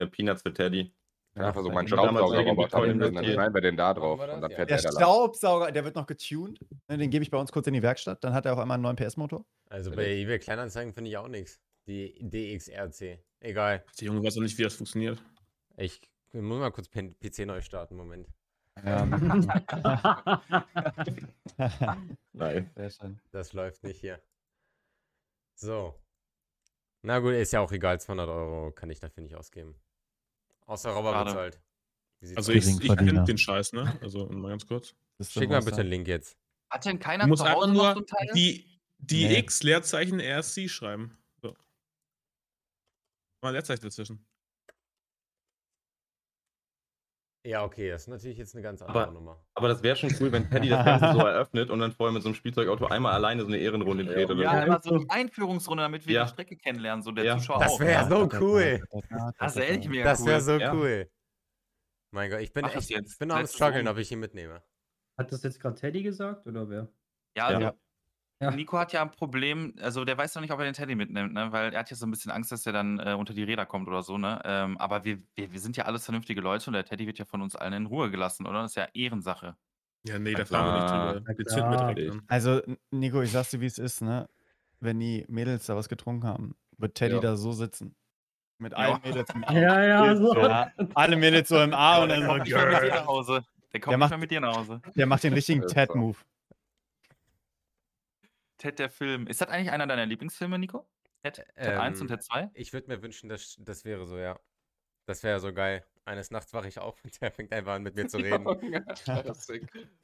Der 0.00 0.06
Peanuts 0.06 0.42
für 0.42 0.52
Teddy. 0.52 0.92
Ja, 1.36 1.46
einfach 1.48 1.62
so 1.62 1.70
mein 1.70 1.86
Ich 1.86 1.92
hab 1.92 2.02
damals 2.04 2.26
Staubsaugerroboter 2.26 2.80
mitnehmen, 2.80 3.14
dann 3.14 3.24
schneiden 3.24 3.54
wir 3.54 3.60
den 3.60 3.76
da 3.76 3.94
drauf 3.94 4.18
und 4.20 4.26
dann 4.26 4.42
Ja. 4.42 4.48
fährt 4.56 4.70
Der 4.70 4.78
der. 4.80 4.90
Staubsauger, 4.92 5.70
der 5.70 5.84
wird 5.84 5.94
noch 5.94 6.06
getuned. 6.06 6.58
Ne, 6.88 6.98
Den 6.98 7.10
gebe 7.10 7.22
ich 7.22 7.30
bei 7.30 7.38
uns 7.38 7.52
kurz 7.52 7.66
in 7.68 7.74
die 7.74 7.82
Werkstatt. 7.82 8.24
Dann 8.24 8.34
hat 8.34 8.44
er 8.46 8.54
auf 8.54 8.58
einmal 8.58 8.74
einen 8.74 8.82
neuen 8.82 8.96
PS-Motor. 8.96 9.44
Also 9.70 9.92
bei 9.92 10.04
eBay 10.16 10.38
Kleinanzeigen 10.40 10.92
finde 10.94 11.10
ich 11.10 11.16
auch 11.16 11.28
nichts. 11.28 11.60
Die 11.86 12.14
DXRC. 12.20 13.20
Egal. 13.40 13.84
Der 14.00 14.06
Junge 14.06 14.24
weiß 14.24 14.36
auch 14.38 14.42
nicht, 14.42 14.58
wie 14.58 14.64
das 14.64 14.74
funktioniert. 14.74 15.22
Ich 15.76 16.00
muss 16.32 16.58
mal 16.58 16.72
kurz 16.72 16.88
PC 16.90 17.46
neu 17.46 17.60
starten. 17.60 17.94
Moment. 17.96 18.26
Nein. 22.32 22.70
Sehr 22.74 22.90
schön. 22.90 23.20
Das 23.30 23.52
läuft 23.52 23.84
nicht 23.84 24.00
hier. 24.00 24.20
So. 25.58 25.94
Na 27.02 27.18
gut, 27.18 27.32
ist 27.34 27.52
ja 27.52 27.60
auch 27.60 27.72
egal. 27.72 28.00
200 28.00 28.28
Euro 28.28 28.70
kann 28.72 28.90
ich 28.90 29.00
dafür 29.00 29.22
nicht 29.22 29.34
ausgeben. 29.34 29.74
Außer 30.66 30.90
Robber 30.90 31.12
Schade. 31.12 31.30
bezahlt. 31.30 31.60
Also 32.36 32.52
ich, 32.52 32.66
ich 32.66 32.92
finde 32.92 33.24
den 33.24 33.38
Scheiß, 33.38 33.72
ne? 33.72 33.98
Also 34.02 34.26
mal 34.28 34.50
ganz 34.50 34.66
kurz. 34.66 34.94
Schick 35.20 35.48
mal 35.50 35.62
bitte 35.62 35.80
einen 35.80 35.88
Link 35.90 36.08
jetzt. 36.08 36.36
Hat 36.70 36.84
denn 36.84 36.98
keiner 36.98 37.24
Du 37.24 37.30
musst 37.30 37.42
zu 37.42 37.48
Hause 37.48 37.70
einfach 37.70 37.74
noch 37.74 37.82
nur 37.82 37.92
so 37.94 38.00
ein 38.00 38.06
Teil? 38.06 38.28
die, 38.34 38.80
die 38.98 39.26
Nee. 39.26 39.38
X 39.38 39.62
Leerzeichen 39.62 40.20
RC 40.20 40.68
schreiben. 40.68 41.16
So. 41.40 41.56
Mal 43.42 43.50
Leerzeichen 43.50 43.82
dazwischen. 43.82 44.26
Ja, 47.44 47.64
okay, 47.64 47.88
das 47.90 48.02
ist 48.02 48.08
natürlich 48.08 48.36
jetzt 48.36 48.54
eine 48.54 48.62
ganz 48.62 48.82
andere 48.82 49.04
Aber- 49.04 49.12
Nummer. 49.12 49.44
Aber 49.54 49.68
das 49.68 49.82
wäre 49.82 49.96
schon 49.96 50.12
cool, 50.20 50.32
wenn 50.32 50.50
Teddy 50.50 50.68
das 50.68 50.84
Ganze 50.84 51.12
so 51.12 51.18
eröffnet 51.26 51.70
und 51.70 51.78
dann 51.78 51.92
vorher 51.92 52.12
mit 52.12 52.22
so 52.22 52.28
einem 52.28 52.34
Spielzeugauto 52.34 52.86
einmal 52.86 53.12
alleine 53.14 53.42
so 53.42 53.48
eine 53.48 53.58
Ehrenrunde 53.58 54.04
dreht 54.04 54.28
oder 54.30 54.42
Ja, 54.42 54.50
so. 54.66 54.72
aber 54.72 54.82
so 54.82 54.94
eine 54.94 55.04
Einführungsrunde, 55.08 55.82
damit 55.84 56.06
wir 56.06 56.14
Ja. 56.14 56.24
die 56.24 56.30
Strecke 56.30 56.56
kennenlernen, 56.56 57.02
so 57.02 57.12
der 57.12 57.24
Ja. 57.24 57.38
Zuschauer 57.38 57.60
Das 57.60 57.72
auch. 57.72 57.80
wäre 57.80 58.08
so 58.08 58.28
cool. 58.40 58.82
Das 59.38 59.56
wäre 59.56 59.66
ehrlich 59.66 59.88
mega 59.88 60.04
Das 60.04 60.20
cool. 60.20 60.26
wäre 60.26 60.40
so 60.40 60.52
Ja. 60.58 60.74
cool. 60.74 61.10
Mein 62.10 62.30
Gott, 62.30 62.40
ich 62.40 62.52
bin 62.52 62.62
Mach 62.62 62.72
das 62.72 62.84
echt, 62.84 62.90
jetzt. 62.90 63.12
ich 63.12 63.18
bin 63.18 63.28
noch 63.28 63.36
am 63.36 63.42
Setz 63.42 63.50
es 63.50 63.56
struggeln, 63.56 63.86
um. 63.86 63.92
ob 63.92 63.98
ich 63.98 64.10
ihn 64.10 64.18
mitnehme. 64.20 64.62
Hat 65.18 65.30
das 65.32 65.42
jetzt 65.42 65.60
gerade 65.60 65.76
Teddy 65.76 66.02
gesagt 66.02 66.46
oder 66.46 66.68
wer? 66.68 66.88
Ja, 67.36 67.46
also 67.46 67.60
Ja. 67.62 67.74
Ja. 68.40 68.52
Nico 68.52 68.78
hat 68.78 68.92
ja 68.92 69.02
ein 69.02 69.10
Problem, 69.10 69.74
also 69.80 70.04
der 70.04 70.16
weiß 70.16 70.34
noch 70.36 70.42
nicht, 70.42 70.52
ob 70.52 70.60
er 70.60 70.64
den 70.64 70.74
Teddy 70.74 70.94
mitnimmt, 70.94 71.32
ne? 71.34 71.50
weil 71.50 71.72
er 71.72 71.80
hat 71.80 71.90
ja 71.90 71.96
so 71.96 72.06
ein 72.06 72.10
bisschen 72.12 72.30
Angst, 72.30 72.52
dass 72.52 72.64
er 72.66 72.72
dann 72.72 73.00
äh, 73.00 73.14
unter 73.18 73.34
die 73.34 73.42
Räder 73.42 73.66
kommt 73.66 73.88
oder 73.88 74.02
so. 74.04 74.16
Ne? 74.16 74.40
Ähm, 74.44 74.78
aber 74.78 75.02
wir, 75.04 75.18
wir, 75.34 75.52
wir 75.52 75.58
sind 75.58 75.76
ja 75.76 75.86
alles 75.86 76.04
vernünftige 76.04 76.40
Leute 76.40 76.68
und 76.70 76.74
der 76.74 76.84
Teddy 76.84 77.06
wird 77.06 77.18
ja 77.18 77.24
von 77.24 77.42
uns 77.42 77.56
allen 77.56 77.72
in 77.72 77.86
Ruhe 77.86 78.10
gelassen, 78.12 78.46
oder? 78.46 78.62
Das 78.62 78.70
ist 78.72 78.76
ja 78.76 78.86
Ehrensache. 78.94 79.56
Ja, 80.04 80.20
nee, 80.20 80.34
da 80.34 80.44
fahren 80.44 80.66
wir 81.24 81.34
nicht 81.36 81.50
drüber. 81.50 81.96
Wir 81.96 82.12
an. 82.12 82.22
Also, 82.28 82.62
Nico, 82.92 83.20
ich 83.22 83.32
sag's 83.32 83.50
dir, 83.50 83.60
wie 83.60 83.66
es 83.66 83.78
ist, 83.78 84.02
ne? 84.02 84.28
Wenn 84.78 85.00
die 85.00 85.24
Mädels 85.28 85.66
da 85.66 85.74
was 85.74 85.88
getrunken 85.88 86.24
haben, 86.24 86.54
wird 86.76 86.94
Teddy 86.94 87.16
Ja. 87.16 87.20
da 87.20 87.36
so 87.36 87.50
sitzen. 87.50 87.96
Mit 88.58 88.70
Ja. 88.72 88.78
allen 88.78 89.00
Mädels 89.02 89.28
im 89.34 89.42
Arm. 89.48 89.56
Ja, 89.56 89.82
ja, 89.82 90.16
so. 90.16 90.36
Ja, 90.38 90.70
alle 90.94 91.16
Mädels 91.16 91.48
so 91.48 91.60
im 91.60 91.74
Arm 91.74 92.04
und 92.04 92.08
der 92.10 92.20
dann 92.20 92.28
kommt 92.28 92.46
so, 92.48 92.54
nicht 92.56 92.56
mehr 92.56 92.70
mit 92.80 92.82
dir 92.84 92.94
nach 92.94 93.06
Hause. 93.06 93.44
Der 93.72 93.80
kommt 93.80 93.90
Der 93.92 93.98
nicht 93.98 93.98
macht- 93.98 94.10
mehr 94.10 94.18
mit 94.18 94.30
dir 94.30 94.40
nach 94.40 94.56
Hause. 94.56 94.80
Der 94.94 95.06
macht 95.06 95.24
den 95.24 95.32
richtigen. 95.34 95.66
Ted-Move. 95.66 96.16
Ted, 98.58 98.78
der 98.78 98.90
Film. 98.90 99.26
Ist 99.26 99.40
das 99.40 99.48
eigentlich 99.48 99.70
einer 99.70 99.86
deiner 99.86 100.06
Lieblingsfilme, 100.06 100.58
Nico? 100.58 100.88
Ted, 101.22 101.36
Ted 101.56 101.78
1 101.78 102.00
und 102.00 102.10
Ähm, 102.10 102.16
Ted 102.16 102.22
2? 102.22 102.50
Ich 102.54 102.72
würde 102.72 102.88
mir 102.88 103.02
wünschen, 103.02 103.28
dass 103.28 103.56
das 103.60 103.84
wäre 103.84 104.06
so, 104.06 104.18
ja. 104.18 104.38
Das 105.06 105.22
wäre 105.22 105.40
so 105.40 105.52
geil. 105.52 105.84
Eines 106.04 106.30
Nachts 106.30 106.52
wache 106.54 106.68
ich 106.68 106.78
auf 106.78 107.02
und 107.04 107.20
der 107.20 107.30
fängt 107.30 107.52
einfach 107.52 107.74
an 107.74 107.82
mit 107.82 107.94
mir 107.94 108.06
zu 108.08 108.18
reden. 108.18 108.44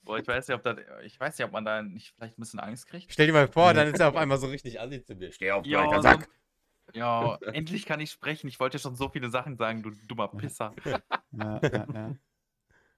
Boah, 0.03 0.19
ich 0.19 0.27
weiß 0.29 0.49
nicht, 0.49 0.55
ob 0.57 0.63
das, 0.63 0.77
ich 1.03 1.19
weiß 1.19 1.39
nicht, 1.39 1.47
ob 1.47 1.53
man 1.53 1.65
da 1.65 1.83
nicht 1.83 2.15
vielleicht 2.15 2.39
ein 2.39 2.41
bisschen 2.41 2.61
Angst 2.61 2.87
kriegt. 2.87 3.11
Stell 3.13 3.27
dir 3.27 3.33
mal 3.33 3.49
vor, 3.49 3.75
dann 3.75 3.89
ist 3.89 4.01
er 4.01 4.09
auf 4.09 4.17
einmal 4.17 4.39
so 4.39 4.47
richtig 4.47 4.81
assi 4.81 5.03
zu 5.05 5.15
mir. 5.15 5.33
Steh 5.33 5.51
auf, 5.51 5.65
Ja, 5.67 5.81
alter 5.83 5.97
so- 5.97 6.03
Sack. 6.03 6.29
Ja, 6.93 7.37
endlich 7.53 7.87
kann 7.87 7.99
ich 8.01 8.11
sprechen. 8.11 8.47
Ich 8.47 8.61
wollte 8.61 8.77
ja 8.77 8.83
schon 8.83 8.95
so 8.95 9.09
viele 9.09 9.31
Sachen 9.31 9.57
sagen, 9.57 9.83
du 9.83 9.91
dummer 10.07 10.29
Pisser. 10.29 10.75
Ja, 11.33 11.61
ja, 11.63 11.87
ja. 11.93 12.15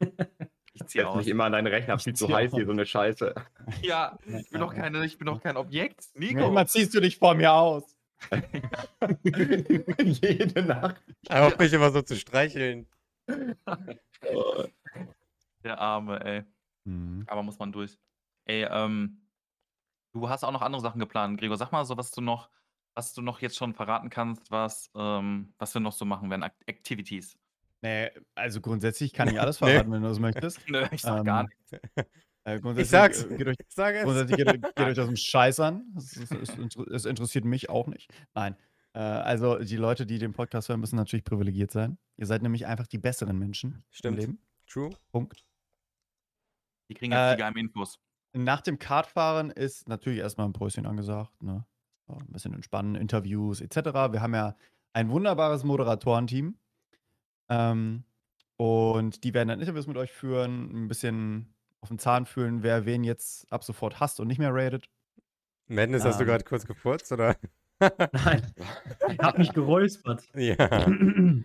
Ich 0.76 0.86
ziehe 0.86 1.16
nicht 1.16 1.28
immer 1.28 1.44
an 1.44 1.52
deinen 1.52 1.66
Rechner, 1.66 1.98
viel 1.98 2.14
zu 2.14 2.28
heiß 2.28 2.52
hier, 2.52 2.66
so 2.66 2.72
eine 2.72 2.86
Scheiße. 2.86 3.34
Ja, 3.82 4.18
ich 4.26 4.50
bin 4.50 4.60
doch 4.60 4.74
keine, 4.74 5.04
ich 5.04 5.18
bin 5.18 5.26
doch 5.26 5.42
kein 5.42 5.56
Objekt. 5.56 6.04
Nico. 6.14 6.46
Immer 6.46 6.66
ziehst 6.66 6.94
du 6.94 7.00
dich 7.00 7.18
vor 7.18 7.34
mir 7.34 7.52
aus. 7.52 7.96
Jede 10.02 10.62
Nacht. 10.62 11.02
Er 11.28 11.44
hofft 11.44 11.58
mich 11.58 11.72
immer 11.72 11.90
so 11.90 12.02
zu 12.02 12.16
streicheln. 12.16 12.86
Der 15.64 15.80
Arme, 15.80 16.24
ey. 16.24 16.44
Mhm. 16.84 17.24
Aber 17.26 17.42
muss 17.42 17.58
man 17.58 17.72
durch. 17.72 17.98
Ey, 18.44 18.64
ähm, 18.70 19.26
Du 20.16 20.30
hast 20.30 20.44
auch 20.44 20.52
noch 20.52 20.62
andere 20.62 20.80
Sachen 20.80 20.98
geplant, 20.98 21.38
Gregor. 21.38 21.58
Sag 21.58 21.72
mal 21.72 21.84
so, 21.84 21.98
was 21.98 22.10
du 22.10 22.22
noch, 22.22 22.48
was 22.94 23.12
du 23.12 23.20
noch 23.20 23.42
jetzt 23.42 23.56
schon 23.56 23.74
verraten 23.74 24.08
kannst, 24.08 24.50
was, 24.50 24.90
ähm, 24.94 25.52
was 25.58 25.74
wir 25.74 25.82
noch 25.82 25.92
so 25.92 26.06
machen 26.06 26.30
werden, 26.30 26.42
Act 26.42 26.66
Activities. 26.66 27.38
Nee, 27.82 28.10
also 28.34 28.60
grundsätzlich 28.60 29.12
kann 29.12 29.28
ich 29.28 29.40
alles 29.40 29.60
Nee. 29.60 29.68
verraten, 29.72 29.92
wenn 29.92 30.02
du 30.02 30.08
das 30.08 30.18
möchtest. 30.18 30.60
Nö, 30.68 30.86
ich 30.90 31.02
sag 31.02 31.24
gar 31.24 31.42
Ähm, 31.42 31.48
nichts. 31.48 31.72
Äh, 32.44 32.80
Ich 32.80 32.88
sag's. 32.88 33.24
äh, 33.24 33.36
Geht 33.36 33.48
euch, 33.48 33.56
Ich 33.58 33.74
sag 33.74 33.94
es. 33.94 34.04
grundsätzlich 34.04 34.36
geht, 34.36 34.46
geht 34.76 34.78
euch 34.86 34.94
das 34.96 35.08
um 35.08 35.16
Scheiß 35.16 35.60
an. 35.60 35.94
Es, 35.96 37.04
interessiert 37.04 37.44
mich 37.44 37.68
auch 37.70 37.86
nicht. 37.88 38.10
Nein. 38.34 38.56
Äh, 38.94 39.00
also 39.00 39.58
die 39.58 39.76
Leute, 39.76 40.06
die 40.06 40.18
den 40.18 40.32
Podcast 40.32 40.68
hören, 40.68 40.80
müssen 40.80 40.96
natürlich 40.96 41.24
privilegiert 41.24 41.70
sein. 41.70 41.98
Ihr 42.16 42.26
seid 42.26 42.42
nämlich 42.42 42.66
einfach 42.66 42.86
die 42.86 42.98
besseren 42.98 43.38
Menschen 43.38 43.84
Stimmt. 43.90 44.14
im 44.18 44.20
Leben. 44.20 44.38
True. 44.68 44.90
Punkt. 45.12 45.44
Die 46.88 46.94
kriegen 46.94 47.12
jetzt 47.12 47.20
äh, 47.20 47.30
die 47.32 47.38
geheimen 47.38 47.58
Infos. 47.58 47.98
Nach 48.32 48.60
dem 48.60 48.78
Kartfahren 48.78 49.50
ist 49.50 49.88
natürlich 49.88 50.20
erstmal 50.20 50.46
ein 50.48 50.52
Päuschen 50.52 50.86
angesagt. 50.86 51.42
Ne? 51.42 51.66
Ein 52.08 52.26
bisschen 52.32 52.54
entspannen, 52.54 52.94
Interviews 52.94 53.60
etc. 53.60 53.76
Wir 54.12 54.20
haben 54.22 54.34
ja 54.34 54.56
ein 54.92 55.10
wunderbares 55.10 55.64
Moderatorenteam. 55.64 56.56
Ähm, 57.48 58.04
und 58.56 59.22
die 59.24 59.34
werden 59.34 59.48
dann 59.48 59.60
Interviews 59.60 59.86
mit 59.86 59.96
euch 59.96 60.12
führen, 60.12 60.84
ein 60.84 60.88
bisschen 60.88 61.54
auf 61.80 61.88
den 61.88 61.98
Zahn 61.98 62.26
fühlen, 62.26 62.62
wer 62.62 62.86
wen 62.86 63.04
jetzt 63.04 63.50
ab 63.52 63.62
sofort 63.64 64.00
hasst 64.00 64.18
und 64.20 64.28
nicht 64.28 64.38
mehr 64.38 64.52
rated. 64.54 64.88
Madness, 65.68 66.04
hast 66.04 66.18
du 66.18 66.24
Ähm. 66.24 66.28
gerade 66.30 66.44
kurz 66.44 66.66
gefurzt, 66.66 67.12
oder? 67.12 67.36
Nein, 67.80 68.42
ich 69.10 69.18
hab 69.18 69.36
mich 69.38 69.52
geräuspert. 69.52 70.24
ja. 70.34 70.56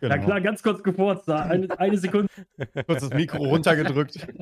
Ja 0.00 0.08
Genau. 0.08 0.24
klar, 0.24 0.40
ganz 0.40 0.62
kurz 0.64 0.82
gefurzt. 0.82 1.28
da. 1.28 1.42
Eine, 1.42 1.78
eine 1.78 1.96
Sekunde. 1.96 2.28
Kurz 2.86 3.02
das 3.02 3.10
Mikro 3.10 3.44
runtergedrückt. 3.44 4.26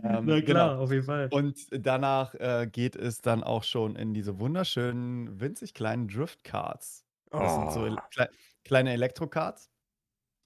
Ähm, 0.00 0.26
Na 0.26 0.40
klar, 0.40 0.42
genau. 0.42 0.82
auf 0.82 0.92
jeden 0.92 1.02
Fall. 1.04 1.28
Und 1.32 1.56
danach 1.72 2.32
äh, 2.34 2.68
geht 2.70 2.94
es 2.94 3.20
dann 3.20 3.42
auch 3.42 3.64
schon 3.64 3.96
in 3.96 4.14
diese 4.14 4.38
wunderschönen, 4.38 5.40
winzig 5.40 5.74
kleinen 5.74 6.06
Drift-Cards. 6.06 7.04
Das 7.30 7.54
sind 7.54 7.72
so 7.72 7.80
Oh. 7.80 7.86
ele 7.86 7.96
klei 8.10 8.28
kleine 8.64 8.92
Elektro-Cards. 8.92 9.70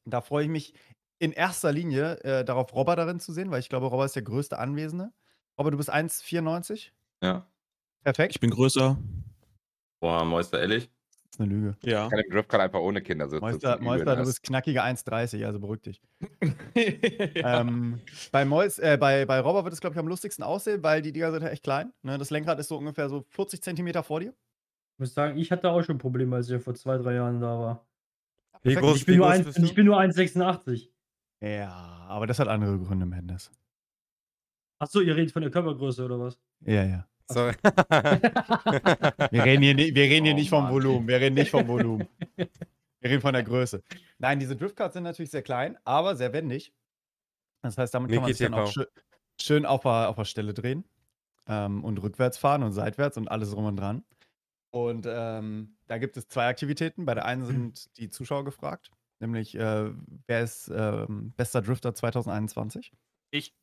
Da 0.05 0.21
freue 0.21 0.45
ich 0.45 0.51
mich 0.51 0.75
in 1.19 1.33
erster 1.33 1.73
Linie 1.73 2.19
äh, 2.25 2.45
darauf, 2.45 2.75
Robber 2.75 2.97
darin 2.97 3.21
zu 3.21 3.33
sehen, 3.33 3.51
weil 3.51 3.61
ich 3.61 3.69
glaube, 3.69 3.87
Robber 3.87 4.05
ist 4.05 4.17
der 4.17 4.23
größte 4.23 4.59
Anwesende. 4.59 5.13
Robber, 5.59 5.71
du 5.71 5.77
bist 5.77 5.93
1,94. 5.93 6.91
Ja. 7.23 7.47
Perfekt. 8.03 8.35
Ich 8.35 8.41
bin 8.41 8.51
größer. 8.51 8.97
Boah, 10.01 10.25
Meister, 10.25 10.61
ehrlich? 10.61 10.91
Das 11.25 11.35
ist 11.35 11.41
eine 11.41 11.51
Lüge. 11.55 11.77
Ja. 11.83 12.05
Ich 12.07 12.11
kann 12.11 12.19
im 12.21 12.31
Driftcard 12.31 12.63
einfach 12.63 12.81
ohne 12.81 13.01
Kinder 13.01 13.29
sitzen. 13.29 13.43
Moister 13.45 13.77
Übeln, 13.79 13.99
du 14.01 14.05
das- 14.17 14.27
bist 14.27 14.43
knackige 14.43 14.83
1,30, 14.83 15.45
also 15.47 15.61
beruhig 15.61 15.81
dich. 15.83 16.03
ja. 16.41 16.53
Ähm, 17.61 18.01
bei, 18.33 18.45
Mois, 18.45 18.79
äh, 18.79 18.97
bei, 18.99 19.25
bei 19.25 19.41
Robber 19.41 19.65
wird 19.65 19.73
es, 19.75 19.81
glaube 19.81 19.95
ich, 19.95 19.99
am 20.01 20.09
lustigsten 20.09 20.45
aussehen, 20.45 20.83
weil 20.83 21.01
die 21.03 21.13
Dinger 21.13 21.31
sind 21.33 21.43
ja 21.43 21.49
echt 21.51 21.63
klein. 21.63 21.93
Ne? 22.03 22.19
Das 22.19 22.31
Lenkrad 22.31 22.59
ist 22.59 22.69
so 22.69 22.77
ungefähr 22.77 23.09
so 23.09 23.25
40 23.31 23.63
Zentimeter 23.63 24.03
vor 24.03 24.21
dir. 24.21 24.35
Ich 24.95 24.99
muss 24.99 25.15
sagen, 25.15 25.39
ich 25.39 25.51
hatte 25.51 25.71
auch 25.71 25.83
schon 25.83 25.99
Probleme, 25.99 26.37
als 26.37 26.49
ich 26.51 26.63
vor 26.63 26.75
zwei, 26.75 26.97
drei 26.99 27.15
Jahren 27.15 27.41
da 27.41 27.59
war. 27.59 27.87
Wie 28.63 28.75
groß, 28.75 28.97
ich 28.97 29.07
bin 29.07 29.15
wie 29.15 29.19
nur 29.19 29.27
groß 29.29 29.37
ein- 29.39 29.45
bist 29.45 29.59
ich 29.59 29.75
bin 29.75 29.87
nur 29.87 29.99
1,86. 29.99 30.89
Ja, 31.41 31.71
aber 32.09 32.27
das 32.27 32.39
hat 32.39 32.49
andere 32.49 32.79
Gründe, 32.79 33.07
Mendes. 33.07 33.51
Achso, 34.79 35.01
ihr 35.01 35.17
redet 35.17 35.33
von 35.33 35.43
der 35.43 35.51
Körpergröße 35.51 36.05
oder 36.05 36.19
was? 36.21 36.39
Ja, 36.61 36.85
ja. 36.85 37.09
Sorry. 37.29 37.55
Wir 39.31 39.45
reden 39.45 39.63
hier, 39.63 39.75
ni- 39.75 39.95
wir 39.95 40.05
reden 40.05 40.25
hier 40.27 40.35
Oh 40.35 40.37
nicht 40.37 40.51
vom 40.51 40.65
Mann. 40.65 40.73
Volumen. 40.73 41.09
Wir 41.09 41.21
reden 41.21 41.35
nicht 41.35 41.51
vom 41.51 41.67
Volumen. 41.67 42.07
Wir 42.37 43.11
reden 43.11 43.21
von 43.21 43.33
der 43.33 43.43
Größe. 43.43 43.83
Nein, 44.19 44.39
diese 44.39 44.55
Driftcards 44.57 44.95
sind 44.95 45.05
natürlich 45.05 45.31
sehr 45.31 45.43
klein, 45.43 45.77
aber 45.85 46.15
sehr 46.15 46.33
wendig. 46.33 46.73
Das 47.63 47.79
heißt, 47.79 47.95
damit 47.95 48.11
kann 48.13 48.23
man 48.23 48.33
sich 48.33 48.45
dann 48.47 48.55
auch 48.55 48.71
schön, 48.71 48.87
schön 49.41 49.67
auf, 49.67 49.83
der, 49.83 50.09
auf 50.11 50.17
der 50.17 50.25
Stelle 50.25 50.53
drehen 50.55 50.85
ähm, 51.49 51.83
und 51.85 51.99
rückwärts 52.03 52.39
fahren 52.39 52.63
und 52.63 52.73
seitwärts 52.73 53.17
und 53.17 53.29
alles 53.29 53.51
drum 53.53 53.65
und 53.65 53.77
dran. 53.77 54.05
Und 54.75 55.07
ähm, 55.09 55.77
da 55.87 55.99
gibt 55.99 56.17
es 56.17 56.27
zwei 56.29 56.49
Aktivitäten. 56.49 57.05
Bei 57.05 57.15
der 57.15 57.27
einen 57.27 57.45
sind 57.45 57.97
die 57.99 58.09
Zuschauer 58.09 58.45
gefragt, 58.45 58.91
nämlich 59.21 59.55
äh, 59.55 59.93
wer 60.27 60.43
ist 60.43 60.71
ähm, 60.75 61.33
bester 61.37 61.61
Drifter 61.61 61.95
2021? 61.95 62.93
Ich. 63.33 63.55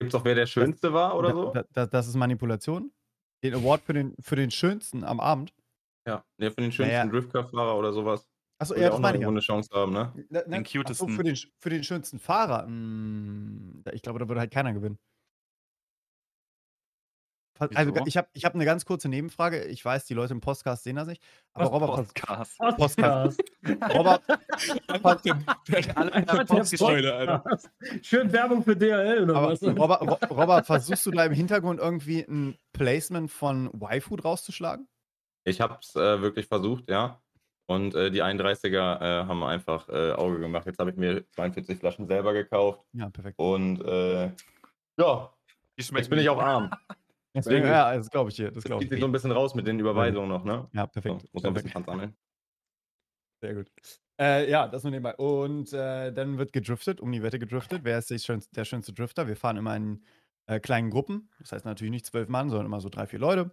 Gibt's 0.00 0.14
auch 0.14 0.24
wer 0.24 0.34
der 0.34 0.46
Schönste 0.46 0.92
war 0.92 1.16
oder 1.16 1.28
Da- 1.28 1.34
so? 1.34 1.50
da, 1.52 1.64
da, 1.72 1.86
das 1.86 2.08
ist 2.08 2.14
Manipulation. 2.16 2.92
Den 3.42 3.54
Award 3.54 3.82
für 3.82 3.92
den, 3.92 4.14
für 4.20 4.36
den 4.36 4.50
schönsten 4.50 5.04
am 5.04 5.20
Abend. 5.20 5.52
Ja, 6.08 6.24
der 6.40 6.50
von 6.50 6.62
den 6.62 6.72
schönsten 6.72 6.94
Naja. 6.96 7.06
Driftcar-Fahrer 7.06 7.76
oder 7.78 7.92
sowas. 7.92 8.26
Achso, 8.58 8.74
ja, 8.74 8.90
auch 8.90 9.00
das 9.00 9.20
noch 9.20 9.28
eine 9.28 9.40
Chance 9.40 9.68
haben, 9.74 9.92
ne? 9.92 10.12
Na, 10.30 10.42
na, 10.46 10.58
Den 10.58 10.64
cutesten. 10.64 11.08
für, 11.10 11.22
den, 11.24 11.36
für 11.58 11.70
den 11.70 11.84
schönsten 11.84 12.18
Fahrer. 12.18 12.66
mm, 12.66 13.82
da- 13.84 13.92
ich 13.92 14.00
glaube, 14.00 14.18
da 14.18 14.28
würde 14.28 14.40
halt 14.40 14.50
keiner 14.50 14.72
gewinnen. 14.72 14.98
Also, 17.58 17.94
Wieso? 17.94 18.04
ich 18.06 18.16
habe 18.16 18.28
ich 18.32 18.44
hab 18.44 18.54
eine 18.54 18.64
ganz 18.64 18.84
kurze 18.84 19.08
Nebenfrage. 19.08 19.64
Ich 19.64 19.84
weiß, 19.84 20.06
die 20.06 20.14
Leute 20.14 20.32
im 20.32 20.40
Podcast 20.40 20.82
sehen 20.82 20.96
das 20.96 21.06
nicht. 21.06 21.22
Aber 21.52 21.66
Was? 21.66 21.72
Robert, 21.72 21.94
Podcast. 21.94 22.58
Podcast. 22.58 23.42
Robert. 23.94 24.22
Schön 28.02 28.32
Werbung 28.32 28.62
für 28.64 28.76
DHL 28.76 29.22
oder 29.24 29.36
aber 29.36 29.52
was? 29.52 29.62
Robert, 29.62 30.02
Ro- 30.02 30.34
Robert, 30.34 30.66
versuchst 30.66 31.06
du 31.06 31.10
da 31.12 31.24
im 31.24 31.32
Hintergrund 31.32 31.78
irgendwie 31.80 32.22
ein 32.22 32.58
Placement 32.72 33.30
von 33.30 33.70
Y-Food 33.72 34.24
rauszuschlagen? 34.24 34.88
Ich 35.44 35.60
hab's 35.60 35.94
äh, 35.94 36.20
wirklich 36.20 36.46
versucht, 36.46 36.90
ja. 36.90 37.20
Und 37.66 37.94
äh, 37.94 38.10
die 38.10 38.22
31er 38.22 39.00
äh, 39.00 39.26
haben 39.26 39.42
einfach 39.44 39.88
äh, 39.88 40.12
Auge 40.12 40.40
gemacht. 40.40 40.66
Jetzt 40.66 40.78
habe 40.80 40.90
ich 40.90 40.96
mir 40.96 41.24
42 41.30 41.78
Flaschen 41.78 42.08
selber 42.08 42.32
gekauft. 42.32 42.80
Ja, 42.92 43.08
perfekt. 43.10 43.38
Und 43.38 43.80
äh, 43.82 44.32
ja, 44.98 45.30
jetzt 45.76 46.10
bin 46.10 46.18
ich 46.18 46.28
auch 46.28 46.42
arm. 46.42 46.70
Deswegen, 47.34 47.66
ja, 47.66 47.96
das 47.96 48.10
glaube 48.10 48.30
ich 48.30 48.36
dir. 48.36 48.50
Das 48.50 48.64
Das 48.64 48.70
ich 48.80 48.88
sich 48.88 49.00
so 49.00 49.06
ein 49.06 49.12
bisschen 49.12 49.32
raus 49.32 49.54
mit 49.54 49.66
den 49.66 49.78
Überweisungen 49.80 50.28
noch, 50.28 50.44
ne? 50.44 50.68
Ja, 50.72 50.82
So, 50.84 50.88
perfekt. 50.92 51.24
muss 51.32 51.42
noch 51.42 51.50
ein 51.50 51.54
bisschen 51.54 51.70
Pfand 51.70 51.86
sammeln. 51.86 52.16
Sehr 53.42 53.54
gut. 53.54 53.70
Äh, 54.20 54.48
ja, 54.50 54.68
das 54.68 54.84
nur 54.84 54.92
nebenbei. 54.92 55.14
Und 55.16 55.72
äh, 55.72 56.12
dann 56.12 56.38
wird 56.38 56.52
gedriftet, 56.52 57.00
um 57.00 57.10
die 57.10 57.22
Wette 57.22 57.38
gedriftet. 57.38 57.80
Wer 57.82 57.98
ist 57.98 58.24
schönste, 58.24 58.54
der 58.54 58.64
schönste 58.64 58.92
Drifter? 58.92 59.26
Wir 59.26 59.36
fahren 59.36 59.56
immer 59.56 59.76
in 59.76 60.04
äh, 60.46 60.60
kleinen 60.60 60.90
Gruppen. 60.90 61.30
Das 61.40 61.52
heißt 61.52 61.64
natürlich 61.64 61.90
nicht 61.90 62.06
zwölf 62.06 62.28
Mann, 62.28 62.48
sondern 62.48 62.66
immer 62.66 62.80
so 62.80 62.88
drei, 62.88 63.06
vier 63.06 63.18
Leute. 63.18 63.50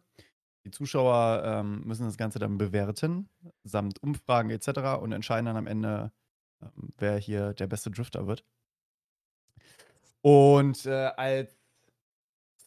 Die 0.66 0.72
Zuschauer 0.72 1.42
ähm, 1.44 1.82
müssen 1.86 2.06
das 2.06 2.18
Ganze 2.18 2.38
dann 2.38 2.60
bewerten, 2.60 3.30
samt 3.64 4.02
Umfragen 4.04 4.52
etc. 4.52 5.02
und 5.02 5.12
entscheiden 5.12 5.48
dann 5.48 5.58
am 5.58 5.66
Ende, 5.66 6.12
ähm, 6.62 6.94
wer 6.98 7.18
hier 7.18 7.54
der 7.54 7.66
beste 7.68 7.90
Drifter 7.90 8.28
wird. 8.28 8.46
Und 10.22 10.86
äh, 10.86 11.12
als 11.18 11.58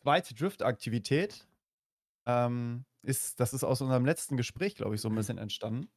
zweite 0.04 0.34
Drift-Aktivität 0.34 1.48
ähm, 2.26 2.84
ist, 3.02 3.40
das 3.40 3.52
ist 3.52 3.64
aus 3.64 3.80
unserem 3.80 4.04
letzten 4.04 4.36
Gespräch, 4.36 4.76
glaube 4.76 4.94
ich, 4.94 5.00
so 5.00 5.08
ein 5.08 5.14
bisschen 5.14 5.38
entstanden 5.38 5.90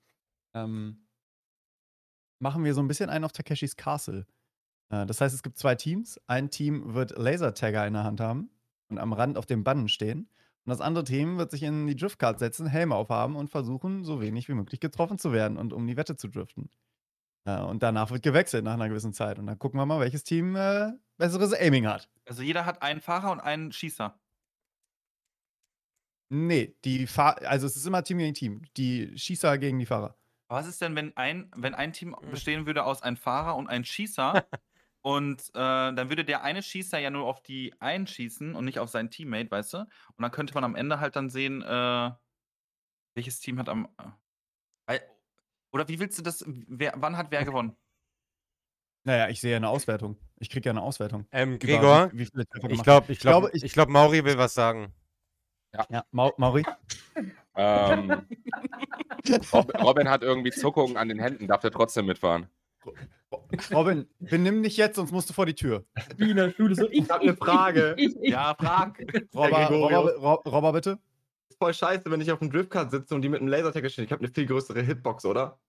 ähm, 0.58 1.08
machen 2.40 2.64
wir 2.64 2.74
so 2.74 2.82
ein 2.82 2.88
bisschen 2.88 3.10
einen 3.10 3.26
auf 3.26 3.32
Takeshis 3.32 3.76
Castle. 3.76 4.26
Äh, 4.90 5.06
das 5.06 5.22
heißt, 5.22 5.34
es 5.34 5.44
gibt 5.44 5.58
zwei 5.58 5.76
Teams. 5.76 6.20
Ein 6.28 6.50
Team 6.50 6.94
wird 6.94 7.18
Lasertagger 7.18 7.86
in 7.88 7.94
der 7.94 8.04
Hand 8.04 8.20
haben 8.20 8.50
und 8.90 8.98
am 8.98 9.14
Rand 9.14 9.38
auf 9.38 9.46
dem 9.46 9.64
Bannen 9.64 9.90
stehen. 9.90 10.30
Und 10.66 10.72
das 10.72 10.82
andere 10.82 11.06
Team 11.06 11.38
wird 11.38 11.52
sich 11.52 11.64
in 11.64 11.88
die 11.88 11.96
Driftcard 11.96 12.40
setzen, 12.40 12.68
Helme 12.68 12.96
aufhaben 12.96 13.36
und 13.36 13.50
versuchen, 13.50 14.04
so 14.04 14.20
wenig 14.20 14.50
wie 14.50 14.54
möglich 14.54 14.80
getroffen 14.80 15.18
zu 15.18 15.32
werden 15.32 15.58
und 15.58 15.72
um 15.72 15.88
die 15.88 15.96
Wette 15.96 16.18
zu 16.18 16.28
driften. 16.28 16.70
Äh, 17.48 17.62
und 17.62 17.82
danach 17.82 18.12
wird 18.12 18.24
gewechselt 18.24 18.66
nach 18.66 18.74
einer 18.74 18.90
gewissen 18.90 19.14
Zeit. 19.14 19.40
Und 19.40 19.48
dann 19.48 19.58
gucken 19.58 19.80
wir 19.80 19.86
mal, 19.86 20.02
welches 20.02 20.24
Team 20.24 20.56
äh, 20.56 20.92
besseres 21.18 21.54
Aiming 21.54 21.88
hat. 21.88 22.10
Also 22.26 22.44
jeder 22.44 22.66
hat 22.66 22.82
einen 22.82 23.00
Fahrer 23.00 23.32
und 23.32 23.40
einen 23.40 23.72
Schießer. 23.72 24.20
Nee, 26.30 26.76
die 26.84 27.08
Fahr 27.08 27.42
also 27.44 27.66
es 27.66 27.78
ist 27.78 27.86
immer 27.86 28.04
Team 28.04 28.18
gegen 28.18 28.34
Team. 28.34 28.62
Die 28.76 29.18
Schießer 29.18 29.58
gegen 29.58 29.80
die 29.80 29.86
Fahrer. 29.86 30.18
Aber 30.50 30.60
Was 30.60 30.68
ist 30.68 30.82
denn, 30.82 30.96
wenn 30.98 31.16
ein, 31.16 31.50
wenn 31.56 31.74
ein 31.74 31.94
Team 31.94 32.16
bestehen 32.30 32.66
würde 32.66 32.84
aus 32.84 33.02
einem 33.02 33.16
Fahrer 33.16 33.56
und 33.56 33.70
einem 33.70 33.86
Schießer 33.86 34.46
und 35.02 35.42
äh, 35.50 35.54
dann 35.54 36.10
würde 36.10 36.26
der 36.26 36.44
eine 36.44 36.62
Schießer 36.62 37.00
ja 37.00 37.10
nur 37.10 37.26
auf 37.26 37.42
die 37.42 37.74
einen 37.80 38.08
schießen 38.08 38.56
und 38.56 38.66
nicht 38.66 38.80
auf 38.80 38.90
seinen 38.90 39.10
Teammate, 39.10 39.52
weißt 39.52 39.74
du? 39.74 39.78
Und 39.78 39.90
dann 40.20 40.32
könnte 40.32 40.54
man 40.54 40.66
am 40.66 40.76
Ende 40.76 41.00
halt 41.00 41.16
dann 41.16 41.30
sehen, 41.30 41.62
äh, 41.62 42.12
welches 43.16 43.40
Team 43.40 43.58
hat 43.58 43.70
am. 43.70 43.88
Oder 45.78 45.88
wie 45.90 46.00
willst 46.00 46.18
du 46.18 46.24
das? 46.24 46.44
Wer, 46.48 46.94
wann 46.96 47.16
hat 47.18 47.28
wer 47.30 47.46
gewonnen? 47.46 47.76
Naja, 49.04 49.30
ich 49.30 49.40
sehe 49.40 49.52
ja 49.52 49.58
eine 49.58 49.70
Auswertung. 49.70 50.18
Ich 50.40 50.50
kriege 50.50 50.66
ja 50.66 50.72
eine 50.72 50.82
Auswertung. 50.82 51.28
Ähm, 51.32 51.54
Über 51.54 51.60
Gregor, 51.60 52.10
wie, 52.14 52.28
wie 52.34 52.74
ich 52.74 52.82
glaube, 52.82 53.12
ich 53.12 53.20
glaube, 53.20 53.52
ich- 53.54 53.64
ich 53.64 53.74
glaube, 53.74 53.92
Mauri 53.92 54.26
will 54.26 54.40
was 54.40 54.56
sagen. 54.56 54.92
Ja, 55.92 56.04
Mau 56.10 56.34
Mauri? 56.38 56.66
Ähm, 57.56 58.26
Rob, 59.54 59.72
Robin 59.84 60.10
hat 60.10 60.24
irgendwie 60.24 60.50
Zuckungen 60.52 60.98
an 60.98 61.10
den 61.10 61.20
Händen, 61.20 61.48
darf 61.48 61.64
er 61.64 61.70
trotzdem 61.70 62.08
mitfahren. 62.08 62.48
Robin, 63.72 64.08
benimm 64.20 64.64
dich 64.64 64.78
jetzt, 64.78 64.96
sonst 64.96 65.12
musst 65.12 65.30
du 65.30 65.34
vor 65.34 65.46
die 65.46 65.54
Tür. 65.54 65.86
Wie 66.16 66.32
in 66.32 66.38
der 66.38 66.50
Schule 66.52 66.74
so. 66.74 66.90
Ich 66.90 67.08
hab 67.10 67.22
eine 67.22 67.36
Frage. 67.36 67.96
Ich, 68.00 68.16
ich, 68.20 68.32
Ja, 68.32 68.56
frag. 68.56 69.00
Robber. 69.36 69.68
Robber, 69.70 70.16
Rob- 70.18 70.46
Robber, 70.48 70.74
bitte. 70.74 70.98
Ist 71.50 71.58
voll 71.60 71.74
scheiße, 71.74 72.10
wenn 72.12 72.22
ich 72.22 72.32
auf 72.32 72.40
dem 72.40 72.50
Driftcard 72.52 72.92
sitze 72.92 73.16
und 73.16 73.22
die 73.22 73.30
mit 73.30 73.40
einem 73.42 73.48
Lasertagger 73.50 73.90
stehen. 73.90 74.06
Ich 74.06 74.12
habe 74.12 74.24
eine 74.24 74.34
viel 74.34 74.46
größere 74.46 74.82
Hitbox, 74.82 75.26
oder? 75.26 75.60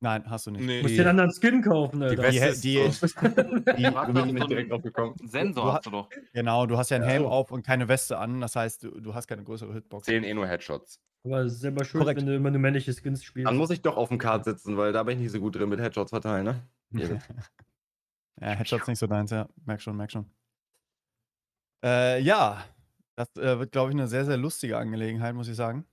Nein, 0.00 0.28
hast 0.28 0.46
du 0.46 0.50
nicht. 0.50 0.62
Nee. 0.64 0.76
Du 0.78 0.82
musst 0.82 0.92
Die- 0.92 0.96
dir 0.98 1.08
einen 1.08 1.20
anderen 1.20 1.32
Skin 1.32 1.62
kaufen, 1.62 2.00
Die 2.00 2.06
Alter. 2.06 2.22
Weste 2.22 2.60
die- 2.62 2.76
ist 2.80 3.00
so. 3.00 3.06
die- 3.06 3.16
hast 3.16 4.08
Du 4.08 4.12
doch 4.12 4.22
bist 4.24 4.34
nicht 4.34 4.50
direkt 4.50 4.50
einen 4.50 4.68
drauf 4.68 4.82
gekommen. 4.82 5.14
Sensor 5.24 5.64
Du 5.64 5.72
hast 5.72 5.86
du 5.86 5.90
doch. 5.90 6.08
Genau, 6.34 6.66
du 6.66 6.76
hast 6.76 6.90
ja 6.90 6.96
einen 6.96 7.04
Ja, 7.06 7.10
Helm 7.12 7.22
so. 7.22 7.28
auf 7.30 7.50
und 7.50 7.64
keine 7.66 7.88
Weste 7.88 8.18
an. 8.18 8.40
Das 8.42 8.54
heißt, 8.56 8.82
du, 8.82 9.00
du 9.00 9.14
hast 9.14 9.26
keine 9.26 9.42
größere 9.42 9.72
Hitbox. 9.72 10.04
Zählen 10.04 10.22
eh 10.24 10.34
nur 10.34 10.46
Headshots. 10.46 11.00
Aber 11.24 11.38
es 11.40 11.54
ist 11.54 11.60
selber 11.60 11.84
schuld, 11.84 12.02
Korrekt. 12.02 12.20
wenn 12.20 12.26
du 12.26 12.36
immer 12.36 12.50
nur 12.50 12.60
männliche 12.60 12.92
Skins 12.92 13.24
spielst. 13.24 13.48
Dann 13.48 13.56
muss 13.56 13.70
ich 13.70 13.80
doch 13.80 13.96
auf 13.96 14.10
dem 14.10 14.18
Kart 14.18 14.44
sitzen, 14.44 14.76
weil 14.76 14.92
da 14.92 15.02
bin 15.02 15.16
ich 15.16 15.22
nicht 15.24 15.32
so 15.32 15.40
gut 15.40 15.56
drin 15.56 15.68
mit 15.68 15.80
Headshots 15.80 16.10
verteilen, 16.10 16.44
ne? 16.44 16.62
Ja, 18.38 18.48
Headshots 18.48 18.86
nicht 18.86 18.98
so 18.98 19.06
deins, 19.06 19.30
ja. 19.30 19.48
Merk 19.64 19.80
schon, 19.80 19.96
merk 19.96 20.12
schon. 20.12 20.26
Äh, 21.82 22.20
ja, 22.20 22.62
das 23.16 23.34
äh, 23.36 23.58
wird, 23.58 23.72
glaube 23.72 23.90
ich, 23.90 23.96
eine 23.96 24.08
sehr, 24.08 24.26
sehr 24.26 24.36
lustige 24.36 24.76
Angelegenheit, 24.76 25.34
muss 25.34 25.48
ich 25.48 25.56
sagen. 25.56 25.86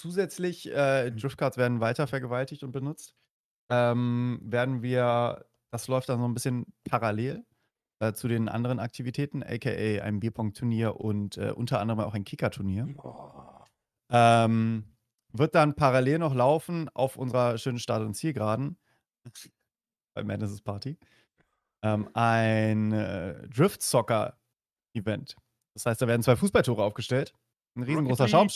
Zusätzlich, 0.00 0.70
äh, 0.70 1.10
Driftcards 1.10 1.58
werden 1.58 1.80
weiter 1.80 2.06
vergewaltigt 2.06 2.62
und 2.62 2.72
benutzt. 2.72 3.14
Ähm, 3.70 4.40
werden 4.42 4.82
wir, 4.82 5.44
das 5.70 5.88
läuft 5.88 6.08
dann 6.08 6.18
so 6.18 6.24
ein 6.24 6.32
bisschen 6.32 6.64
parallel 6.88 7.44
äh, 7.98 8.14
zu 8.14 8.26
den 8.26 8.48
anderen 8.48 8.80
Aktivitäten, 8.80 9.42
aka 9.42 9.68
ein 9.68 10.20
Bierpong-Turnier 10.20 10.96
und 10.96 11.36
äh, 11.36 11.52
unter 11.54 11.80
anderem 11.80 12.00
auch 12.00 12.14
ein 12.14 12.24
Kicker-Turnier. 12.24 12.94
Ähm, 14.10 14.84
wird 15.34 15.54
dann 15.54 15.74
parallel 15.74 16.18
noch 16.18 16.34
laufen 16.34 16.88
auf 16.88 17.16
unserer 17.16 17.58
schönen 17.58 17.78
Start- 17.78 18.02
und 18.02 18.14
Zielgeraden 18.14 18.78
bei 20.14 20.24
Madness 20.24 20.62
Party 20.62 20.96
ähm, 21.82 22.08
ein 22.14 22.92
äh, 22.92 23.46
Drift-Soccer-Event. 23.48 25.36
Das 25.74 25.84
heißt, 25.84 26.00
da 26.00 26.08
werden 26.08 26.22
zwei 26.22 26.36
Fußballtore 26.36 26.82
aufgestellt, 26.82 27.34
ein 27.76 27.82
riesengroßer, 27.82 28.24
League. 28.24 28.30
Schaum, 28.30 28.48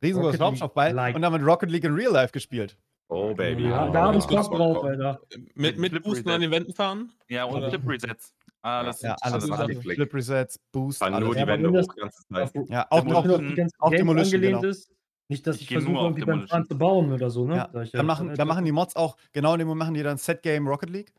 League, 0.00 0.36
Schaumstoffball 0.36 0.92
like. 0.92 1.16
und 1.16 1.22
dann 1.22 1.32
wird 1.32 1.42
Rocket 1.44 1.70
League 1.70 1.84
in 1.84 1.94
Real 1.94 2.12
Life 2.12 2.32
gespielt. 2.32 2.76
Oh, 3.10 3.34
Baby. 3.34 3.64
ja, 3.68 3.88
da 3.88 4.02
habe 4.02 4.18
ich 4.18 4.24
das 4.24 4.48
Bock 4.50 4.58
drauf, 4.58 4.84
Alter. 4.84 5.20
Mit, 5.54 5.78
mit 5.78 6.02
Boosten 6.02 6.28
an 6.28 6.40
den 6.42 6.50
Wänden 6.50 6.74
fahren? 6.74 7.10
Ja, 7.28 7.44
und 7.44 7.56
Oder- 7.56 7.70
Flip 7.70 7.82
Resets. 7.88 8.34
Alles, 8.60 9.00
Ja, 9.02 9.16
alles, 9.20 9.44
alles 9.44 9.50
alles. 9.60 9.78
Flip, 9.78 9.94
Flip 9.96 10.14
Resets, 10.14 10.58
Boost, 10.72 10.98
Fahren 10.98 11.12
nur 11.12 11.30
alles. 11.30 11.38
die 11.42 11.46
Wände 11.46 11.72
das- 11.72 11.86
hoch, 11.88 11.96
ganze 11.96 12.26
Zeit. 12.28 12.68
Ja, 12.68 12.86
auch, 12.90 13.06
auch 13.06 13.24
Games 13.24 13.72
Demolition, 13.90 14.34
angelehnt 14.34 14.60
genau. 14.60 14.70
ist. 14.70 14.90
Nicht, 15.30 15.46
dass 15.46 15.56
Ich 15.56 15.62
ich, 15.62 15.68
versuche, 15.70 15.92
auf 15.96 16.04
irgendwie 16.06 16.24
beim. 16.24 16.48
Fahren 16.48 16.66
zu 16.66 16.76
bauen 16.76 17.12
oder 17.12 17.30
so, 17.30 17.46
ne? 17.46 17.56
Ja, 17.56 17.68
Da 17.68 17.82
ich 17.82 17.92
dann, 17.92 18.04
machen, 18.06 18.34
dann 18.34 18.48
machen 18.48 18.64
die 18.64 18.72
Mods 18.72 18.96
auch, 18.96 19.16
genau 19.32 19.52
in 19.54 19.58
dem 19.60 19.68
Moment 19.68 19.80
machen 19.80 19.94
die 19.94 20.02
dann 20.02 20.16
Set 20.18 20.42
Game 20.42 20.66
Rocket 20.66 20.90
League. 20.90 21.12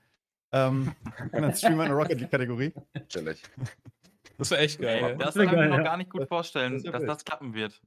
Ähm, 0.52 0.94
und 1.32 1.42
dann 1.42 1.54
streamen 1.56 1.78
wir 1.78 1.86
eine 1.86 1.94
Rocket 1.94 2.20
League-Kategorie. 2.20 2.74
Chillig. 3.08 3.42
Das 4.38 4.52
wäre 4.52 4.62
echt 4.62 4.80
geil. 4.82 5.16
Das 5.20 5.36
wär 5.36 5.46
kann 5.46 5.56
ich 5.64 5.70
mir 5.70 5.78
noch 5.78 5.84
gar 5.84 5.98
nicht 5.98 6.10
gut 6.10 6.22
Das- 6.22 6.28
vorstellen, 6.30 6.82
das 6.84 6.92
dass 6.92 7.04
das 7.06 7.26
klappen 7.26 7.54
wird. 7.54 7.80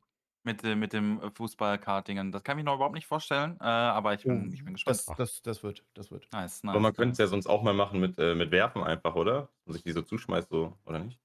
Mit, 0.44 0.64
äh, 0.64 0.74
mit 0.74 0.92
dem 0.92 1.20
Fußball-Kartingen. 1.34 2.32
Das 2.32 2.42
kann 2.42 2.58
ich 2.58 2.64
mir 2.64 2.70
noch 2.70 2.74
überhaupt 2.76 2.96
nicht 2.96 3.06
vorstellen, 3.06 3.56
äh, 3.60 3.64
aber 3.64 4.14
ich 4.14 4.24
bin, 4.24 4.52
ich 4.52 4.64
bin 4.64 4.74
gespannt. 4.74 4.96
Das, 4.98 5.14
das, 5.16 5.42
das 5.42 5.62
wird, 5.62 5.84
das 5.94 6.10
wird. 6.10 6.26
nice, 6.32 6.64
nice. 6.64 6.70
Aber 6.72 6.80
man 6.80 6.92
könnte 6.94 7.12
es 7.12 7.18
ja 7.18 7.28
sonst 7.28 7.46
auch 7.46 7.62
mal 7.62 7.74
machen 7.74 8.00
mit, 8.00 8.18
äh, 8.18 8.34
mit 8.34 8.50
Werfen 8.50 8.82
einfach, 8.82 9.14
oder? 9.14 9.48
Und 9.66 9.74
sich 9.74 9.84
die 9.84 9.92
so 9.92 10.02
zuschmeißt, 10.02 10.48
so, 10.50 10.76
oder 10.84 10.98
nicht? 10.98 11.20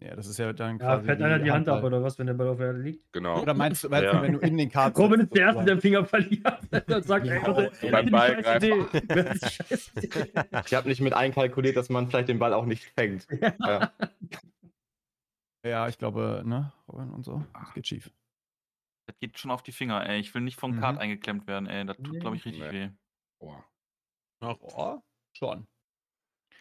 Ja, 0.00 0.16
das 0.16 0.26
ist 0.26 0.38
ja 0.38 0.52
dann 0.54 0.78
Ja, 0.78 0.86
quasi. 0.86 1.04
fällt 1.04 1.18
wie 1.20 1.24
einer 1.24 1.38
die 1.38 1.50
Hand 1.52 1.68
ab 1.68 1.74
Handball. 1.74 1.92
oder 1.92 2.02
was, 2.02 2.18
wenn 2.18 2.26
der 2.26 2.34
Ball 2.34 2.48
auf 2.48 2.56
der 2.56 2.68
Erde 2.68 2.78
liegt? 2.80 3.12
Genau. 3.12 3.42
Oder 3.42 3.52
meinst 3.52 3.84
du, 3.84 3.90
meinst 3.90 4.04
Ja. 4.06 4.16
du, 4.16 4.22
wenn 4.22 4.32
du 4.32 4.38
in 4.38 4.56
den 4.56 4.70
Karten 4.70 4.96
Robin 5.00 5.20
ist 5.20 5.34
der 5.34 5.42
Erste, 5.42 5.64
der 5.64 5.74
den 5.74 5.80
Finger 5.82 6.04
verliert. 6.06 6.58
Dann 6.88 7.02
sagt 7.02 7.26
er, 7.26 7.42
Oh, 7.42 7.46
Leute, 7.48 7.72
ey, 7.82 7.86
ist 7.86 7.92
beim 7.92 8.14
eine 8.14 8.42
scheiß 8.42 8.44
Ballgreifer. 8.44 8.66
Idee. 8.66 9.06
Das 9.06 9.26
ist 9.36 9.42
eine 9.44 9.50
scheiß 9.68 9.92
Idee. 10.02 10.32
Ich 10.66 10.74
habe 10.74 10.88
nicht 10.88 11.00
mit 11.02 11.12
einkalkuliert, 11.12 11.76
dass 11.76 11.90
man 11.90 12.08
vielleicht 12.08 12.28
den 12.30 12.38
Ball 12.38 12.54
auch 12.54 12.64
nicht 12.64 12.84
fängt. 12.84 13.28
Ja. 13.60 13.92
Ja, 15.64 15.86
ich 15.88 15.98
glaube, 15.98 16.42
ne, 16.44 16.72
Robin 16.88 17.10
und 17.10 17.24
so. 17.24 17.44
Das 17.52 17.72
geht 17.74 17.86
schief. 17.86 18.10
Das 19.12 19.18
geht 19.20 19.38
schon 19.38 19.50
auf 19.50 19.62
die 19.62 19.72
Finger, 19.72 20.06
ey. 20.08 20.18
Ich 20.20 20.34
will 20.34 20.42
nicht 20.42 20.58
vom 20.58 20.72
Mhm. 20.72 20.80
Kart 20.80 20.98
eingeklemmt 20.98 21.46
werden, 21.46 21.66
ey. 21.68 21.84
Das 21.84 22.00
tut, 22.02 22.18
glaube 22.18 22.36
ich, 22.36 22.44
richtig 22.46 22.62
Nee. 22.64 22.70
weh. 22.70 22.90
Boah. 23.38 23.64
Ach, 24.40 24.58
Boah, 24.58 25.02
schon. 25.32 25.66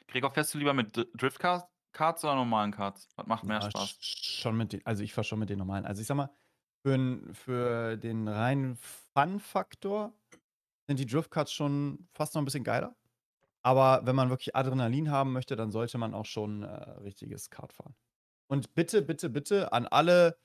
Gregor, 0.07 0.31
fährst 0.31 0.53
du 0.53 0.59
lieber 0.59 0.73
mit 0.75 0.95
Dr- 0.95 1.07
Driftcards 1.15 1.65
Cards 1.91 2.23
oder 2.23 2.35
normalen 2.35 2.71
Cards? 2.71 3.09
Was 3.15 3.25
macht 3.27 3.47
mehr 3.47 3.61
Ja, 3.61 3.63
Spaß? 3.63 3.99
sch- 4.01 4.41
Schon 4.41 4.57
mit 4.57 4.73
den, 4.73 4.85
also 4.85 5.03
ich 5.03 5.13
fahre 5.13 5.25
schon 5.25 5.39
mit 5.39 5.49
den 5.49 5.57
normalen. 5.59 5.85
Also 5.85 6.01
ich 6.01 6.07
sag 6.07 6.15
mal, 6.15 6.29
für, 6.85 7.21
für 7.33 7.97
den 7.97 8.27
reinen 8.27 8.75
Fun-Faktor 8.75 10.13
sind 10.87 10.99
die 10.99 11.05
Driftcards 11.05 11.51
schon 11.53 12.07
fast 12.13 12.35
noch 12.35 12.41
ein 12.41 12.45
bisschen 12.45 12.63
geiler. 12.63 12.95
Aber 13.63 14.05
wenn 14.05 14.15
man 14.15 14.29
wirklich 14.29 14.55
Adrenalin 14.55 15.11
haben 15.11 15.33
möchte, 15.33 15.55
dann 15.57 15.71
sollte 15.71 15.97
man 15.99 16.13
auch 16.15 16.25
schon 16.25 16.63
äh, 16.63 16.67
richtiges 17.01 17.49
Kart 17.51 17.73
fahren. 17.73 17.95
Und 18.49 18.75
bitte, 18.75 19.01
bitte, 19.03 19.29
bitte 19.29 19.73
an 19.73 19.87
alle 19.87 20.37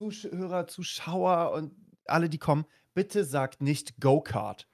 Zuhörer, 0.00 0.66
Zuschauer 0.66 1.52
und 1.52 1.74
alle, 2.06 2.28
die 2.28 2.38
kommen, 2.38 2.64
bitte 2.94 3.24
sagt 3.24 3.60
nicht 3.60 4.00
Go-Kart. 4.00 4.68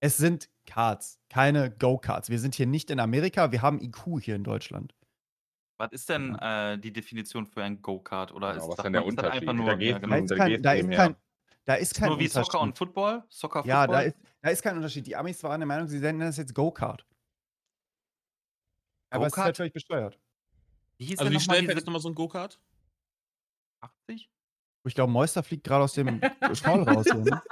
Es 0.00 0.16
sind 0.18 0.50
Karts, 0.66 1.18
keine 1.30 1.70
Go-Karts. 1.70 2.28
Wir 2.28 2.38
sind 2.38 2.54
hier 2.54 2.66
nicht 2.66 2.90
in 2.90 3.00
Amerika, 3.00 3.52
wir 3.52 3.62
haben 3.62 3.80
IQ 3.80 4.20
hier 4.20 4.36
in 4.36 4.44
Deutschland. 4.44 4.94
Was 5.78 5.92
ist 5.92 6.08
denn 6.08 6.36
äh, 6.36 6.78
die 6.78 6.92
Definition 6.92 7.46
für 7.46 7.62
ein 7.64 7.80
Go-Kart? 7.82 8.32
Oder 8.32 8.52
Genau, 8.52 8.64
ist, 8.64 8.68
was 8.68 8.76
sagt 8.76 8.86
denn 8.86 8.92
der 8.92 9.06
ist 9.06 9.16
das 9.18 9.24
Unterschied? 9.24 9.48
einfach 9.48 9.52
nur, 9.54 9.66
Da 9.66 9.76
geht's 9.76 9.92
ja, 9.92 9.98
Da 9.98 10.06
genau. 10.06 10.16
ist 10.22 10.30
da 10.30 10.36
kein, 10.36 10.62
da 10.62 10.72
ist 10.74 10.90
kein, 10.90 11.16
da 11.64 11.74
ist 11.74 11.94
kein 11.94 12.08
nur 12.10 12.18
wie 12.20 12.28
Soccer 12.28 12.60
und 12.60 12.68
Unterschied. 12.68 12.78
Football? 12.78 13.24
Soccer, 13.28 13.64
Ja, 13.64 13.86
da 13.86 14.00
Football? 14.00 14.08
ist, 14.08 14.16
da 14.42 14.50
ist 14.50 14.62
kein 14.62 14.76
Unterschied. 14.76 15.06
Die 15.06 15.16
Amis 15.16 15.42
waren 15.42 15.60
der 15.60 15.66
Meinung, 15.66 15.88
sie 15.88 15.98
nennen 15.98 16.20
das 16.20 16.36
jetzt 16.36 16.54
Go-Kart. 16.54 17.06
Aber 19.10 19.26
es 19.26 19.32
ist 19.32 19.34
Go-Kart? 19.34 19.44
halt 19.46 19.56
völlig 19.56 19.72
besteuert. 19.72 20.20
Wie 20.98 21.06
hieß 21.06 21.18
Also 21.18 21.32
wie 21.32 21.40
schnell 21.40 21.64
fährst 21.64 21.82
du 21.82 21.86
nochmal 21.86 22.02
so 22.02 22.08
ein 22.10 22.14
Go-Kart? 22.14 22.60
80? 23.80 24.30
Ich 24.86 24.94
glaube, 24.94 25.10
Moister 25.12 25.42
fliegt 25.42 25.64
gerade 25.64 25.84
aus 25.84 25.94
dem 25.94 26.20
Schmaul 26.54 26.82
raus. 26.82 27.06
Hier, 27.06 27.16
ne? 27.24 27.42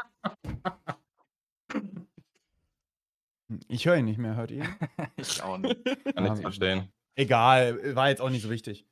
Hm, 3.49 3.61
Ich 3.69 3.87
höre 3.87 3.97
ihn 3.97 4.05
nicht 4.05 4.19
mehr, 4.19 4.37
hört 4.37 4.51
ihr 4.51 4.65
ich 5.17 5.43
auch 5.43 5.59
nicht. 5.59 5.85
Kann 5.85 6.25
nichts 6.25 6.39
Ja. 6.39 6.43
verstehen. 6.43 6.93
Egal, 7.15 7.95
war 7.95 8.09
jetzt 8.09 8.21
auch 8.23 8.31
nicht 8.31 8.43
so 8.43 8.51
wichtig. 8.51 8.87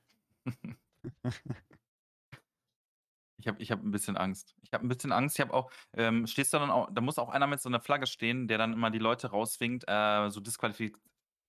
Ich 3.38 3.48
habe 3.48 3.60
ich 3.62 3.70
hab 3.70 3.82
ein 3.82 3.90
bisschen 3.90 4.16
Angst. 4.18 4.54
Ich 4.62 4.72
habe 4.74 4.84
ein 4.84 4.88
bisschen 4.88 5.12
Angst. 5.12 5.38
Ich 5.38 5.40
habe 5.40 5.54
auch, 5.54 5.70
ähm, 5.94 6.26
stehst 6.26 6.52
du 6.52 6.58
dann 6.58 6.70
auch, 6.70 6.90
da 6.92 7.00
muss 7.00 7.18
auch 7.18 7.30
einer 7.30 7.46
mit 7.46 7.60
so 7.62 7.68
einer 7.70 7.80
Flagge 7.80 8.06
stehen, 8.06 8.48
der 8.48 8.58
dann 8.58 8.74
immer 8.74 8.90
die 8.90 8.98
Leute 8.98 9.28
rauswinkt, 9.30 9.84
äh, 9.88 10.28
so 10.30 10.40
disqualifiz 10.40 10.92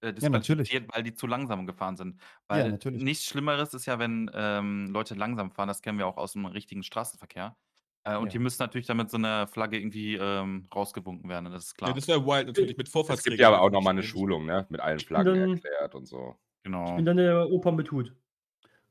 äh, 0.01 0.07
Ja, 0.19 0.29
natürlich. 0.29 0.69
disqualifiziert, 0.69 0.89
weil 0.95 1.03
die 1.03 1.13
zu 1.13 1.27
langsam 1.27 1.65
gefahren 1.65 1.95
sind. 1.97 2.17
Ja, 2.19 2.23
Weil 2.57 2.71
natürlich. 2.71 3.01
nichts 3.03 3.25
Schlimmeres 3.25 3.73
ist 3.73 3.85
ja, 3.85 3.99
wenn 3.99 4.29
ähm, 4.33 4.89
Leute 4.91 5.15
langsam 5.15 5.51
fahren. 5.51 5.67
Das 5.67 5.81
kennen 5.81 5.97
wir 5.97 6.07
auch 6.07 6.17
aus 6.17 6.33
dem 6.33 6.45
richtigen 6.45 6.83
Straßenverkehr. 6.83 7.55
Äh, 8.03 8.17
und 8.17 8.25
Ja. 8.25 8.31
die 8.31 8.39
müssen 8.39 8.61
natürlich 8.63 8.87
damit 8.87 9.09
so 9.11 9.17
eine 9.17 9.47
Flagge 9.47 9.77
irgendwie 9.77 10.15
ähm, 10.15 10.67
rausgewunken 10.73 11.29
werden. 11.29 11.51
Das 11.51 11.65
ist 11.65 11.75
klar. 11.75 11.89
Ja, 11.91 11.95
das 11.95 12.07
wäre 12.07 12.25
wild 12.25 12.47
natürlich 12.47 12.77
mit 12.77 12.87
Es 12.93 13.23
gibt 13.23 13.37
ja 13.39 13.47
aber 13.47 13.61
auch 13.61 13.69
nochmal 13.69 13.93
eine 13.93 14.03
Schulung, 14.03 14.45
ne? 14.45 14.65
Mit 14.69 14.81
allen 14.81 14.99
Flaggen 14.99 15.35
dann- 15.39 15.53
erklärt 15.53 15.95
und 15.95 16.05
so. 16.05 16.35
Ich 16.57 16.63
genau. 16.63 16.95
bin 16.95 17.05
dann 17.05 17.17
der 17.17 17.49
Opa 17.49 17.71
mit 17.71 17.91
Hut. 17.91 18.15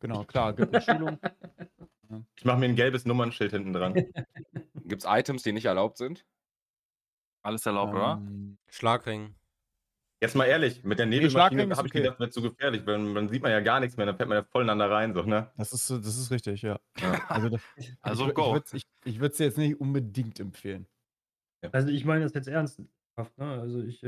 Genau, 0.00 0.24
klar, 0.24 0.52
gibt 0.54 0.74
eine 0.74 0.82
Schulung. 0.82 1.18
Ich 2.34 2.44
mache 2.44 2.58
mir 2.58 2.64
ein 2.66 2.74
gelbes 2.74 3.04
Nummernschild 3.06 3.52
hinten 3.52 3.72
dran. 3.72 3.94
Gibt 3.94 5.04
es 5.04 5.06
Items, 5.08 5.44
die 5.44 5.52
nicht 5.52 5.66
erlaubt 5.66 5.96
sind? 5.96 6.26
Alles 7.42 7.64
erlaubt, 7.66 7.94
oder? 7.94 8.20
Ähm, 8.20 8.58
Schlagring. 8.68 9.36
Jetzt 10.22 10.36
mal 10.36 10.44
ehrlich, 10.44 10.84
mit 10.84 10.98
der 10.98 11.06
Nebelmaschine 11.06 11.62
habe 11.62 11.72
ich 11.72 11.92
okay. 11.92 12.02
gedacht, 12.02 12.20
wird 12.20 12.32
zu 12.34 12.42
gefährlich, 12.42 12.84
weil 12.84 13.14
dann 13.14 13.28
sieht 13.30 13.42
man 13.42 13.52
ja 13.52 13.60
gar 13.60 13.80
nichts 13.80 13.96
mehr, 13.96 14.04
dann 14.04 14.16
fährt 14.16 14.28
man 14.28 14.36
ja 14.36 14.44
voneinander 14.44 14.90
rein, 14.90 15.14
so, 15.14 15.22
ne? 15.22 15.50
Das 15.56 15.72
ist, 15.72 15.86
so- 15.86 15.96
das 15.96 16.18
ist 16.18 16.30
richtig, 16.30 16.60
ja. 16.60 16.78
Ja. 17.00 17.12
Also, 17.28 17.48
da- 17.48 17.58
Also 18.02 18.28
ich, 18.28 18.34
go. 18.34 18.60
Ich 19.04 19.18
würde 19.18 19.32
es 19.32 19.38
jetzt 19.38 19.56
nicht 19.56 19.80
unbedingt 19.80 20.38
empfehlen. 20.38 20.86
Also 21.72 21.88
ich 21.88 22.04
meine 22.04 22.24
das 22.24 22.34
jetzt 22.34 22.48
ernsthaft, 22.48 23.36
ne? 23.38 23.60
Also 23.60 23.82
ich 23.82 24.02
äh, 24.02 24.06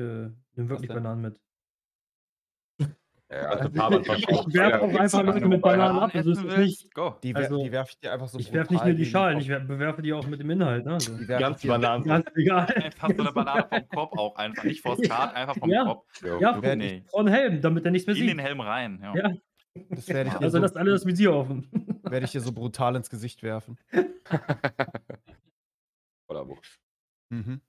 nehme 0.55 0.69
wirklich? 0.69 0.89
Bananen 0.91 1.23
mit. 1.23 1.41
Ja, 3.35 3.39
Also 3.49 3.65
Also 3.65 3.71
Fahrrad 3.79 4.01
ich 4.19 4.55
werfe 4.55 4.83
auch 4.83 4.95
einfach 4.95 5.23
Leute 5.23 5.47
mit 5.49 5.63
Bananen 5.63 5.99
ab, 6.01 6.11
also 6.15 6.31
ist 6.33 6.45
nicht. 6.59 6.93
go. 6.95 7.15
Die, 7.23 7.35
Also, 7.35 7.63
die 7.65 7.73
werfe 7.73 7.93
ich 7.93 7.99
dir 7.99 8.13
einfach 8.13 8.29
so 8.29 8.39
Ich 8.39 8.53
werfe 8.53 8.75
nicht 8.75 8.85
nur 8.85 8.93
die 8.95 9.07
Schalen, 9.07 9.39
ich 9.41 9.49
wer- 9.49 9.61
bewerfe 9.61 10.03
die 10.03 10.13
auch 10.13 10.27
mit 10.27 10.39
dem 10.41 10.51
Inhalt, 10.51 10.85
ne? 10.85 10.95
Also. 10.95 11.17
Die 11.17 11.27
Ganz 11.27 11.63
Bananen. 11.63 12.05
Ganz 12.05 12.27
egal. 12.35 12.67
Einfach 12.67 13.09
so 13.17 13.23
eine 13.23 13.33
Banane 13.33 13.67
vom 13.71 13.89
Kopf 13.89 14.19
auch 14.19 14.37
einfach. 14.37 14.65
Nicht 14.65 14.83
vors 14.83 15.01
Kart, 15.09 15.35
einfach 15.35 15.57
vom 15.57 15.71
Ja. 15.71 15.85
Kopf. 15.85 16.05
Jo. 16.23 16.41
Ja, 16.41 16.61
werd 16.63 16.77
Nee. 16.79 17.05
vor 17.09 17.25
den 17.25 17.33
Helm, 17.33 17.61
damit 17.63 17.85
er 17.87 17.91
nichts 17.91 18.07
mehr 18.07 18.17
In 18.17 18.27
den 18.27 18.37
sieht. 18.37 18.47
Helm 18.47 18.61
rein. 18.61 19.01
Ja. 19.03 19.15
Ja. 19.17 19.33
Das 19.89 20.07
werde 20.09 20.29
ich, 20.29 20.35
dir 20.39 20.43
Also 20.43 20.59
so, 20.59 20.63
lasst 20.63 20.77
alle 20.77 20.91
das 20.91 21.07
Visier 21.07 21.33
offen. 21.33 21.71
werd 22.03 22.25
ich 22.25 22.33
dir 22.33 22.41
so 22.43 22.53
brutal 22.53 22.97
ins 22.97 23.09
Gesicht 23.09 23.43
werfen. 23.43 23.79
Oder 26.29 26.47
Wucht. 26.49 26.79
Mhm. 27.31 27.63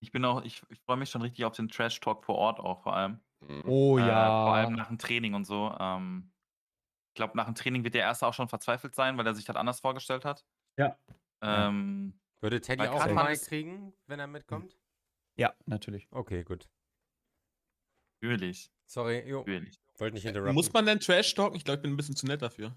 Ich 0.00 0.12
bin 0.12 0.24
auch, 0.26 0.44
ich, 0.44 0.62
ich 0.68 0.80
freue 0.80 0.96
mich 0.98 1.08
schon 1.10 1.22
richtig 1.22 1.44
auf 1.46 1.56
den 1.56 1.68
Trash 1.68 1.98
Talk 2.00 2.24
vor 2.24 2.34
Ort 2.36 2.60
auch 2.60 2.82
vor 2.82 2.94
allem. 2.94 3.20
Mhm. 3.48 3.62
Oh 3.66 3.98
Äh, 3.98 4.06
ja. 4.06 4.44
vor 4.44 4.54
allem 4.54 4.74
nach 4.74 4.88
dem 4.88 4.98
Training 4.98 5.34
und 5.34 5.44
so. 5.46 5.74
Ähm, 5.80 6.30
ich 7.10 7.14
glaube, 7.14 7.36
nach 7.36 7.46
dem 7.46 7.54
Training 7.54 7.82
wird 7.84 7.94
der 7.94 8.02
Erste 8.02 8.26
auch 8.26 8.34
schon 8.34 8.48
verzweifelt 8.48 8.94
sein, 8.94 9.16
weil 9.18 9.26
er 9.26 9.34
sich 9.34 9.44
das 9.44 9.56
anders 9.56 9.80
vorgestellt 9.80 10.24
hat. 10.24 10.44
Ja. 10.76 10.96
Ähm, 11.42 12.18
Würde 12.40 12.60
Teddy 12.60 12.82
auch 12.86 12.98
Kartfahren 12.98 13.14
mal 13.14 13.36
kriegen, 13.36 13.92
wenn 14.06 14.20
er 14.20 14.26
mitkommt? 14.26 14.78
ja, 15.36 15.54
natürlich. 15.66 16.06
Okay, 16.10 16.44
gut. 16.44 16.68
Natürlich. 18.22 18.70
Sorry, 18.86 19.28
jo. 19.28 19.38
Natürlich. 19.40 19.80
Wollte 19.98 20.14
nicht 20.14 20.24
interrupten. 20.26 20.54
Muss 20.54 20.72
man 20.72 20.86
denn 20.86 21.00
Trash 21.00 21.34
talken? 21.34 21.56
Ich 21.56 21.64
glaube, 21.64 21.78
ich 21.78 21.82
bin 21.82 21.92
ein 21.92 21.96
bisschen 21.96 22.16
zu 22.16 22.26
nett 22.26 22.42
dafür. 22.42 22.74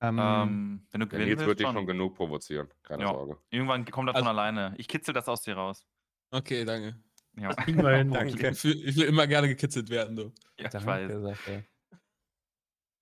Ähm, 0.00 0.18
Ähm, 0.18 0.86
wenn 0.90 1.00
du 1.00 1.06
gewinnen 1.06 1.28
Nils 1.30 1.46
wird 1.46 1.58
dich 1.60 1.66
schon. 1.66 1.74
schon 1.76 1.86
genug 1.86 2.14
provozieren. 2.14 2.68
Keine 2.82 3.04
Ja. 3.04 3.10
Sorge. 3.10 3.38
Irgendwann 3.50 3.84
kommt 3.86 4.08
das 4.08 4.16
Also- 4.16 4.26
von 4.28 4.38
alleine. 4.38 4.74
Ich 4.78 4.88
kitzel 4.88 5.14
das 5.14 5.28
aus 5.28 5.42
dir 5.42 5.54
raus. 5.56 5.86
Okay, 6.30 6.64
danke. 6.64 6.96
Ja, 7.36 7.54
Kriegen 7.54 7.82
wir 7.82 7.96
hin. 7.96 8.10
Danke. 8.12 8.50
Ich 8.50 8.64
will, 8.64 8.88
ich 8.88 8.96
will 8.96 9.04
immer 9.04 9.26
gerne 9.26 9.48
gekitzelt 9.48 9.90
werden, 9.90 10.16
du. 10.16 10.32
ja 10.58 10.68
ich 10.68 10.86
weiß. 10.86 11.38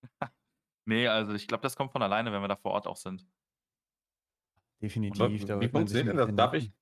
Nee, 0.85 1.07
also 1.07 1.33
ich 1.35 1.47
glaube, 1.47 1.63
das 1.63 1.77
kommt 1.77 1.93
von 1.93 2.03
alleine, 2.03 2.33
wenn 2.33 2.41
wir 2.41 2.49
da 2.49 2.57
vor 2.57 2.73
Ort 2.73 2.89
auch 2.89 2.97
sind. 2.97 3.25
Definitiv. 4.83 5.45
Da 5.45 5.61
Wie 5.61 5.69
funktioniert 5.69 6.09
denn 6.09 6.17
das? 6.17 6.35
Darf 6.35 6.55
ich, 6.55 6.73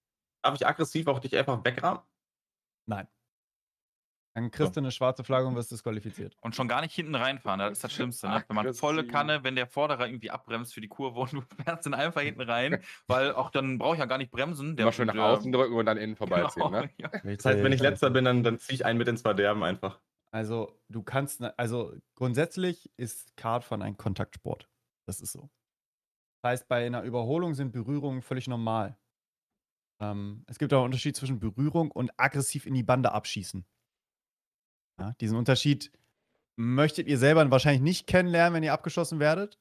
darf 0.40 0.54
ich 0.54 0.66
aggressiv 0.66 1.06
auch 1.06 1.18
dich 1.18 1.36
einfach 1.36 1.62
wegrahmen? 1.62 2.00
Nein. 2.86 3.06
Dann 4.34 4.50
kriegst 4.52 4.76
du 4.76 4.80
eine 4.80 4.92
schwarze 4.92 5.24
Flagge 5.24 5.48
und 5.48 5.56
wirst 5.56 5.72
disqualifiziert. 5.72 6.36
Und 6.40 6.54
schon 6.54 6.68
gar 6.68 6.82
nicht 6.82 6.94
hinten 6.94 7.16
reinfahren, 7.16 7.58
das 7.58 7.72
ist 7.72 7.84
das 7.84 7.92
Schlimmste. 7.92 8.28
Ne? 8.28 8.44
Wenn 8.46 8.54
man 8.54 8.72
volle. 8.74 9.04
Kanne, 9.06 9.42
wenn 9.42 9.56
der 9.56 9.66
Vorderer 9.66 10.06
irgendwie 10.06 10.30
abbremst 10.30 10.72
für 10.72 10.80
die 10.80 10.86
Kurve 10.88 11.18
und 11.18 11.32
du 11.32 11.40
fährst 11.64 11.86
dann 11.86 11.94
einfach 11.94 12.20
hinten 12.20 12.42
rein, 12.42 12.80
weil 13.08 13.32
auch 13.34 13.50
dann 13.50 13.78
brauche 13.78 13.94
ich 13.94 13.98
ja 13.98 14.06
gar 14.06 14.18
nicht 14.18 14.30
bremsen. 14.30 14.78
Immer 14.78 14.92
schön 14.92 15.08
nach 15.08 15.14
der- 15.14 15.24
außen 15.24 15.50
drücken 15.50 15.74
und 15.74 15.84
dann 15.86 15.96
innen 15.98 16.14
vorbeiziehen, 16.14 16.64
Genau, 16.66 16.80
ne? 16.82 16.90
ja. 16.98 17.08
Das 17.08 17.44
heißt, 17.44 17.62
wenn 17.64 17.72
ich 17.72 17.80
letzter 17.80 18.10
bin, 18.10 18.24
dann, 18.24 18.44
dann 18.44 18.58
ziehe 18.60 18.76
ich 18.76 18.84
einen 18.86 18.98
mit 18.98 19.08
ins 19.08 19.22
Verderben 19.22 19.64
einfach. 19.64 20.00
Also, 20.32 20.78
du 20.88 21.02
kannst, 21.02 21.40
ne- 21.40 21.58
also 21.58 21.92
grundsätzlich 22.14 22.88
ist 22.96 23.36
Kartfahren 23.36 23.82
ein 23.82 23.96
Kontaktsport. 23.96 24.68
Das 25.06 25.20
ist 25.20 25.32
so. 25.32 25.50
Das 26.42 26.52
heißt, 26.52 26.68
bei 26.68 26.86
einer 26.86 27.02
Überholung 27.02 27.54
sind 27.54 27.72
Berührungen 27.72 28.22
völlig 28.22 28.46
normal. 28.46 28.96
Ähm, 30.00 30.44
es 30.46 30.58
gibt 30.58 30.72
auch 30.72 30.78
einen 30.78 30.84
Unterschied 30.86 31.16
zwischen 31.16 31.40
Berührung 31.40 31.90
und 31.90 32.12
aggressiv 32.16 32.64
in 32.64 32.74
die 32.74 32.84
Bande 32.84 33.10
abschießen. 33.12 33.66
Ja, 35.00 35.12
diesen 35.20 35.36
Unterschied 35.36 35.90
möchtet 36.56 37.08
ihr 37.08 37.18
selber 37.18 37.50
wahrscheinlich 37.50 37.82
nicht 37.82 38.06
kennenlernen, 38.06 38.54
wenn 38.54 38.62
ihr 38.62 38.72
abgeschossen 38.72 39.18
werdet. 39.18 39.58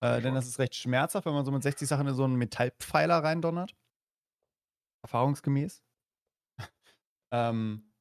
Äh, 0.00 0.20
denn 0.20 0.34
das 0.34 0.46
ist 0.46 0.58
recht 0.58 0.74
schmerzhaft, 0.74 1.26
wenn 1.26 1.32
man 1.32 1.44
so 1.44 1.52
mit 1.52 1.62
60 1.62 1.88
Sachen 1.88 2.08
in 2.08 2.14
so 2.14 2.24
einen 2.24 2.36
Metallpfeiler 2.36 3.22
reindonnert. 3.22 3.74
Erfahrungsgemäß. 5.02 5.82
ähm, 7.32 7.92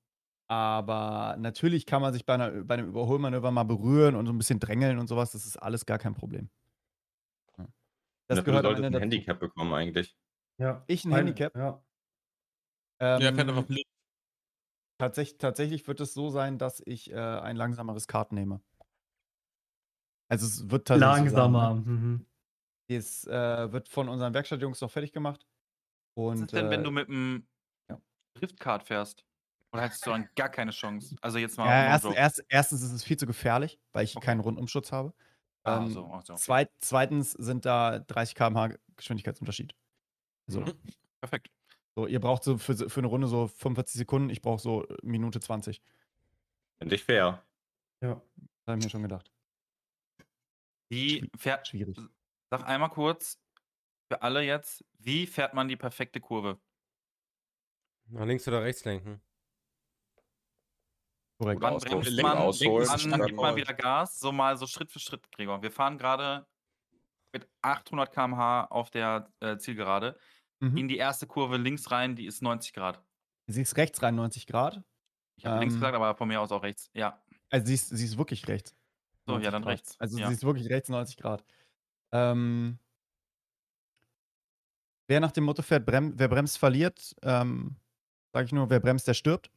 aber 0.49 1.35
natürlich 1.39 1.85
kann 1.85 2.01
man 2.01 2.11
sich 2.11 2.25
bei, 2.25 2.33
einer, 2.33 2.63
bei 2.63 2.73
einem 2.73 2.87
Überholmanöver 2.87 3.51
mal 3.51 3.63
berühren 3.63 4.15
und 4.15 4.25
so 4.25 4.33
ein 4.33 4.37
bisschen 4.37 4.59
drängeln 4.59 4.97
und 4.99 5.07
sowas. 5.07 5.31
Das 5.31 5.45
ist 5.45 5.57
alles 5.57 5.85
gar 5.85 5.99
kein 5.99 6.13
Problem. 6.13 6.49
Ja. 7.57 7.67
Das 8.27 8.39
Dafür 8.39 8.61
gehört 8.61 8.65
du 8.65 8.83
ein 8.83 8.91
dazu. 8.91 9.01
Handicap 9.01 9.39
bekommen 9.39 9.73
eigentlich. 9.73 10.17
Ja. 10.57 10.83
Ich 10.87 11.05
ein 11.05 11.13
Handicap? 11.13 11.55
Ja. 11.55 11.83
Ja, 12.99 13.17
Ähm, 13.17 13.35
fährt 13.35 13.49
einfach 13.49 13.63
blind. 13.63 13.92
Tatsächlich, 15.03 15.37
tatsächlich 15.37 15.87
wird 15.87 15.99
es 16.01 16.13
so 16.13 16.29
sein, 16.29 16.57
dass 16.57 16.81
ich 16.85 17.11
äh, 17.11 17.15
ein 17.15 17.55
langsameres 17.57 18.07
Kart 18.07 18.31
nehme. 18.31 18.61
Also 20.29 20.45
es 20.47 20.69
wird 20.69 20.87
tatsächlich 20.87 21.15
so 21.17 21.27
sein, 21.27 21.51
Langsamer. 21.51 21.73
ne? 21.73 21.75
Mhm. 21.85 22.25
Es 22.87 23.25
äh, 23.27 23.71
wird 23.71 23.87
von 23.89 24.09
unseren 24.09 24.33
Werkstattjungs 24.33 24.81
noch 24.81 24.91
fertig 24.91 25.13
gemacht. 25.13 25.47
Was 26.31 26.41
Und 26.41 26.41
ist 26.41 26.55
denn, 26.55 26.69
wenn 26.69 26.83
äh, 26.83 26.85
du 26.85 26.91
mit 26.91 27.07
dem 27.07 27.47
ja. 27.89 28.01
Driftkart 28.35 28.83
fährst? 28.85 29.25
Oder 29.73 29.83
hättest 29.83 30.05
du 30.07 30.11
dann 30.11 30.29
gar 30.35 30.49
keine 30.49 30.71
Chance? 30.71 31.15
Also 31.21 31.39
jetzt 31.39 31.57
mal. 31.57 31.81
ja, 31.81 31.85
erst, 31.85 32.09
erst, 32.09 32.43
erstens 32.49 32.81
ist 32.83 32.91
es 32.91 33.03
viel 33.03 33.17
zu 33.17 33.25
gefährlich, 33.27 33.79
weil 33.93 34.03
ich 34.05 34.19
Okay. 34.19 34.19
keinen 34.19 34.39
Rundumschutz 34.41 34.91
habe. 34.91 35.13
Ah, 35.65 35.87
Ähm, 35.87 35.89
so, 35.89 36.05
ach 36.13 36.25
so, 36.25 36.33
okay. 36.35 36.55
zweit, 36.55 36.71
zweitens 36.79 37.31
sind 37.31 37.65
da 37.65 37.99
30 37.99 38.35
km/h 38.35 38.77
Geschwindigkeitsunterschied. 38.97 39.75
So, 40.47 40.65
Mhm. 40.65 40.79
Perfekt. 41.21 41.49
So, 41.95 42.07
ihr 42.07 42.19
braucht 42.19 42.43
so 42.43 42.57
für, 42.57 42.89
für 42.89 42.99
eine 42.99 43.07
Runde 43.07 43.27
so 43.27 43.47
45 43.47 43.99
Sekunden, 43.99 44.29
ich 44.29 44.41
brauche 44.41 44.61
so 44.61 44.87
Minute 45.03 45.39
20. 45.39 45.81
Finde 46.79 46.95
ich 46.95 47.03
fair. 47.03 47.43
Ja. 48.01 48.21
Das 48.35 48.67
habe 48.67 48.79
ich 48.79 48.85
mir 48.85 48.89
schon 48.89 49.03
gedacht. 49.03 49.31
Wie 50.89 51.29
fährt. 51.37 51.67
Schwierig. 51.67 51.97
Sag 52.49 52.67
einmal 52.67 52.89
kurz 52.89 53.39
für 54.07 54.21
alle 54.21 54.43
jetzt, 54.43 54.85
wie 54.99 55.25
fährt 55.25 55.53
man 55.53 55.67
die 55.67 55.75
perfekte 55.75 56.19
Kurve? 56.19 56.59
Nach 58.07 58.25
links 58.25 58.47
oder 58.47 58.61
rechts 58.61 58.85
lenken. 58.85 59.21
Korrekt. 61.39 61.61
Wann 61.61 61.73
ausholen. 61.73 62.01
bremst 62.01 62.21
man, 62.21 62.37
ausholen, 62.37 62.87
wann 62.87 62.99
starten 62.99 63.25
gibt 63.25 63.39
man 63.39 63.55
wieder 63.55 63.73
Gas? 63.73 64.19
So 64.19 64.31
mal 64.31 64.55
so 64.57 64.67
Schritt 64.67 64.91
für 64.91 64.99
Schritt, 64.99 65.31
Gregor. 65.31 65.61
Wir 65.61 65.71
fahren 65.71 65.97
gerade 65.97 66.45
mit 67.31 67.47
800 67.61 68.11
km/h 68.11 68.65
auf 68.65 68.91
der 68.91 69.31
äh, 69.39 69.57
Zielgerade 69.57 70.17
Mhm. 70.71 70.77
in 70.77 70.87
die 70.87 70.97
erste 70.97 71.27
Kurve 71.27 71.57
links 71.57 71.91
rein, 71.91 72.15
die 72.15 72.25
ist 72.25 72.41
90 72.41 72.73
Grad. 72.73 73.01
Sie 73.47 73.61
ist 73.61 73.75
rechts 73.77 74.01
rein 74.01 74.15
90 74.15 74.47
Grad. 74.47 74.81
Ich 75.35 75.45
habe 75.45 75.59
links 75.59 75.73
Ähm, 75.75 75.79
gesagt, 75.81 75.95
aber 75.95 76.15
von 76.15 76.27
mir 76.27 76.39
aus 76.39 76.51
auch 76.51 76.63
rechts. 76.63 76.89
Ja. 76.93 77.21
Also 77.49 77.67
sie 77.67 77.73
ist, 77.73 77.89
sie 77.89 78.05
ist 78.05 78.17
wirklich 78.17 78.47
rechts. 78.47 78.75
So, 79.25 79.33
ja, 79.33 79.51
90 79.51 79.51
dann 79.51 79.61
Grad. 79.63 79.71
rechts. 79.73 79.95
Also 79.99 80.17
ja. 80.17 80.27
sie 80.27 80.33
ist 80.33 80.43
wirklich 80.43 80.69
rechts 80.69 80.89
90 80.89 81.17
Grad. 81.17 81.43
Ähm, 82.11 82.77
wer 85.07 85.19
nach 85.19 85.31
dem 85.31 85.43
Motto 85.43 85.61
fährt, 85.61 85.85
brem 85.85 86.13
wer 86.17 86.27
bremst, 86.27 86.57
verliert. 86.57 87.15
Ähm, 87.23 87.75
Sage 88.31 88.45
ich 88.45 88.51
nur, 88.51 88.69
wer 88.69 88.79
bremst, 88.79 89.07
der 89.07 89.13
stirbt. 89.13 89.51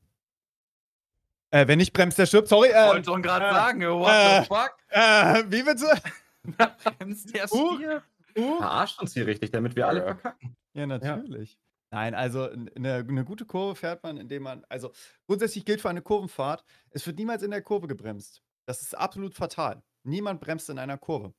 Äh, 1.50 1.66
wer 1.68 1.76
nicht 1.76 1.92
bremst, 1.92 2.18
der 2.18 2.26
stirbt. 2.26 2.48
Sorry. 2.48 2.68
Ich 2.68 2.74
Äh, 2.74 2.86
wollte 2.88 3.04
schon 3.10 3.22
gerade 3.22 3.46
äh, 3.46 3.52
sagen, 3.52 3.80
what 3.82 4.10
äh, 4.12 4.40
the 4.42 4.46
fuck? 4.46 4.76
äh, 4.88 5.44
wie 5.50 5.62
bitte? 5.62 6.02
Bremst 6.98 7.34
der 7.34 7.50
Uh. 7.52 7.74
Stier? 7.76 8.02
Uh. 8.36 8.58
Verarscht 8.58 9.00
uns 9.00 9.14
hier 9.14 9.26
richtig, 9.26 9.50
damit 9.52 9.76
wir 9.76 9.86
alle 9.88 10.00
Ja. 10.00 10.04
verkacken. 10.06 10.56
Ja, 10.76 10.86
natürlich. 10.86 11.58
Nein, 11.90 12.14
also 12.14 12.50
eine, 12.50 12.96
eine 12.96 13.24
gute 13.24 13.46
Kurve 13.46 13.76
fährt 13.76 14.02
man, 14.02 14.18
indem 14.18 14.42
man, 14.42 14.64
also 14.68 14.92
grundsätzlich 15.26 15.64
gilt 15.64 15.80
für 15.80 15.88
eine 15.88 16.02
Kurvenfahrt, 16.02 16.64
es 16.90 17.06
wird 17.06 17.18
niemals 17.18 17.42
in 17.42 17.50
der 17.50 17.62
Kurve 17.62 17.86
gebremst. 17.86 18.42
Das 18.66 18.82
ist 18.82 18.96
absolut 18.96 19.34
fatal. 19.34 19.82
Niemand 20.02 20.40
bremst 20.40 20.68
in 20.68 20.78
einer 20.78 20.98
Kurve. 20.98 21.32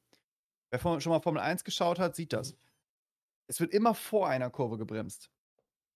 Wer 0.72 0.80
schon 0.80 1.12
mal 1.12 1.22
Formel 1.22 1.42
1 1.42 1.64
geschaut 1.64 2.00
hat, 2.00 2.16
sieht 2.16 2.34
das. 2.34 2.58
Es 3.48 3.60
wird 3.60 3.72
immer 3.74 3.94
vor 3.94 4.28
einer 4.28 4.50
Kurve 4.50 4.78
gebremst. 4.78 5.30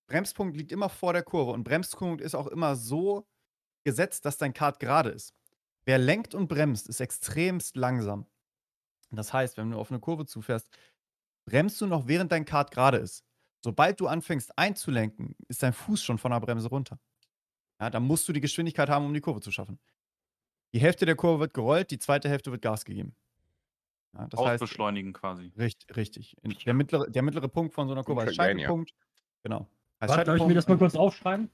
Bremspunkt 0.08 0.58
liegt 0.58 0.72
immer 0.72 0.90
vor 0.90 1.14
der 1.14 1.24
Kurve 1.24 1.52
und 1.52 1.64
Bremspunkt 1.64 2.22
ist 2.22 2.36
auch 2.36 2.48
immer 2.48 2.76
so 2.76 3.28
gesetzt, 3.84 4.26
dass 4.26 4.38
dein 4.38 4.54
Kart 4.54 4.80
gerade 4.80 5.10
ist. 5.10 5.34
Wer 5.86 5.98
lenkt 5.98 6.36
und 6.36 6.48
bremst, 6.48 6.88
ist 6.88 7.00
extremst 7.00 7.76
langsam. 7.76 8.28
Das 9.10 9.34
heißt, 9.34 9.58
wenn 9.58 9.72
du 9.72 9.80
auf 9.80 9.92
eine 9.92 10.00
Kurve 10.00 10.26
zufährst, 10.26 10.70
bremst 11.46 11.82
du 11.82 11.88
noch 11.88 12.08
während 12.08 12.32
dein 12.32 12.46
Kart 12.46 12.72
gerade 12.72 12.98
ist. 12.98 13.26
Sobald 13.64 14.00
du 14.00 14.08
anfängst 14.08 14.58
einzulenken, 14.58 15.36
ist 15.48 15.62
dein 15.64 15.74
Fuß 15.74 16.04
schon 16.04 16.18
von 16.18 16.32
der 16.32 16.40
Bremse 16.40 16.68
runter. 16.70 17.00
Ja, 17.80 17.90
dann 17.90 18.04
musst 18.04 18.28
du 18.28 18.34
die 18.34 18.42
Geschwindigkeit 18.42 18.90
haben, 18.90 19.06
um 19.06 19.14
die 19.14 19.22
Kurve 19.22 19.42
zu 19.42 19.52
schaffen. 19.52 19.80
Die 20.74 20.80
Hälfte 20.80 21.06
der 21.06 21.16
Kurve 21.16 21.42
wird 21.42 21.54
gerollt, 21.54 21.92
die 21.92 22.00
zweite 22.00 22.30
Hälfte 22.30 22.52
wird 22.52 22.62
Gas 22.62 22.86
gegeben. 22.86 23.16
Ja, 24.14 24.28
das 24.28 24.40
heißt, 24.40 24.64
Ausbeschleunigen 24.64 25.14
quasi. 25.14 25.52
richtig, 25.58 25.96
richtig. 25.96 26.36
Der 26.66 26.74
mittlere, 26.74 27.10
der 27.10 27.22
mittlere 27.22 27.48
Punkt 27.48 27.74
von 27.74 27.88
so 27.88 27.94
einer 27.94 28.04
Kurve 28.04 28.22
heißt 28.22 28.36
Trackmania. 28.36 28.66
Scheitelpunkt. 28.66 28.94
Genau. 29.44 29.68
Heißt 30.02 30.10
Warte, 30.12 30.24
darf 30.26 30.38
ich 30.38 30.46
mir 30.46 30.54
das 30.54 30.68
mal 30.68 30.78
kurz 30.78 30.96
aufschreiben? 30.96 31.50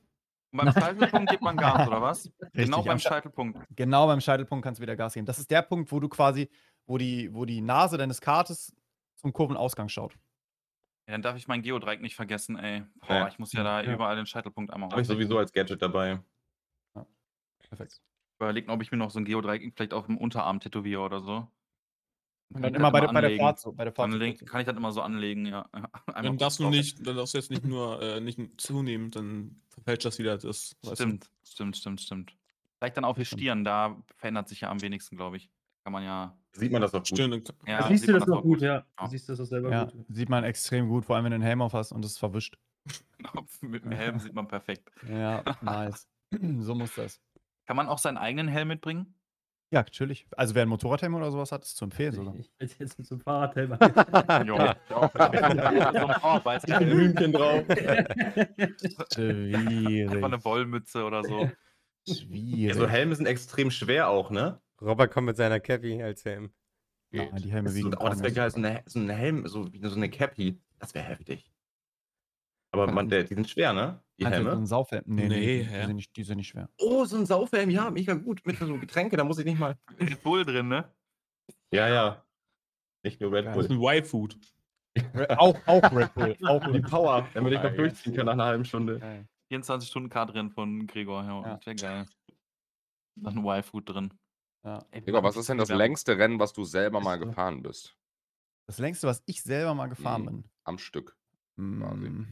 Und 0.51 0.58
beim 0.58 0.72
Scheitelpunkt 0.72 1.30
gibt 1.30 1.43
man 1.43 1.58
Gas, 1.58 1.88
oder 1.88 2.01
was? 2.01 2.32
genau 2.53 2.80
am 2.80 2.86
beim 2.86 2.97
Sche- 2.97 3.10
Scheitelpunkt. 3.10 3.60
Genau 3.76 4.08
beim 4.08 4.22
Scheitelpunkt 4.22 4.64
kannst 4.64 4.80
du 4.80 4.82
wieder 4.82 4.95
Gas 4.95 5.14
geben. 5.14 5.26
Das 5.26 5.39
ist 5.39 5.51
der 5.51 5.62
Punkt, 5.62 5.91
wo 5.91 5.99
du 5.99 6.08
quasi, 6.08 6.49
wo 6.86 6.97
die, 6.97 7.34
wo 7.34 7.45
die 7.45 7.62
Nase 7.62 7.97
deines 7.97 8.22
Kartes 8.22 8.74
zum 9.16 9.34
Kurvenausgang 9.34 9.89
schaut. 9.89 10.18
Ja, 11.08 11.14
dann 11.14 11.22
darf 11.22 11.38
ich 11.38 11.47
mein 11.47 11.62
Geodreieck 11.62 12.01
nicht 12.01 12.16
vergessen, 12.16 12.58
ey. 12.58 12.84
Boah, 12.99 13.16
Ja. 13.16 13.28
ich 13.30 13.39
muss 13.39 13.53
ja 13.53 13.64
da 13.64 13.82
Ja. 13.82 13.93
überall 13.93 14.18
den 14.18 14.26
Scheitelpunkt 14.26 14.74
einmal 14.74 14.89
Habe 14.89 15.01
ich 15.01 15.08
sowieso 15.08 15.38
als 15.38 15.53
Gadget 15.53 15.82
dabei. 15.82 16.20
Perfekt. 17.70 18.01
Überlegen, 18.39 18.70
ob 18.70 18.82
ich 18.82 18.91
mir 18.91 18.97
noch 18.97 19.10
so 19.10 19.20
ein 19.20 19.26
Geodreieck 19.26 19.74
vielleicht 19.76 19.93
auf 19.93 20.05
dem 20.05 20.18
Unterarm 20.18 20.60
tätowiere 20.60 21.01
oder 21.01 21.22
so. 21.22 21.47
Und 22.53 22.62
dann 22.62 22.74
immer 22.76 22.91
bei 22.91 23.01
der, 23.01 23.08
bei 23.08 23.14
der 23.22 23.24
anlegen. 23.30 23.41
Fahrt 23.43 23.60
so. 23.60 23.74
Bei 23.74 23.84
der 23.84 23.93
Fahrt 23.93 24.12
kurz. 24.12 24.45
kann 24.45 24.62
ich 24.62 24.68
das 24.68 24.78
immer 24.78 24.91
so 24.93 25.01
anlegen, 25.01 25.45
ja. 25.45 25.68
Einmal 25.74 26.24
Dann 26.24 26.38
darfst 26.38 26.60
du 26.60 26.70
nicht, 26.70 27.05
dann 27.05 27.18
darfst 27.18 27.34
du 27.34 27.38
jetzt 27.39 27.49
nicht 27.51 27.66
nur 27.66 28.01
äh, 28.01 28.22
nicht 28.22 28.39
zunehmen, 28.62 29.12
dann 29.12 29.62
verfälscht 29.70 30.05
das 30.05 30.18
wieder 30.20 30.38
das. 30.38 30.76
Stimmt, 30.93 31.30
stimmt, 31.45 31.76
stimmt, 31.78 32.01
stimmt. 32.01 32.38
Vielleicht 32.78 32.95
dann 32.95 33.05
auch 33.05 33.16
für 33.16 33.26
Stimmt. 33.26 33.41
Stirn, 33.41 33.64
da 33.66 34.01
verändert 34.16 34.47
sich 34.47 34.62
ja 34.62 34.70
am 34.70 34.82
wenigsten, 34.82 35.18
glaube 35.18 35.38
ich. 35.38 35.49
Kann 35.88 35.94
man 35.94 36.04
ja. 36.04 36.38
Sieht 36.52 36.70
man 36.74 36.82
das 36.82 36.94
auch 36.94 37.02
gut. 37.02 37.18
Und- 37.22 37.54
ja 37.66 37.78
da 37.80 37.88
siehst 37.88 38.02
sieht 38.02 38.10
du 38.10 38.12
man 38.12 38.20
das 38.20 38.28
noch 38.28 38.38
auch 38.40 38.44
gut, 38.44 38.60
ja. 38.60 38.74
Ja. 38.74 38.86
Da 38.98 39.08
siehst 39.08 39.30
du 39.30 39.32
das 39.32 39.40
auch 39.40 39.46
selber 39.46 39.72
Ja, 39.72 39.86
gut. 39.86 40.06
sieht 40.10 40.28
man 40.28 40.44
extrem 40.44 40.90
gut, 40.90 41.06
vor 41.06 41.16
allem 41.16 41.24
wenn 41.24 41.32
du 41.32 41.36
einen 41.36 41.46
Helm 41.46 41.62
auf 41.62 41.72
hast 41.72 41.94
und 41.94 42.04
es 42.04 42.12
ist 42.12 42.18
verwischt. 42.18 42.58
Mit 43.62 43.86
dem 43.86 43.94
Helm 43.94 44.20
sieht 44.20 44.34
man 44.34 44.50
perfekt. 44.50 44.92
Ja, 45.10 45.44
nice. 45.62 46.10
so 46.60 46.76
muss 46.76 46.94
das. 46.96 47.22
Kann 47.68 47.78
man 47.78 47.88
auch 47.88 48.00
seinen 48.00 48.18
eigenen 48.18 48.50
Helm 48.50 48.68
mitbringen? 48.68 49.16
Ja, 49.72 49.80
natürlich. 49.80 50.28
Also 50.36 50.56
wer 50.56 50.64
ein 50.64 50.68
Motorradhelm 50.68 51.16
oder 51.16 51.32
sowas 51.32 51.54
hat, 51.54 51.64
ist 51.64 51.78
zu 51.78 51.86
empfehlen 51.86 52.12
sogar. 52.12 52.36
Ich, 52.36 52.52
ich 52.60 52.72
hätte 52.72 52.84
jetzt 52.84 52.98
mit 53.00 53.08
so 53.08 53.16
einem 53.16 53.22
Fahrradhelm. 53.22 53.78
Ja. 54.46 54.76
so 54.90 54.96
ein. 56.76 56.90
Hühnchen 56.90 57.32
drauf. 57.32 57.64
Schwierig. 59.14 60.12
Einfach 60.12 60.28
eine 60.28 60.44
Wollmütze 60.44 61.06
oder 61.06 61.24
so. 61.24 61.50
Schwierig. 62.06 62.76
Ja, 62.76 62.82
so 62.82 62.90
Helme 62.90 63.16
sind 63.16 63.26
extrem 63.26 63.72
schwer 63.72 64.10
auch, 64.10 64.32
ne? 64.32 64.60
Robert 64.82 65.12
kommt 65.12 65.26
mit 65.28 65.38
seiner 65.38 65.60
Cappy 65.60 66.02
als 66.02 66.24
Helm. 66.26 66.52
Ja, 67.12 67.26
die 67.32 67.52
Helme 67.52 67.74
wiegen 67.74 67.92
so, 67.92 67.98
oh, 68.00 68.10
das 68.10 68.22
wäre 68.22 68.34
geil, 68.34 68.52
so, 68.52 68.58
eine, 68.58 68.84
so 68.86 69.00
ein 69.00 69.10
Helm, 69.10 69.48
so, 69.48 69.72
wie 69.72 69.80
so 69.88 69.96
eine 69.96 70.10
Cappy. 70.10 70.60
Das 70.80 70.94
wäre 70.94 71.06
heftig. 71.06 71.50
Aber 72.74 72.92
man, 72.92 73.08
der, 73.10 73.24
die 73.24 73.34
sind 73.34 73.50
schwer, 73.50 73.72
ne? 73.74 74.04
Die. 74.20 74.24
Meinst 74.24 74.40
du, 74.40 74.44
So 74.44 74.50
Helme. 74.50 74.62
ein 74.62 74.68
Saufhelm? 74.68 75.04
Nee, 75.08 75.28
nee, 75.30 75.40
Nee, 75.40 75.64
die, 75.64 75.86
sind 75.86 75.96
nicht, 75.96 76.16
die 76.18 76.24
sind 76.24 76.38
nicht 76.38 76.50
schwer. 76.50 76.70
Oh, 76.80 77.06
so 77.06 77.18
ein 77.18 77.26
Saufhelm, 77.26 77.70
ja, 77.70 77.90
mega 77.90 78.14
gut. 78.14 78.46
Mit 78.46 78.58
so 78.60 78.78
Getränke, 78.78 79.16
da 79.16 79.24
muss 79.24 79.40
ich 79.40 79.46
nicht 79.46 79.58
mal. 79.58 79.78
Red 80.00 80.22
Bull 80.22 80.44
drin, 80.46 80.68
ne? 80.68 80.94
Ja, 81.72 81.88
ja. 81.88 82.26
Nicht 83.04 83.22
nur 83.22 83.32
Red 83.32 83.46
Geil. 83.46 83.54
Das 83.56 83.64
ist 83.66 83.70
Bull. 83.70 83.90
ein 83.90 83.98
Y-Food. 84.00 84.38
auch, 85.38 85.58
auch 85.66 85.92
Red 85.96 86.14
Bull. 86.14 86.36
Auch 86.44 86.72
Die 86.72 86.82
Power, 86.82 87.28
damit 87.34 87.54
ich 87.54 87.64
noch 87.64 87.74
durchziehen 87.74 88.16
kann 88.16 88.26
nach 88.26 88.34
einer 88.34 88.46
halben 88.46 88.66
Stunde. 88.66 89.00
Geil. 89.00 89.28
24-Stunden-Kart-Rennen 89.52 90.52
von 90.52 90.86
Gregor, 90.88 91.24
ja, 91.24 91.42
Ja. 91.42 91.56
das 91.56 91.66
wäre 91.66 91.76
geil. 91.78 92.06
Noch 93.16 93.32
ein 93.32 93.46
Y-Food 93.46 93.90
drin. 93.90 94.14
Ja. 94.68 94.86
Ey, 94.91 95.01
was 95.13 95.38
ist 95.38 95.47
denn 95.47 95.57
das 95.57 95.70
längste 95.70 96.18
Rennen, 96.18 96.39
was 96.39 96.51
du 96.51 96.65
selber 96.65 96.99
mal 96.99 97.15
gefahren 97.18 97.63
bist? 97.63 97.95
Das 98.65 98.80
längste, 98.80 99.07
was 99.07 99.24
ich 99.26 99.41
selber 99.41 99.74
mal 99.74 99.88
gefahren 99.88 100.24
Mhm. 100.24 100.26
bin. 100.26 100.43
Am 100.65 100.78
Stück. 100.78 101.15
Mm, 101.55 102.26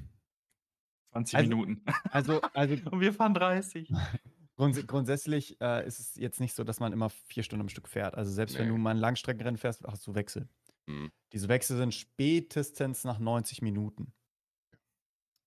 20 1.14 1.38
Also- 1.38 1.50
Minuten. 1.50 1.82
Also, 2.12 2.42
also 2.54 2.76
Und 2.92 3.00
wir 3.00 3.14
fahren 3.14 3.34
30. 3.34 3.90
grunds 4.58 4.86
grundsätzlich 4.86 5.60
äh, 5.62 5.88
ist 5.88 6.00
es 6.00 6.16
jetzt 6.16 6.42
nicht 6.42 6.54
so, 6.56 6.66
dass 6.66 6.82
man 6.82 6.92
immer 6.92 7.10
vier 7.10 7.44
Stunden 7.44 7.62
am 7.62 7.70
Stück 7.70 7.88
fährt. 7.88 8.16
Also 8.16 8.32
selbst 8.34 8.58
wenn 8.58 8.66
Nee. 8.68 8.72
du 8.74 8.78
mal 8.78 8.92
ein 8.92 8.98
Langstreckenrennen 8.98 9.58
fährst, 9.58 9.84
hast 9.86 10.06
du 10.06 10.14
Wechsel. 10.14 10.50
Mhm. 10.88 11.12
Diese 11.32 11.48
Wechsel 11.48 11.78
sind 11.78 11.94
spätestens 11.94 13.06
nach 13.06 13.20
90 13.20 13.62
Minuten. 13.62 14.12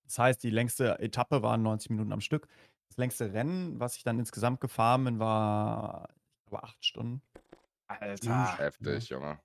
Das 0.04 0.18
heißt, 0.18 0.42
die 0.42 0.48
längste 0.50 0.98
Etappe 1.00 1.42
waren 1.42 1.62
90 1.62 1.90
Minuten 1.90 2.12
am 2.12 2.22
Stück. 2.22 2.48
Das 2.88 2.96
längste 2.96 3.34
Rennen, 3.34 3.78
was 3.78 3.96
ich 3.96 4.04
dann 4.04 4.18
insgesamt 4.18 4.62
gefahren 4.62 5.04
bin, 5.04 5.18
war, 5.18 6.08
glaube, 6.48 6.64
acht 6.64 6.84
Stunden. 6.84 7.22
Alter. 7.86 8.58
Heftig, 8.58 9.08
Junge. 9.08 9.40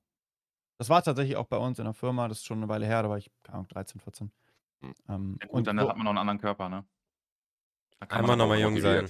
Das 0.78 0.90
war 0.90 1.02
tatsächlich 1.04 1.38
auch 1.38 1.46
bei 1.46 1.58
uns 1.58 1.80
in 1.80 1.86
der 1.86 1.94
Firma, 1.94 2.28
das 2.28 2.40
ist 2.40 2.46
schon 2.46 2.58
eine 2.58 2.68
Weile 2.68 2.86
her, 2.86 3.04
da 3.04 3.10
war 3.10 3.18
ich, 3.18 3.32
keine 3.44 3.56
Ahnung, 3.60 3.68
13, 3.70 4.02
14. 4.02 4.32
Hm. 4.82 4.96
Ähm, 5.08 5.38
Ja, 5.42 5.48
gut, 5.48 5.68
dann 5.68 5.80
so- 5.80 5.88
hat 5.90 5.96
man 5.96 6.06
noch 6.06 6.12
einen 6.12 6.18
anderen 6.20 6.40
Körper, 6.40 6.70
ne? 6.70 6.86
Da 8.00 8.06
kann 8.08 8.26
man 8.26 8.38
nochmal 8.38 8.60
jung 8.60 8.78
sein. 8.82 9.10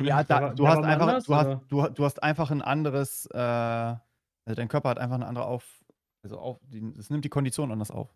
Ja, 0.00 0.24
da, 0.24 0.54
du 0.54 0.66
hast 0.66 0.82
einfach, 0.82 1.06
anders, 1.06 1.24
du 1.24 1.34
hast, 1.34 1.46
oder? 1.46 1.62
du, 1.68 1.88
du 1.90 2.04
hast 2.04 2.22
einfach 2.22 2.50
ein 2.50 2.62
anderes, 2.62 3.26
äh, 3.26 3.38
also 3.38 4.56
dein 4.56 4.68
Körper 4.68 4.88
hat 4.88 4.98
einfach 4.98 5.16
eine 5.16 5.26
andere 5.26 5.44
auf, 5.44 5.84
also 6.22 6.38
auf, 6.38 6.58
es 6.98 7.10
nimmt 7.10 7.24
die 7.24 7.28
Kondition 7.28 7.70
anders 7.70 7.90
auf. 7.90 8.12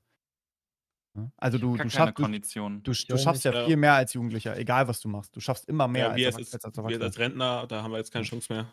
Also 1.36 1.58
du, 1.58 1.76
du 1.76 1.88
schaffst, 1.90 2.18
du, 2.18 2.26
du, 2.26 2.80
du 2.80 3.18
schaffst 3.18 3.44
ja 3.44 3.66
viel 3.66 3.76
mehr 3.76 3.94
als 3.94 4.14
Jugendlicher, 4.14 4.56
egal 4.56 4.88
was 4.88 5.00
du 5.00 5.08
machst. 5.08 5.36
Du 5.36 5.40
schaffst 5.40 5.68
immer 5.68 5.86
mehr 5.86 6.08
Ja, 6.08 6.16
wir 6.16 6.26
als, 6.26 6.52
als, 6.52 6.64
als 6.64 6.78
als 6.78 7.18
Rentner, 7.18 7.66
da 7.68 7.82
haben 7.84 7.92
wir 7.92 7.98
jetzt 7.98 8.12
keine 8.12 8.24
Chance 8.24 8.52
mehr. 8.52 8.66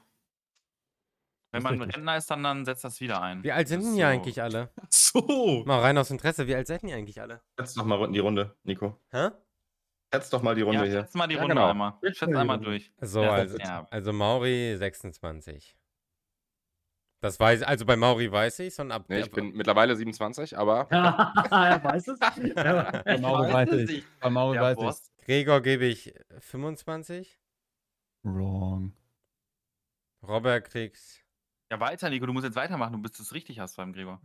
Wenn 1.51 1.63
man 1.63 1.73
richtig. 1.79 1.95
Rentner 1.97 2.17
ist, 2.17 2.31
dann, 2.31 2.43
dann 2.43 2.63
setzt 2.65 2.83
das 2.85 3.01
wieder 3.01 3.21
ein. 3.21 3.43
Wie 3.43 3.51
alt 3.51 3.67
sind 3.67 3.83
denn 3.83 3.95
so- 3.95 4.03
eigentlich 4.03 4.41
alle? 4.41 4.69
So. 4.89 5.63
Mal 5.65 5.79
rein 5.81 5.97
aus 5.97 6.09
Interesse, 6.09 6.47
wie 6.47 6.55
alt 6.55 6.67
seid 6.67 6.83
ihr 6.83 6.95
eigentlich 6.95 7.19
alle? 7.19 7.41
Schätz 7.59 7.73
doch 7.73 7.83
mal 7.83 8.09
die 8.11 8.19
Runde, 8.19 8.55
Nico. 8.63 8.97
Hä? 9.11 9.29
Schätz 10.13 10.29
doch 10.29 10.41
mal 10.41 10.55
die 10.55 10.61
Runde 10.61 10.79
Ja, 10.85 10.85
hier. 10.89 11.01
schätz 11.01 11.13
mal 11.15 11.27
die 11.27 11.35
Ja, 11.35 11.41
Runde 11.41 11.55
genau. 11.55 11.69
einmal. 11.69 11.93
Schätz 12.01 12.17
Schätz 12.17 12.27
mal 12.29 12.33
die 12.35 12.39
einmal 12.39 12.59
durch. 12.59 12.93
So, 13.01 13.21
Ja, 13.21 13.31
also, 13.33 13.57
ja. 13.57 13.85
also 13.91 14.13
Mauri 14.13 14.75
26. 14.77 15.75
Das 17.19 17.39
weiß 17.39 17.61
also 17.63 17.85
bei 17.85 17.95
Mauri 17.97 18.31
weiß 18.31 18.59
ich, 18.59 18.79
und 18.79 18.91
ab 18.91 19.05
Nee, 19.09 19.19
ich 19.19 19.31
bin 19.31 19.51
mittlerweile 19.53 19.95
27, 19.95 20.57
aber 20.57 20.87
er 20.91 21.83
weiß 21.83 22.07
es. 22.07 22.19
Er, 22.55 23.01
Bei 23.05 23.17
Mauro 23.19 23.51
weiß 23.51 23.71
ich. 23.73 24.03
Bei 24.21 24.29
Mauro 24.29 24.53
Ja, 24.55 24.61
weiß 24.61 24.77
Wurst. 24.77 25.11
Gregor 25.25 25.61
gebe 25.61 25.85
ich 25.85 26.13
25. 26.39 27.19
ich. 27.19 27.39
Wrong. 28.23 28.93
Robert 30.27 30.65
kriegt 30.69 31.20
Ja, 31.71 31.79
weiter, 31.79 32.09
Nico, 32.09 32.25
du 32.25 32.33
musst 32.33 32.43
jetzt 32.43 32.57
weitermachen, 32.57 32.91
du 32.91 33.01
bist 33.01 33.17
es 33.21 33.33
richtig 33.33 33.59
hast 33.59 33.77
beim 33.77 33.93
Gregor. 33.93 34.21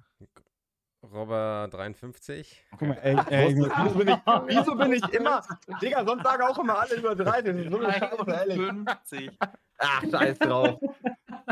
Robert 1.05 1.73
53. 1.73 2.67
Guck 2.73 2.83
mal, 2.83 2.95
ey, 2.95 3.17
ey, 3.31 3.55
wieso, 3.55 3.95
bin 3.97 4.09
ich, 4.09 4.17
wieso 4.49 4.75
bin 4.75 4.93
ich 4.93 5.09
immer, 5.15 5.47
Digga, 5.81 6.05
sonst 6.05 6.25
sagen 6.25 6.43
auch 6.43 6.59
immer 6.59 6.81
alle 6.81 6.97
über 6.97 7.15
13. 7.15 7.57
Das 7.57 7.65
ist 7.65 7.71
so 7.71 7.79
eine 7.79 7.93
Scheiße, 7.93 8.31
ehrlich. 8.33 8.59
51. 8.59 9.39
Ach, 9.79 10.03
scheiß 10.11 10.39
drauf. 10.41 10.81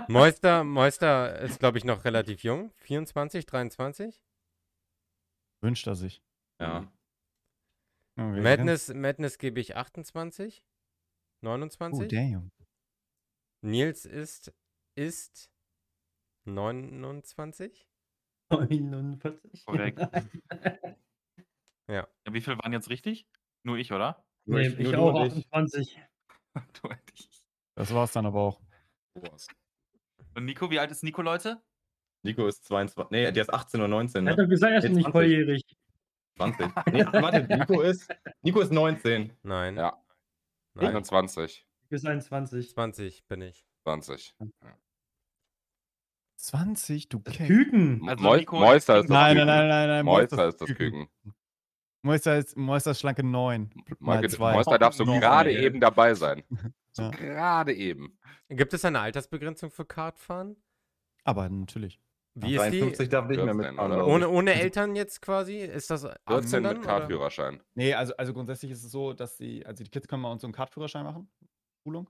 Moister, 0.08 0.64
Moister 0.64 1.38
ist, 1.38 1.60
glaube 1.60 1.78
ich, 1.78 1.84
noch 1.84 2.04
relativ 2.04 2.42
jung. 2.42 2.72
24, 2.78 3.46
23. 3.46 4.20
Wünscht 5.60 5.86
er 5.86 5.94
sich. 5.94 6.24
Ja. 6.60 6.92
Okay, 8.18 8.40
Madness, 8.40 8.92
Madness 8.92 9.38
gebe 9.38 9.60
ich 9.60 9.76
28. 9.76 10.66
Oh, 10.66 11.46
29. 11.46 12.08
damn. 12.08 12.50
Nils 13.62 14.06
ist, 14.06 14.52
ist 14.96 15.53
29. 16.44 17.88
49. 18.50 19.64
Korrekt. 19.66 19.98
Ja. 21.88 22.06
Ja, 22.26 22.32
wie 22.32 22.40
viel 22.40 22.56
waren 22.58 22.72
jetzt 22.72 22.88
richtig? 22.90 23.26
Nur 23.62 23.76
ich, 23.78 23.92
oder? 23.92 24.24
Nur 24.46 24.60
Nee, 24.60 24.68
ich- 24.68 24.78
ich 24.78 24.94
auch 24.96 25.14
und 25.14 25.26
ich. 25.26 25.46
28. 25.52 26.00
Du 26.82 26.88
und 26.88 26.98
ich. 27.14 27.28
Das 27.74 27.92
war's 27.92 28.12
dann 28.12 28.26
aber 28.26 28.40
auch. 28.40 28.60
Und 30.34 30.44
Nico, 30.44 30.70
wie 30.70 30.78
alt 30.78 30.90
ist 30.92 31.02
Nico, 31.02 31.20
Leute? 31.22 31.60
Nico 32.22 32.46
ist 32.46 32.64
22. 32.64 33.10
Nee, 33.10 33.30
der 33.32 33.42
ist 33.42 33.52
18 33.52 33.80
oder 33.80 33.88
19. 33.88 34.26
Er 34.26 34.32
hat 34.32 34.38
Ne? 34.38 34.44
doch 34.44 34.50
gesagt, 34.50 34.72
er 34.72 34.78
ist 34.78 34.84
nicht 34.84 35.04
20. 35.04 35.12
volljährig. 35.12 35.76
20. 36.36 36.66
Nee, 36.92 37.04
warte, 37.06 37.42
Nico 37.56 37.80
ist, 37.82 38.08
Nico 38.42 38.60
ist 38.60 38.72
19. 38.72 39.36
Nein. 39.42 39.76
Ja. 39.76 40.00
Nein. 40.74 40.88
21, 40.88 41.66
Bis 41.88 42.04
21. 42.04 42.70
20 42.70 43.26
bin 43.26 43.42
ich. 43.42 43.66
20. 43.84 44.34
20, 46.46 47.08
du 47.08 47.20
Keck. 47.20 47.46
Küken. 47.46 48.08
Also 48.08 48.22
Moister 48.22 48.98
ist 49.00 49.04
das 49.04 49.08
Nein, 49.08 49.34
Küken. 49.34 49.46
nein, 49.46 49.68
nein, 49.68 49.68
nein, 49.68 49.88
nein. 49.88 50.04
Moister 50.04 50.48
ist 50.48 50.60
das 50.60 50.68
Küken. 50.74 51.08
Moister 52.02 52.36
ist, 52.36 52.56
Moister 52.56 52.90
ist 52.90 53.00
schlanke 53.00 53.22
9. 53.22 53.70
Mal 53.98 54.20
Moister 54.22 54.78
darf 54.78 54.94
so 54.94 55.04
gerade 55.04 55.52
eben 55.52 55.80
dabei 55.80 56.14
sein. 56.14 56.42
So 56.96 57.02
Ja. 57.02 57.10
gerade 57.10 57.74
eben. 57.74 58.16
Gibt 58.48 58.72
es 58.72 58.84
eine 58.84 59.00
Altersbegrenzung 59.00 59.72
für 59.72 59.84
Kartfahren? 59.84 60.54
Aber 61.24 61.48
natürlich. 61.48 62.00
Wie 62.36 62.54
ist 62.54 62.60
53 62.62 63.06
die? 63.06 63.10
darf 63.10 63.26
nicht 63.26 63.36
mehr 63.42 63.52
14, 63.52 63.56
mitfahren. 63.70 63.92
oder? 63.92 64.06
Ohne, 64.06 64.28
ohne 64.28 64.54
Eltern 64.54 64.94
jetzt 64.94 65.20
quasi? 65.20 65.56
Ist 65.58 65.90
das 65.90 66.02
14 66.02 66.18
18 66.26 66.62
dann, 66.62 66.76
mit 66.76 66.84
oder? 66.84 66.86
Kartführerschein. 66.86 67.60
Nee, 67.74 67.94
also, 67.94 68.14
also 68.16 68.32
grundsätzlich 68.32 68.70
ist 68.70 68.84
es 68.84 68.92
so, 68.92 69.12
dass 69.12 69.36
die, 69.38 69.66
also 69.66 69.82
die 69.82 69.90
Kids 69.90 70.06
können 70.06 70.22
bei 70.22 70.30
uns 70.30 70.42
so 70.42 70.46
einen 70.46 70.54
Kartführerschein 70.54 71.02
machen. 71.04 71.28
Schulung. 71.82 72.08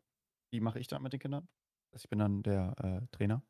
Die 0.53 0.61
mache 0.61 0.79
ich 0.81 0.87
dann 0.87 1.03
mit 1.03 1.15
den 1.15 1.21
Kindern. 1.21 1.49
Also 1.93 2.05
ich 2.05 2.11
bin 2.11 2.19
dann 2.19 2.43
der 2.43 2.75
äh, 2.83 3.07
Trainer. 3.17 3.43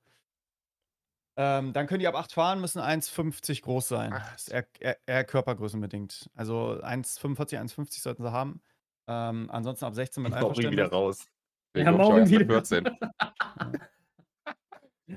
Ähm, 1.37 1.73
dann 1.73 1.87
können 1.89 1.99
die 2.01 2.07
ab 2.09 2.15
8 2.15 2.33
fahren, 2.33 2.61
müssen 2.61 2.81
1,50 2.81 3.63
groß 3.63 3.89
sein. 3.89 4.13
Ach, 4.15 4.33
Das 4.33 4.43
ist 4.43 4.49
eher, 4.53 4.67
eher, 4.79 4.99
eher 5.07 5.25
körpergrößenbedingt. 5.25 6.31
Also 6.35 6.81
1,45, 6.83 7.59
1,50 7.61 8.01
sollten 8.03 8.23
sie 8.23 8.31
haben. 8.33 8.61
Ähm, 9.09 9.51
ansonsten 9.51 9.85
ab 9.85 9.95
16 9.95 10.23
mit 10.23 10.33
Mauri 10.33 10.43
wieder 10.71 10.85
Einverständnis. 10.85 10.93
raus. 10.93 11.27
Ja, 11.77 11.91
mit 11.91 12.31
wieder. 12.31 12.47
14. 12.65 12.87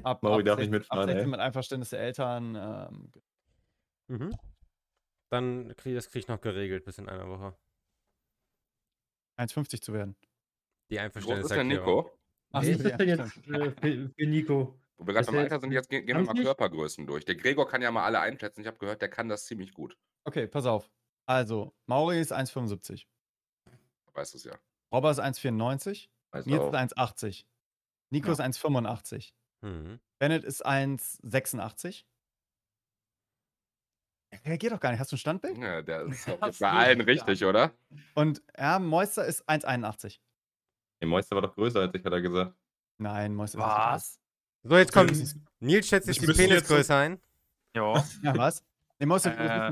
Ab, 0.04 0.22
Mauri 0.22 0.42
ab 0.42 0.46
darf 0.46 0.60
nicht 0.60 0.70
16 0.70 0.72
mitfahren, 0.72 1.02
Ab 1.04 1.06
16 1.08 1.18
ey. 1.24 1.28
mit 1.28 1.40
Einverständnis 1.40 1.90
der 1.92 2.00
Eltern. 2.02 2.56
Ähm, 2.56 3.12
Mhm. 4.10 4.34
Dann 5.30 5.76
krieg, 5.76 5.96
das 5.96 6.10
kriege 6.10 6.20
ich 6.20 6.28
noch 6.30 6.40
geregelt 6.40 6.86
bis 6.86 6.98
in 6.98 7.10
einer 7.10 7.28
Woche. 7.28 7.58
1,50 9.38 9.82
zu 9.82 9.92
werden. 9.94 10.16
Die 10.90 10.96
ist 10.96 11.00
denn 11.00 11.06
Einverständniserklärung. 11.06 11.68
Nico? 11.68 12.18
Ach, 12.54 12.62
Wie 12.64 12.72
ist 12.72 12.86
das 12.86 12.98
denn 12.98 13.10
jetzt 13.10 13.38
äh, 13.48 13.72
für, 13.72 14.10
für 14.18 14.26
Nico? 14.26 14.80
Wo 14.98 15.06
wir 15.06 15.14
gerade 15.14 15.28
beim 15.28 15.38
Alter 15.38 15.60
sind, 15.60 15.72
jetzt 15.72 15.90
gehen, 15.90 16.08
wir 16.08 16.16
mal 16.16 16.26
20? 16.26 16.46
Körpergrößen 16.46 17.06
durch. 17.08 17.24
Der 17.26 17.36
Gregor 17.36 17.68
kann 17.68 17.82
ja 17.82 17.92
mal 17.92 18.04
alle 18.04 18.20
einschätzen. 18.20 18.62
Ich 18.62 18.68
habe 18.68 18.78
gehört, 18.80 19.02
der 19.02 19.10
kann 19.10 19.30
das 19.30 19.46
ziemlich 19.46 19.72
gut. 19.74 19.98
Okay, 20.26 20.48
pass 20.48 20.66
auf. 20.66 20.90
Also, 21.28 21.76
Mauri 21.86 22.20
ist 22.20 22.34
1,75. 22.34 23.06
Weißt 24.14 24.34
du 24.34 24.38
es 24.38 24.44
ja. 24.46 24.58
Robert 24.92 25.12
ist 25.12 25.20
1,94. 25.24 26.10
Weiß 26.32 26.46
Nils 26.46 26.60
auch. 26.62 26.74
ist 26.74 26.98
1,80. 26.98 27.46
Nico 28.12 28.28
Ja. 28.28 28.34
ist 28.34 28.40
1,85. 28.42 29.34
Mhm. 29.62 30.00
Bennett 30.20 30.44
ist 30.44 30.66
1,86. 30.66 32.06
Er 34.30 34.44
reagiert 34.46 34.74
doch 34.74 34.80
gar 34.80 34.92
nicht. 34.92 35.00
Hast 35.00 35.12
du 35.12 35.16
ein 35.16 35.20
Standbild? 35.20 35.58
ja 35.58 35.82
der 35.82 36.02
ist 36.08 36.26
bei 36.60 36.70
allen 36.72 37.02
richtig, 37.02 37.46
oder? 37.46 37.72
Und 38.16 38.42
ja, 38.58 38.80
Moister 38.80 39.26
ist 39.26 39.48
1,81. 39.48 40.20
Der 41.02 41.08
Moister 41.08 41.36
war 41.36 41.44
doch 41.44 41.54
größer 41.54 41.82
als 41.82 41.94
ich, 41.94 42.04
hat 42.04 42.12
er 42.14 42.22
gesagt. 42.22 42.56
Nein, 43.00 43.36
Moister 43.36 43.60
Was? 43.60 44.20
So, 44.68 44.78
jetzt 44.78 44.92
kommt. 44.94 45.12
Nils 45.60 45.88
schätzt 45.88 46.08
jetzt 46.08 46.16
Ich 46.18 46.20
die 46.22 46.28
müsste 46.28 46.44
jetzt 46.44 46.68
so- 46.68 46.76
Penisgröße 46.76 46.96
ein. 46.96 47.20
Ja. 47.76 48.04
Ja, 48.24 48.38
was? 48.38 48.64
Wie 49.00 49.06
groß 49.06 49.26
Äh? 49.26 49.72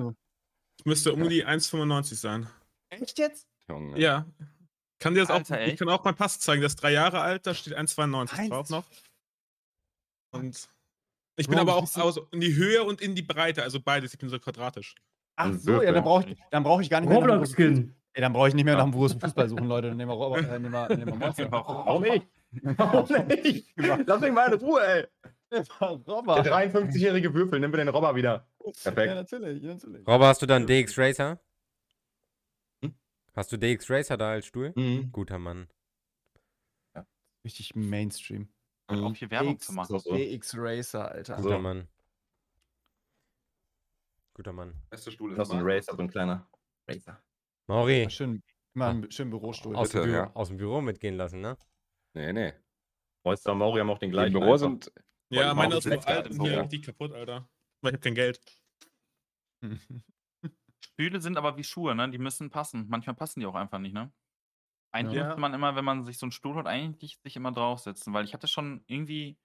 Es 0.79 0.85
müsste 0.85 1.13
um 1.13 1.27
die 1.29 1.45
1,95 1.45 2.15
sein. 2.15 2.47
Echt 2.89 3.17
jetzt? 3.17 3.47
Junge. 3.67 3.99
Ja. 3.99 4.25
Kann 4.99 5.13
dir 5.13 5.21
das 5.21 5.29
Alter, 5.29 5.55
auch, 5.55 5.59
ich 5.59 5.67
echt? 5.69 5.79
kann 5.79 5.89
auch 5.89 6.03
meinen 6.03 6.15
Pass 6.15 6.39
zeigen, 6.39 6.61
der 6.61 6.67
ist 6.67 6.75
drei 6.77 6.91
Jahre 6.91 7.21
alt, 7.21 7.45
da 7.47 7.53
steht 7.53 7.73
1,92 7.75 8.33
Eins- 8.37 8.49
drauf 8.49 8.69
noch. 8.69 8.85
Und 10.31 10.69
ich 11.37 11.47
bin 11.47 11.55
Bro, 11.55 11.61
aber 11.63 11.75
auch 11.75 11.95
also 11.97 12.27
in 12.31 12.39
die 12.41 12.55
Höhe 12.55 12.83
und 12.83 13.01
in 13.01 13.15
die 13.15 13.21
Breite, 13.21 13.63
also 13.63 13.79
beides, 13.79 14.13
ich 14.13 14.19
bin 14.19 14.29
so 14.29 14.39
quadratisch. 14.39 14.95
Ach 15.37 15.45
Ein 15.47 15.59
so, 15.59 15.81
ja, 15.81 15.91
dann 15.91 16.03
brauche 16.03 16.29
ich, 16.29 16.37
dann 16.51 16.63
brauch 16.63 16.79
ich 16.81 16.89
gar 16.89 17.01
nicht 17.01 17.09
mehr 17.09 17.17
Roblox-Skin. 17.17 17.93
Ey, 18.13 18.21
dann 18.21 18.31
brauche 18.31 18.47
ich 18.47 18.53
nicht 18.53 18.63
mehr 18.63 18.77
nach 18.77 18.83
dem 18.83 18.93
großen 18.93 19.19
Fußball 19.19 19.49
suchen, 19.49 19.67
Leute. 19.67 19.89
Dann 19.89 19.97
nehmen 19.97 20.11
wir 20.11 20.15
Robert, 20.15 20.45
äh, 20.49 20.59
nehmen 20.59 20.71
wir, 20.71 20.87
nehmen 20.95 21.19
wir. 21.19 21.51
Warum 21.51 22.01
nicht? 22.03 22.25
Warum 22.63 23.27
nicht? 23.27 23.73
Lass 23.77 24.21
mich 24.21 24.31
mal 24.31 24.51
in 24.53 24.59
Ruhe, 24.59 24.81
ey. 24.85 25.07
Der 25.51 25.65
Robert. 25.79 26.47
53-jährige 26.47 27.33
Würfel, 27.33 27.59
nimm 27.59 27.71
mir 27.71 27.77
den 27.77 27.87
Robber 27.89 28.15
wieder. 28.15 28.47
Ja, 28.65 28.71
Perfekt. 28.83 29.13
natürlich, 29.15 29.61
natürlich. 29.63 30.07
Robert, 30.07 30.27
hast 30.29 30.41
du 30.41 30.45
dann 30.45 30.65
DX 30.65 30.97
Racer? 30.97 31.39
Hm? 32.83 32.95
Hast 33.35 33.51
du 33.51 33.57
DX 33.57 33.89
Racer 33.89 34.17
da 34.17 34.31
als 34.31 34.47
Stuhl? 34.47 34.73
Mhm. 34.75 35.11
Guter 35.11 35.37
Mann. 35.39 35.67
Richtig 37.43 37.75
Mainstream. 37.75 38.49
Auch 38.87 39.13
hier 39.15 39.29
Werbung 39.29 39.55
DX 39.57 39.65
zu 39.67 39.73
machen. 39.73 39.99
So. 39.99 40.15
DX 40.15 40.55
Racer, 40.57 41.11
Alter. 41.11 41.35
Guter 41.35 41.49
So. 41.49 41.59
Mann. 41.59 41.87
Guter 44.33 44.51
Mann. 44.51 44.73
Beste 44.89 45.11
Stuhl 45.11 45.31
ist 45.31 45.37
Das 45.37 45.47
ist 45.49 45.53
ein 45.53 45.61
Racer, 45.63 45.93
so 45.95 46.01
ein 46.01 46.09
kleiner 46.09 46.47
Racer. 46.87 47.21
Mauri, 47.67 48.03
Ja, 48.03 48.09
schön. 48.09 48.41
Immer 48.73 48.87
einen 48.87 49.11
schönen 49.11 49.29
Bürostuhl. 49.29 49.75
Aus 49.75 49.89
dem, 49.89 50.01
Bitte, 50.01 50.11
Büro, 50.11 50.23
ja. 50.25 50.31
aus 50.35 50.47
dem 50.49 50.57
Büro 50.57 50.81
mitgehen 50.81 51.15
lassen, 51.15 51.39
ne? 51.39 51.55
Nee, 52.15 52.33
nee. 52.33 52.53
Royster 53.25 53.51
und 53.51 53.57
Mauri 53.59 53.79
haben 53.79 53.89
auch 53.89 53.99
den 53.99 54.09
Die 54.09 54.13
gleichen. 54.13 54.35
im 54.35 54.39
Büro 54.41 54.57
sind. 54.57 54.91
Ja, 55.29 55.53
meine 55.53 55.75
ist 55.75 55.83
so 55.83 55.91
auch 55.91 56.05
alt 56.05 56.27
und 56.27 56.41
hier 56.41 56.61
richtig 56.61 56.83
kaputt, 56.83 57.11
Alter. 57.11 57.49
Weil 57.81 57.91
ich 57.91 57.95
hab 57.95 58.01
kein 58.01 58.15
Geld. 58.15 58.39
Stühle 60.81 61.19
sind 61.19 61.37
aber 61.37 61.57
wie 61.57 61.63
Schuhe, 61.63 61.95
ne? 61.95 62.09
Die 62.09 62.17
müssen 62.17 62.49
passen. 62.49 62.87
Manchmal 62.87 63.15
passen 63.15 63.39
die 63.41 63.45
auch 63.45 63.55
einfach 63.55 63.79
nicht, 63.79 63.93
ne? 63.93 64.13
Eigentlich 64.93 65.17
Ja. 65.17 65.25
müsste 65.25 65.41
man 65.41 65.53
immer, 65.53 65.75
wenn 65.75 65.83
man 65.83 66.03
sich 66.03 66.17
so 66.17 66.25
einen 66.25 66.31
Stuhl 66.31 66.55
holt, 66.55 66.67
eigentlich 66.67 67.17
sich 67.21 67.35
immer 67.35 67.51
draufsetzen, 67.51 68.13
weil 68.13 68.23
ich 68.23 68.33
hatte 68.33 68.47
schon 68.47 68.83
irgendwie 68.87 69.37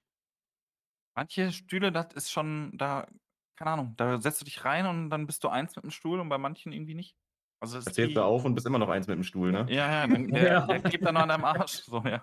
manche 1.17 1.51
Stühle, 1.51 1.91
das 1.91 2.13
ist 2.15 2.31
schon 2.31 2.71
da, 2.79 3.09
keine 3.57 3.73
Ahnung, 3.73 3.95
da 3.97 4.21
setzt 4.21 4.41
du 4.41 4.45
dich 4.45 4.65
rein 4.65 4.87
und 4.87 5.11
dann 5.11 5.27
bist 5.27 5.43
du 5.43 5.49
eins 5.49 5.75
mit 5.75 5.83
dem 5.85 5.91
Stuhl 5.91 6.21
und 6.21 6.29
bei 6.29 6.39
manchen 6.39 6.73
irgendwie 6.73 6.95
nicht. 6.95 7.17
Also 7.61 7.77
das 7.77 7.85
Da 7.85 7.91
ist 7.91 7.95
zählst 7.95 8.11
wie, 8.11 8.15
du 8.15 8.25
auf 8.25 8.45
und 8.45 8.55
bist 8.55 8.67
immer 8.67 8.79
noch 8.79 8.89
eins 8.89 9.07
mit 9.07 9.17
dem 9.17 9.23
Stuhl, 9.23 9.53
ne? 9.53 9.67
ja, 9.69 9.91
ja, 9.91 10.07
dann, 10.07 10.29
der, 10.29 10.43
Ja. 10.53 10.67
der 10.67 10.81
klebt 10.81 11.05
dann 11.05 11.15
noch 11.15 11.23
an 11.23 11.29
deinem 11.29 11.45
Arsch. 11.45 11.83
So, 11.85 12.03
ja. 12.05 12.23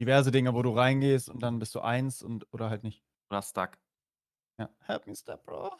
Diverse 0.00 0.30
Dinge, 0.30 0.54
wo 0.54 0.62
du 0.62 0.70
reingehst 0.70 1.28
und 1.28 1.42
dann 1.42 1.58
bist 1.58 1.74
du 1.74 1.80
eins 1.80 2.22
und 2.22 2.46
oder 2.52 2.70
halt 2.70 2.84
nicht. 2.84 3.04
Oder 3.30 3.42
stuck. 3.42 3.78
Ja. 4.58 4.68
Help 4.80 5.06
me, 5.06 5.14
step, 5.16 5.44
bro. 5.44 5.72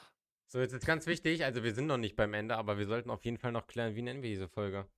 So, 0.48 0.60
jetzt 0.60 0.72
ist 0.72 0.86
ganz 0.86 1.06
wichtig, 1.06 1.44
also 1.44 1.62
wir 1.62 1.72
sind 1.74 1.86
noch 1.86 1.96
nicht 1.98 2.16
beim 2.16 2.34
Ende, 2.34 2.56
aber 2.56 2.78
wir 2.78 2.86
sollten 2.86 3.10
auf 3.10 3.24
jeden 3.24 3.38
Fall 3.38 3.52
noch 3.52 3.66
klären, 3.66 3.94
wie 3.94 4.02
nennen 4.02 4.22
wir 4.22 4.30
diese 4.30 4.48
Folge? 4.48 4.88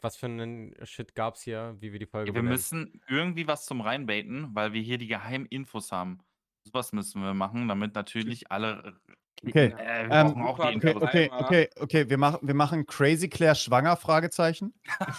Was 0.00 0.16
für 0.16 0.26
einen 0.26 0.74
Shit 0.86 1.14
gab's 1.14 1.42
hier, 1.42 1.76
wie 1.80 1.92
wir 1.92 1.98
die 1.98 2.06
Folge 2.06 2.28
Ja, 2.28 2.34
wir 2.34 2.42
benennen? 2.42 2.52
müssen 2.52 3.00
irgendwie 3.08 3.46
was 3.46 3.66
zum 3.66 3.80
Reinbaiten, 3.80 4.54
weil 4.54 4.72
wir 4.72 4.80
hier 4.82 4.98
die 4.98 5.08
geheimen 5.08 5.46
Infos 5.46 5.92
haben. 5.92 6.18
Sowas 6.64 6.92
müssen 6.92 7.22
wir 7.22 7.34
machen, 7.34 7.68
damit 7.68 7.94
natürlich 7.94 8.50
alle. 8.50 9.00
Okay, 9.46 9.66
Äh, 9.78 10.08
wir 10.08 10.16
ähm, 10.16 10.42
auch 10.42 10.58
die 10.70 10.76
Okay, 10.76 10.94
okay, 11.00 11.30
okay, 11.38 11.70
okay. 11.80 12.10
Wir 12.10 12.18
machen, 12.18 12.38
wir 12.42 12.54
machen 12.54 12.86
Crazy 12.86 13.28
Claire 13.28 13.54
schwanger, 13.54 13.96
Fragezeichen. 13.96 14.74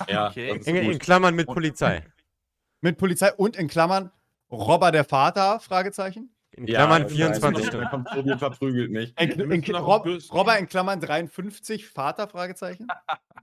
Ja, 0.08 0.28
Okay. 0.30 0.60
In, 0.66 0.76
in. 0.76 1.00
Klammern 1.00 1.36
mit 1.36 1.48
Und- 1.48 1.54
Polizei. 1.56 2.04
Mit 2.82 2.98
Polizei 2.98 3.34
und 3.34 3.58
in 3.58 3.68
Klammern 3.68 4.10
Robber 4.50 4.92
der 4.94 5.04
Vater, 5.04 5.60
Fragezeichen. 5.60 6.34
In 6.52 6.68
Ja, 6.68 6.80
Klammern 6.80 7.04
das 7.04 7.12
24 7.14 7.44
heißt, 7.58 7.68
Stunden. 7.68 7.84
Dann 7.84 7.92
kommt 7.92 8.08
Tobi 8.10 8.32
und 8.32 8.40
verprügelt 8.40 8.92
mich. 8.92 9.14
In, 9.20 9.30
in, 9.52 9.76
Rob, 9.76 10.06
Robber 10.34 10.58
in 10.58 10.68
Klammern 10.68 11.00
53, 11.00 11.88
Vater, 11.88 12.28
Fragezeichen. 12.28 12.88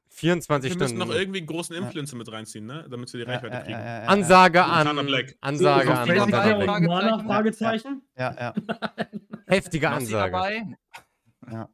24 0.09 0.71
Wir 0.71 0.77
müssen 0.79 0.97
Stunden. 0.97 1.09
noch 1.13 1.17
irgendwie 1.17 1.39
einen 1.39 1.47
großen 1.47 1.77
Influencer 1.77 2.17
mit 2.17 2.31
reinziehen, 2.31 2.67
ne? 2.67 2.87
Damit 2.91 3.13
wir 3.13 3.21
die 3.25 3.27
Ja, 3.31 3.33
Reichweite 3.35 3.55
ja, 3.55 3.61
kriegen. 3.63 3.79
ja, 3.79 3.85
ja, 3.85 4.03
ja. 4.03 4.09
Ansage 4.09 4.65
an. 4.65 4.89
Ansage 5.41 5.99
an 5.99 6.09
Mana? 6.67 7.19
Fragezeichen? 7.19 7.27
Fragezeichen? 7.27 8.03
Ja, 8.19 8.35
ja. 8.39 8.55
Heftige 9.47 9.87
Knossi 9.87 10.15
Ansage. 10.17 10.33
dabei? 10.33 10.67
Ja. 11.51 11.69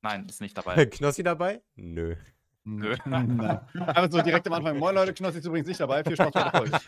Nein, 0.00 0.26
ist 0.26 0.40
nicht 0.40 0.56
dabei. 0.56 0.86
Knossi 0.86 1.22
dabei? 1.22 1.60
Nö. 1.76 2.16
Nö. 2.64 2.94
Nein. 3.04 3.40
Einfach 3.74 4.10
so 4.10 4.22
direkt 4.22 4.46
am 4.46 4.52
Anfang. 4.54 4.78
Moin 4.78 4.94
Leute, 4.94 5.12
Knossi 5.12 5.38
ist 5.38 5.44
übrigens 5.44 5.68
nicht 5.68 5.80
dabei. 5.80 6.02
Viel 6.04 6.14
Spaß 6.16 6.30
bei 6.32 6.42
der 6.44 6.52
Folge. 6.52 6.78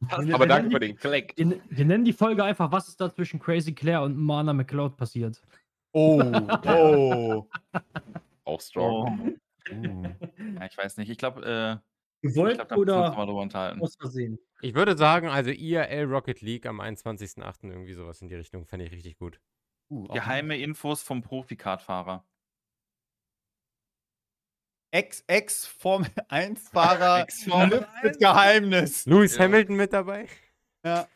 Wir, 0.00 0.34
aber 0.34 0.44
wir 0.44 0.48
danke 0.48 0.70
für 0.70 0.80
den 0.80 0.96
Klick. 0.96 1.34
Wir, 1.36 1.60
wir, 1.68 1.84
nennen 1.84 2.04
die 2.04 2.12
Folge 2.12 2.44
einfach, 2.44 2.72
was 2.72 2.88
ist 2.88 3.00
da 3.00 3.12
zwischen 3.12 3.40
Crazy 3.40 3.72
Claire 3.72 4.02
und 4.02 4.16
Mana 4.16 4.52
McCloud 4.52 4.96
passiert. 4.96 5.40
Oh, 5.92 6.22
oh. 6.66 7.46
Auch 8.44 8.60
strong. 8.60 9.34
Oh. 9.70 9.74
oh. 9.74 10.02
Ja, 10.58 10.66
ich 10.66 10.76
weiß 10.76 10.96
nicht. 10.98 11.10
Ich 11.10 11.18
glaube, 11.18 11.80
äh, 11.82 11.86
Gewollt 12.22 12.60
ich 12.60 12.68
glaub, 12.68 12.78
oder 12.78 13.16
aus 13.80 13.96
Versehen? 13.96 14.38
Ich 14.62 14.74
würde 14.74 14.96
sagen, 14.96 15.28
also 15.28 15.50
IRL 15.50 16.04
Rocket 16.04 16.40
League 16.40 16.66
am 16.66 16.80
21.08. 16.80 17.70
irgendwie 17.70 17.92
sowas 17.92 18.22
in 18.22 18.28
die 18.28 18.34
Richtung, 18.34 18.64
fände 18.64 18.86
ich 18.86 18.92
richtig 18.92 19.18
gut. 19.18 19.40
Uh, 19.90 20.08
Geheime 20.08 20.56
Infos 20.58 21.02
vom 21.02 21.22
Profi-Kartfahrer. 21.22 22.24
Ex-Ex-Formel-1-Fahrer 24.90 27.26
mit 28.02 28.18
Geheimnis. 28.18 29.06
Lewis 29.06 29.36
ja. 29.36 29.44
Hamilton 29.44 29.76
mit 29.76 29.92
dabei. 29.92 30.26
Ja. 30.84 31.06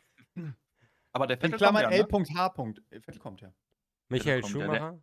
Aber 1.12 1.26
der 1.26 1.38
Vettel 1.38 1.58
kommt 1.58 1.80
ja. 1.80 1.90
Ne? 1.90 1.96
L.H. 1.96 2.54
Vettel 2.90 3.18
kommt 3.18 3.40
ja. 3.40 3.52
Michael 4.08 4.42
kommt 4.42 4.52
Schumacher? 4.52 5.00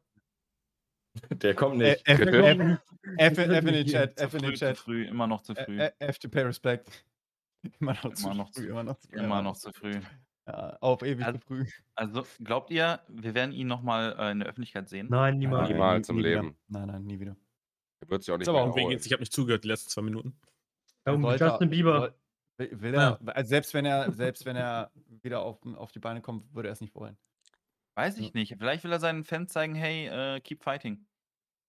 Der, 1.29 1.37
der, 1.37 1.55
kommt 1.55 1.77
nicht. 1.77 2.07
Äh, 2.07 2.13
F, 2.13 3.37
F, 3.37 3.37
F, 3.37 3.65
in 3.65 3.73
den 3.73 3.87
Chat. 3.87 4.19
F 4.19 4.33
in 4.33 4.41
den 4.41 4.53
Chat. 4.53 4.77
Zu 4.77 4.83
früh, 4.83 5.05
immer 5.05 5.27
noch 5.27 5.41
zu 5.41 5.55
früh. 5.55 5.79
F 5.99 6.19
to 6.19 6.29
pay 6.29 6.43
respect. 6.43 7.05
Immer 7.79 7.93
noch, 7.93 8.05
immer 8.05 8.35
noch 8.35 8.51
zu 8.51 8.61
früh. 8.61 8.69
Immer 8.69 8.83
noch 8.83 8.97
zu 8.97 9.07
früh. 9.07 9.19
Immer 9.19 9.41
noch 9.41 9.57
zu 9.57 9.73
früh. 9.73 9.99
Ja, 10.47 10.77
auf 10.79 11.01
ewig 11.01 11.25
also, 11.25 11.39
früh. 11.39 11.65
Also 11.95 12.25
glaubt 12.43 12.71
ihr, 12.71 13.01
wir 13.09 13.33
werden 13.33 13.51
ihn 13.51 13.67
nochmal 13.67 14.15
äh, 14.17 14.31
in 14.31 14.39
der 14.39 14.47
Öffentlichkeit 14.47 14.87
sehen? 14.87 15.07
Nein, 15.09 15.39
niemals. 15.39 15.69
Niemals 15.69 16.09
im 16.09 16.19
Leben. 16.19 16.55
Nein, 16.67 16.87
nein, 16.87 17.03
nie 17.03 17.19
wieder. 17.19 17.35
Wird 18.07 18.23
sich 18.23 18.31
auch 18.33 18.37
nicht 18.37 18.43
Ist 18.43 18.49
aber 18.49 18.61
auch 18.61 18.67
erholen. 18.75 18.91
jetzt, 18.91 19.05
ich 19.05 19.11
habe 19.13 19.21
nicht 19.21 19.33
zugehört 19.33 19.63
die 19.63 19.67
letzten 19.67 19.89
zwei 19.89 20.01
Minuten. 20.01 20.39
Ja, 21.05 21.13
um 21.13 21.21
Sollte- 21.21 21.45
Justin 21.45 21.69
Bieber. 21.69 22.15
Will, 22.57 22.81
will 22.81 22.93
er, 22.95 23.19
also 23.35 23.47
selbst 23.49 23.73
wenn 23.75 23.85
er, 23.85 24.11
selbst 24.11 24.45
wenn 24.45 24.55
er 24.55 24.91
wieder 25.21 25.41
auf, 25.41 25.59
auf 25.75 25.91
die 25.91 25.99
Beine 25.99 26.21
kommt, 26.21 26.51
würde 26.55 26.69
er 26.69 26.71
es 26.71 26.81
nicht 26.81 26.95
wollen. 26.95 27.15
Weiß 27.95 28.17
ich 28.17 28.33
nicht. 28.33 28.55
Vielleicht 28.57 28.83
will 28.83 28.91
er 28.91 28.99
seinen 28.99 29.23
Fans 29.23 29.51
zeigen, 29.53 29.75
hey, 29.75 30.07
äh, 30.07 30.39
keep 30.39 30.63
fighting. 30.63 31.05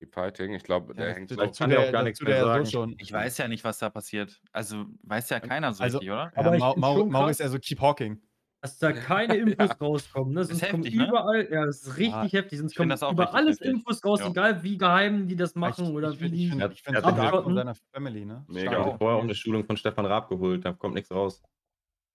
Die 0.00 0.06
Fighting, 0.06 0.54
ich 0.54 0.62
glaube, 0.62 0.94
der 0.94 1.08
Ja, 1.08 1.14
hängt 1.14 1.30
das- 1.30 1.36
so. 1.38 1.44
das 1.44 1.58
kann 1.58 1.70
er- 1.72 1.80
auch 1.88 1.92
gar 1.92 2.04
nichts 2.04 2.20
mehr 2.22 2.40
sagen. 2.44 2.64
So 2.64 2.70
schon. 2.70 2.94
Ich 2.98 3.12
weiß 3.12 3.36
ja 3.38 3.48
nicht, 3.48 3.64
was 3.64 3.78
da 3.78 3.90
passiert. 3.90 4.40
Also, 4.52 4.86
weiß 5.02 5.28
ja 5.30 5.40
keiner 5.40 5.72
so 5.74 5.82
Also- 5.82 5.98
richtig, 5.98 6.12
oder? 6.12 6.32
Aber 6.36 6.50
ja, 6.50 6.54
ich 6.54 6.60
Mau, 6.60 6.72
find's 6.72 6.80
Mau, 6.80 6.96
schon 6.98 7.08
Mau 7.10 7.20
krass. 7.22 7.30
ist 7.32 7.38
ja 7.40 7.48
so 7.48 7.58
Keep 7.58 7.80
Hawking. 7.80 8.22
Dass 8.60 8.76
da 8.78 8.92
keine 8.92 9.36
Infos 9.36 9.70
rauskommen. 9.80 10.34
Ne? 10.34 10.44
Sonst 10.44 10.68
kommen 10.68 10.82
heftig, 10.82 10.98
ne? 10.98 11.08
überall, 11.08 11.48
ja, 11.50 11.64
das 11.66 11.82
ist 11.82 11.96
richtig 11.96 12.32
Ja, 12.32 12.40
heftig. 12.40 12.58
Sonst 12.58 12.76
find 12.76 12.98
kommen 12.98 13.12
über 13.12 13.32
alles 13.34 13.60
heftig. 13.60 13.70
Infos 13.74 14.04
raus, 14.04 14.20
Ja. 14.20 14.28
egal 14.30 14.62
wie 14.64 14.76
geheim 14.76 15.28
die 15.28 15.36
das 15.36 15.54
machen 15.54 15.84
ich, 15.84 15.90
oder 15.92 16.10
ich, 16.10 16.16
wie 16.20 16.24
find- 16.24 16.34
die. 16.34 16.42
ich 16.44 16.48
finde 16.50 16.64
Ja, 16.64 16.70
ich 16.72 16.82
find's 16.82 17.00
ja, 17.02 17.42
von 17.42 17.54
seiner 17.54 17.74
Family, 17.92 18.24
ne? 18.24 18.44
Mega. 18.48 18.72
Ich 18.72 18.76
habe 18.78 18.98
vorher 18.98 19.18
auch 19.18 19.22
eine 19.22 19.34
Schulung 19.34 19.64
von 19.64 19.76
Stefan 19.76 20.06
Raab 20.06 20.28
geholt, 20.28 20.64
da 20.64 20.72
kommt 20.72 20.94
nichts 20.94 21.10
raus. 21.12 21.40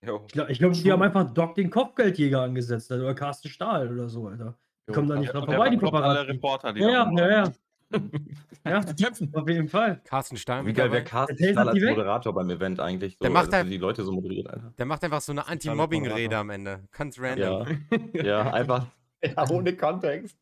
Jo. 0.06 0.22
Ich 0.28 0.34
glaube, 0.34 0.52
glaub, 0.54 0.74
die 0.74 0.92
haben 0.92 1.02
einfach 1.02 1.34
Doc 1.34 1.56
den 1.56 1.70
Kopfgeldjäger 1.70 2.42
angesetzt 2.42 2.92
Alter, 2.92 3.06
oder 3.06 3.16
Carsten 3.16 3.48
Stahl 3.48 3.90
oder 3.94 4.10
so, 4.10 4.28
Alter. 4.28 4.58
Die 4.86 4.92
Jo. 4.92 4.96
kommen 4.96 5.08
da 5.08 5.16
nicht 5.16 5.30
Aber- 5.30 5.46
dran 5.46 5.56
vorbei, 5.56 5.70
die 5.70 5.78
bekloppt 5.78 5.96
alle 5.96 6.04
Paparazzi. 6.08 6.32
Reporter, 6.32 6.74
die 6.74 6.82
Ja, 6.82 7.06
da 7.06 7.30
ja, 7.30 7.30
ja, 7.46 7.52
ja. 8.66 8.72
Ja, 8.72 8.82
Kämpfen. 8.94 9.34
auf 9.36 9.48
jeden 9.48 9.68
Fall. 9.68 10.02
Carsten 10.06 10.38
Stein 10.38 10.66
Wie 10.66 10.74
geil 10.74 10.92
wäre? 10.92 11.04
Carsten 11.04 11.38
Stahl 11.38 11.54
doch 11.54 11.62
als 11.68 11.74
die 11.76 11.82
weg. 11.82 11.90
Moderator 11.92 12.34
beim 12.34 12.50
Event 12.50 12.80
eigentlich? 12.80 13.14
So, 13.14 13.24
Der 13.24 13.30
macht 13.32 13.48
dass 13.48 13.54
er 13.54 13.60
halt- 13.64 13.72
die 13.72 13.78
Leute 13.78 14.04
so 14.04 14.12
moderiert, 14.12 14.48
Alter. 14.50 14.74
Der 14.78 14.86
macht 14.86 15.04
einfach 15.04 15.22
so 15.22 15.32
eine 15.32 15.48
Anti-Mobbing-Rede 15.48 16.38
am 16.38 16.50
Ende. 16.50 16.84
Ganz 16.92 17.20
random. 17.20 17.68
Ja, 18.14 18.24
ja, 18.24 18.54
einfach 18.54 18.88
ja, 19.24 19.50
ohne 19.50 19.76
Kontext. 19.76 20.38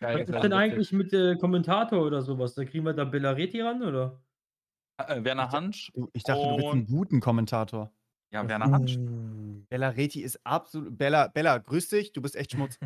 Geil, 0.00 0.20
Was 0.28 0.28
ist 0.28 0.42
denn 0.42 0.52
eigentlich 0.52 0.92
mit 0.92 1.12
äh, 1.12 1.36
Kommentator 1.36 2.02
oder 2.04 2.22
sowas? 2.22 2.54
Da 2.54 2.64
kriegen 2.64 2.84
wir 2.84 2.92
da 2.92 3.04
Bellareti 3.04 3.60
ran, 3.60 3.82
oder? 3.82 4.20
Äh, 4.98 5.22
Werner 5.24 5.50
Hansch. 5.52 5.92
Ich 6.12 6.22
dachte, 6.22 6.42
du 6.42 6.56
bist 6.56 6.66
ein 6.68 6.80
Und- 6.80 6.86
guten 6.88 7.20
Kommentator. 7.20 7.90
Ja, 8.32 8.46
Werner 8.48 8.70
Hansch. 8.72 8.98
Bella 9.68 9.88
Reti 9.90 10.20
ist 10.20 10.38
absolut. 10.44 10.98
Bella, 10.98 11.28
Bella, 11.28 11.58
grüß 11.58 11.88
dich, 11.88 12.12
du 12.12 12.20
bist 12.20 12.34
echt 12.36 12.52
Schmutz. 12.52 12.78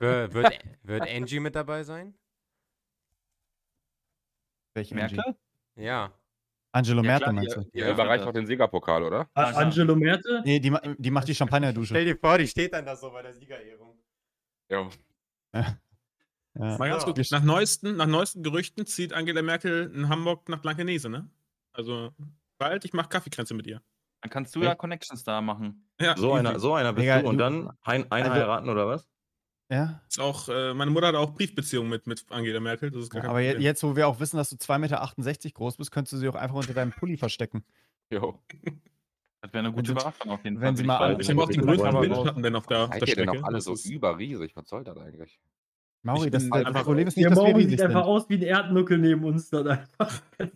Wür- 0.00 0.32
wird, 0.34 0.58
wird 0.82 1.02
Angie 1.08 1.40
mit 1.40 1.54
dabei 1.54 1.84
sein? 1.84 2.14
Welche 4.78 4.94
Merkel? 4.94 5.20
Angie? 5.20 5.38
Ja. 5.76 6.12
Angelo 6.72 7.02
Ja, 7.02 7.06
Merte 7.06 7.22
klar, 7.24 7.32
meinst 7.34 7.56
die- 7.56 7.60
du? 7.60 7.70
die 7.70 7.80
öffnet 7.82 7.94
überreicht 7.94 8.24
auch 8.24 8.32
den 8.32 8.46
Siegerpokal, 8.46 9.02
oder? 9.02 9.20
A- 9.34 9.42
Ja, 9.44 9.50
klar. 9.50 9.56
Angelo 9.62 9.96
Merte? 9.96 10.42
Nee, 10.44 10.60
die, 10.60 10.72
die 10.98 11.10
macht 11.10 11.26
die 11.28 11.34
Champagnerdusche. 11.34 11.94
Stell 11.94 12.04
dir 12.04 12.16
vor, 12.16 12.38
die 12.38 12.46
steht 12.46 12.72
dann 12.72 12.84
da 12.86 12.94
so 12.96 13.10
bei 13.10 13.22
der 13.22 13.32
Siegerehrung. 13.32 13.98
Jo. 14.70 14.90
Ja. 15.54 15.76
Mal 16.78 16.90
ganz 16.90 17.04
Ja. 17.06 17.12
kurz. 17.12 17.30
Nach 17.30 17.42
neuesten, 17.42 17.96
nach 17.96 18.06
neuesten 18.06 18.42
Gerüchten 18.42 18.84
zieht 18.86 19.12
Angela 19.12 19.42
Merkel 19.42 19.90
in 19.94 20.08
Hamburg 20.08 20.48
nach 20.48 20.60
Blankenese, 20.60 21.08
ne? 21.08 21.28
Also 21.72 22.12
bald, 22.58 22.84
ich 22.84 22.92
mache 22.92 23.08
Kaffeekränze 23.08 23.54
mit 23.54 23.66
ihr. 23.66 23.80
Dann 24.22 24.30
kannst 24.30 24.54
du 24.56 24.62
ja 24.62 24.74
Connections 24.74 25.22
da 25.22 25.40
machen. 25.40 25.88
Ja, 26.00 26.16
So 26.16 26.32
einer, 26.32 26.58
so 26.58 26.74
einer 26.74 26.92
bist 26.92 27.02
Digga, 27.04 27.22
du 27.22 27.28
und 27.28 27.38
dann 27.38 27.70
ein, 27.82 28.10
einheiraten 28.10 28.68
oder 28.68 28.88
was? 28.88 29.08
Ja, 29.70 30.00
Ist 30.08 30.18
auch, 30.18 30.48
äh, 30.48 30.72
meine 30.72 30.90
Mutter 30.90 31.08
hat 31.08 31.14
auch 31.14 31.34
Briefbeziehungen 31.34 31.90
mit, 31.90 32.06
mit 32.06 32.24
Angela 32.30 32.58
Merkel. 32.58 32.90
Das 32.90 33.02
ist 33.02 33.10
gar 33.10 33.20
kein 33.20 33.30
aber 33.30 33.40
Problem. 33.40 33.60
jetzt, 33.60 33.82
wo 33.82 33.94
wir 33.96 34.08
auch 34.08 34.18
wissen, 34.18 34.38
dass 34.38 34.48
du 34.48 34.56
2,68 34.56 34.78
Meter 34.78 35.50
groß 35.54 35.76
bist, 35.76 35.90
könntest 35.90 36.14
du 36.14 36.16
sie 36.16 36.28
auch 36.28 36.34
einfach 36.36 36.56
unter 36.56 36.72
deinem 36.72 36.92
Pulli 36.92 37.16
verstecken. 37.16 37.64
Jo. 38.10 38.40
Das 39.42 39.52
wäre 39.52 39.66
eine 39.66 39.72
gute 39.72 39.88
sie- 39.88 39.92
Überraschung 39.92 40.30
auf 40.30 40.42
jeden 40.42 40.58
wenn 40.62 40.68
Fall. 40.68 40.76
sie 40.78 40.82
würde 40.84 40.86
mal 40.86 41.20
ich 41.20 41.28
habe 41.28 41.42
auch 41.42 41.50
Ich 41.50 41.58
größten 41.60 42.00
Windschatten 42.00 42.42
denn 42.42 42.56
auf 42.56 42.66
der, 42.66 42.84
auf 42.84 42.90
der 42.90 43.00
ihr 43.00 43.14
denn 43.14 43.24
Strecke. 43.28 43.42
auch 43.42 43.46
alle 43.46 43.60
so 43.60 43.72
Das 43.72 43.84
überriesig? 43.84 44.56
Was 44.56 44.68
soll 44.70 44.82
das 44.84 44.96
eigentlich? 44.96 45.38
Mauri, 46.02 46.30
das, 46.30 46.48
das 46.48 46.64
einfach- 46.64 46.84
Problem 46.84 47.06
ist 47.06 47.16
nicht, 47.18 47.24
Der 47.26 47.30
dass 47.34 47.38
wir 47.38 47.42
Mauri 47.50 47.54
riesig 47.64 47.70
sieht 47.72 47.82
einfach 47.82 48.04
sind. 48.04 48.10
aus 48.10 48.28
wie 48.30 48.34
ein 48.36 48.42
Erdnuckel 48.42 48.96
neben 48.98 49.24
uns 49.24 49.50
dann 49.50 49.68
einfach. 49.68 50.22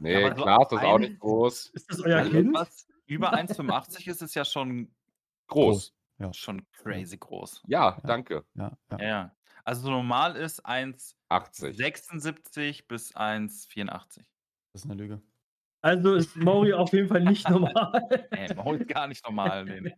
Nee, 0.00 0.24
aber 0.24 0.34
so 0.36 0.42
Klaas 0.42 0.72
ist 0.72 0.78
auch 0.82 0.98
nicht 0.98 1.20
groß. 1.20 1.66
Ist 1.74 1.90
das 1.90 2.00
euer 2.00 2.18
Also 2.18 2.30
Kind? 2.30 2.58
über 3.06 3.34
1,85 3.34 4.08
ist 4.08 4.22
es 4.22 4.34
ja 4.34 4.44
schon, 4.44 4.88
Groß. 5.48 5.94
Ja, 6.20 6.32
schon 6.34 6.64
crazy 6.72 7.16
groß. 7.16 7.62
Ja, 7.66 7.98
danke. 8.04 8.44
ja, 8.54 8.76
ja. 8.92 8.98
Ja. 9.00 9.36
Also 9.64 9.82
so 9.82 9.90
normal 9.90 10.36
ist 10.36 10.64
80. 10.64 11.16
1,76 11.30 12.86
bis 12.88 13.14
1,84. 13.14 14.24
Das 14.72 14.84
ist 14.84 14.84
eine 14.84 14.94
Lüge. 14.94 15.22
Also 15.82 16.14
ist 16.14 16.36
Mauri 16.36 16.72
auf 16.74 16.92
jeden 16.92 17.08
Fall 17.08 17.22
nicht 17.24 17.48
normal. 17.48 18.26
Ey, 18.32 18.54
Maul 18.54 18.76
ist 18.80 18.88
gar 18.88 19.06
nicht 19.06 19.24
normal. 19.24 19.64
Nee, 19.64 19.80
nee. 19.80 19.96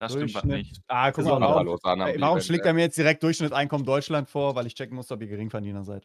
Das 0.00 0.12
stimmt 0.12 0.34
was 0.34 0.44
nicht. 0.44 0.82
Ah, 0.88 1.10
guck 1.12 1.24
mal, 1.24 1.40
warum, 1.40 1.66
los 1.66 1.82
an 1.84 2.02
am 2.02 2.08
ey, 2.08 2.20
warum 2.20 2.40
schlägt 2.40 2.64
ey. 2.64 2.70
er 2.70 2.74
mir 2.74 2.82
jetzt 2.82 2.98
direkt 2.98 3.22
Durchschnitteinkommen 3.22 3.86
Deutschland 3.86 4.28
vor, 4.28 4.54
weil 4.54 4.66
ich 4.66 4.74
checken 4.74 4.94
muss, 4.96 5.10
ob 5.10 5.22
ihr 5.22 5.28
Geringverdiener 5.28 5.84
seid? 5.84 6.04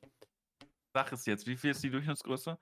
Sag 0.96 1.12
es 1.12 1.26
jetzt. 1.26 1.46
Wie 1.48 1.58
viel 1.58 1.72
ist 1.72 1.84
die 1.84 1.90
Durchschnittsgröße? 1.90 2.58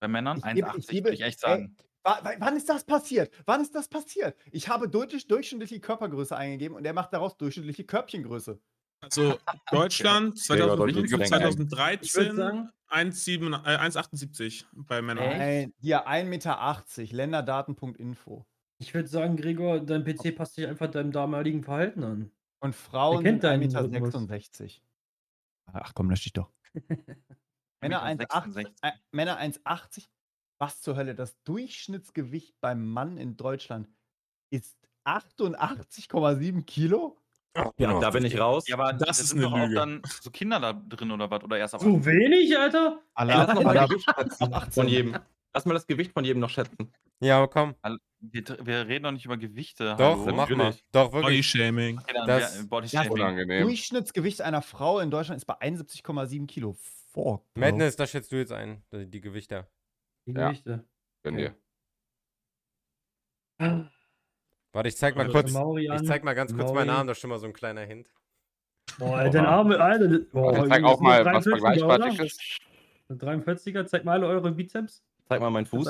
Bei 0.00 0.08
Männern? 0.08 0.38
Ich 0.38 0.54
gebe- 0.54 0.68
1,80 0.68 0.78
ich 0.78 0.86
gebe- 0.88 1.04
würde 1.04 1.14
ich 1.14 1.20
echt 1.22 1.44
ey, 1.44 1.48
sagen. 1.50 1.76
Wa- 1.78 1.84
wa- 2.02 2.34
Wann 2.38 2.56
ist 2.56 2.68
das 2.68 2.84
passiert? 2.84 3.32
Wann 3.46 3.60
ist 3.60 3.74
das 3.74 3.88
passiert? 3.88 4.36
Ich 4.52 4.68
habe 4.68 4.88
durch, 4.88 5.26
durchschnittliche 5.26 5.80
Körpergröße 5.80 6.36
eingegeben 6.36 6.76
und 6.76 6.84
er 6.84 6.92
macht 6.92 7.12
daraus 7.12 7.36
durchschnittliche 7.36 7.84
Körbchengröße. 7.84 8.60
Also 9.02 9.38
Deutschland 9.70 10.34
Gregor, 10.46 10.76
2005, 10.76 10.78
deutlich 10.78 11.10
länger. 11.10 11.48
Ich 11.48 11.52
würde 11.52 11.68
2013 11.68 12.36
sagen, 12.36 12.70
1,7 12.90 13.64
äh, 13.64 13.78
1,78 13.78 14.64
bei 14.72 15.00
Männern. 15.02 15.24
Echt? 15.24 15.40
Ein, 15.40 15.74
hier 15.80 16.06
1,80 16.08 16.24
Meter, 16.24 17.16
länderdaten.info. 17.16 18.46
ich 18.78 18.92
würde 18.94 19.08
sagen, 19.08 19.36
Gregor, 19.36 19.80
dein 19.80 20.04
PC 20.04 20.34
passt 20.36 20.54
sich 20.56 20.66
einfach 20.66 20.90
deinem 20.90 21.12
damaligen 21.12 21.62
Verhalten 21.62 22.04
an. 22.04 22.30
Und 22.62 22.74
Frauen 22.74 23.22
kennt 23.24 23.42
sind 23.42 23.44
deinen 23.44 23.62
1,66 23.70 24.62
Meter. 24.62 24.82
Ach 25.72 25.92
komm, 25.94 26.10
lösch 26.10 26.24
dich 26.24 26.32
doch. 26.34 26.50
Männer 27.82 28.04
1,80 28.04 28.26
1,66. 28.28 28.70
äh, 28.82 28.92
Männer 29.12 29.40
1,80. 29.40 30.08
Was 30.60 30.82
zur 30.82 30.94
Hölle? 30.96 31.14
Das 31.14 31.42
Durchschnittsgewicht 31.44 32.60
beim 32.60 32.86
Mann 32.86 33.16
in 33.16 33.36
Deutschland 33.36 33.88
ist 34.50 34.76
88,7 35.06 36.64
Kilo? 36.64 37.16
Ja, 37.78 37.98
da 37.98 38.10
bin 38.10 38.24
ich 38.24 38.38
raus. 38.38 38.68
Ja, 38.68 38.76
aber 38.76 38.92
Das 38.92 39.00
da 39.02 39.10
ist 39.24 39.28
sind 39.30 39.44
eine 39.44 39.64
Lüge. 39.64 39.74
dann 39.74 40.02
so 40.20 40.30
Kinder 40.30 40.60
da 40.60 40.72
drin 40.74 41.10
oder 41.10 41.30
was? 41.30 41.42
Oder 41.42 41.58
erst 41.58 41.74
ab 41.74 41.80
So 41.80 42.04
wenig, 42.04 42.56
Alter? 42.56 43.00
Alle 43.14 43.32
Ey, 43.32 43.38
lass 43.38 43.54
noch 43.54 43.62
mal 43.64 43.76
alle- 43.78 43.88
Gewicht 43.88 44.06
schätzen 44.16 44.54
von 44.70 44.88
jedem. 44.88 45.18
Lass 45.52 45.64
mal 45.64 45.74
das 45.74 45.86
Gewicht 45.86 46.12
von 46.12 46.24
jedem 46.24 46.38
noch 46.40 46.50
schätzen. 46.50 46.92
Ja, 47.20 47.44
komm. 47.48 47.74
Wir, 48.20 48.44
wir 48.64 48.86
reden 48.86 49.04
doch 49.04 49.10
nicht 49.12 49.24
über 49.24 49.36
Gewichte. 49.36 49.96
Doch, 49.98 50.24
hallo? 50.26 50.36
mach 50.36 50.48
mal. 50.50 50.74
Doch, 50.92 51.12
wirklich. 51.12 51.22
Body-Shaming. 51.52 51.98
Okay, 51.98 52.12
Das- 52.26 52.58
wär- 52.58 52.64
Body 52.66 52.82
das- 52.86 52.92
Shaming. 52.92 53.12
Unangenehm. 53.12 53.62
Durchschnittsgewicht 53.62 54.42
einer 54.42 54.62
Frau 54.62 55.00
in 55.00 55.10
Deutschland 55.10 55.38
ist 55.38 55.46
bei 55.46 55.54
71,7 55.60 56.46
Kilo. 56.46 56.76
Fuck. 57.12 57.44
Madness, 57.56 57.96
da 57.96 58.06
schätzt 58.06 58.30
du 58.30 58.36
jetzt 58.36 58.52
ein, 58.52 58.82
die 58.92 59.06
die 59.10 59.20
Gewichte. 59.20 59.66
Die 60.34 60.40
Ja. 60.40 60.80
Gönn 61.22 61.36
dir. 61.36 61.54
Warte, 64.72 64.88
ich 64.88 64.96
zeig 64.96 65.16
mal 65.16 65.26
Also, 65.26 65.32
kurz. 65.32 65.50
Ich 65.78 66.06
zeig 66.08 66.24
mal 66.24 66.34
ganz 66.34 66.54
kurz 66.56 66.72
meinen 66.72 66.90
Arm, 66.90 67.06
das 67.06 67.16
ist 67.18 67.20
schon 67.20 67.30
mal 67.30 67.38
so 67.38 67.46
ein 67.46 67.52
kleiner 67.52 67.82
Hint. 67.82 68.10
Boah, 68.98 69.24
dein 69.28 69.44
Arme, 69.46 69.78
Alter. 69.78 70.18
Boah, 70.32 70.48
Also 70.50 70.64
ich 70.64 70.68
zeig 70.70 70.84
auch 70.84 71.00
mal 71.00 71.24
was 71.24 71.46
ist 71.46 71.52
43er, 71.54 71.84
oder? 71.84 72.12
Vergleichbares. 72.12 72.38
43er, 73.10 73.86
zeig 73.86 74.04
mal 74.04 74.12
alle 74.12 74.26
eure 74.26 74.50
Bizeps. 74.52 75.02
Zeig 75.28 75.40
mal 75.40 75.50
meinen 75.50 75.66
Fuß. 75.66 75.88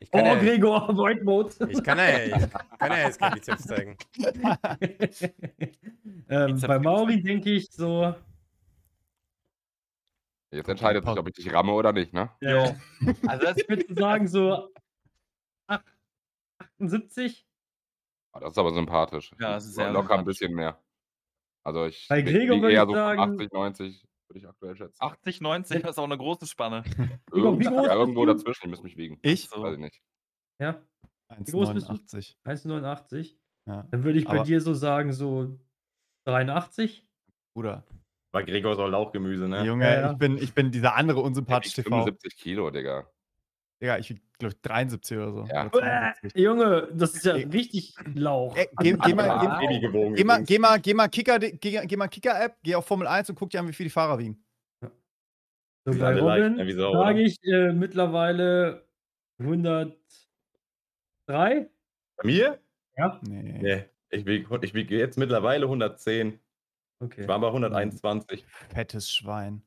Ich 0.00 0.08
Oh, 0.12 0.16
kann, 0.18 0.26
ja, 0.26 0.34
Gregor, 0.34 0.88
Void 0.96 1.22
Mode. 1.22 1.54
ich 1.68 1.82
kann, 1.84 1.96
ja, 1.98 2.18
ich 2.24 2.32
kann 2.78 2.90
ja 2.90 2.98
jetzt 2.98 3.20
kein 3.20 3.32
Bizeps 3.34 3.64
zeigen. 3.64 3.96
ähm, 6.28 6.46
Bizeps 6.46 6.66
bei 6.66 6.78
Mauri 6.80 7.22
denke 7.22 7.50
ich 7.50 7.70
so. 7.70 8.12
Jetzt 10.52 10.68
entscheidet 10.68 11.04
sich, 11.06 11.16
ob 11.18 11.26
ich 11.28 11.34
dich 11.34 11.52
ramme 11.52 11.72
oder 11.72 11.92
nicht, 11.92 12.12
ne? 12.12 12.30
Ja. 12.40 12.74
Also 13.26 13.44
das 13.46 13.56
Ich 13.56 13.68
würde 13.68 13.94
sagen 13.94 14.28
so 14.28 14.68
ach- 15.66 15.82
78. 16.78 17.46
Ah, 18.34 18.40
Das 18.40 18.52
ist 18.52 18.58
aber 18.58 18.72
sympathisch. 18.72 19.32
Ja, 19.40 19.54
das 19.54 19.66
ist 19.66 19.74
sehr 19.74 19.90
Locker 19.90 20.14
ein 20.14 20.18
sympathisch. 20.20 20.38
bisschen 20.40 20.54
mehr. 20.54 20.82
Also 21.64 21.86
ich 21.86 22.06
Bei 22.08 22.22
Gregor 22.22 22.56
lieg 22.56 22.62
würde 22.62 22.74
eher 22.74 22.82
ich 22.82 22.88
so 22.88 22.94
sagen- 22.94 23.20
80, 23.20 23.52
90, 23.52 24.04
würde 24.28 24.38
ich 24.38 24.48
aktuell 24.48 24.76
schätzen. 24.76 24.96
80, 25.00 25.40
90, 25.40 25.82
das 25.82 25.90
ist 25.92 25.98
auch 25.98 26.04
eine 26.04 26.18
große 26.18 26.46
Spanne. 26.46 26.82
Gregor, 26.82 27.08
wie 27.58 27.64
Irgend- 27.64 27.66
groß 27.66 27.74
ja, 27.74 27.80
bist 27.82 27.92
irgendwo 27.94 28.26
du? 28.26 28.32
dazwischen, 28.34 28.64
ich 28.66 28.70
muss 28.70 28.82
mich 28.82 28.96
wiegen. 28.96 29.18
Ich? 29.22 29.48
So. 29.48 29.62
Weiß 29.62 29.74
ich 29.74 29.80
nicht. 29.80 30.00
Ja, 30.60 30.82
groß 31.50 31.72
bist 31.72 31.88
du? 31.88 31.92
1,89. 31.92 32.36
1,89. 32.44 33.36
Ja. 33.68 33.82
Dann 33.90 34.04
würde 34.04 34.18
ich 34.18 34.24
bei 34.26 34.32
Aber- 34.36 34.44
dir 34.44 34.60
so 34.60 34.74
sagen, 34.74 35.12
so 35.12 35.58
83. 36.26 37.06
Bruder. 37.54 37.84
Bei 38.32 38.42
Gregor 38.42 38.74
so 38.76 38.86
Lauchgemüse, 38.86 39.46
ne? 39.46 39.62
Junge, 39.62 39.84
Ja, 39.84 40.00
ja. 40.00 40.12
Ich, 40.12 40.18
bin, 40.18 40.38
ich 40.38 40.54
bin 40.54 40.70
dieser 40.70 40.96
andere 40.96 41.20
Ich 41.20 41.26
unsympathische 41.26 41.78
wieg 41.78 41.84
TV. 41.84 41.96
75 42.04 42.36
Kilo, 42.36 42.70
Digga. 42.70 43.06
Digga, 43.82 43.98
ich 43.98 44.14
glaube 44.38 44.54
73 44.62 45.18
oder 45.18 45.32
so. 45.32 45.44
Ja. 45.52 45.66
Oder 45.66 46.14
72. 46.14 46.42
Junge, 46.42 46.88
das 46.94 47.14
ist 47.14 47.26
ja 47.26 47.36
Ey. 47.36 47.44
richtig 47.44 47.94
Lauch. 48.14 48.56
Ey, 48.56 48.68
geh, 48.78 48.96
geh 48.96 49.14
mal, 49.14 49.38
geh, 49.38 49.66
Baby 49.66 49.80
gewogen. 49.80 50.14
geh 50.14 50.24
mal, 50.24 50.42
geh 50.44 50.58
mal, 50.58 50.80
geh 50.80 50.94
mal 50.94 51.08
Kicker, 51.08 51.38
geh, 51.38 51.58
geh 51.58 51.96
mal 51.96 52.08
Kicker-App, 52.08 52.56
geh 52.62 52.74
auf 52.74 52.86
Formel 52.86 53.06
1 53.06 53.28
und 53.28 53.36
guck 53.36 53.50
dir 53.50 53.60
an, 53.60 53.68
wie 53.68 53.72
viel 53.74 53.84
die 53.84 53.90
Fahrer 53.90 54.18
wiegen. 54.18 54.42
So, 55.84 55.98
bei 55.98 56.18
Robin 56.18 56.56
sage 56.78 57.20
ich 57.22 57.36
äh, 57.42 57.72
mittlerweile 57.72 58.86
103. 59.40 59.98
Bei 61.26 61.68
mir? 62.24 62.60
Ja, 62.96 63.20
Nee. 63.22 63.58
Nee. 63.60 63.84
Ich 64.10 64.24
wiege 64.26 64.46
ich 64.62 64.74
wieg 64.74 64.90
jetzt 64.90 65.18
mittlerweile 65.18 65.64
110. 65.66 66.38
okay. 67.02 67.22
Ich 67.22 67.28
war 67.28 67.38
bei 67.40 67.48
121. 67.48 68.44
Fettes 68.72 69.10
Schwein. 69.10 69.62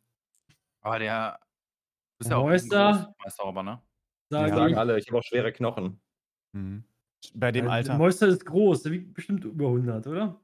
Aber 0.82 1.00
der 1.00 1.40
du 1.40 2.18
bist 2.20 2.32
ja 2.32 2.38
auch 2.38 2.46
Meister. 2.46 3.14
Meister 3.24 3.44
aber, 3.46 3.64
ne? 3.64 3.82
Sage 4.30 4.50
Ja, 4.50 4.56
Sagen 4.56 4.72
ich. 4.72 4.78
alle, 4.78 5.00
ich 5.00 5.08
habe 5.08 5.20
auch 5.20 5.24
schwere 5.24 5.52
Knochen. 5.52 6.00
Mhm. 6.54 6.84
Bei 7.34 7.52
dem 7.52 7.66
Äh, 7.68 7.70
Alter. 7.70 7.98
Moister 7.98 8.28
ist 8.28 8.46
groß, 8.46 8.84
der 8.84 8.92
wiegt 8.92 9.14
bestimmt 9.14 9.44
über 9.46 9.68
100, 9.68 10.06
oder? 10.08 10.40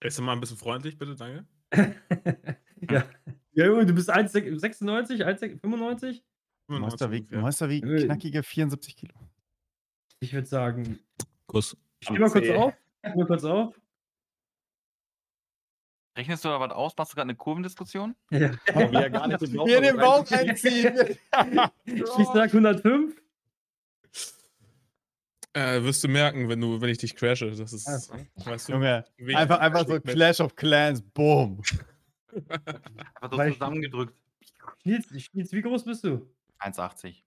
Ist 0.00 0.20
mal 0.20 0.32
ein 0.32 0.40
bisschen 0.40 0.56
freundlich, 0.56 0.98
bitte, 0.98 1.14
danke. 1.14 1.46
ja. 2.90 3.04
ja, 3.52 3.66
Junge, 3.66 3.86
du 3.86 3.94
bist 3.94 4.10
1,96, 4.12 5.22
1,95? 5.24 6.22
Monster 6.68 7.10
wiegt, 7.10 7.30
ja. 7.30 7.40
Monster 7.40 7.68
wiegt 7.68 7.86
Äh. 7.86 8.04
knackige 8.04 8.42
74 8.42 8.96
Kilo. 8.96 9.14
Ich 10.20 10.32
würde 10.32 10.46
sagen, 10.46 10.98
Kuss. 11.46 11.76
ich 12.00 12.06
stehe 12.08 12.20
mal 12.20 12.30
kurz 12.30 12.48
auf. 12.50 12.74
Ich 13.02 13.14
mal 13.14 13.26
kurz 13.26 13.44
auf. 13.44 13.79
Rechnest 16.20 16.44
du 16.44 16.50
da 16.50 16.60
was 16.60 16.70
aus? 16.70 16.92
Machst 16.98 17.12
du 17.12 17.14
gerade 17.14 17.30
eine 17.30 17.34
Kurvendiskussion? 17.34 18.14
Ja. 18.30 18.50
Aber 18.74 18.92
wir 18.92 19.00
ja 19.00 19.08
gar 19.08 19.26
nicht 19.26 19.40
gebraucht 19.40 19.68
Hier 19.68 19.76
haben, 19.78 19.84
den 19.84 19.96
Bauch 19.96 20.30
einziehen. 20.30 21.16
Ich 21.86 22.26
sag 22.34 22.52
105. 22.52 23.16
Äh, 25.54 25.82
wirst 25.82 26.04
du 26.04 26.08
merken, 26.08 26.50
wenn 26.50 26.60
du, 26.60 26.78
wenn 26.78 26.90
ich 26.90 26.98
dich 26.98 27.16
crashe. 27.16 27.50
Das 27.50 27.72
ist. 27.72 27.88
Also. 27.88 28.12
Weißt 28.36 28.68
du, 28.68 28.72
Junge, 28.74 29.06
einfach, 29.34 29.60
einfach 29.60 29.86
so 29.88 29.98
Clash 29.98 30.40
of 30.40 30.54
Clans, 30.56 31.00
boom. 31.00 31.62
Einfach 33.20 33.44
so 33.44 33.52
zusammengedrückt. 33.54 34.14
Nils, 34.84 35.10
Nils, 35.32 35.52
wie 35.52 35.62
groß 35.62 35.84
bist 35.84 36.04
du? 36.04 36.30
1,80. 36.60 37.24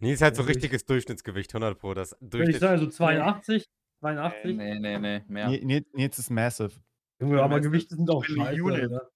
Nils 0.00 0.20
hat 0.20 0.34
so 0.34 0.42
richtiges 0.42 0.84
Durchschnittsgewicht, 0.84 1.54
100 1.54 1.78
Pro. 1.78 1.94
Das 1.94 2.16
Würde 2.18 2.50
ich 2.50 2.58
sagen, 2.58 2.80
so 2.80 2.88
82, 2.88 3.68
82. 4.00 4.56
Nee, 4.56 4.80
nee, 4.80 4.98
nee, 4.98 5.22
mehr. 5.28 5.48
Nee. 5.48 5.84
Nils 5.92 6.18
ist 6.18 6.30
massive. 6.30 6.72
Junge, 7.20 7.42
aber 7.42 7.60
Gewichte 7.60 7.96
sind 7.96 8.10
auch 8.10 8.24
scheiße. 8.24 8.62
Alter. 8.64 9.10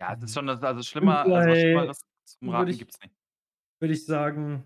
Ja, 0.00 0.14
das 0.16 0.24
ist 0.30 0.34
schon, 0.34 0.46
das, 0.46 0.62
also 0.62 0.82
schlimmer, 0.82 1.20
also 1.20 1.30
was 1.50 1.58
Schlimmeres 1.58 2.00
zum 2.24 2.48
Raten 2.50 2.70
ich- 2.70 2.78
gibt's 2.78 3.00
nicht. 3.00 3.14
Würde 3.80 3.94
ich 3.94 4.04
sagen, 4.04 4.64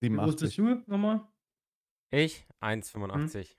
wie 0.00 0.08
groß 0.08 0.36
bist 0.36 0.54
87. 0.54 0.56
du 0.86 0.90
nochmal? 0.90 1.26
Ich? 2.12 2.46
1,85. 2.60 3.56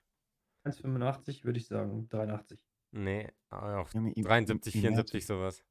1,85 0.66 1.44
würde 1.44 1.58
ich 1.58 1.66
sagen, 1.66 2.08
83. 2.08 2.60
Nee, 2.94 3.30
auf 3.50 3.94
Junge, 3.94 4.12
im- 4.12 4.24
73, 4.24 4.74
im- 4.74 4.80
74 4.82 5.26
sowas. 5.26 5.64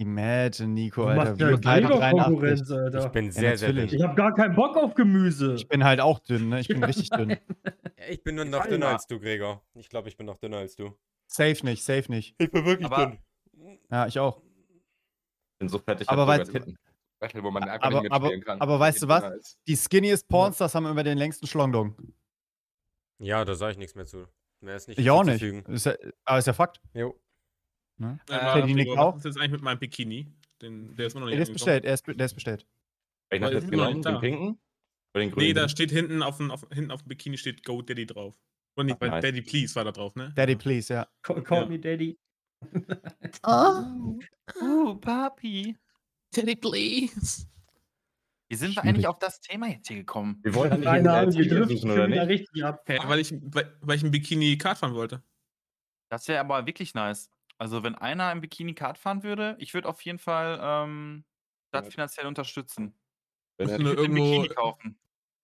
Imagine, 0.00 0.68
Nico, 0.68 1.02
Du 1.02 1.08
Alter. 1.08 1.24
machst 1.24 1.40
ja 1.40 1.46
beide 1.62 1.86
Gregor 1.86 1.98
83. 2.00 2.24
Konkurrenz, 2.24 2.70
Alter. 2.70 3.04
Ich 3.06 3.12
bin 3.12 3.30
sehr, 3.30 3.58
sehr 3.58 3.68
natürlich. 3.68 3.90
dünn. 3.90 3.98
Ich 4.00 4.04
habe 4.06 4.14
gar 4.14 4.34
keinen 4.34 4.54
Bock 4.56 4.76
auf 4.76 4.94
Gemüse. 4.94 5.54
Ich 5.54 5.68
bin 5.68 5.84
halt 5.84 6.00
auch 6.00 6.18
dünn, 6.20 6.48
ne? 6.48 6.60
Ich 6.60 6.68
bin 6.68 6.82
richtig 6.82 7.10
dünn. 7.10 7.30
Ja, 7.30 7.36
Ich 8.08 8.22
bin 8.22 8.34
nur 8.36 8.46
noch 8.46 8.60
Alter. 8.60 8.70
dünner 8.70 8.88
als 8.88 9.06
du, 9.06 9.20
Gregor. 9.20 9.62
Ich 9.74 9.88
glaube, 9.90 10.08
ich 10.08 10.16
bin 10.16 10.24
noch 10.26 10.38
dünner 10.38 10.56
als 10.58 10.74
du. 10.74 10.96
Safe 11.26 11.64
nicht, 11.64 11.84
safe 11.84 12.10
nicht. 12.10 12.34
Ich 12.38 12.50
bin 12.50 12.64
wirklich 12.64 12.86
Aber- 12.90 13.06
dünn. 13.06 13.78
Ja, 13.90 14.06
ich 14.06 14.18
auch. 14.18 14.40
bin 15.58 15.68
so 15.68 15.78
fett, 15.78 16.00
ich 16.00 16.08
Aber 16.08 16.42
Titten. 16.42 16.78
Battle, 17.20 17.42
wo 17.44 17.50
man 17.50 17.64
einfach 17.64 17.86
Aber- 17.86 18.00
nicht 18.00 18.10
aber- 18.12 18.28
mitspielen 18.28 18.44
kann. 18.44 18.60
aber 18.62 18.80
weißt 18.80 19.02
du 19.02 19.08
Weil 19.08 19.22
was? 19.22 19.34
ist. 19.36 19.58
Die 19.68 19.76
skinniest 19.76 20.26
Pornstars 20.28 20.74
haben 20.74 20.86
immer 20.86 21.04
den 21.04 21.18
längsten 21.18 21.46
Schlongdong. 21.46 21.94
Ja, 23.18 23.44
da 23.44 23.54
sage 23.54 23.72
ich 23.72 23.78
nichts 23.78 23.94
mehr 23.94 24.06
zu. 24.06 24.26
Mehr 24.62 24.76
ist 24.76 24.88
nicht 24.88 24.98
Ich 24.98 25.10
auch 25.10 25.24
nicht. 25.24 25.42
Ist 25.42 25.84
ja, 25.86 25.94
aber 26.24 26.38
ist 26.38 26.46
ja 26.46 26.54
Fakt. 26.54 26.80
Jo. 26.94 27.14
Ne? 28.00 28.18
Äh, 28.30 28.72
Gregor, 28.72 28.98
auch. 28.98 29.14
was 29.14 29.18
ist 29.20 29.24
jetzt 29.26 29.38
eigentlich 29.38 29.52
mit 29.52 29.62
meinem 29.62 29.78
Bikini? 29.78 30.26
Den, 30.62 30.96
der 30.96 31.06
ist 31.06 31.14
mir 31.14 31.20
noch 31.20 31.26
nicht 31.26 31.36
Der 31.36 31.42
ist 31.42 31.52
bestellt, 31.52 31.84
er 31.84 31.94
ist, 31.94 32.06
der 32.06 32.26
ist 32.26 32.34
bestellt. 32.34 32.66
Hast 33.32 33.40
du 33.42 33.46
ist 33.46 33.52
jetzt 33.62 33.70
genommen? 33.70 34.02
Den 34.02 34.18
pinken? 34.20 34.60
Oder 35.14 35.24
den 35.24 35.30
grünen? 35.30 35.46
Nee, 35.46 35.52
da 35.52 35.68
steht 35.68 35.90
hinten 35.90 36.22
auf, 36.22 36.38
dem- 36.38 36.50
auf, 36.50 36.66
hinten 36.72 36.90
auf 36.90 37.02
dem 37.02 37.08
Bikini 37.08 37.36
steht 37.36 37.62
Go 37.64 37.82
Daddy 37.82 38.06
drauf. 38.06 38.38
Oder 38.76 38.84
nicht, 38.84 38.96
Ach, 38.96 39.00
weil 39.02 39.10
nice. 39.10 39.22
Daddy 39.22 39.42
Please 39.42 39.74
war 39.74 39.84
da 39.84 39.92
drauf, 39.92 40.14
ne? 40.16 40.32
Daddy, 40.34 40.56
please, 40.56 40.92
ja. 40.92 41.06
Call, 41.22 41.42
call 41.42 41.62
Ja. 41.64 41.68
me 41.68 41.78
Daddy. 41.78 42.18
Uh, 44.60 44.94
Papi. 44.96 45.76
Daddy 46.34 46.56
Please. 46.56 47.46
Wie 48.48 48.56
sind 48.56 48.74
wir 48.74 48.82
eigentlich 48.82 49.06
auf 49.06 49.18
das 49.18 49.40
Thema 49.40 49.68
jetzt 49.68 49.86
hier 49.88 49.98
gekommen? 49.98 50.40
Wir 50.42 50.54
wollen 50.54 50.80
nicht 50.80 50.88
Ahnung, 50.88 51.32
wir 51.32 51.52
oder 51.52 51.68
wieder 51.68 52.08
nicht? 52.08 52.28
richtig 52.28 52.64
ab. 52.64 52.82
Hä, 52.86 52.98
weil, 53.06 53.20
ich, 53.20 53.32
weil, 53.42 53.76
weil 53.80 53.96
ich 53.96 54.02
ein 54.02 54.10
Bikini 54.10 54.58
Kart 54.58 54.78
fahren 54.78 54.94
wollte. 54.94 55.22
Das 56.10 56.26
wäre 56.26 56.40
aber 56.40 56.66
wirklich 56.66 56.94
nice. 56.94 57.30
Also, 57.60 57.82
wenn 57.82 57.94
einer 57.94 58.32
im 58.32 58.40
Bikini 58.40 58.74
Kart 58.74 58.96
fahren 58.96 59.22
würde, 59.22 59.54
ich 59.58 59.74
würde 59.74 59.86
auf 59.88 60.00
jeden 60.02 60.18
Fall 60.18 60.58
ähm, 60.62 61.24
das 61.72 61.84
Ja. 61.86 61.90
finanziell 61.90 62.26
unterstützen. 62.26 62.94
Wenn 63.58 63.68
er- 63.68 63.78
nur 63.78 63.98
irgendwo, 63.98 64.24
Bikini 64.24 64.48
kaufen. 64.48 64.98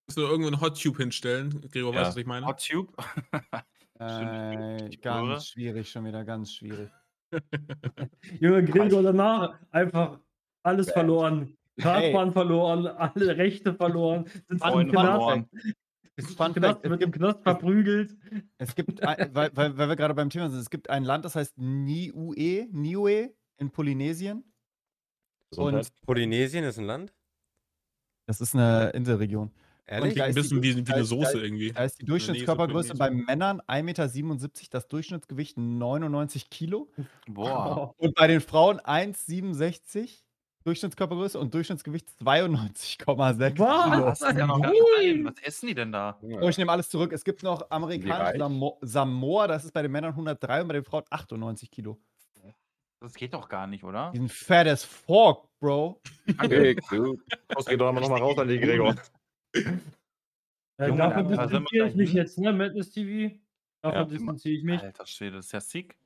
musst 0.08 0.16
du 0.16 0.22
nur 0.22 0.30
irgendwo 0.30 0.48
einen 0.48 0.60
Hot 0.62 0.80
Tube 0.82 0.96
hinstellen. 0.96 1.60
Gregor, 1.70 1.92
Ja. 1.92 2.00
weißt 2.00 2.08
du, 2.08 2.14
was 2.14 2.16
ich 2.16 2.26
meine? 2.26 2.46
Hot 2.46 2.66
Tube. 2.66 2.92
Äh, 3.98 4.88
ich 4.88 4.96
höre. 4.96 5.00
ganz 5.02 5.48
schwierig, 5.48 5.90
schon 5.90 6.04
wieder 6.04 6.22
ganz 6.22 6.52
schwierig. 6.52 6.90
Junge, 8.40 8.62
Gregor 8.62 9.02
danach 9.02 9.58
einfach 9.70 10.20
alles 10.62 10.86
Bad. 10.88 10.94
verloren. 10.96 11.56
Kartbahn 11.80 12.30
verloren, 12.32 12.86
alle 12.86 13.36
Rechte 13.38 13.74
verloren, 13.74 14.26
sind 14.48 14.60
Freunde 14.60 14.92
Knast, 14.92 15.46
verloren. 16.24 16.54
Fun 16.54 16.54
Knast, 16.54 16.72
Fact, 16.74 16.84
es 16.84 16.90
wird 16.90 17.02
im 17.02 17.10
gibt, 17.12 17.22
Knast 17.24 17.42
verprügelt. 17.42 18.16
es 18.58 18.74
gibt 18.74 19.02
ein, 19.02 19.16
weil, 19.34 19.50
weil, 19.54 19.76
weil 19.76 19.88
wir 19.88 19.96
gerade 19.96 20.14
beim 20.14 20.30
Thema 20.30 20.48
sind, 20.50 20.60
es 20.60 20.70
gibt 20.70 20.88
ein 20.90 21.04
Land, 21.04 21.24
das 21.24 21.34
heißt 21.36 21.58
Niue, 21.58 22.68
Niue 22.72 23.34
in 23.58 23.70
Polynesien. 23.70 24.44
Gesundheit. 25.50 25.92
Polynesien 26.04 26.64
ist 26.64 26.78
ein 26.78 26.86
Land? 26.86 27.14
Das 28.26 28.40
ist 28.40 28.54
eine 28.54 28.90
Inselregion. 28.90 29.52
Ehrlich? 29.86 30.14
da 30.14 30.24
Klingt 30.24 30.36
ein 30.36 30.42
ist 30.42 30.50
die- 30.50 30.56
bisschen 30.58 30.62
wie, 30.62 30.76
wie 30.78 30.82
da 30.82 30.92
eine 30.94 31.02
da 31.02 31.06
Soße 31.06 31.36
ist- 31.38 31.44
irgendwie. 31.44 31.70
Da 31.72 31.84
ist 31.84 32.00
die 32.00 32.04
Durchschnittskörpergröße 32.06 32.94
bei. 32.96 33.10
Männern 33.10 33.60
1,77 33.68 33.82
Meter, 33.84 34.48
das 34.72 34.88
Durchschnittsgewicht 34.88 35.56
99 35.56 36.50
Kilo. 36.50 36.90
Boah. 37.28 37.94
Und 37.98 38.16
bei 38.16 38.26
den 38.26 38.40
Frauen 38.40 38.80
1,67 38.80 40.24
Durchschnittskörpergröße 40.66 41.38
und 41.38 41.54
Durchschnittsgewicht 41.54 42.08
92,6 42.20 43.58
Was? 43.58 43.90
Kilo. 43.90 44.04
Das 44.06 44.20
ja 44.20 44.46
noch 44.46 44.60
gar 44.60 44.72
Ui. 44.72 44.78
nicht 45.06 45.18
ein. 45.18 45.24
Was 45.24 45.38
essen 45.42 45.68
die 45.68 45.74
denn 45.74 45.92
da? 45.92 46.18
Oh, 46.22 46.48
ich 46.48 46.58
nehme 46.58 46.72
alles 46.72 46.88
zurück. 46.88 47.12
Es 47.12 47.24
gibt 47.24 47.42
noch 47.42 47.70
amerikanische? 47.70 48.38
Samo 48.38 48.78
Samoa, 48.82 49.46
das 49.46 49.64
ist 49.64 49.72
bei 49.72 49.82
den 49.82 49.92
Männern 49.92 50.10
103 50.10 50.62
und 50.62 50.68
bei 50.68 50.74
den 50.74 50.84
Frauen 50.84 51.04
98 51.08 51.70
Kilo. 51.70 51.98
Das 53.00 53.14
geht 53.14 53.34
doch 53.34 53.48
gar 53.48 53.66
nicht, 53.66 53.84
oder? 53.84 54.10
Die 54.12 54.18
sind 54.18 54.32
fat 54.32 54.66
as 54.66 54.82
fuck, 54.82 55.48
Bro. 55.60 56.00
Big, 56.48 56.80
dude. 56.88 57.22
Los, 57.54 57.66
geh 57.66 57.76
doch 57.76 57.92
mal 57.92 58.00
nochmal 58.00 58.20
raus 58.20 58.38
an 58.38 58.48
die 58.48 58.58
Gregor. 58.58 58.96
Äh, 60.78 60.88
Junge, 60.88 60.96
davon 60.98 61.28
distanziere 61.28 61.88
ich 61.88 61.94
mich 61.94 62.12
jetzt, 62.12 62.38
ne? 62.38 62.52
Madness 62.52 62.90
TV. 62.90 63.34
Davon 63.82 63.98
Ja. 63.98 64.04
distanziere 64.04 64.54
ich 64.56 64.64
mich. 64.64 64.82
Alter 64.82 65.06
Schwede, 65.06 65.36
das 65.36 65.46
ist 65.46 65.52
ja 65.52 65.60
sick. 65.60 65.96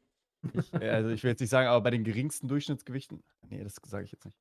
Ja, 0.73 0.93
also 0.93 1.11
ich 1.11 1.23
will 1.23 1.31
jetzt 1.31 1.41
nicht 1.41 1.51
sagen, 1.51 1.69
aber 1.69 1.81
bei 1.83 1.91
den 1.91 2.03
geringsten 2.05 2.49
Durchschnittsgewichten. 2.49 3.23
Nee, 3.49 3.63
das 3.63 3.77
sage 3.87 4.05
ich 4.05 4.13
jetzt 4.13 4.25
nicht. 4.25 4.39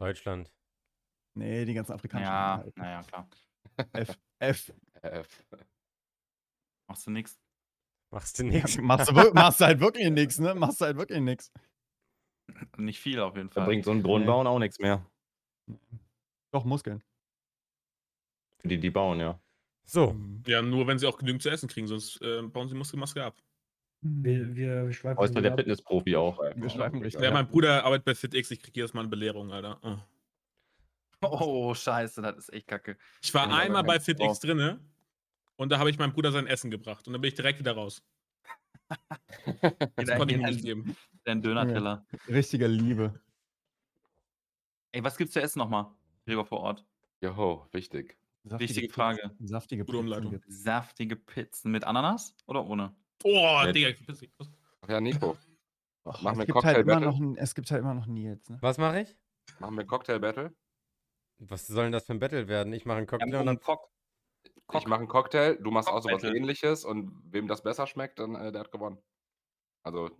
Deutschland. 0.00 0.52
Nee, 1.36 1.64
die 1.64 1.74
ganzen 1.74 1.92
afrikanischen. 1.92 2.32
Ja, 2.32 2.54
Länder 2.56 2.64
halt. 2.64 2.76
naja, 2.76 3.02
klar. 3.02 3.28
F. 3.92 4.18
F. 4.40 4.72
F. 5.02 5.44
Machst 6.88 7.06
du 7.06 7.10
nix. 7.10 7.38
Machst 8.12 8.38
du 8.38 8.44
Ja, 8.44 8.50
nichts. 8.52 8.76
machst, 8.80 9.08
du, 9.10 9.14
machst 9.32 9.60
du 9.60 9.64
halt 9.66 9.80
wirklich 9.80 10.10
nix, 10.10 10.38
ne? 10.38 10.54
Machst 10.54 10.80
du 10.80 10.86
halt 10.86 10.96
wirklich 10.96 11.20
nix. 11.20 11.52
Nicht 12.78 12.98
viel 12.98 13.20
auf 13.20 13.36
jeden 13.36 13.48
Da 13.50 13.54
Fall. 13.56 13.66
bringt 13.66 13.84
so 13.84 13.92
ein 13.92 14.02
Brunnen 14.02 14.22
Nee. 14.22 14.26
bauen 14.32 14.46
auch 14.46 14.58
nichts 14.58 14.78
mehr. 14.80 15.06
Doch, 16.52 16.64
Muskeln. 16.64 17.02
Für 18.60 18.68
die, 18.68 18.80
die 18.80 18.90
bauen, 18.90 19.20
ja. 19.20 19.40
So, 19.86 20.16
Ja, 20.46 20.62
nur 20.62 20.86
wenn 20.86 20.98
sie 20.98 21.06
auch 21.06 21.18
genügend 21.18 21.42
zu 21.42 21.48
essen 21.50 21.68
kriegen, 21.68 21.86
sonst 21.86 22.20
äh, 22.22 22.42
bauen 22.42 22.68
sie 22.68 22.74
Muskelmaske 22.74 23.24
ab. 23.24 23.40
Wir, 24.02 24.56
wir, 24.56 24.86
wir 24.86 24.92
schweifen 24.92 25.18
Äußert 25.18 25.36
wieder 25.36 25.42
der 25.42 25.52
ab. 25.52 25.58
Fitnessprofi 25.58 26.16
auch. 26.16 26.38
Wir 26.54 26.70
schweifen 26.70 27.02
richtig. 27.02 27.22
Ja, 27.22 27.30
mein 27.30 27.46
Bruder 27.46 27.84
arbeitet 27.84 28.04
bei 28.06 28.14
FitX, 28.14 28.50
ich 28.50 28.60
kriege 28.62 28.76
jedes 28.80 28.94
Mal 28.94 29.00
eine 29.00 29.08
Belehrung, 29.10 29.52
Alter. 29.52 29.78
Oh. 29.82 29.98
Oh, 31.22 31.74
scheiße, 31.74 32.22
das 32.22 32.38
ist 32.38 32.52
echt 32.54 32.66
kacke. 32.66 32.96
Ich 33.22 33.34
war 33.34 33.42
aber 33.44 33.56
einmal 33.56 33.84
bei 33.84 34.00
FitX 34.00 34.40
drinne 34.40 34.80
und 35.56 35.70
da 35.70 35.78
habe 35.78 35.90
ich 35.90 35.98
meinem 35.98 36.12
Bruder 36.12 36.32
sein 36.32 36.46
Essen 36.46 36.70
gebracht 36.70 37.06
und 37.06 37.12
dann 37.12 37.20
bin 37.20 37.28
ich 37.28 37.34
direkt 37.34 37.58
wieder 37.58 37.72
raus. 37.72 38.02
Das 39.46 39.90
Jeder 39.98 40.16
konnte 40.16 40.34
ich 40.34 40.40
mir 40.40 40.48
nicht 40.50 40.64
geben. 40.64 40.96
ein 41.24 41.40
Döner-Teller. 41.42 42.04
Richtige 42.28 42.66
Liebe. 42.66 43.20
Ey, 44.92 45.04
was 45.04 45.16
gibt's 45.16 45.32
zu 45.34 45.40
essen 45.40 45.60
nochmal? 45.60 45.86
Gregor 46.26 46.44
vor 46.44 46.60
Ort. 46.60 46.84
Joho, 47.20 47.66
wichtig. 47.72 48.16
Saftige 48.42 48.68
Wichtige 48.68 48.86
Pizzen- 48.88 48.94
Frage. 48.94 49.30
Saftige 49.40 49.84
Gute 49.84 49.92
Pizzen 49.92 50.04
Umleitung. 50.06 50.30
gibt's. 50.32 50.62
Saftige 50.64 51.14
Pizzen 51.16 51.70
mit 51.70 51.84
Ananas 51.84 52.34
oder 52.46 52.66
ohne? 52.66 52.92
Oh, 53.24 53.62
Ja. 53.64 53.72
Digga, 53.72 53.88
ich 53.88 54.06
bin. 54.06 54.16
Ach 54.82 54.88
ja, 54.88 55.00
Nico. 55.00 55.36
Och, 56.04 56.22
Machen 56.22 56.38
wir 56.38 56.42
es, 56.42 56.46
gibt 56.46 56.64
halt 56.64 56.86
noch, 56.86 57.20
ein- 57.20 57.36
es 57.36 57.54
gibt 57.54 57.70
halt 57.70 57.80
immer 57.82 57.94
noch 57.94 58.06
Nils, 58.06 58.48
ne? 58.48 58.58
was 58.62 58.78
mache 58.78 59.02
ich? 59.02 59.16
Machen 59.58 59.76
wir 59.76 59.84
Cocktail-Battle? 59.86 60.54
Was 61.38 61.66
soll 61.66 61.84
denn 61.84 61.92
das 61.92 62.06
für 62.06 62.12
ein 62.14 62.18
Battle 62.18 62.48
werden? 62.48 62.72
Ich 62.72 62.84
mache 62.86 62.98
einen 62.98 63.06
Cocktail 63.06 63.36
und 63.36 63.46
dann. 63.46 63.60
Cock. 63.60 63.90
Ich 64.72 64.86
mache 64.86 65.00
einen 65.00 65.08
Cocktail, 65.08 65.56
du 65.56 65.70
machst 65.70 65.88
auch 65.88 66.00
sowas 66.02 66.12
Cockbattle. 66.22 66.36
ähnliches 66.38 66.84
und 66.84 67.20
wem 67.32 67.48
das 67.48 67.62
besser 67.62 67.86
schmeckt, 67.86 68.18
dann 68.18 68.34
äh, 68.34 68.52
der 68.52 68.60
hat 68.62 68.70
gewonnen. 68.72 68.98
Also, 69.82 70.10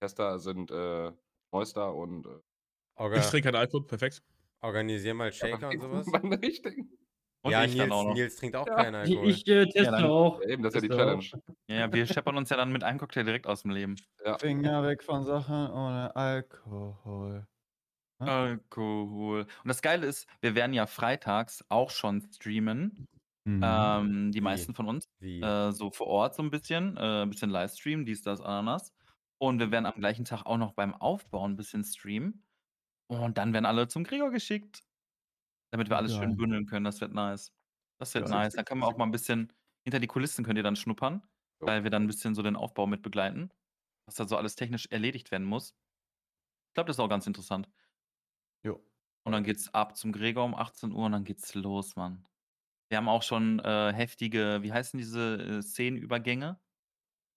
Tester 0.00 0.38
sind 0.38 0.70
äh, 0.70 1.12
Moister 1.50 1.94
und 1.94 2.26
äh, 2.26 3.18
Ich 3.18 3.26
trinke 3.26 3.48
keinen 3.48 3.56
Alkohol, 3.60 3.86
perfekt. 3.86 4.22
organisier 4.60 5.14
mal 5.14 5.32
Shaker 5.32 5.68
und 5.70 5.80
sowas. 5.82 6.06
Beim 6.10 6.32
richtigen. 6.32 6.97
Und 7.42 7.52
ja, 7.52 7.64
ich 7.64 7.76
dann 7.76 7.88
Nils, 7.88 7.92
auch 7.98 8.04
noch. 8.04 8.14
Nils 8.14 8.36
trinkt 8.36 8.56
auch 8.56 8.66
Ja, 8.66 8.74
keinen 8.74 9.04
Ich, 9.04 9.10
Alkohol. 9.12 9.30
ich 9.30 9.46
äh, 9.48 9.64
teste 9.66 9.90
dann- 9.92 10.04
auch. 10.04 10.40
Ja, 10.42 10.48
eben, 10.48 10.62
das 10.62 10.74
ist 10.74 10.82
ja 10.82 10.88
die. 10.88 10.94
Challenge. 10.94 11.24
Ja, 11.68 11.76
ja, 11.76 11.92
wir 11.92 12.06
scheppern 12.06 12.36
uns 12.36 12.50
ja 12.50 12.56
dann 12.56 12.72
mit 12.72 12.82
einem 12.84 12.98
Cocktail 12.98 13.24
direkt 13.24 13.46
aus 13.46 13.62
dem 13.62 13.70
Leben. 13.70 13.96
Finger 14.40 14.82
weg 14.82 15.02
von 15.04 15.24
Sachen 15.24 15.70
ohne 15.70 16.14
Alkohol. 16.16 17.46
Hm? 18.20 18.28
Alkohol. 18.28 19.40
Und 19.42 19.68
das 19.68 19.80
Geile 19.82 20.06
ist, 20.06 20.26
wir 20.40 20.54
werden 20.56 20.72
ja 20.72 20.86
freitags 20.86 21.64
auch 21.68 21.90
schon 21.90 22.20
streamen. 22.32 23.06
Mhm. 23.44 23.60
Ähm, 23.64 24.32
die 24.32 24.38
Wie? 24.38 24.42
meisten 24.42 24.74
von 24.74 24.88
uns. 24.88 25.08
Wie? 25.20 25.40
Äh, 25.40 25.70
so 25.72 25.90
vor 25.90 26.08
Ort 26.08 26.34
so 26.34 26.42
ein 26.42 26.50
bisschen. 26.50 26.96
Äh, 26.96 27.22
ein 27.22 27.30
bisschen 27.30 27.50
Livestream, 27.50 28.04
dies, 28.04 28.22
das, 28.22 28.40
Ananas. 28.40 28.92
Und 29.40 29.60
wir 29.60 29.70
werden 29.70 29.86
am 29.86 29.94
gleichen 29.94 30.24
Tag 30.24 30.44
auch 30.44 30.56
noch 30.58 30.72
beim 30.72 30.92
Aufbau 30.94 31.46
ein 31.46 31.56
bisschen 31.56 31.84
streamen. 31.84 32.42
Und 33.08 33.38
dann 33.38 33.52
werden 33.54 33.64
alle 33.64 33.86
zum 33.88 34.02
Gregor 34.04 34.30
geschickt. 34.32 34.82
Damit 35.70 35.90
wir 35.90 35.96
alles 35.96 36.12
schön 36.12 36.30
Geil. 36.30 36.36
bündeln 36.36 36.66
können. 36.66 36.84
Das 36.84 37.00
wird 37.00 37.12
nice. 37.12 37.52
Das 37.98 38.14
wird 38.14 38.28
Ja, 38.28 38.34
nice. 38.36 38.54
Dann 38.54 38.64
können 38.64 38.80
wir 38.80 38.86
auch 38.86 38.96
mal 38.96 39.04
ein 39.04 39.10
bisschen 39.10 39.52
hinter 39.84 40.00
die 40.00 40.06
Kulissen 40.06 40.44
könnt 40.44 40.56
ihr 40.56 40.62
dann 40.62 40.76
schnuppern, 40.76 41.22
Jo. 41.60 41.66
weil 41.66 41.82
wir 41.84 41.90
dann 41.90 42.04
ein 42.04 42.06
bisschen 42.06 42.34
so 42.34 42.42
den 42.42 42.56
Aufbau 42.56 42.86
mit 42.86 43.02
begleiten. 43.02 43.50
Was 44.06 44.14
da 44.16 44.26
so 44.26 44.36
alles 44.36 44.54
technisch 44.56 44.86
erledigt 44.86 45.30
werden 45.30 45.46
muss. 45.46 45.74
Ich 46.70 46.74
glaube, 46.74 46.86
das 46.88 46.96
ist 46.96 47.00
auch 47.00 47.08
ganz 47.08 47.26
interessant. 47.26 47.68
Jo. 48.62 48.82
Und 49.24 49.32
dann 49.32 49.44
geht's 49.44 49.72
ab 49.74 49.96
zum 49.96 50.12
Gregor 50.12 50.44
um 50.44 50.54
18 50.54 50.92
Uhr 50.92 51.04
und 51.06 51.12
dann 51.12 51.24
geht's 51.24 51.54
los, 51.54 51.96
Mann. 51.96 52.26
Wir 52.90 52.96
haben 52.98 53.08
auch 53.08 53.22
schon 53.22 53.58
äh, 53.58 53.92
heftige, 53.92 54.62
wie 54.62 54.72
heißen 54.72 54.96
diese 54.98 55.36
äh, 55.58 55.62
Szenenübergänge? 55.62 56.58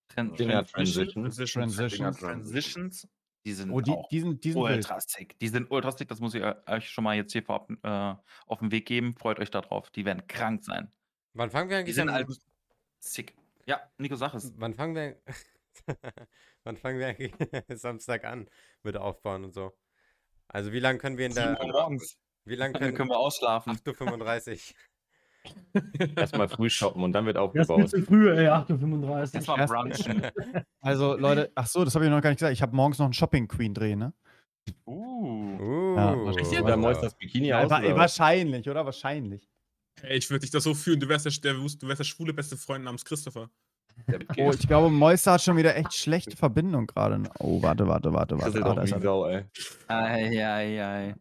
Tran 0.07 0.33
Transition- 0.35 1.23
Transition. 1.23 1.63
Transitions. 1.63 2.17
Transitions. 2.19 3.07
Die 3.45 3.53
sind 3.53 3.71
Oh, 3.71 3.81
die, 3.81 3.91
auch 3.91 4.07
die 4.09 4.19
sind, 4.19 4.43
die 4.43 4.51
sind 4.51 4.61
wild. 4.61 4.75
ultra 4.77 4.99
sick. 5.01 5.37
Die 5.39 5.47
sind 5.47 5.71
ultra 5.71 5.91
sick, 5.91 6.07
das 6.07 6.19
muss 6.19 6.35
ich 6.35 6.43
eu- 6.43 6.53
euch 6.67 6.89
schon 6.89 7.03
mal 7.03 7.15
jetzt 7.15 7.31
hier 7.33 7.43
vorab 7.43 7.69
äh, 7.83 8.15
auf 8.45 8.59
den 8.59 8.71
Weg 8.71 8.85
geben. 8.85 9.15
Freut 9.15 9.39
euch 9.39 9.49
darauf. 9.49 9.89
Die 9.89 10.05
werden 10.05 10.27
krank 10.27 10.63
sein. 10.63 10.91
Wann 11.33 11.49
fangen 11.49 11.69
wir 11.69 11.77
Die 11.77 11.81
eigentlich 11.81 11.95
sind 11.95 12.09
an? 12.09 12.15
halt 12.15 12.27
sick. 12.99 13.35
Ja, 13.65 13.81
Nico, 13.97 14.15
sag 14.15 14.33
es. 14.35 14.53
Wann 14.57 14.73
fangen 14.73 14.95
wir. 14.95 15.21
Wann 16.63 16.77
fangen 16.77 16.99
wir 16.99 17.07
eigentlich 17.07 17.33
Samstag 17.79 18.25
an 18.25 18.47
mit 18.83 18.97
Aufbauen 18.97 19.45
und 19.45 19.53
so? 19.53 19.71
Also 20.47 20.71
wie 20.73 20.79
lange 20.79 20.99
können 20.99 21.17
wir 21.17 21.25
in 21.25 21.33
der. 21.33 21.59
Uhr 21.59 21.67
morgens. 21.71 22.17
Wie 22.43 22.55
lange 22.55 22.73
können, 22.77 22.95
können 22.95 23.09
wir 23.09 23.17
ausschlafen. 23.19 23.73
8.35 23.73 24.73
Erstmal 26.15 26.47
früh 26.49 26.69
shoppen 26.69 27.03
und 27.03 27.13
dann 27.13 27.25
wird 27.25 27.37
Das 27.37 27.43
ist 27.43 27.53
ein 27.53 27.61
aufgebaut. 27.61 27.81
bisschen 27.83 28.05
früher, 28.05 28.37
ey, 28.37 28.47
8.35 28.47 29.35
Erstmal 29.35 29.59
Erst- 29.59 29.73
brunchen. 29.73 30.21
Also, 30.81 31.15
Leute, 31.15 31.51
ach 31.55 31.67
so, 31.67 31.85
das 31.85 31.93
habe 31.95 32.05
ich 32.05 32.11
noch 32.11 32.21
gar 32.21 32.29
nicht 32.31 32.39
gesagt. 32.39 32.53
Ich 32.53 32.61
habe 32.61 32.75
morgens 32.75 32.97
noch 32.99 33.05
einen 33.05 33.13
Shopping 33.13 33.47
Queen 33.47 33.73
drehen, 33.73 33.99
ne? 33.99 34.13
Uh. 34.85 35.57
Uh, 35.59 35.95
Ja, 35.95 36.17
wahrscheinlich. 36.25 36.61
Beim 36.61 36.79
Mois 36.79 36.99
das 36.99 37.15
Bikini 37.15 37.47
Ja, 37.47 37.59
aus? 37.59 37.65
oder 37.71 37.95
wahrscheinlich, 37.95 38.67
oder? 38.69 38.83
Wahrscheinlich. 38.85 39.47
Ey, 40.01 40.17
ich 40.17 40.29
würde 40.29 40.41
dich 40.41 40.49
das 40.51 40.63
so 40.63 40.73
fühlen. 40.73 40.99
Du 40.99 41.07
wärst 41.09 41.25
der, 41.25 41.31
der, 41.43 41.53
du 41.53 41.87
wärst 41.87 41.99
der 41.99 42.03
schwule 42.05 42.33
beste 42.33 42.57
Freund 42.57 42.83
namens 42.83 43.05
Christopher. 43.05 43.49
Oh, 44.37 44.51
ich 44.51 44.67
glaube, 44.67 44.89
Moister 44.89 45.33
hat 45.33 45.41
schon 45.41 45.57
wieder 45.57 45.75
echt 45.75 45.93
schlechte 45.93 46.35
Verbindung 46.35 46.87
gerade. 46.87 47.21
Oh, 47.39 47.61
warte, 47.61 47.87
warte, 47.87 48.11
warte, 48.13 48.35
Das 48.35 48.43
warte. 48.45 48.57
ist 48.57 48.63
Ah, 48.63 48.67
doch 48.69 48.75
da 48.75 48.81
ist 48.83 48.89
wie 48.91 48.95
er. 48.95 49.01
Sau, 49.01 49.25
ey. 49.27 49.45
Eieiei. 49.87 51.15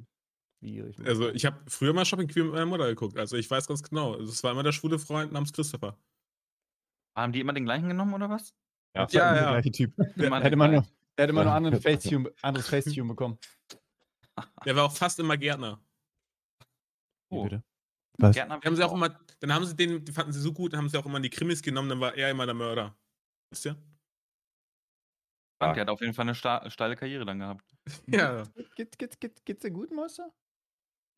Schwierig. 0.61 0.98
Also, 1.06 1.30
ich 1.30 1.46
habe 1.46 1.58
früher 1.68 1.92
mal 1.92 2.04
Shopping 2.04 2.28
Queen 2.28 2.44
mit 2.44 2.52
meiner 2.54 2.66
Mutter 2.66 2.86
geguckt. 2.86 3.16
Also, 3.18 3.36
ich 3.36 3.50
weiß 3.50 3.66
ganz 3.66 3.82
genau. 3.82 4.14
Es 4.16 4.42
war 4.44 4.52
immer 4.52 4.62
der 4.62 4.72
schwule 4.72 4.98
Freund 4.98 5.32
namens 5.32 5.52
Christopher. 5.52 5.96
Haben 7.16 7.32
die 7.32 7.40
immer 7.40 7.52
den 7.52 7.64
gleichen 7.64 7.88
genommen 7.88 8.14
oder 8.14 8.28
was? 8.30 8.54
Ja. 8.94 9.06
Das 9.06 9.14
war 9.14 9.20
Ja, 9.20 9.32
der 9.34 9.42
ja. 9.42 9.50
gleiche 9.52 9.70
Typ. 9.72 9.94
Der 9.96 10.40
hätte 10.40 10.48
immer 10.54 10.68
nur, 10.68 10.82
der 10.82 11.22
hätte 11.24 11.30
immer 11.30 11.44
nur 11.44 11.52
anderen 11.52 11.80
Facetune, 11.82 12.32
anderes 12.42 12.68
Facetune 12.68 13.08
bekommen. 13.08 13.38
Der 14.64 14.74
war 14.76 14.84
auch 14.84 14.92
fast 14.96 15.18
immer 15.18 15.36
Gärtner. 15.36 15.82
Wie 17.30 17.36
Oh. 17.36 17.42
bitte? 17.44 17.62
Was? 18.18 18.34
Gärtner 18.34 18.58
Die 18.61 18.66
haben 18.66 18.76
sie 18.76 18.84
auch 18.84 18.92
immer, 18.94 19.11
dann 19.40 19.52
haben 19.52 19.64
sie 19.66 19.76
den, 19.76 20.04
die 20.04 20.12
fanden 20.12 20.32
sie 20.32 20.40
so 20.40 20.52
gut, 20.52 20.72
dann 20.72 20.78
haben 20.80 20.88
sie 20.88 20.96
auch 20.98 21.04
immer 21.06 21.18
in 21.18 21.22
die 21.22 21.30
Krimis 21.30 21.61
genommen, 21.62 21.88
dann 21.90 22.00
war 22.00 22.14
er 22.14 22.30
immer 22.30 22.46
der 22.46 22.54
Mörder. 22.54 22.96
Wisst 23.50 23.66
ihr? 23.66 23.76
Frank, 25.61 25.74
der 25.74 25.82
hat 25.82 25.90
auf 25.90 26.00
jeden 26.00 26.14
Fall 26.14 26.22
eine 26.26 26.34
steile 26.34 26.96
Karriere 26.96 27.24
dann 27.26 27.38
gehabt. 27.38 27.64
Ja. 28.06 28.44
Geht, 28.76 28.98
geht, 28.98 29.20
geht, 29.20 29.44
geht's 29.44 29.62
dir 29.62 29.70
gut, 29.70 29.90
Moister? 29.92 30.32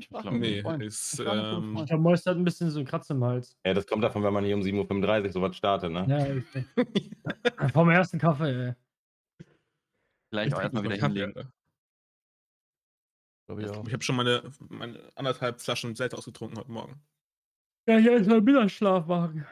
Ich 0.02 0.08
frage 0.08 0.22
glaub, 0.22 0.34
mich. 0.34 0.64
Nee, 0.64 0.86
ist, 0.86 1.20
Ich 1.20 1.26
ähm. 1.26 1.84
Der 1.88 1.96
Moist 1.96 2.26
hat 2.26 2.36
ein 2.36 2.44
bisschen 2.44 2.70
so 2.70 2.80
einen 2.80 2.88
Kratz 2.88 3.08
im 3.10 3.22
Hals. 3.22 3.56
Ja, 3.64 3.72
das 3.72 3.86
kommt 3.86 4.02
davon, 4.02 4.24
wenn 4.24 4.32
man 4.32 4.42
nicht 4.42 4.52
um 4.52 4.60
7.35 4.60 5.26
Uhr 5.26 5.32
sowas 5.32 5.56
startet, 5.56 5.92
ne? 5.92 6.04
Ja, 6.08 6.74
ich, 6.94 7.72
vom 7.72 7.88
ersten 7.88 8.18
Kaffee, 8.18 8.68
ey. 8.68 8.74
Vielleicht 10.28 10.54
auch 10.54 10.60
erstmal 10.60 10.82
wieder 10.82 10.96
hinlegen. 10.96 11.52
Glaub 13.46 13.58
ich 13.60 13.68
auch. 13.68 13.86
Ich 13.86 13.92
habe 13.92 14.02
schon 14.02 14.16
meine, 14.16 14.42
meine 14.68 14.98
anderthalb 15.14 15.60
Flaschen 15.60 15.94
Selter 15.94 16.18
ausgetrunken 16.18 16.58
heute 16.58 16.72
Morgen. 16.72 17.00
Ja, 17.86 17.98
ich 17.98 18.06
erstmal 18.06 18.40
Mittagsschlaf 18.40 19.06
machen. 19.06 19.46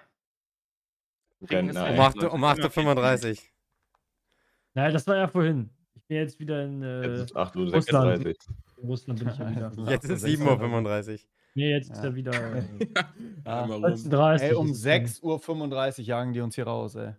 Um 1.38 1.48
ey. 1.48 1.98
8 1.98 2.24
um 2.24 2.44
8.35 2.44 3.30
Uhr. 3.30 3.36
Naja, 4.74 4.90
das 4.90 5.06
war 5.06 5.16
ja 5.16 5.28
vorhin. 5.28 5.70
Ich 5.94 6.04
bin 6.06 6.16
jetzt 6.16 6.40
wieder 6.40 6.64
in. 6.64 6.82
Äh, 6.82 7.22
ist 7.22 7.36
8.36 7.36 8.26
Uhr. 8.26 8.34
Russland. 8.82 9.20
Russland 9.20 9.20
bin 9.20 9.28
ich 9.28 9.38
ja 9.38 9.50
wieder. 9.50 9.66
Also 9.70 9.86
Jetzt 9.86 10.04
ist 10.04 10.22
der 10.24 10.30
7.35 10.30 11.12
Uhr. 11.12 11.18
Nee, 11.54 11.70
jetzt 11.70 11.90
ist 11.90 11.96
Ja. 11.98 12.04
er 12.04 12.14
wieder. 12.14 12.32
Äh, 12.56 12.86
Ja, 13.44 13.62
einmal 13.62 13.78
rum. 13.78 13.84
13.30 13.94 14.40
Ey, 14.42 14.54
um 14.54 14.70
ist 14.70 14.76
es 14.76 14.82
dann. 14.82 15.02
6.35 15.04 15.98
Uhr 16.00 16.04
jagen 16.04 16.32
die 16.32 16.40
uns 16.40 16.54
hier 16.54 16.64
raus, 16.66 16.94
ey. 16.94 17.14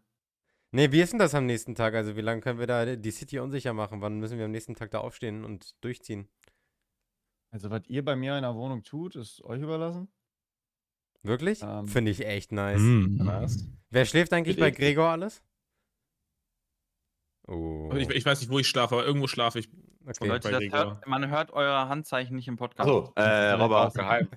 Nee, 0.74 0.92
wie 0.94 1.02
ist 1.02 1.12
denn 1.12 1.20
das 1.20 1.36
am 1.36 1.46
nächsten 1.46 1.76
Tag? 1.76 1.94
Also, 1.96 2.16
wie 2.16 2.22
lange 2.22 2.40
können 2.40 2.58
wir 2.60 2.68
da 2.68 2.96
die 2.96 3.12
City 3.12 3.40
unsicher 3.40 3.74
machen? 3.74 4.00
Wann 4.02 4.20
müssen 4.20 4.38
wir 4.38 4.46
am 4.46 4.52
nächsten 4.52 4.74
Tag 4.76 4.92
da 4.92 5.00
aufstehen 5.00 5.44
und 5.44 5.76
durchziehen? 5.84 6.30
Also, 7.52 7.70
was 7.70 7.82
ihr 7.88 8.06
bei 8.06 8.16
mir 8.16 8.38
in 8.38 8.44
der 8.44 8.56
Wohnung 8.56 8.84
tut, 8.84 9.18
ist 9.18 9.44
euch 9.44 9.62
überlassen. 9.62 10.08
Wirklich? 11.24 11.62
Ähm. 11.62 11.88
Finde 11.88 12.12
ich 12.12 12.26
echt 12.26 12.54
nice. 12.54 12.80
Mhm. 12.80 13.20
Was? 13.24 13.68
Wer 13.90 14.06
schläft 14.06 14.32
eigentlich 14.32 14.58
bei. 14.58 14.72
Gregor 14.72 15.10
alles? 15.10 15.44
Oh. 17.48 17.92
Ich, 17.98 18.10
ich 18.10 18.26
weiß 18.26 18.40
nicht, 18.40 18.50
wo 18.50 18.60
ich 18.60 18.68
schlafe, 18.68 18.96
aber 18.96 19.06
irgendwo 19.06 19.28
schlafe 19.28 19.60
ich. 19.60 19.70
Okay. 20.08 20.28
Leute, 20.28 20.52
das 20.52 20.64
hört, 20.72 21.08
man 21.08 21.30
hört 21.30 21.54
euer 21.54 21.88
Handzeichen 21.88 22.36
nicht 22.36 22.48
im 22.48 22.58
Podcast. 22.58 22.90
Achso, 22.90 23.14
äh, 23.16 23.52
Robert. 23.52 23.94
Geheim. 23.94 24.28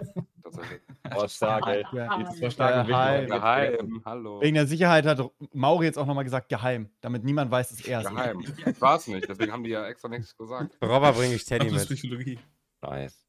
Oh, 1.17 1.27
stark, 1.27 1.67
ey. 1.67 1.85
Ja. 1.93 2.19
Jetzt 2.19 2.43
war 2.43 2.51
stark 2.51 2.87
Geheim. 2.87 3.27
Geheim. 3.27 4.03
Hallo. 4.05 4.41
Wegen 4.41 4.55
der 4.55 4.67
Sicherheit 4.67 5.07
hat 5.07 5.21
Mauri 5.53 5.87
jetzt 5.87 5.99
auch 5.99 6.07
nochmal 6.07 6.25
gesagt, 6.25 6.49
geheim, 6.49 6.91
damit 7.01 7.25
niemand 7.25 7.51
weiß, 7.51 7.71
dass 7.71 7.81
er 7.81 8.01
es 8.01 8.05
ist. 8.07 8.11
Geheim. 8.11 8.41
Ich 8.41 8.81
war 8.81 8.97
es 8.97 9.07
nicht, 9.07 9.29
deswegen 9.29 9.53
haben 9.53 9.65
die 9.65 9.71
ja 9.71 9.87
extra 9.87 10.09
nichts 10.09 10.37
gesagt. 10.37 10.77
Robber 10.83 11.13
bringe 11.13 11.35
ich 11.35 11.45
Teddy 11.45 11.71
Das 11.71 11.83
ist 11.83 11.91
mit. 11.91 11.99
Psychologie. 11.99 12.39
Nice. 12.83 13.27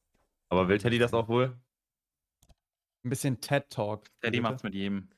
Aber 0.50 0.68
will 0.68 0.78
Teddy 0.78 1.00
das 1.00 1.14
auch 1.14 1.28
wohl? 1.28 1.58
Ein 3.04 3.10
bisschen 3.10 3.40
TED-Talk. 3.40 4.04
Teddy 4.22 4.32
bitte. 4.32 4.42
macht's 4.42 4.64
mit 4.64 4.74
jedem. 4.74 5.10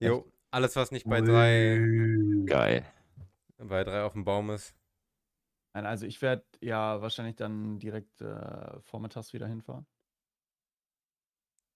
Jo, 0.00 0.26
alles, 0.50 0.74
was 0.76 0.90
nicht 0.90 1.08
bei 1.08 1.20
drei, 1.20 1.78
Geil. 2.46 2.84
bei 3.58 3.84
drei 3.84 4.02
auf 4.02 4.14
dem 4.14 4.24
Baum 4.24 4.50
ist. 4.50 4.74
Nein, 5.74 5.86
also 5.86 6.06
ich 6.06 6.20
werde 6.20 6.44
ja 6.60 7.00
wahrscheinlich 7.00 7.36
dann 7.36 7.78
direkt 7.78 8.20
äh, 8.20 8.80
vormittags 8.80 9.32
wieder 9.32 9.46
hinfahren. 9.46 9.86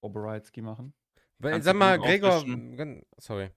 Obereitski 0.02 0.60
machen. 0.60 0.94
Weil, 1.38 1.62
sag 1.62 1.76
mal, 1.76 1.98
Gregor, 1.98 2.44
sorry. 3.18 3.50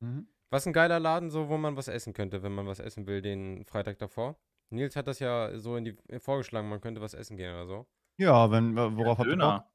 Mhm. 0.00 0.28
Was 0.50 0.66
ein 0.66 0.72
geiler 0.72 0.98
Laden, 0.98 1.30
so, 1.30 1.48
wo 1.48 1.58
man 1.58 1.76
was 1.76 1.88
essen 1.88 2.14
könnte, 2.14 2.42
wenn 2.42 2.54
man 2.54 2.66
was 2.66 2.80
essen 2.80 3.06
will, 3.06 3.20
den 3.20 3.64
Freitag 3.66 3.98
davor. 3.98 4.38
Nils 4.70 4.96
hat 4.96 5.06
das 5.06 5.18
ja 5.18 5.58
so 5.58 5.76
in 5.76 5.84
die 5.84 5.96
vorgeschlagen, 6.18 6.68
man 6.68 6.80
könnte 6.80 7.00
was 7.00 7.14
essen 7.14 7.36
gehen 7.36 7.52
oder 7.52 7.66
so. 7.66 7.86
Ja, 8.18 8.50
wenn, 8.50 8.76
worauf 8.76 9.18
habt 9.18 9.28
ihr 9.28 9.36
Bock? 9.36 9.40
Döner. 9.40 9.70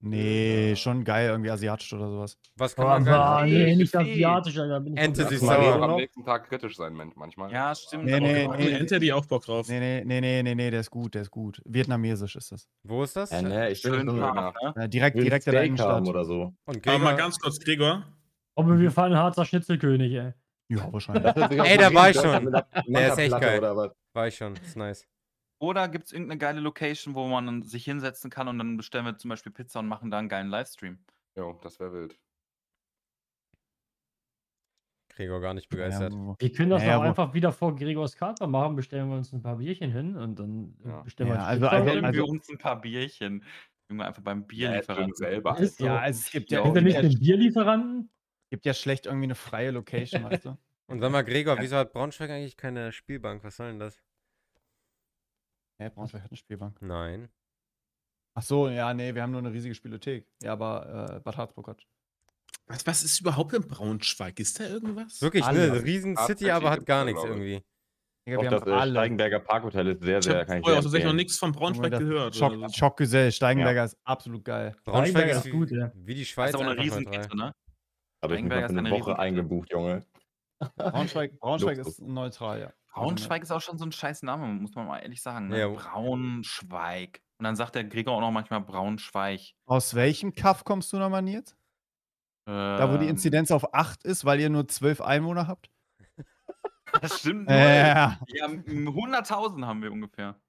Nee, 0.00 0.76
schon 0.76 1.04
geil, 1.04 1.30
irgendwie 1.30 1.50
asiatisch 1.50 1.92
oder 1.94 2.08
sowas. 2.10 2.38
Was 2.56 2.76
kann 2.76 2.84
Oh, 2.84 2.88
man 2.88 3.46
essen? 3.48 3.58
nee, 3.58 3.76
nicht 3.76 3.96
asiatisch, 3.96 4.58
Alter. 4.58 4.80
Bin 4.80 4.94
ich 4.94 5.02
Ente 5.02 5.24
sauer. 5.38 5.78
Noch? 5.78 5.88
am 5.88 5.96
nächsten 5.96 6.24
Tag 6.24 6.48
kritisch 6.48 6.76
sein, 6.76 6.92
man- 6.92 7.12
manchmal. 7.16 7.50
Ja, 7.50 7.74
stimmt. 7.74 8.04
Nee, 8.04 8.20
nee, 8.20 8.46
Eine 8.46 8.78
Ente, 8.78 8.98
die 9.00 9.12
auch 9.12 9.24
Bock 9.24 9.44
drauf. 9.44 9.68
Nee, 9.68 9.80
nee, 9.80 10.02
nee, 10.04 10.20
nee, 10.20 10.42
nee, 10.42 10.54
nee, 10.54 10.70
der 10.70 10.80
ist 10.80 10.90
gut, 10.90 11.14
der 11.14 11.22
ist 11.22 11.30
gut. 11.30 11.62
Vietnamesisch 11.64 12.36
ist 12.36 12.52
das. 12.52 12.68
Wo 12.84 13.02
ist 13.02 13.16
das? 13.16 13.30
Ja, 13.30 13.42
ne, 13.42 13.70
ich 13.70 13.80
so 13.80 13.92
scharf, 13.94 14.54
ne? 14.76 14.88
Direkt 14.88 15.16
direkt 15.18 15.46
in 15.46 15.52
der 15.52 15.64
Innenstadt. 15.64 16.06
oder 16.06 16.24
so. 16.24 16.52
Und 16.66 16.86
Aber 16.86 16.98
mal 16.98 17.16
ganz 17.16 17.38
kurz, 17.38 17.58
Gregor. 17.58 18.04
Aber 18.54 18.78
wir 18.78 18.90
fahren 18.90 19.16
Harzer 19.16 19.44
Schnitzelkönig, 19.44 20.12
ey. 20.12 20.32
Ja, 20.68 20.92
wahrscheinlich. 20.92 21.32
Sich 21.34 21.60
Ey, 21.60 21.78
da 21.78 21.94
war 21.94 22.10
ich 22.10 22.16
schon. 22.16 22.52
Der 22.88 23.08
ist 23.12 23.18
echt 23.18 23.40
geil. 23.40 23.62
War 24.12 24.26
ich 24.28 24.36
schon, 24.36 24.54
ist 24.56 24.76
nice. 24.76 25.06
Oder 25.58 25.88
gibt 25.88 26.06
es 26.06 26.12
irgendeine 26.12 26.38
geile 26.38 26.60
Location, 26.60 27.14
wo 27.14 27.26
man 27.26 27.46
dann 27.46 27.62
sich 27.62 27.84
hinsetzen 27.84 28.30
kann 28.30 28.46
und 28.48 28.58
dann 28.58 28.76
bestellen 28.76 29.06
wir 29.06 29.16
zum 29.16 29.30
Beispiel 29.30 29.52
Pizza 29.52 29.80
und 29.80 29.88
machen 29.88 30.10
da 30.10 30.18
einen 30.18 30.28
geilen 30.28 30.48
Livestream? 30.50 30.98
Jo, 31.36 31.58
das 31.62 31.80
wäre 31.80 31.92
wild. 31.92 32.18
Gregor 35.08 35.40
gar 35.40 35.54
nicht 35.54 35.64
Ja, 35.72 35.76
begeistert. 35.78 36.12
wo- 36.12 36.36
Wir 36.38 36.52
können 36.52 36.70
das 36.70 36.82
Ja, 36.84 36.96
auch 36.98 37.02
wo- 37.02 37.06
einfach 37.08 37.32
wieder 37.32 37.50
vor 37.52 37.74
Gregors 37.74 38.16
Kater 38.16 38.46
machen, 38.46 38.76
bestellen 38.76 39.08
wir 39.08 39.16
uns 39.16 39.32
ein 39.32 39.42
paar 39.42 39.56
Bierchen 39.56 39.90
hin 39.90 40.14
und 40.14 40.38
dann 40.38 40.76
äh, 40.84 40.88
Ja. 40.88 41.00
bestellen 41.02 41.30
Ja, 41.30 41.34
wir 41.36 41.38
uns 41.40 41.48
also- 41.48 41.68
also- 41.68 42.00
dann- 42.00 42.12
wir 42.14 42.26
uns 42.28 42.48
ein 42.50 42.58
paar 42.58 42.80
Bierchen. 42.80 43.42
Junge, 43.88 44.04
einfach 44.04 44.22
beim 44.22 44.40
Ja, 44.40 44.46
Bierlieferanten. 44.46 45.14
selber. 45.14 45.58
Ist 45.58 45.78
so. 45.78 45.86
Ja, 45.86 45.98
also 46.00 46.18
es 46.20 46.30
gibt 46.30 46.50
ja, 46.50 46.62
Ja, 46.66 46.80
nicht 46.80 46.94
ja, 46.96 47.02
den 47.02 47.18
Bierlieferanten? 47.18 48.10
gibt 48.50 48.66
ja 48.66 48.74
schlecht 48.74 49.06
irgendwie 49.06 49.24
eine 49.24 49.34
freie 49.36 49.70
Location, 49.70 50.24
weißt 50.24 50.44
du? 50.44 50.58
Und 50.88 51.00
sag 51.00 51.10
mal, 51.12 51.22
Gregor, 51.22 51.56
wieso 51.60 51.76
hat 51.76 51.92
Braunschweig 51.92 52.30
eigentlich 52.30 52.56
keine 52.56 52.92
Spielbank? 52.92 53.42
Was 53.42 53.56
soll 53.56 53.68
denn 53.68 53.78
das? 53.78 54.02
Ja, 55.78 55.88
Braunschweig 55.90 56.22
hat 56.22 56.30
eine 56.30 56.36
Spielbank. 56.38 56.80
Nein. 56.80 57.28
Ach 58.34 58.42
so, 58.42 58.68
ja, 58.68 58.92
nee, 58.94 59.14
wir 59.14 59.22
haben 59.22 59.30
nur 59.32 59.40
eine 59.40 59.52
riesige 59.52 59.74
Spielothek. 59.74 60.26
Ja, 60.42 60.52
aber 60.52 61.16
äh, 61.16 61.20
Bad 61.20 61.36
Harzburg 61.36 61.68
hat. 61.68 61.86
Was, 62.66 62.86
was 62.86 63.02
ist 63.02 63.20
überhaupt 63.20 63.52
in 63.54 63.66
Braunschweig? 63.66 64.38
Ist 64.40 64.60
da 64.60 64.64
irgendwas? 64.64 65.22
Wirklich, 65.22 65.44
Alles. 65.44 65.70
eine 65.70 65.82
riesen 65.84 66.16
City, 66.16 66.50
aber 66.50 66.70
hat 66.70 66.84
gar 66.84 67.04
nichts 67.04 67.22
irgendwie. 67.24 67.62
Digga, 68.26 68.38
Auch 68.38 68.42
wir 68.42 68.50
das 68.50 68.60
haben 68.62 68.70
äh, 68.70 68.74
alle. 68.74 68.90
Steigenberger 68.92 69.40
Parkhotel 69.40 69.86
ist 69.88 70.02
sehr, 70.02 70.18
Ich 70.18 70.24
sehr, 70.24 70.40
habe 70.40 70.42
ich 70.42 70.46
vorher 70.48 70.62
sehr 70.64 70.78
auch 70.78 70.82
tatsächlich 70.82 71.06
noch 71.06 71.12
nichts 71.14 71.38
von 71.38 71.52
Braunschweig 71.52 71.90
das 71.92 72.00
gehört. 72.00 72.34
Schock, 72.36 72.52
also. 72.52 72.68
Schockgesell, 72.76 73.32
Steigenberger 73.32 73.84
ist 73.84 73.96
absolut 74.04 74.44
geil. 74.44 74.76
Braunschweig 74.84 75.28
ist 75.30 75.36
ist 75.38 75.44
wie, 75.46 75.50
gut, 75.50 75.70
ja. 75.70 75.92
wie 75.94 76.14
die 76.14 76.20
Das 76.22 76.28
Schweiz 76.28 76.48
ist 76.50 76.54
aber 76.56 76.64
eine 76.64 76.70
einfach 76.72 76.84
Riesenkette, 76.84 77.28
neutral. 77.28 77.48
ne? 77.50 77.52
Aber 78.20 78.34
ich 78.34 78.42
bin 78.42 78.50
Steigenberger 78.50 78.66
für 78.66 78.72
ist 78.72 78.78
eine 78.78 78.80
eine 78.80 78.90
Woche 78.90 79.10
Riesenkette. 79.10 79.18
eingebucht, 79.20 79.70
Junge. 79.72 80.06
Braunschweig, 80.76 81.38
Braunschweig 81.38 81.76
Luxus. 81.78 81.98
ist 82.00 82.06
neutral, 82.06 82.60
ja. 82.60 82.72
Also, 82.96 83.08
Braunschweig 83.08 83.42
ist 83.42 83.50
auch 83.50 83.60
schon 83.60 83.76
so 83.78 83.84
ein 83.84 83.92
scheiß 83.92 84.22
Name, 84.22 84.46
muss 84.46 84.74
man 84.74 84.86
mal 84.86 84.98
ehrlich 85.00 85.20
sagen. 85.22 85.48
Ne? 85.48 85.60
Ja. 85.60 85.68
Braunschweig. 85.68 87.20
Und 87.38 87.44
dann 87.44 87.54
sagt 87.56 87.74
der 87.74 87.84
Gregor 87.84 88.14
auch 88.16 88.20
noch 88.20 88.30
manchmal 88.30 88.62
Braunschweig. 88.62 89.40
Aus 89.66 89.94
welchem 89.94 90.34
Kaff 90.34 90.64
kommst 90.64 90.92
du 90.92 90.98
nochmal, 90.98 91.20
Nils? 91.22 91.54
Da, 92.46 92.90
wo 92.92 92.96
die 92.96 93.04
Ähm, 93.04 93.10
Inzidenz 93.10 93.50
auf 93.50 93.74
8 93.74 94.04
ist, 94.04 94.24
weil 94.24 94.40
ihr 94.40 94.48
nur 94.50 94.66
12 94.68 95.00
Einwohner 95.00 95.46
habt? 95.46 95.70
Das 97.02 97.18
stimmt. 97.20 97.48
Äh. 97.50 98.10
Wir 98.28 98.42
haben 98.44 98.60
100.000 98.64 99.66
haben 99.66 99.82
wir 99.82 99.92
ungefähr. 99.92 100.40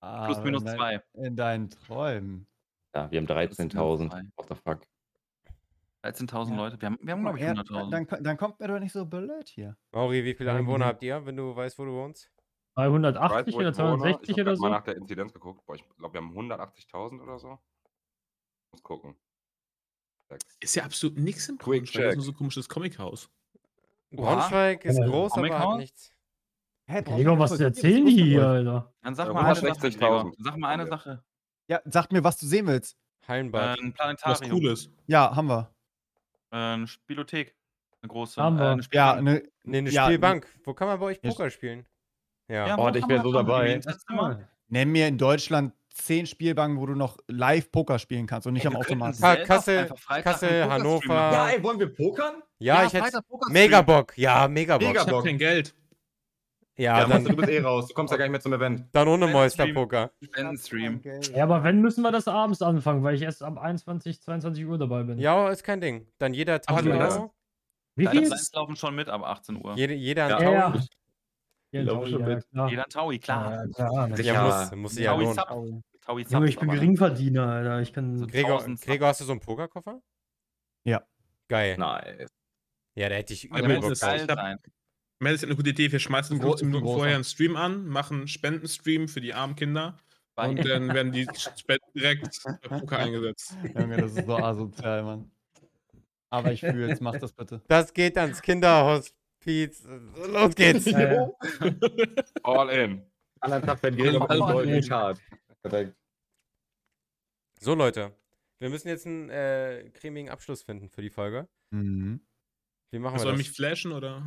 Plus 0.00 0.38
ah, 0.38 0.40
minus 0.42 0.62
in 0.62 0.66
dein- 0.66 0.76
zwei. 0.76 1.02
In 1.14 1.36
deinen 1.36 1.70
Träumen. 1.70 2.46
Ja, 2.94 3.10
wir 3.10 3.18
haben 3.18 3.26
Das 3.26 3.56
sind 3.56 3.74
nur 3.74 3.84
13.000. 3.96 4.10
zwei. 4.10 4.22
What 4.36 4.48
the 4.48 4.54
fuck? 4.54 4.80
13.000 6.06 6.50
Ja. 6.50 6.56
Leute. 6.56 6.80
Wir 6.80 6.86
haben, 6.86 6.98
wir 7.00 7.12
haben 7.12 7.22
glaube 7.22 7.38
ich, 7.38 7.44
Ja, 7.44 7.52
100.000. 7.52 7.90
dann, 7.90 8.24
dann 8.24 8.36
kommt 8.36 8.60
mir 8.60 8.68
doch 8.68 8.78
nicht 8.78 8.92
so 8.92 9.04
blöd 9.06 9.48
hier. 9.48 9.76
Mauri, 9.92 10.24
wie 10.24 10.34
viele 10.34 10.52
Einwohner 10.52 10.86
habt 10.86 11.02
ihr, 11.02 11.24
wenn 11.26 11.36
du 11.36 11.54
weißt, 11.54 11.78
wo 11.78 11.84
du 11.84 11.92
wohnst? 11.92 12.30
380 12.76 13.54
wo 13.54 13.58
oder 13.58 13.70
ich 13.70 13.78
wohne. 13.78 13.98
260 13.98 14.28
ich 14.28 14.34
hab 14.38 14.46
oder 14.46 14.50
grad 14.52 14.60
mal 14.60 14.68
so? 14.68 14.74
nach 14.74 14.82
der 14.84 14.96
Inzidenz 14.96 15.32
geguckt. 15.32 15.64
Boah, 15.66 15.74
ich 15.76 15.84
glaube, 15.98 16.14
wir 16.14 16.20
haben 16.20 16.32
180.000 16.36 17.22
oder 17.22 17.38
so. 17.38 17.58
Muss 18.72 18.82
gucken. 18.82 19.16
Ist 20.60 20.74
ja 20.74 20.84
absolut 20.84 21.18
nichts 21.18 21.48
in 21.48 21.56
Quick 21.56 21.82
Braunschweig. 21.84 22.02
Das 22.04 22.10
ist 22.12 22.16
nur 22.16 22.24
so 22.24 22.30
ein 22.32 22.36
komisches 22.36 22.68
Comichaus. 22.68 23.30
Braunschweig 24.10 24.84
ist 24.84 24.98
Ja, 24.98 25.06
groß, 25.06 25.32
aber 25.32 25.48
Comic-Con? 25.48 25.72
hat 25.72 25.78
nichts. 25.78 26.12
Hä, 26.88 27.02
Gregor, 27.02 27.38
was 27.38 27.58
erzählen 27.58 28.06
die 28.06 28.22
hier, 28.24 28.46
Alter? 28.46 28.92
Dann 29.02 29.14
sag 29.14 29.26
Ja, 29.28 29.32
mal 29.32 29.44
eine 29.44 29.54
Sache. 29.56 29.66
160.000 29.66 29.98
Gregor. 29.98 30.32
Sag 30.38 30.56
mal 30.56 30.68
eine. 30.68 30.86
Sache. 30.86 31.24
Ja, 31.68 31.80
sag 31.84 32.12
mir, 32.12 32.22
was 32.22 32.38
du 32.38 32.46
sehen 32.46 32.66
willst. 32.66 32.96
Äh, 33.22 33.28
Hallenbad. 33.28 33.78
ein 33.80 33.88
Was 33.88 33.94
Planetarium. 33.94 34.50
Cooles. 34.60 34.90
Ja, 35.06 35.34
haben 35.34 35.48
wir. 35.48 35.74
Äh, 36.56 36.74
eine 36.74 36.86
Spielothek. 36.86 37.54
Eine 38.02 38.08
große. 38.10 38.40
Haben 38.42 38.56
äh, 38.56 38.60
wir. 38.60 38.66
eine 38.70 38.82
Ja, 38.92 39.12
Spielbank. 39.14 39.22
ne, 39.24 39.42
Nee, 39.64 39.78
eine 39.78 39.90
ja, 39.90 40.04
Spielbank. 40.06 40.46
Wo 40.64 40.74
kann 40.74 40.88
man 40.88 40.98
bei 41.00 41.06
euch 41.06 41.18
Ja, 41.22 41.30
Poker 41.30 41.50
spielen? 41.50 41.86
Ja. 42.48 42.66
Ja, 42.68 42.78
Oh, 42.78 42.88
ich 42.88 43.00
kann 43.00 43.08
wär 43.10 43.16
man 43.18 43.24
so 43.26 43.32
dabei. 43.32 43.80
Nenn 44.68 44.90
mir 44.90 45.08
in 45.08 45.18
Deutschland 45.18 45.72
10 45.90 46.26
Spielbanken, 46.26 46.78
wo 46.78 46.86
du 46.86 46.94
noch 46.94 47.16
live 47.28 47.70
Poker 47.72 47.98
spielen 47.98 48.26
kannst 48.26 48.46
und 48.46 48.52
nicht 48.54 48.64
Ey, 48.64 48.68
am 48.70 48.76
Automaten. 48.76 49.20
Kassel, 49.44 49.90
Kassel, 50.22 50.68
Hannover. 50.70 51.14
Ja, 51.14 51.48
ey, 51.50 51.62
wollen 51.62 51.78
wir 51.78 51.92
pokern? 51.92 52.42
Ja, 52.58 52.84
ich 52.84 52.92
hätte. 52.92 53.20
Mega 53.50 53.82
Bock. 53.82 54.16
Ja, 54.16 54.46
mega 54.48 54.76
Bock. 54.78 54.86
Mega 54.88 55.00
Ich 55.00 55.06
hab 55.06 55.12
Bock. 55.14 55.24
kein 55.24 55.38
Geld. 55.38 55.74
Ja, 56.78 57.00
Ja, 57.00 57.06
Monster, 57.08 57.18
du 57.20 57.24
dann, 57.28 57.36
bist 57.36 57.48
eh 57.48 57.60
raus. 57.60 57.88
Du 57.88 57.94
kommst 57.94 58.12
ja 58.12 58.18
gar 58.18 58.24
nicht 58.26 58.32
mehr 58.32 58.40
zum 58.40 58.52
Event. 58.52 58.84
dann 58.92 59.08
ohne. 59.08 59.26
Monster-Poker. 59.28 60.10
Spendenstream. 60.22 61.00
Ja, 61.34 61.44
aber 61.44 61.64
wenn, 61.64 61.80
müssen 61.80 62.02
wir 62.02 62.12
das 62.12 62.28
abends 62.28 62.60
anfangen, 62.60 63.02
weil 63.02 63.14
ich 63.14 63.22
erst 63.22 63.42
ab 63.42 63.58
21, 63.58 64.20
22 64.20 64.66
Uhr 64.66 64.76
dabei 64.76 65.02
bin. 65.04 65.18
Ja, 65.18 65.48
ist 65.48 65.64
kein 65.64 65.80
Ding. 65.80 66.06
Dann 66.18 66.34
jeder 66.34 66.60
Aber 66.66 66.78
1000 66.78 67.00
das- 67.00 67.16
Euro. 67.16 67.32
Wie 67.94 68.06
viel? 68.06 68.20
Lines 68.20 68.52
laufen 68.52 68.76
schon 68.76 68.94
mit 68.94 69.08
ab 69.08 69.22
18 69.22 69.56
Uhr. 69.64 69.74
Jede, 69.74 69.94
jeder 69.94 70.28
Ja. 70.28 70.42
Ja, 70.42 70.50
ja. 71.72 71.84
Taui. 71.86 72.10
Ja, 72.10 72.40
klar. 72.40 72.68
Jeder 72.70 72.84
Taui, 72.84 73.18
klar. 73.18 73.52
Ja, 73.52 73.66
klar. 73.72 74.16
Sicher. 74.16 74.32
Ja, 74.34 74.44
muss, 74.44 74.76
muss 74.76 74.94
sich 74.94 75.04
ja 75.04 75.12
Taui 75.12 75.24
lohnen. 75.24 75.36
Taui. 75.36 75.82
Taui. 76.04 76.22
Junge, 76.28 76.48
ich 76.48 76.58
bin 76.58 76.68
ne? 76.68 76.74
Geringverdiener, 76.74 77.46
Alter. 77.46 77.80
Ich 77.80 77.92
kann. 77.92 78.18
So 78.18 78.26
Gregor, 78.26 78.58
1000 78.58 78.78
Sub. 78.80 78.86
Gregor, 78.88 79.08
hast 79.08 79.20
du 79.20 79.24
so 79.24 79.32
einen 79.32 79.40
Pokerkoffer? 79.40 80.00
Ja. 80.84 81.02
Geil. 81.48 81.76
Nice. 81.78 82.30
Ja, 82.94 83.08
der 83.08 83.18
hätte 83.18 83.32
ich 83.32 83.46
übel 83.46 83.80
Bock 83.80 83.90
es 83.92 84.00
drauf. 84.00 84.26
Mel 85.18 85.34
ist 85.34 85.44
eine 85.44 85.56
gute 85.56 85.70
Idee. 85.70 85.90
Wir 85.90 85.98
schmeißen 85.98 86.36
Ein 86.36 86.40
gro- 86.40 86.50
15 86.50 86.66
ein 86.68 86.70
Minuten 86.72 86.86
vorher 86.94 87.14
einen 87.14 87.24
Stream 87.24 87.56
an, 87.56 87.86
machen 87.86 88.18
einen 88.18 88.28
Spendenstream 88.28 89.08
für 89.08 89.20
die 89.20 89.32
armen 89.34 89.56
Kinder 89.56 89.96
und 90.36 90.64
dann 90.64 90.88
werden 90.94 91.12
die 91.12 91.26
Spenden 91.56 91.90
direkt 91.94 92.42
bei 92.44 92.68
Poker 92.78 92.98
eingesetzt. 92.98 93.56
Junge, 93.74 93.96
das 93.96 94.14
ist 94.16 94.26
so 94.26 94.36
asozial, 94.36 95.02
Mann. 95.02 95.30
Aber 96.28 96.52
ich 96.52 96.60
fühle 96.60 96.88
jetzt, 96.88 97.00
mach 97.00 97.16
das 97.16 97.32
bitte. 97.32 97.62
Das 97.68 97.94
geht 97.94 98.18
ans 98.18 98.42
Kinderhospiz. 98.42 99.84
Los 100.28 100.54
geht's. 100.54 100.84
Ja, 100.86 101.30
All 102.42 102.68
in. 102.70 103.02
Anderen 103.40 103.62
Tag 103.64 103.82
werden 103.82 103.96
goldenen 103.96 104.80
gut. 104.80 104.88
Card. 104.88 105.20
Perfekt. 105.62 105.94
So, 107.60 107.74
Leute. 107.74 108.12
Wir 108.58 108.70
müssen 108.70 108.88
jetzt 108.88 109.06
einen 109.06 109.30
äh, 109.30 109.90
cremigen 109.94 110.30
Abschluss 110.30 110.62
finden 110.62 110.88
für 110.88 111.00
die 111.02 111.10
Folge. 111.10 111.46
Mhm. 111.70 112.20
Wie 112.90 112.98
machen 112.98 113.18
Soll 113.18 113.32
wir 113.32 113.36
mich 113.38 113.48
das? 113.48 113.56
flashen 113.56 113.92
oder? 113.92 114.22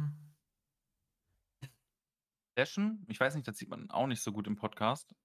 Session, 2.59 3.05
ich 3.07 3.17
weiß 3.19 3.35
nicht, 3.35 3.47
das 3.47 3.57
sieht 3.57 3.69
man 3.69 3.89
auch 3.89 4.05
nicht 4.07 4.21
so 4.21 4.33
gut 4.33 4.45
im 4.47 4.57
Podcast. 4.57 5.15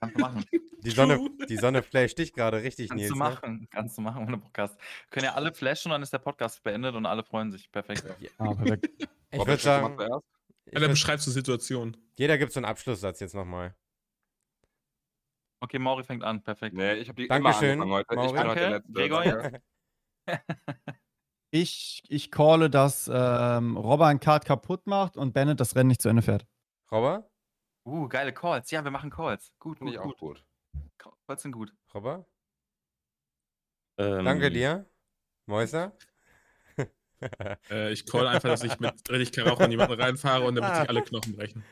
Kannst 0.00 0.16
du 0.16 0.20
machen. 0.20 0.44
Die 0.84 0.90
Sonne, 0.90 1.18
die 1.48 1.56
Sonne 1.56 1.82
flasht 1.82 2.18
dich 2.18 2.34
gerade 2.34 2.62
richtig, 2.62 2.90
Kannst 2.90 3.00
Nils. 3.00 3.08
du 3.08 3.14
Ne? 3.14 3.18
machen. 3.18 3.68
Kannst 3.70 3.96
du 3.96 4.02
machen 4.02 4.26
ohne 4.26 4.36
Podcast. 4.36 4.78
Können 5.08 5.24
ja 5.24 5.32
alle 5.32 5.54
flashen 5.54 5.90
und 5.90 5.94
dann 5.94 6.02
ist 6.02 6.12
der 6.12 6.18
Podcast 6.18 6.62
beendet 6.62 6.94
und 6.94 7.06
alle 7.06 7.24
freuen 7.24 7.50
sich. 7.50 7.72
Perfekt. 7.72 8.04
Ah, 8.36 8.52
perfekt. 8.52 8.90
Ich 9.30 9.38
Robert, 9.38 9.48
würde 9.48 9.62
sagen, 9.62 9.96
ich 10.66 10.78
würd, 10.78 10.90
beschreibst 10.90 11.26
du 11.26 11.30
die 11.30 11.34
Situation. 11.36 11.96
jeder 12.18 12.36
gibt 12.36 12.52
so 12.52 12.58
einen 12.58 12.66
Abschlusssatz 12.66 13.20
jetzt 13.20 13.34
nochmal. 13.34 13.74
Okay, 15.60 15.78
Mauri 15.78 16.04
fängt 16.04 16.22
an. 16.22 16.42
Perfekt. 16.42 16.76
Nee, 16.76 16.96
ich 16.96 17.08
habe 17.08 17.22
die 17.22 17.28
Dankeschön, 17.28 17.80
immer 17.80 18.04
angefangen 18.06 18.20
heute. 18.20 18.26
Ich 18.26 18.32
bin 18.32 18.50
heute 18.50 18.60
der 18.60 18.70
Danke, 18.70 18.76
Letzte. 18.76 18.92
Gregor 18.92 19.24
Danke. 19.24 19.62
Ich, 21.54 22.02
ich 22.08 22.32
calle, 22.32 22.68
dass 22.68 23.08
ähm, 23.12 23.76
Robber 23.76 24.06
ein 24.06 24.18
Kart 24.18 24.44
kaputt 24.44 24.88
macht 24.88 25.16
und 25.16 25.34
Bennett 25.34 25.60
das 25.60 25.76
Rennen 25.76 25.86
nicht 25.86 26.02
zu 26.02 26.08
Ende 26.08 26.20
fährt. 26.20 26.48
Robber? 26.90 27.30
Uh, 27.86 28.08
geile 28.08 28.34
Calls. 28.34 28.72
Ja, 28.72 28.82
wir 28.82 28.90
machen 28.90 29.08
Calls. 29.08 29.52
Gut, 29.60 29.78
Finde 29.78 29.92
gut, 29.92 29.94
ich 29.94 30.04
auch 30.04 30.18
gut. 30.18 30.44
gut. 30.98 31.14
Calls 31.28 31.42
sind 31.42 31.52
gut. 31.52 31.72
Robber? 31.94 32.26
Ähm, 33.98 34.24
Danke 34.24 34.50
dir. 34.50 34.90
Mäuser? 35.46 35.96
Äh, 37.70 37.90
ich 37.92 38.04
call 38.04 38.26
einfach, 38.26 38.50
dass 38.50 38.64
ich 38.64 38.78
mit 38.80 39.08
richtig 39.08 39.32
Karacho 39.32 39.62
in 39.64 39.70
jemanden 39.70 39.98
reinfahre 39.98 40.44
und 40.44 40.56
damit 40.56 40.74
sich 40.74 40.88
alle 40.90 41.00
Knochen 41.00 41.34
brechen. 41.34 41.64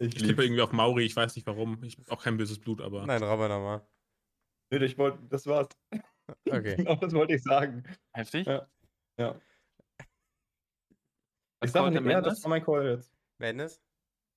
Ich 0.00 0.14
tippe 0.14 0.42
irgendwie 0.42 0.62
auf 0.62 0.72
Mauri, 0.72 1.04
ich 1.04 1.14
weiß 1.14 1.36
nicht 1.36 1.46
warum. 1.46 1.80
Ich 1.84 1.98
habe 1.98 2.10
auch 2.10 2.24
kein 2.24 2.36
böses 2.36 2.58
Blut, 2.58 2.80
aber. 2.80 3.06
Nein, 3.06 3.22
Robber 3.22 3.48
nochmal. 3.48 3.86
Nee, 4.70 4.84
ich 4.84 4.98
wollte, 4.98 5.20
das 5.28 5.46
war's. 5.46 5.68
Okay. 6.48 6.76
Genau 6.76 6.94
das 6.96 7.12
wollte 7.12 7.34
ich 7.34 7.42
sagen. 7.42 7.82
Heftig. 8.12 8.46
Ja. 8.46 8.66
Ja. 9.18 9.40
Was 11.60 11.68
Ich 11.68 11.72
sage 11.72 11.90
nicht 11.90 12.02
mehr, 12.02 12.22
das 12.22 12.42
war 12.42 12.50
mein 12.50 12.64
Call 12.64 12.86
jetzt. 12.86 13.12
Madness? 13.38 13.82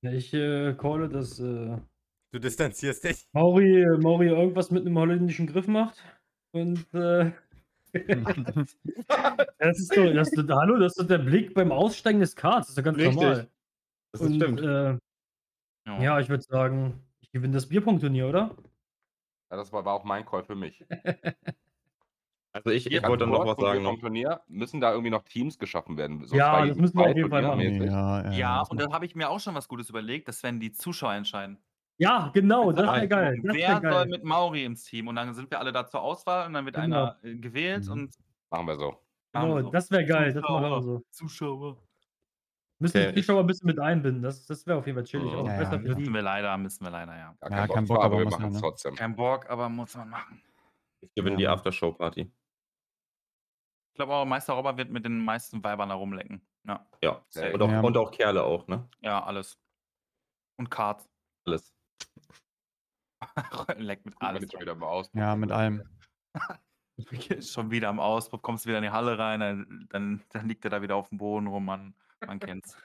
Ja, 0.02 0.12
ich 0.12 0.34
äh, 0.34 0.74
calle, 0.74 1.08
dass 1.08 1.40
äh, 1.40 1.78
Du 2.34 2.40
distanzierst 2.40 3.04
dich. 3.04 3.28
Mauri, 3.32 3.86
Mauri 4.00 4.28
irgendwas 4.28 4.72
mit 4.72 4.86
einem 4.86 4.98
holländischen 4.98 5.46
Griff 5.46 5.68
macht. 5.68 6.04
Und 6.52 6.92
äh, 6.94 7.32
das 9.60 9.80
ist 9.80 9.94
so, 9.94 10.12
das 10.12 10.34
ist, 10.34 10.50
hallo, 10.50 10.78
das 10.80 10.98
ist 10.98 11.10
der 11.12 11.20
Blick 11.20 11.54
beim 11.54 11.72
Aussteigen 11.72 12.20
des 12.20 12.36
Karts. 12.36 12.68
Das 12.68 12.70
ist 12.72 12.78
ja 12.78 12.84
ganz 12.84 12.98
Richtig. 12.98 13.16
normal. 13.16 13.48
Das 14.12 14.22
Und, 14.22 14.32
ist 14.32 14.36
stimmt. 14.38 14.62
Äh, 14.62 14.98
ja, 16.04 16.20
ich 16.20 16.30
würde 16.30 16.44
sagen, 16.44 17.00
ich 17.22 17.32
gewinne 17.32 17.54
das 17.54 17.70
Bierpunktturnier, 17.70 18.28
oder? 18.28 18.56
Ja, 19.52 19.58
das 19.58 19.72
war, 19.72 19.86
war 19.86 19.94
auch 19.94 20.04
mein 20.04 20.26
Call 20.26 20.44
für 20.44 20.56
mich. 20.56 20.84
Also 22.54 22.70
ich, 22.70 22.86
ich 22.86 22.94
Ja, 22.94 23.08
wollte 23.10 23.26
noch 23.28 23.46
was 23.46 23.58
sagen. 23.58 23.84
Vom. 23.84 24.00
Turnier 24.00 24.42
müssen 24.48 24.80
da 24.80 24.92
irgendwie 24.92 25.10
noch 25.10 25.24
Teams 25.24 25.58
geschaffen 25.58 25.98
werden. 25.98 26.26
So 26.26 26.36
Ja, 26.36 26.54
zwei 26.60 26.68
das 26.68 26.78
müssen 26.78 26.98
wir 26.98 27.06
auf 27.10 27.16
jeden 27.16 27.30
Fall 27.30 27.42
machen. 27.42 27.84
Ja, 27.84 28.32
Ja, 28.32 28.60
das 28.60 28.70
und 28.70 28.80
da 28.80 28.92
habe 28.92 29.06
ich 29.06 29.16
mir 29.16 29.30
auch 29.30 29.40
schon 29.40 29.56
was 29.56 29.68
Gutes 29.68 29.90
überlegt, 29.90 30.28
das 30.28 30.42
werden 30.44 30.60
die 30.60 30.72
Zuschauer 30.72 31.14
entscheiden. 31.14 31.58
Ja, 31.98 32.32
genau, 32.34 32.72
das 32.72 32.86
wäre 32.86 33.08
geil. 33.08 33.40
Das 33.44 33.56
Wer 33.56 33.68
wär 33.68 33.82
soll 33.82 33.82
geil. 33.82 34.08
mit 34.08 34.24
Mauri 34.24 34.66
ins 34.66 34.84
Team? 34.84 35.08
Und 35.08 35.16
dann 35.16 35.34
sind 35.34 35.50
wir 35.52 35.60
alle 35.60 35.72
da 35.72 35.88
zur 35.88 36.02
Auswahl 36.02 36.48
und 36.48 36.54
dann 36.54 36.66
wird 36.66 36.76
Genau. 36.76 36.96
einer 37.06 37.18
äh, 37.24 37.36
gewählt 37.36 37.86
Mhm. 37.86 37.92
und 37.92 38.16
Machen 38.52 38.68
wir 38.68 38.76
so. 38.78 39.00
Genau, 39.32 39.56
wir 39.56 39.64
so. 39.64 39.70
das 39.72 39.90
wäre 39.92 40.06
geil. 40.06 40.34
Das 40.34 40.42
machen 40.44 40.62
wir 40.64 40.70
Zuschauer. 40.70 40.82
so. 40.84 41.02
Zuschauer. 41.12 41.78
Müssen 42.80 42.98
Okay, 42.98 43.12
die 43.14 43.22
Zuschauer 43.22 43.40
ein 43.42 43.48
bisschen 43.48 43.68
mit 43.68 43.80
einbinden. 43.80 44.22
Das, 44.24 44.46
das 44.46 44.66
wäre 44.68 44.78
auf 44.78 44.86
jeden 44.86 44.98
Fall 44.98 45.06
chillig. 45.06 45.32
Mhm. 45.32 45.38
Auch 45.40 45.48
Ja, 45.48 45.58
besser 45.58 45.74
ja. 45.76 45.96
Müssen 45.96 46.14
wir 46.14 46.22
leider, 46.22 46.58
müssen 46.58 46.84
wir 46.84 46.92
leider, 46.92 47.16
ja. 47.16 47.36
Ja, 47.42 47.50
kein 47.50 47.68
kein 47.70 47.86
Bock, 47.86 47.88
Bock, 47.88 47.98
aber 47.98 48.06
aber 48.06 48.18
wir 48.20 48.24
muss 48.26 48.32
machen 48.34 48.42
man, 48.44 48.52
es 48.52 48.56
ne? 48.56 48.62
trotzdem. 48.62 48.96
Kein 48.96 49.16
Bock, 49.16 49.50
aber 49.50 49.70
muss 49.70 49.96
man 49.96 50.10
machen. 50.10 50.42
Ich 51.02 51.14
gewinne 51.16 51.38
die 51.38 51.44
Ja. 51.44 51.54
Aftershow-Party. 51.54 52.32
Ich 53.94 53.96
glaube 53.96 54.12
auch, 54.16 54.26
Meister 54.26 54.54
Robber 54.54 54.76
wird 54.76 54.90
mit 54.90 55.06
den 55.06 55.24
meisten 55.24 55.64
Weibern 55.64 55.90
da 55.90 55.96
rumlecken. 55.96 56.42
Ja, 56.66 56.88
Ja. 57.04 57.24
Und 57.54 57.62
auch, 57.62 57.70
Ja. 57.72 57.82
und 57.82 57.96
auch 57.96 58.10
Kerle 58.10 58.44
auch, 58.44 58.68
ne? 58.68 58.90
ja 59.02 59.24
alles. 59.24 59.60
Und 60.58 60.72
Kart. 60.72 61.08
Alles. 61.46 61.76
Leck 63.78 64.04
mit 64.04 64.16
aus. 64.82 65.12
Ja, 65.14 65.36
mit 65.36 65.52
allem. 65.52 65.84
Schon 67.42 67.70
wieder 67.70 67.90
am 67.90 68.00
Auspuff, 68.00 68.42
kommst 68.42 68.66
wieder 68.66 68.78
in 68.78 68.84
die 68.84 68.90
Halle 68.90 69.20
rein, 69.20 69.40
dann, 69.40 69.88
dann, 69.92 70.24
dann 70.30 70.48
liegt 70.48 70.64
er 70.66 70.72
da 70.72 70.82
wieder 70.82 70.96
auf 70.96 71.10
dem 71.10 71.20
Boden 71.20 71.46
rum, 71.46 71.66
man, 71.66 71.96
man 72.26 72.40
kennt's. 72.40 72.76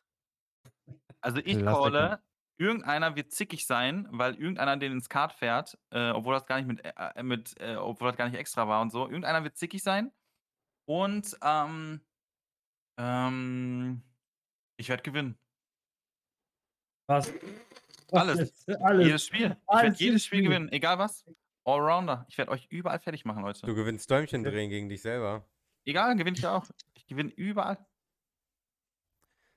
Also 1.23 1.39
ich 1.39 1.59
Klassiker. 1.59 1.91
calle, 1.91 2.23
irgendeiner 2.59 3.17
wird 3.17 3.33
zickig 3.33 3.67
sein, 3.67 4.09
weil 4.11 4.35
irgendeiner 4.35 4.77
den 4.77 4.93
ins 4.93 5.09
Kart 5.09 5.33
fährt, 5.33 5.79
äh, 5.91 6.11
obwohl 6.11 6.35
das 6.35 6.45
gar 6.47 6.57
nicht 6.61 6.67
mit, 6.67 6.81
äh, 6.85 7.23
mit 7.23 7.59
äh, 7.61 7.77
obwohl 7.77 8.09
das 8.09 8.17
gar 8.19 8.29
nicht 8.29 8.39
extra 8.39 8.69
war 8.69 8.83
und 8.83 8.91
so. 8.91 9.07
Irgendeiner 9.07 9.43
wird 9.45 9.57
zickig 9.57 9.83
sein. 9.83 10.13
Und 10.89 11.37
ähm, 11.43 12.01
ähm, 12.99 14.03
ich 14.79 14.89
werde 14.89 15.03
gewinnen. 15.03 15.39
Was? 17.07 17.33
Alles. 18.11 18.67
Alles. 18.81 19.07
Jedes 19.07 19.27
Spiel. 19.27 19.41
Ich 19.43 19.49
werde 19.49 19.61
Alles 19.67 19.99
jedes 19.99 20.25
Spiel 20.25 20.39
Spiel. 20.39 20.49
gewinnen, 20.49 20.73
egal 20.73 20.99
was. 20.99 21.27
Allrounder. 21.65 22.25
Ich 22.31 22.39
werde 22.39 22.51
euch 22.53 22.67
überall 22.71 22.99
fertig 23.01 23.27
machen, 23.27 23.43
Leute. 23.43 23.67
Du 23.67 23.75
gewinnst 23.75 24.11
Däumchen 24.11 24.43
drehen 24.43 24.71
gegen 24.71 24.89
dich 24.89 25.03
selber. 25.03 25.47
Egal, 25.85 26.17
gewinne 26.17 26.39
ich 26.39 26.47
auch. 26.47 26.67
Ich 26.95 27.07
gewinne 27.07 27.31
überall. 27.33 27.87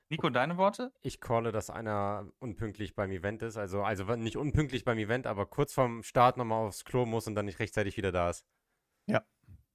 Nico, 0.10 0.30
deine 0.30 0.58
Worte? 0.58 0.92
Ich 1.02 1.22
calle, 1.22 1.54
dass 1.54 1.70
einer 1.70 2.30
unpünktlich 2.40 2.96
beim 2.96 3.12
Event 3.12 3.42
ist. 3.42 3.56
Also, 3.56 3.84
also 3.84 4.04
nicht 4.18 4.36
unpünktlich 4.36 4.84
beim 4.84 4.98
Event, 4.98 5.26
aber 5.28 5.46
kurz 5.46 5.74
vorm 5.74 6.04
Start 6.04 6.36
nochmal 6.36 6.68
aufs 6.68 6.84
Klo 6.84 7.06
muss 7.06 7.28
und 7.28 7.36
dann 7.36 7.46
nicht 7.46 7.60
rechtzeitig 7.60 7.96
wieder 7.96 8.12
da 8.12 8.30
ist. 8.30 8.46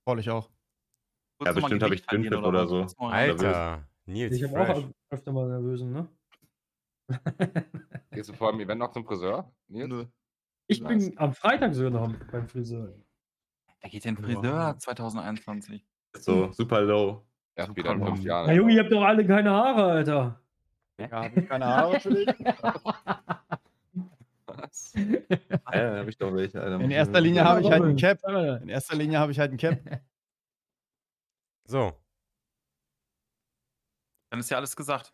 Voll 0.04 0.20
ich 0.20 0.28
auch. 0.28 0.50
Ja, 1.44 1.52
bestimmt 1.52 1.82
habe 1.82 1.94
ich 1.94 2.06
Dünnpfiff 2.06 2.42
oder 2.42 2.68
was? 2.70 2.92
so. 2.92 3.04
Alter, 3.06 3.84
Nils, 4.06 4.34
Ich 4.36 4.42
habe 4.44 4.74
auch 4.74 4.84
öfter 5.10 5.32
mal 5.32 5.48
nervösen, 5.48 5.92
ne? 5.92 6.08
Gehst 8.10 8.28
du 8.30 8.32
vor 8.34 8.52
dem 8.52 8.60
Event 8.60 8.80
noch 8.80 8.90
zum 8.92 9.04
Friseur? 9.04 9.52
Nils? 9.68 9.88
Nö. 9.88 10.04
Ich 10.68 10.80
Nice. 10.80 11.08
bin 11.10 11.18
am 11.18 11.32
Freitag 11.34 11.74
sogar 11.74 11.90
noch 11.90 12.12
beim 12.32 12.48
Friseur. 12.48 12.92
Wer 13.80 13.90
geht 13.90 14.04
denn 14.04 14.16
Friseur 14.16 14.76
2021? 14.78 15.86
So, 16.18 16.50
super 16.52 16.80
low. 16.80 17.22
Erst 17.54 17.68
Super 17.68 17.78
wieder 17.80 17.92
in 17.92 18.04
fünf. 18.06 18.22
Jahren. 18.24 18.46
Na 18.48 18.52
Junge, 18.54 18.72
ihr 18.74 18.80
habt 18.82 18.92
doch 18.92 19.02
alle 19.02 19.26
keine 19.26 19.50
Haare, 19.50 19.84
Alter. 19.84 20.40
Ja, 20.98 21.10
hab 21.10 21.36
ich 21.36 21.48
keine 21.48 21.64
Haare 21.66 22.00
für 22.00 22.10
dich? 22.14 22.26
Was? 24.46 24.94
Ja, 25.72 25.96
habe 25.98 26.10
ich 26.10 26.16
doch 26.18 26.34
welche, 26.34 26.60
Alter. 26.62 26.80
In 26.82 26.90
erster 26.90 27.20
Linie 27.20 27.44
habe 27.44 27.60
ich 27.60 27.70
halt 27.70 27.82
ein 27.82 27.96
Cap. 27.96 28.20
Cap. 28.22 28.62
In 28.62 28.68
erster 28.68 28.96
Linie 28.96 29.18
habe 29.18 29.32
ich 29.32 29.38
halt 29.38 29.52
ein 29.52 29.58
Cap. 29.58 29.78
So, 31.66 31.92
Dann 34.30 34.40
ist 34.40 34.50
ja 34.50 34.56
alles 34.58 34.74
gesagt. 34.76 35.12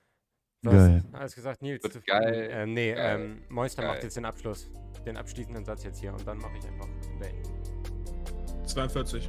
du 0.62 0.70
hast 0.70 0.76
Geil. 0.88 1.04
alles 1.12 1.34
gesagt, 1.34 1.62
Nils. 1.62 1.82
Du- 1.82 2.00
geil, 2.02 2.50
Äh, 2.50 2.66
nee, 2.66 2.92
geil, 2.94 3.20
ähm, 3.20 3.44
Moister 3.48 3.82
macht 3.82 3.94
geil. 3.96 4.04
jetzt 4.04 4.16
den 4.16 4.24
Abschluss. 4.24 4.70
Den 5.06 5.16
abschließenden 5.16 5.64
Satz 5.64 5.82
jetzt 5.84 5.98
hier 6.00 6.12
und 6.12 6.26
dann 6.26 6.38
mache 6.38 6.56
ich 6.58 6.64
einfach 6.66 6.86
den 6.86 7.18
Bane. 7.18 7.42
42. 8.66 9.28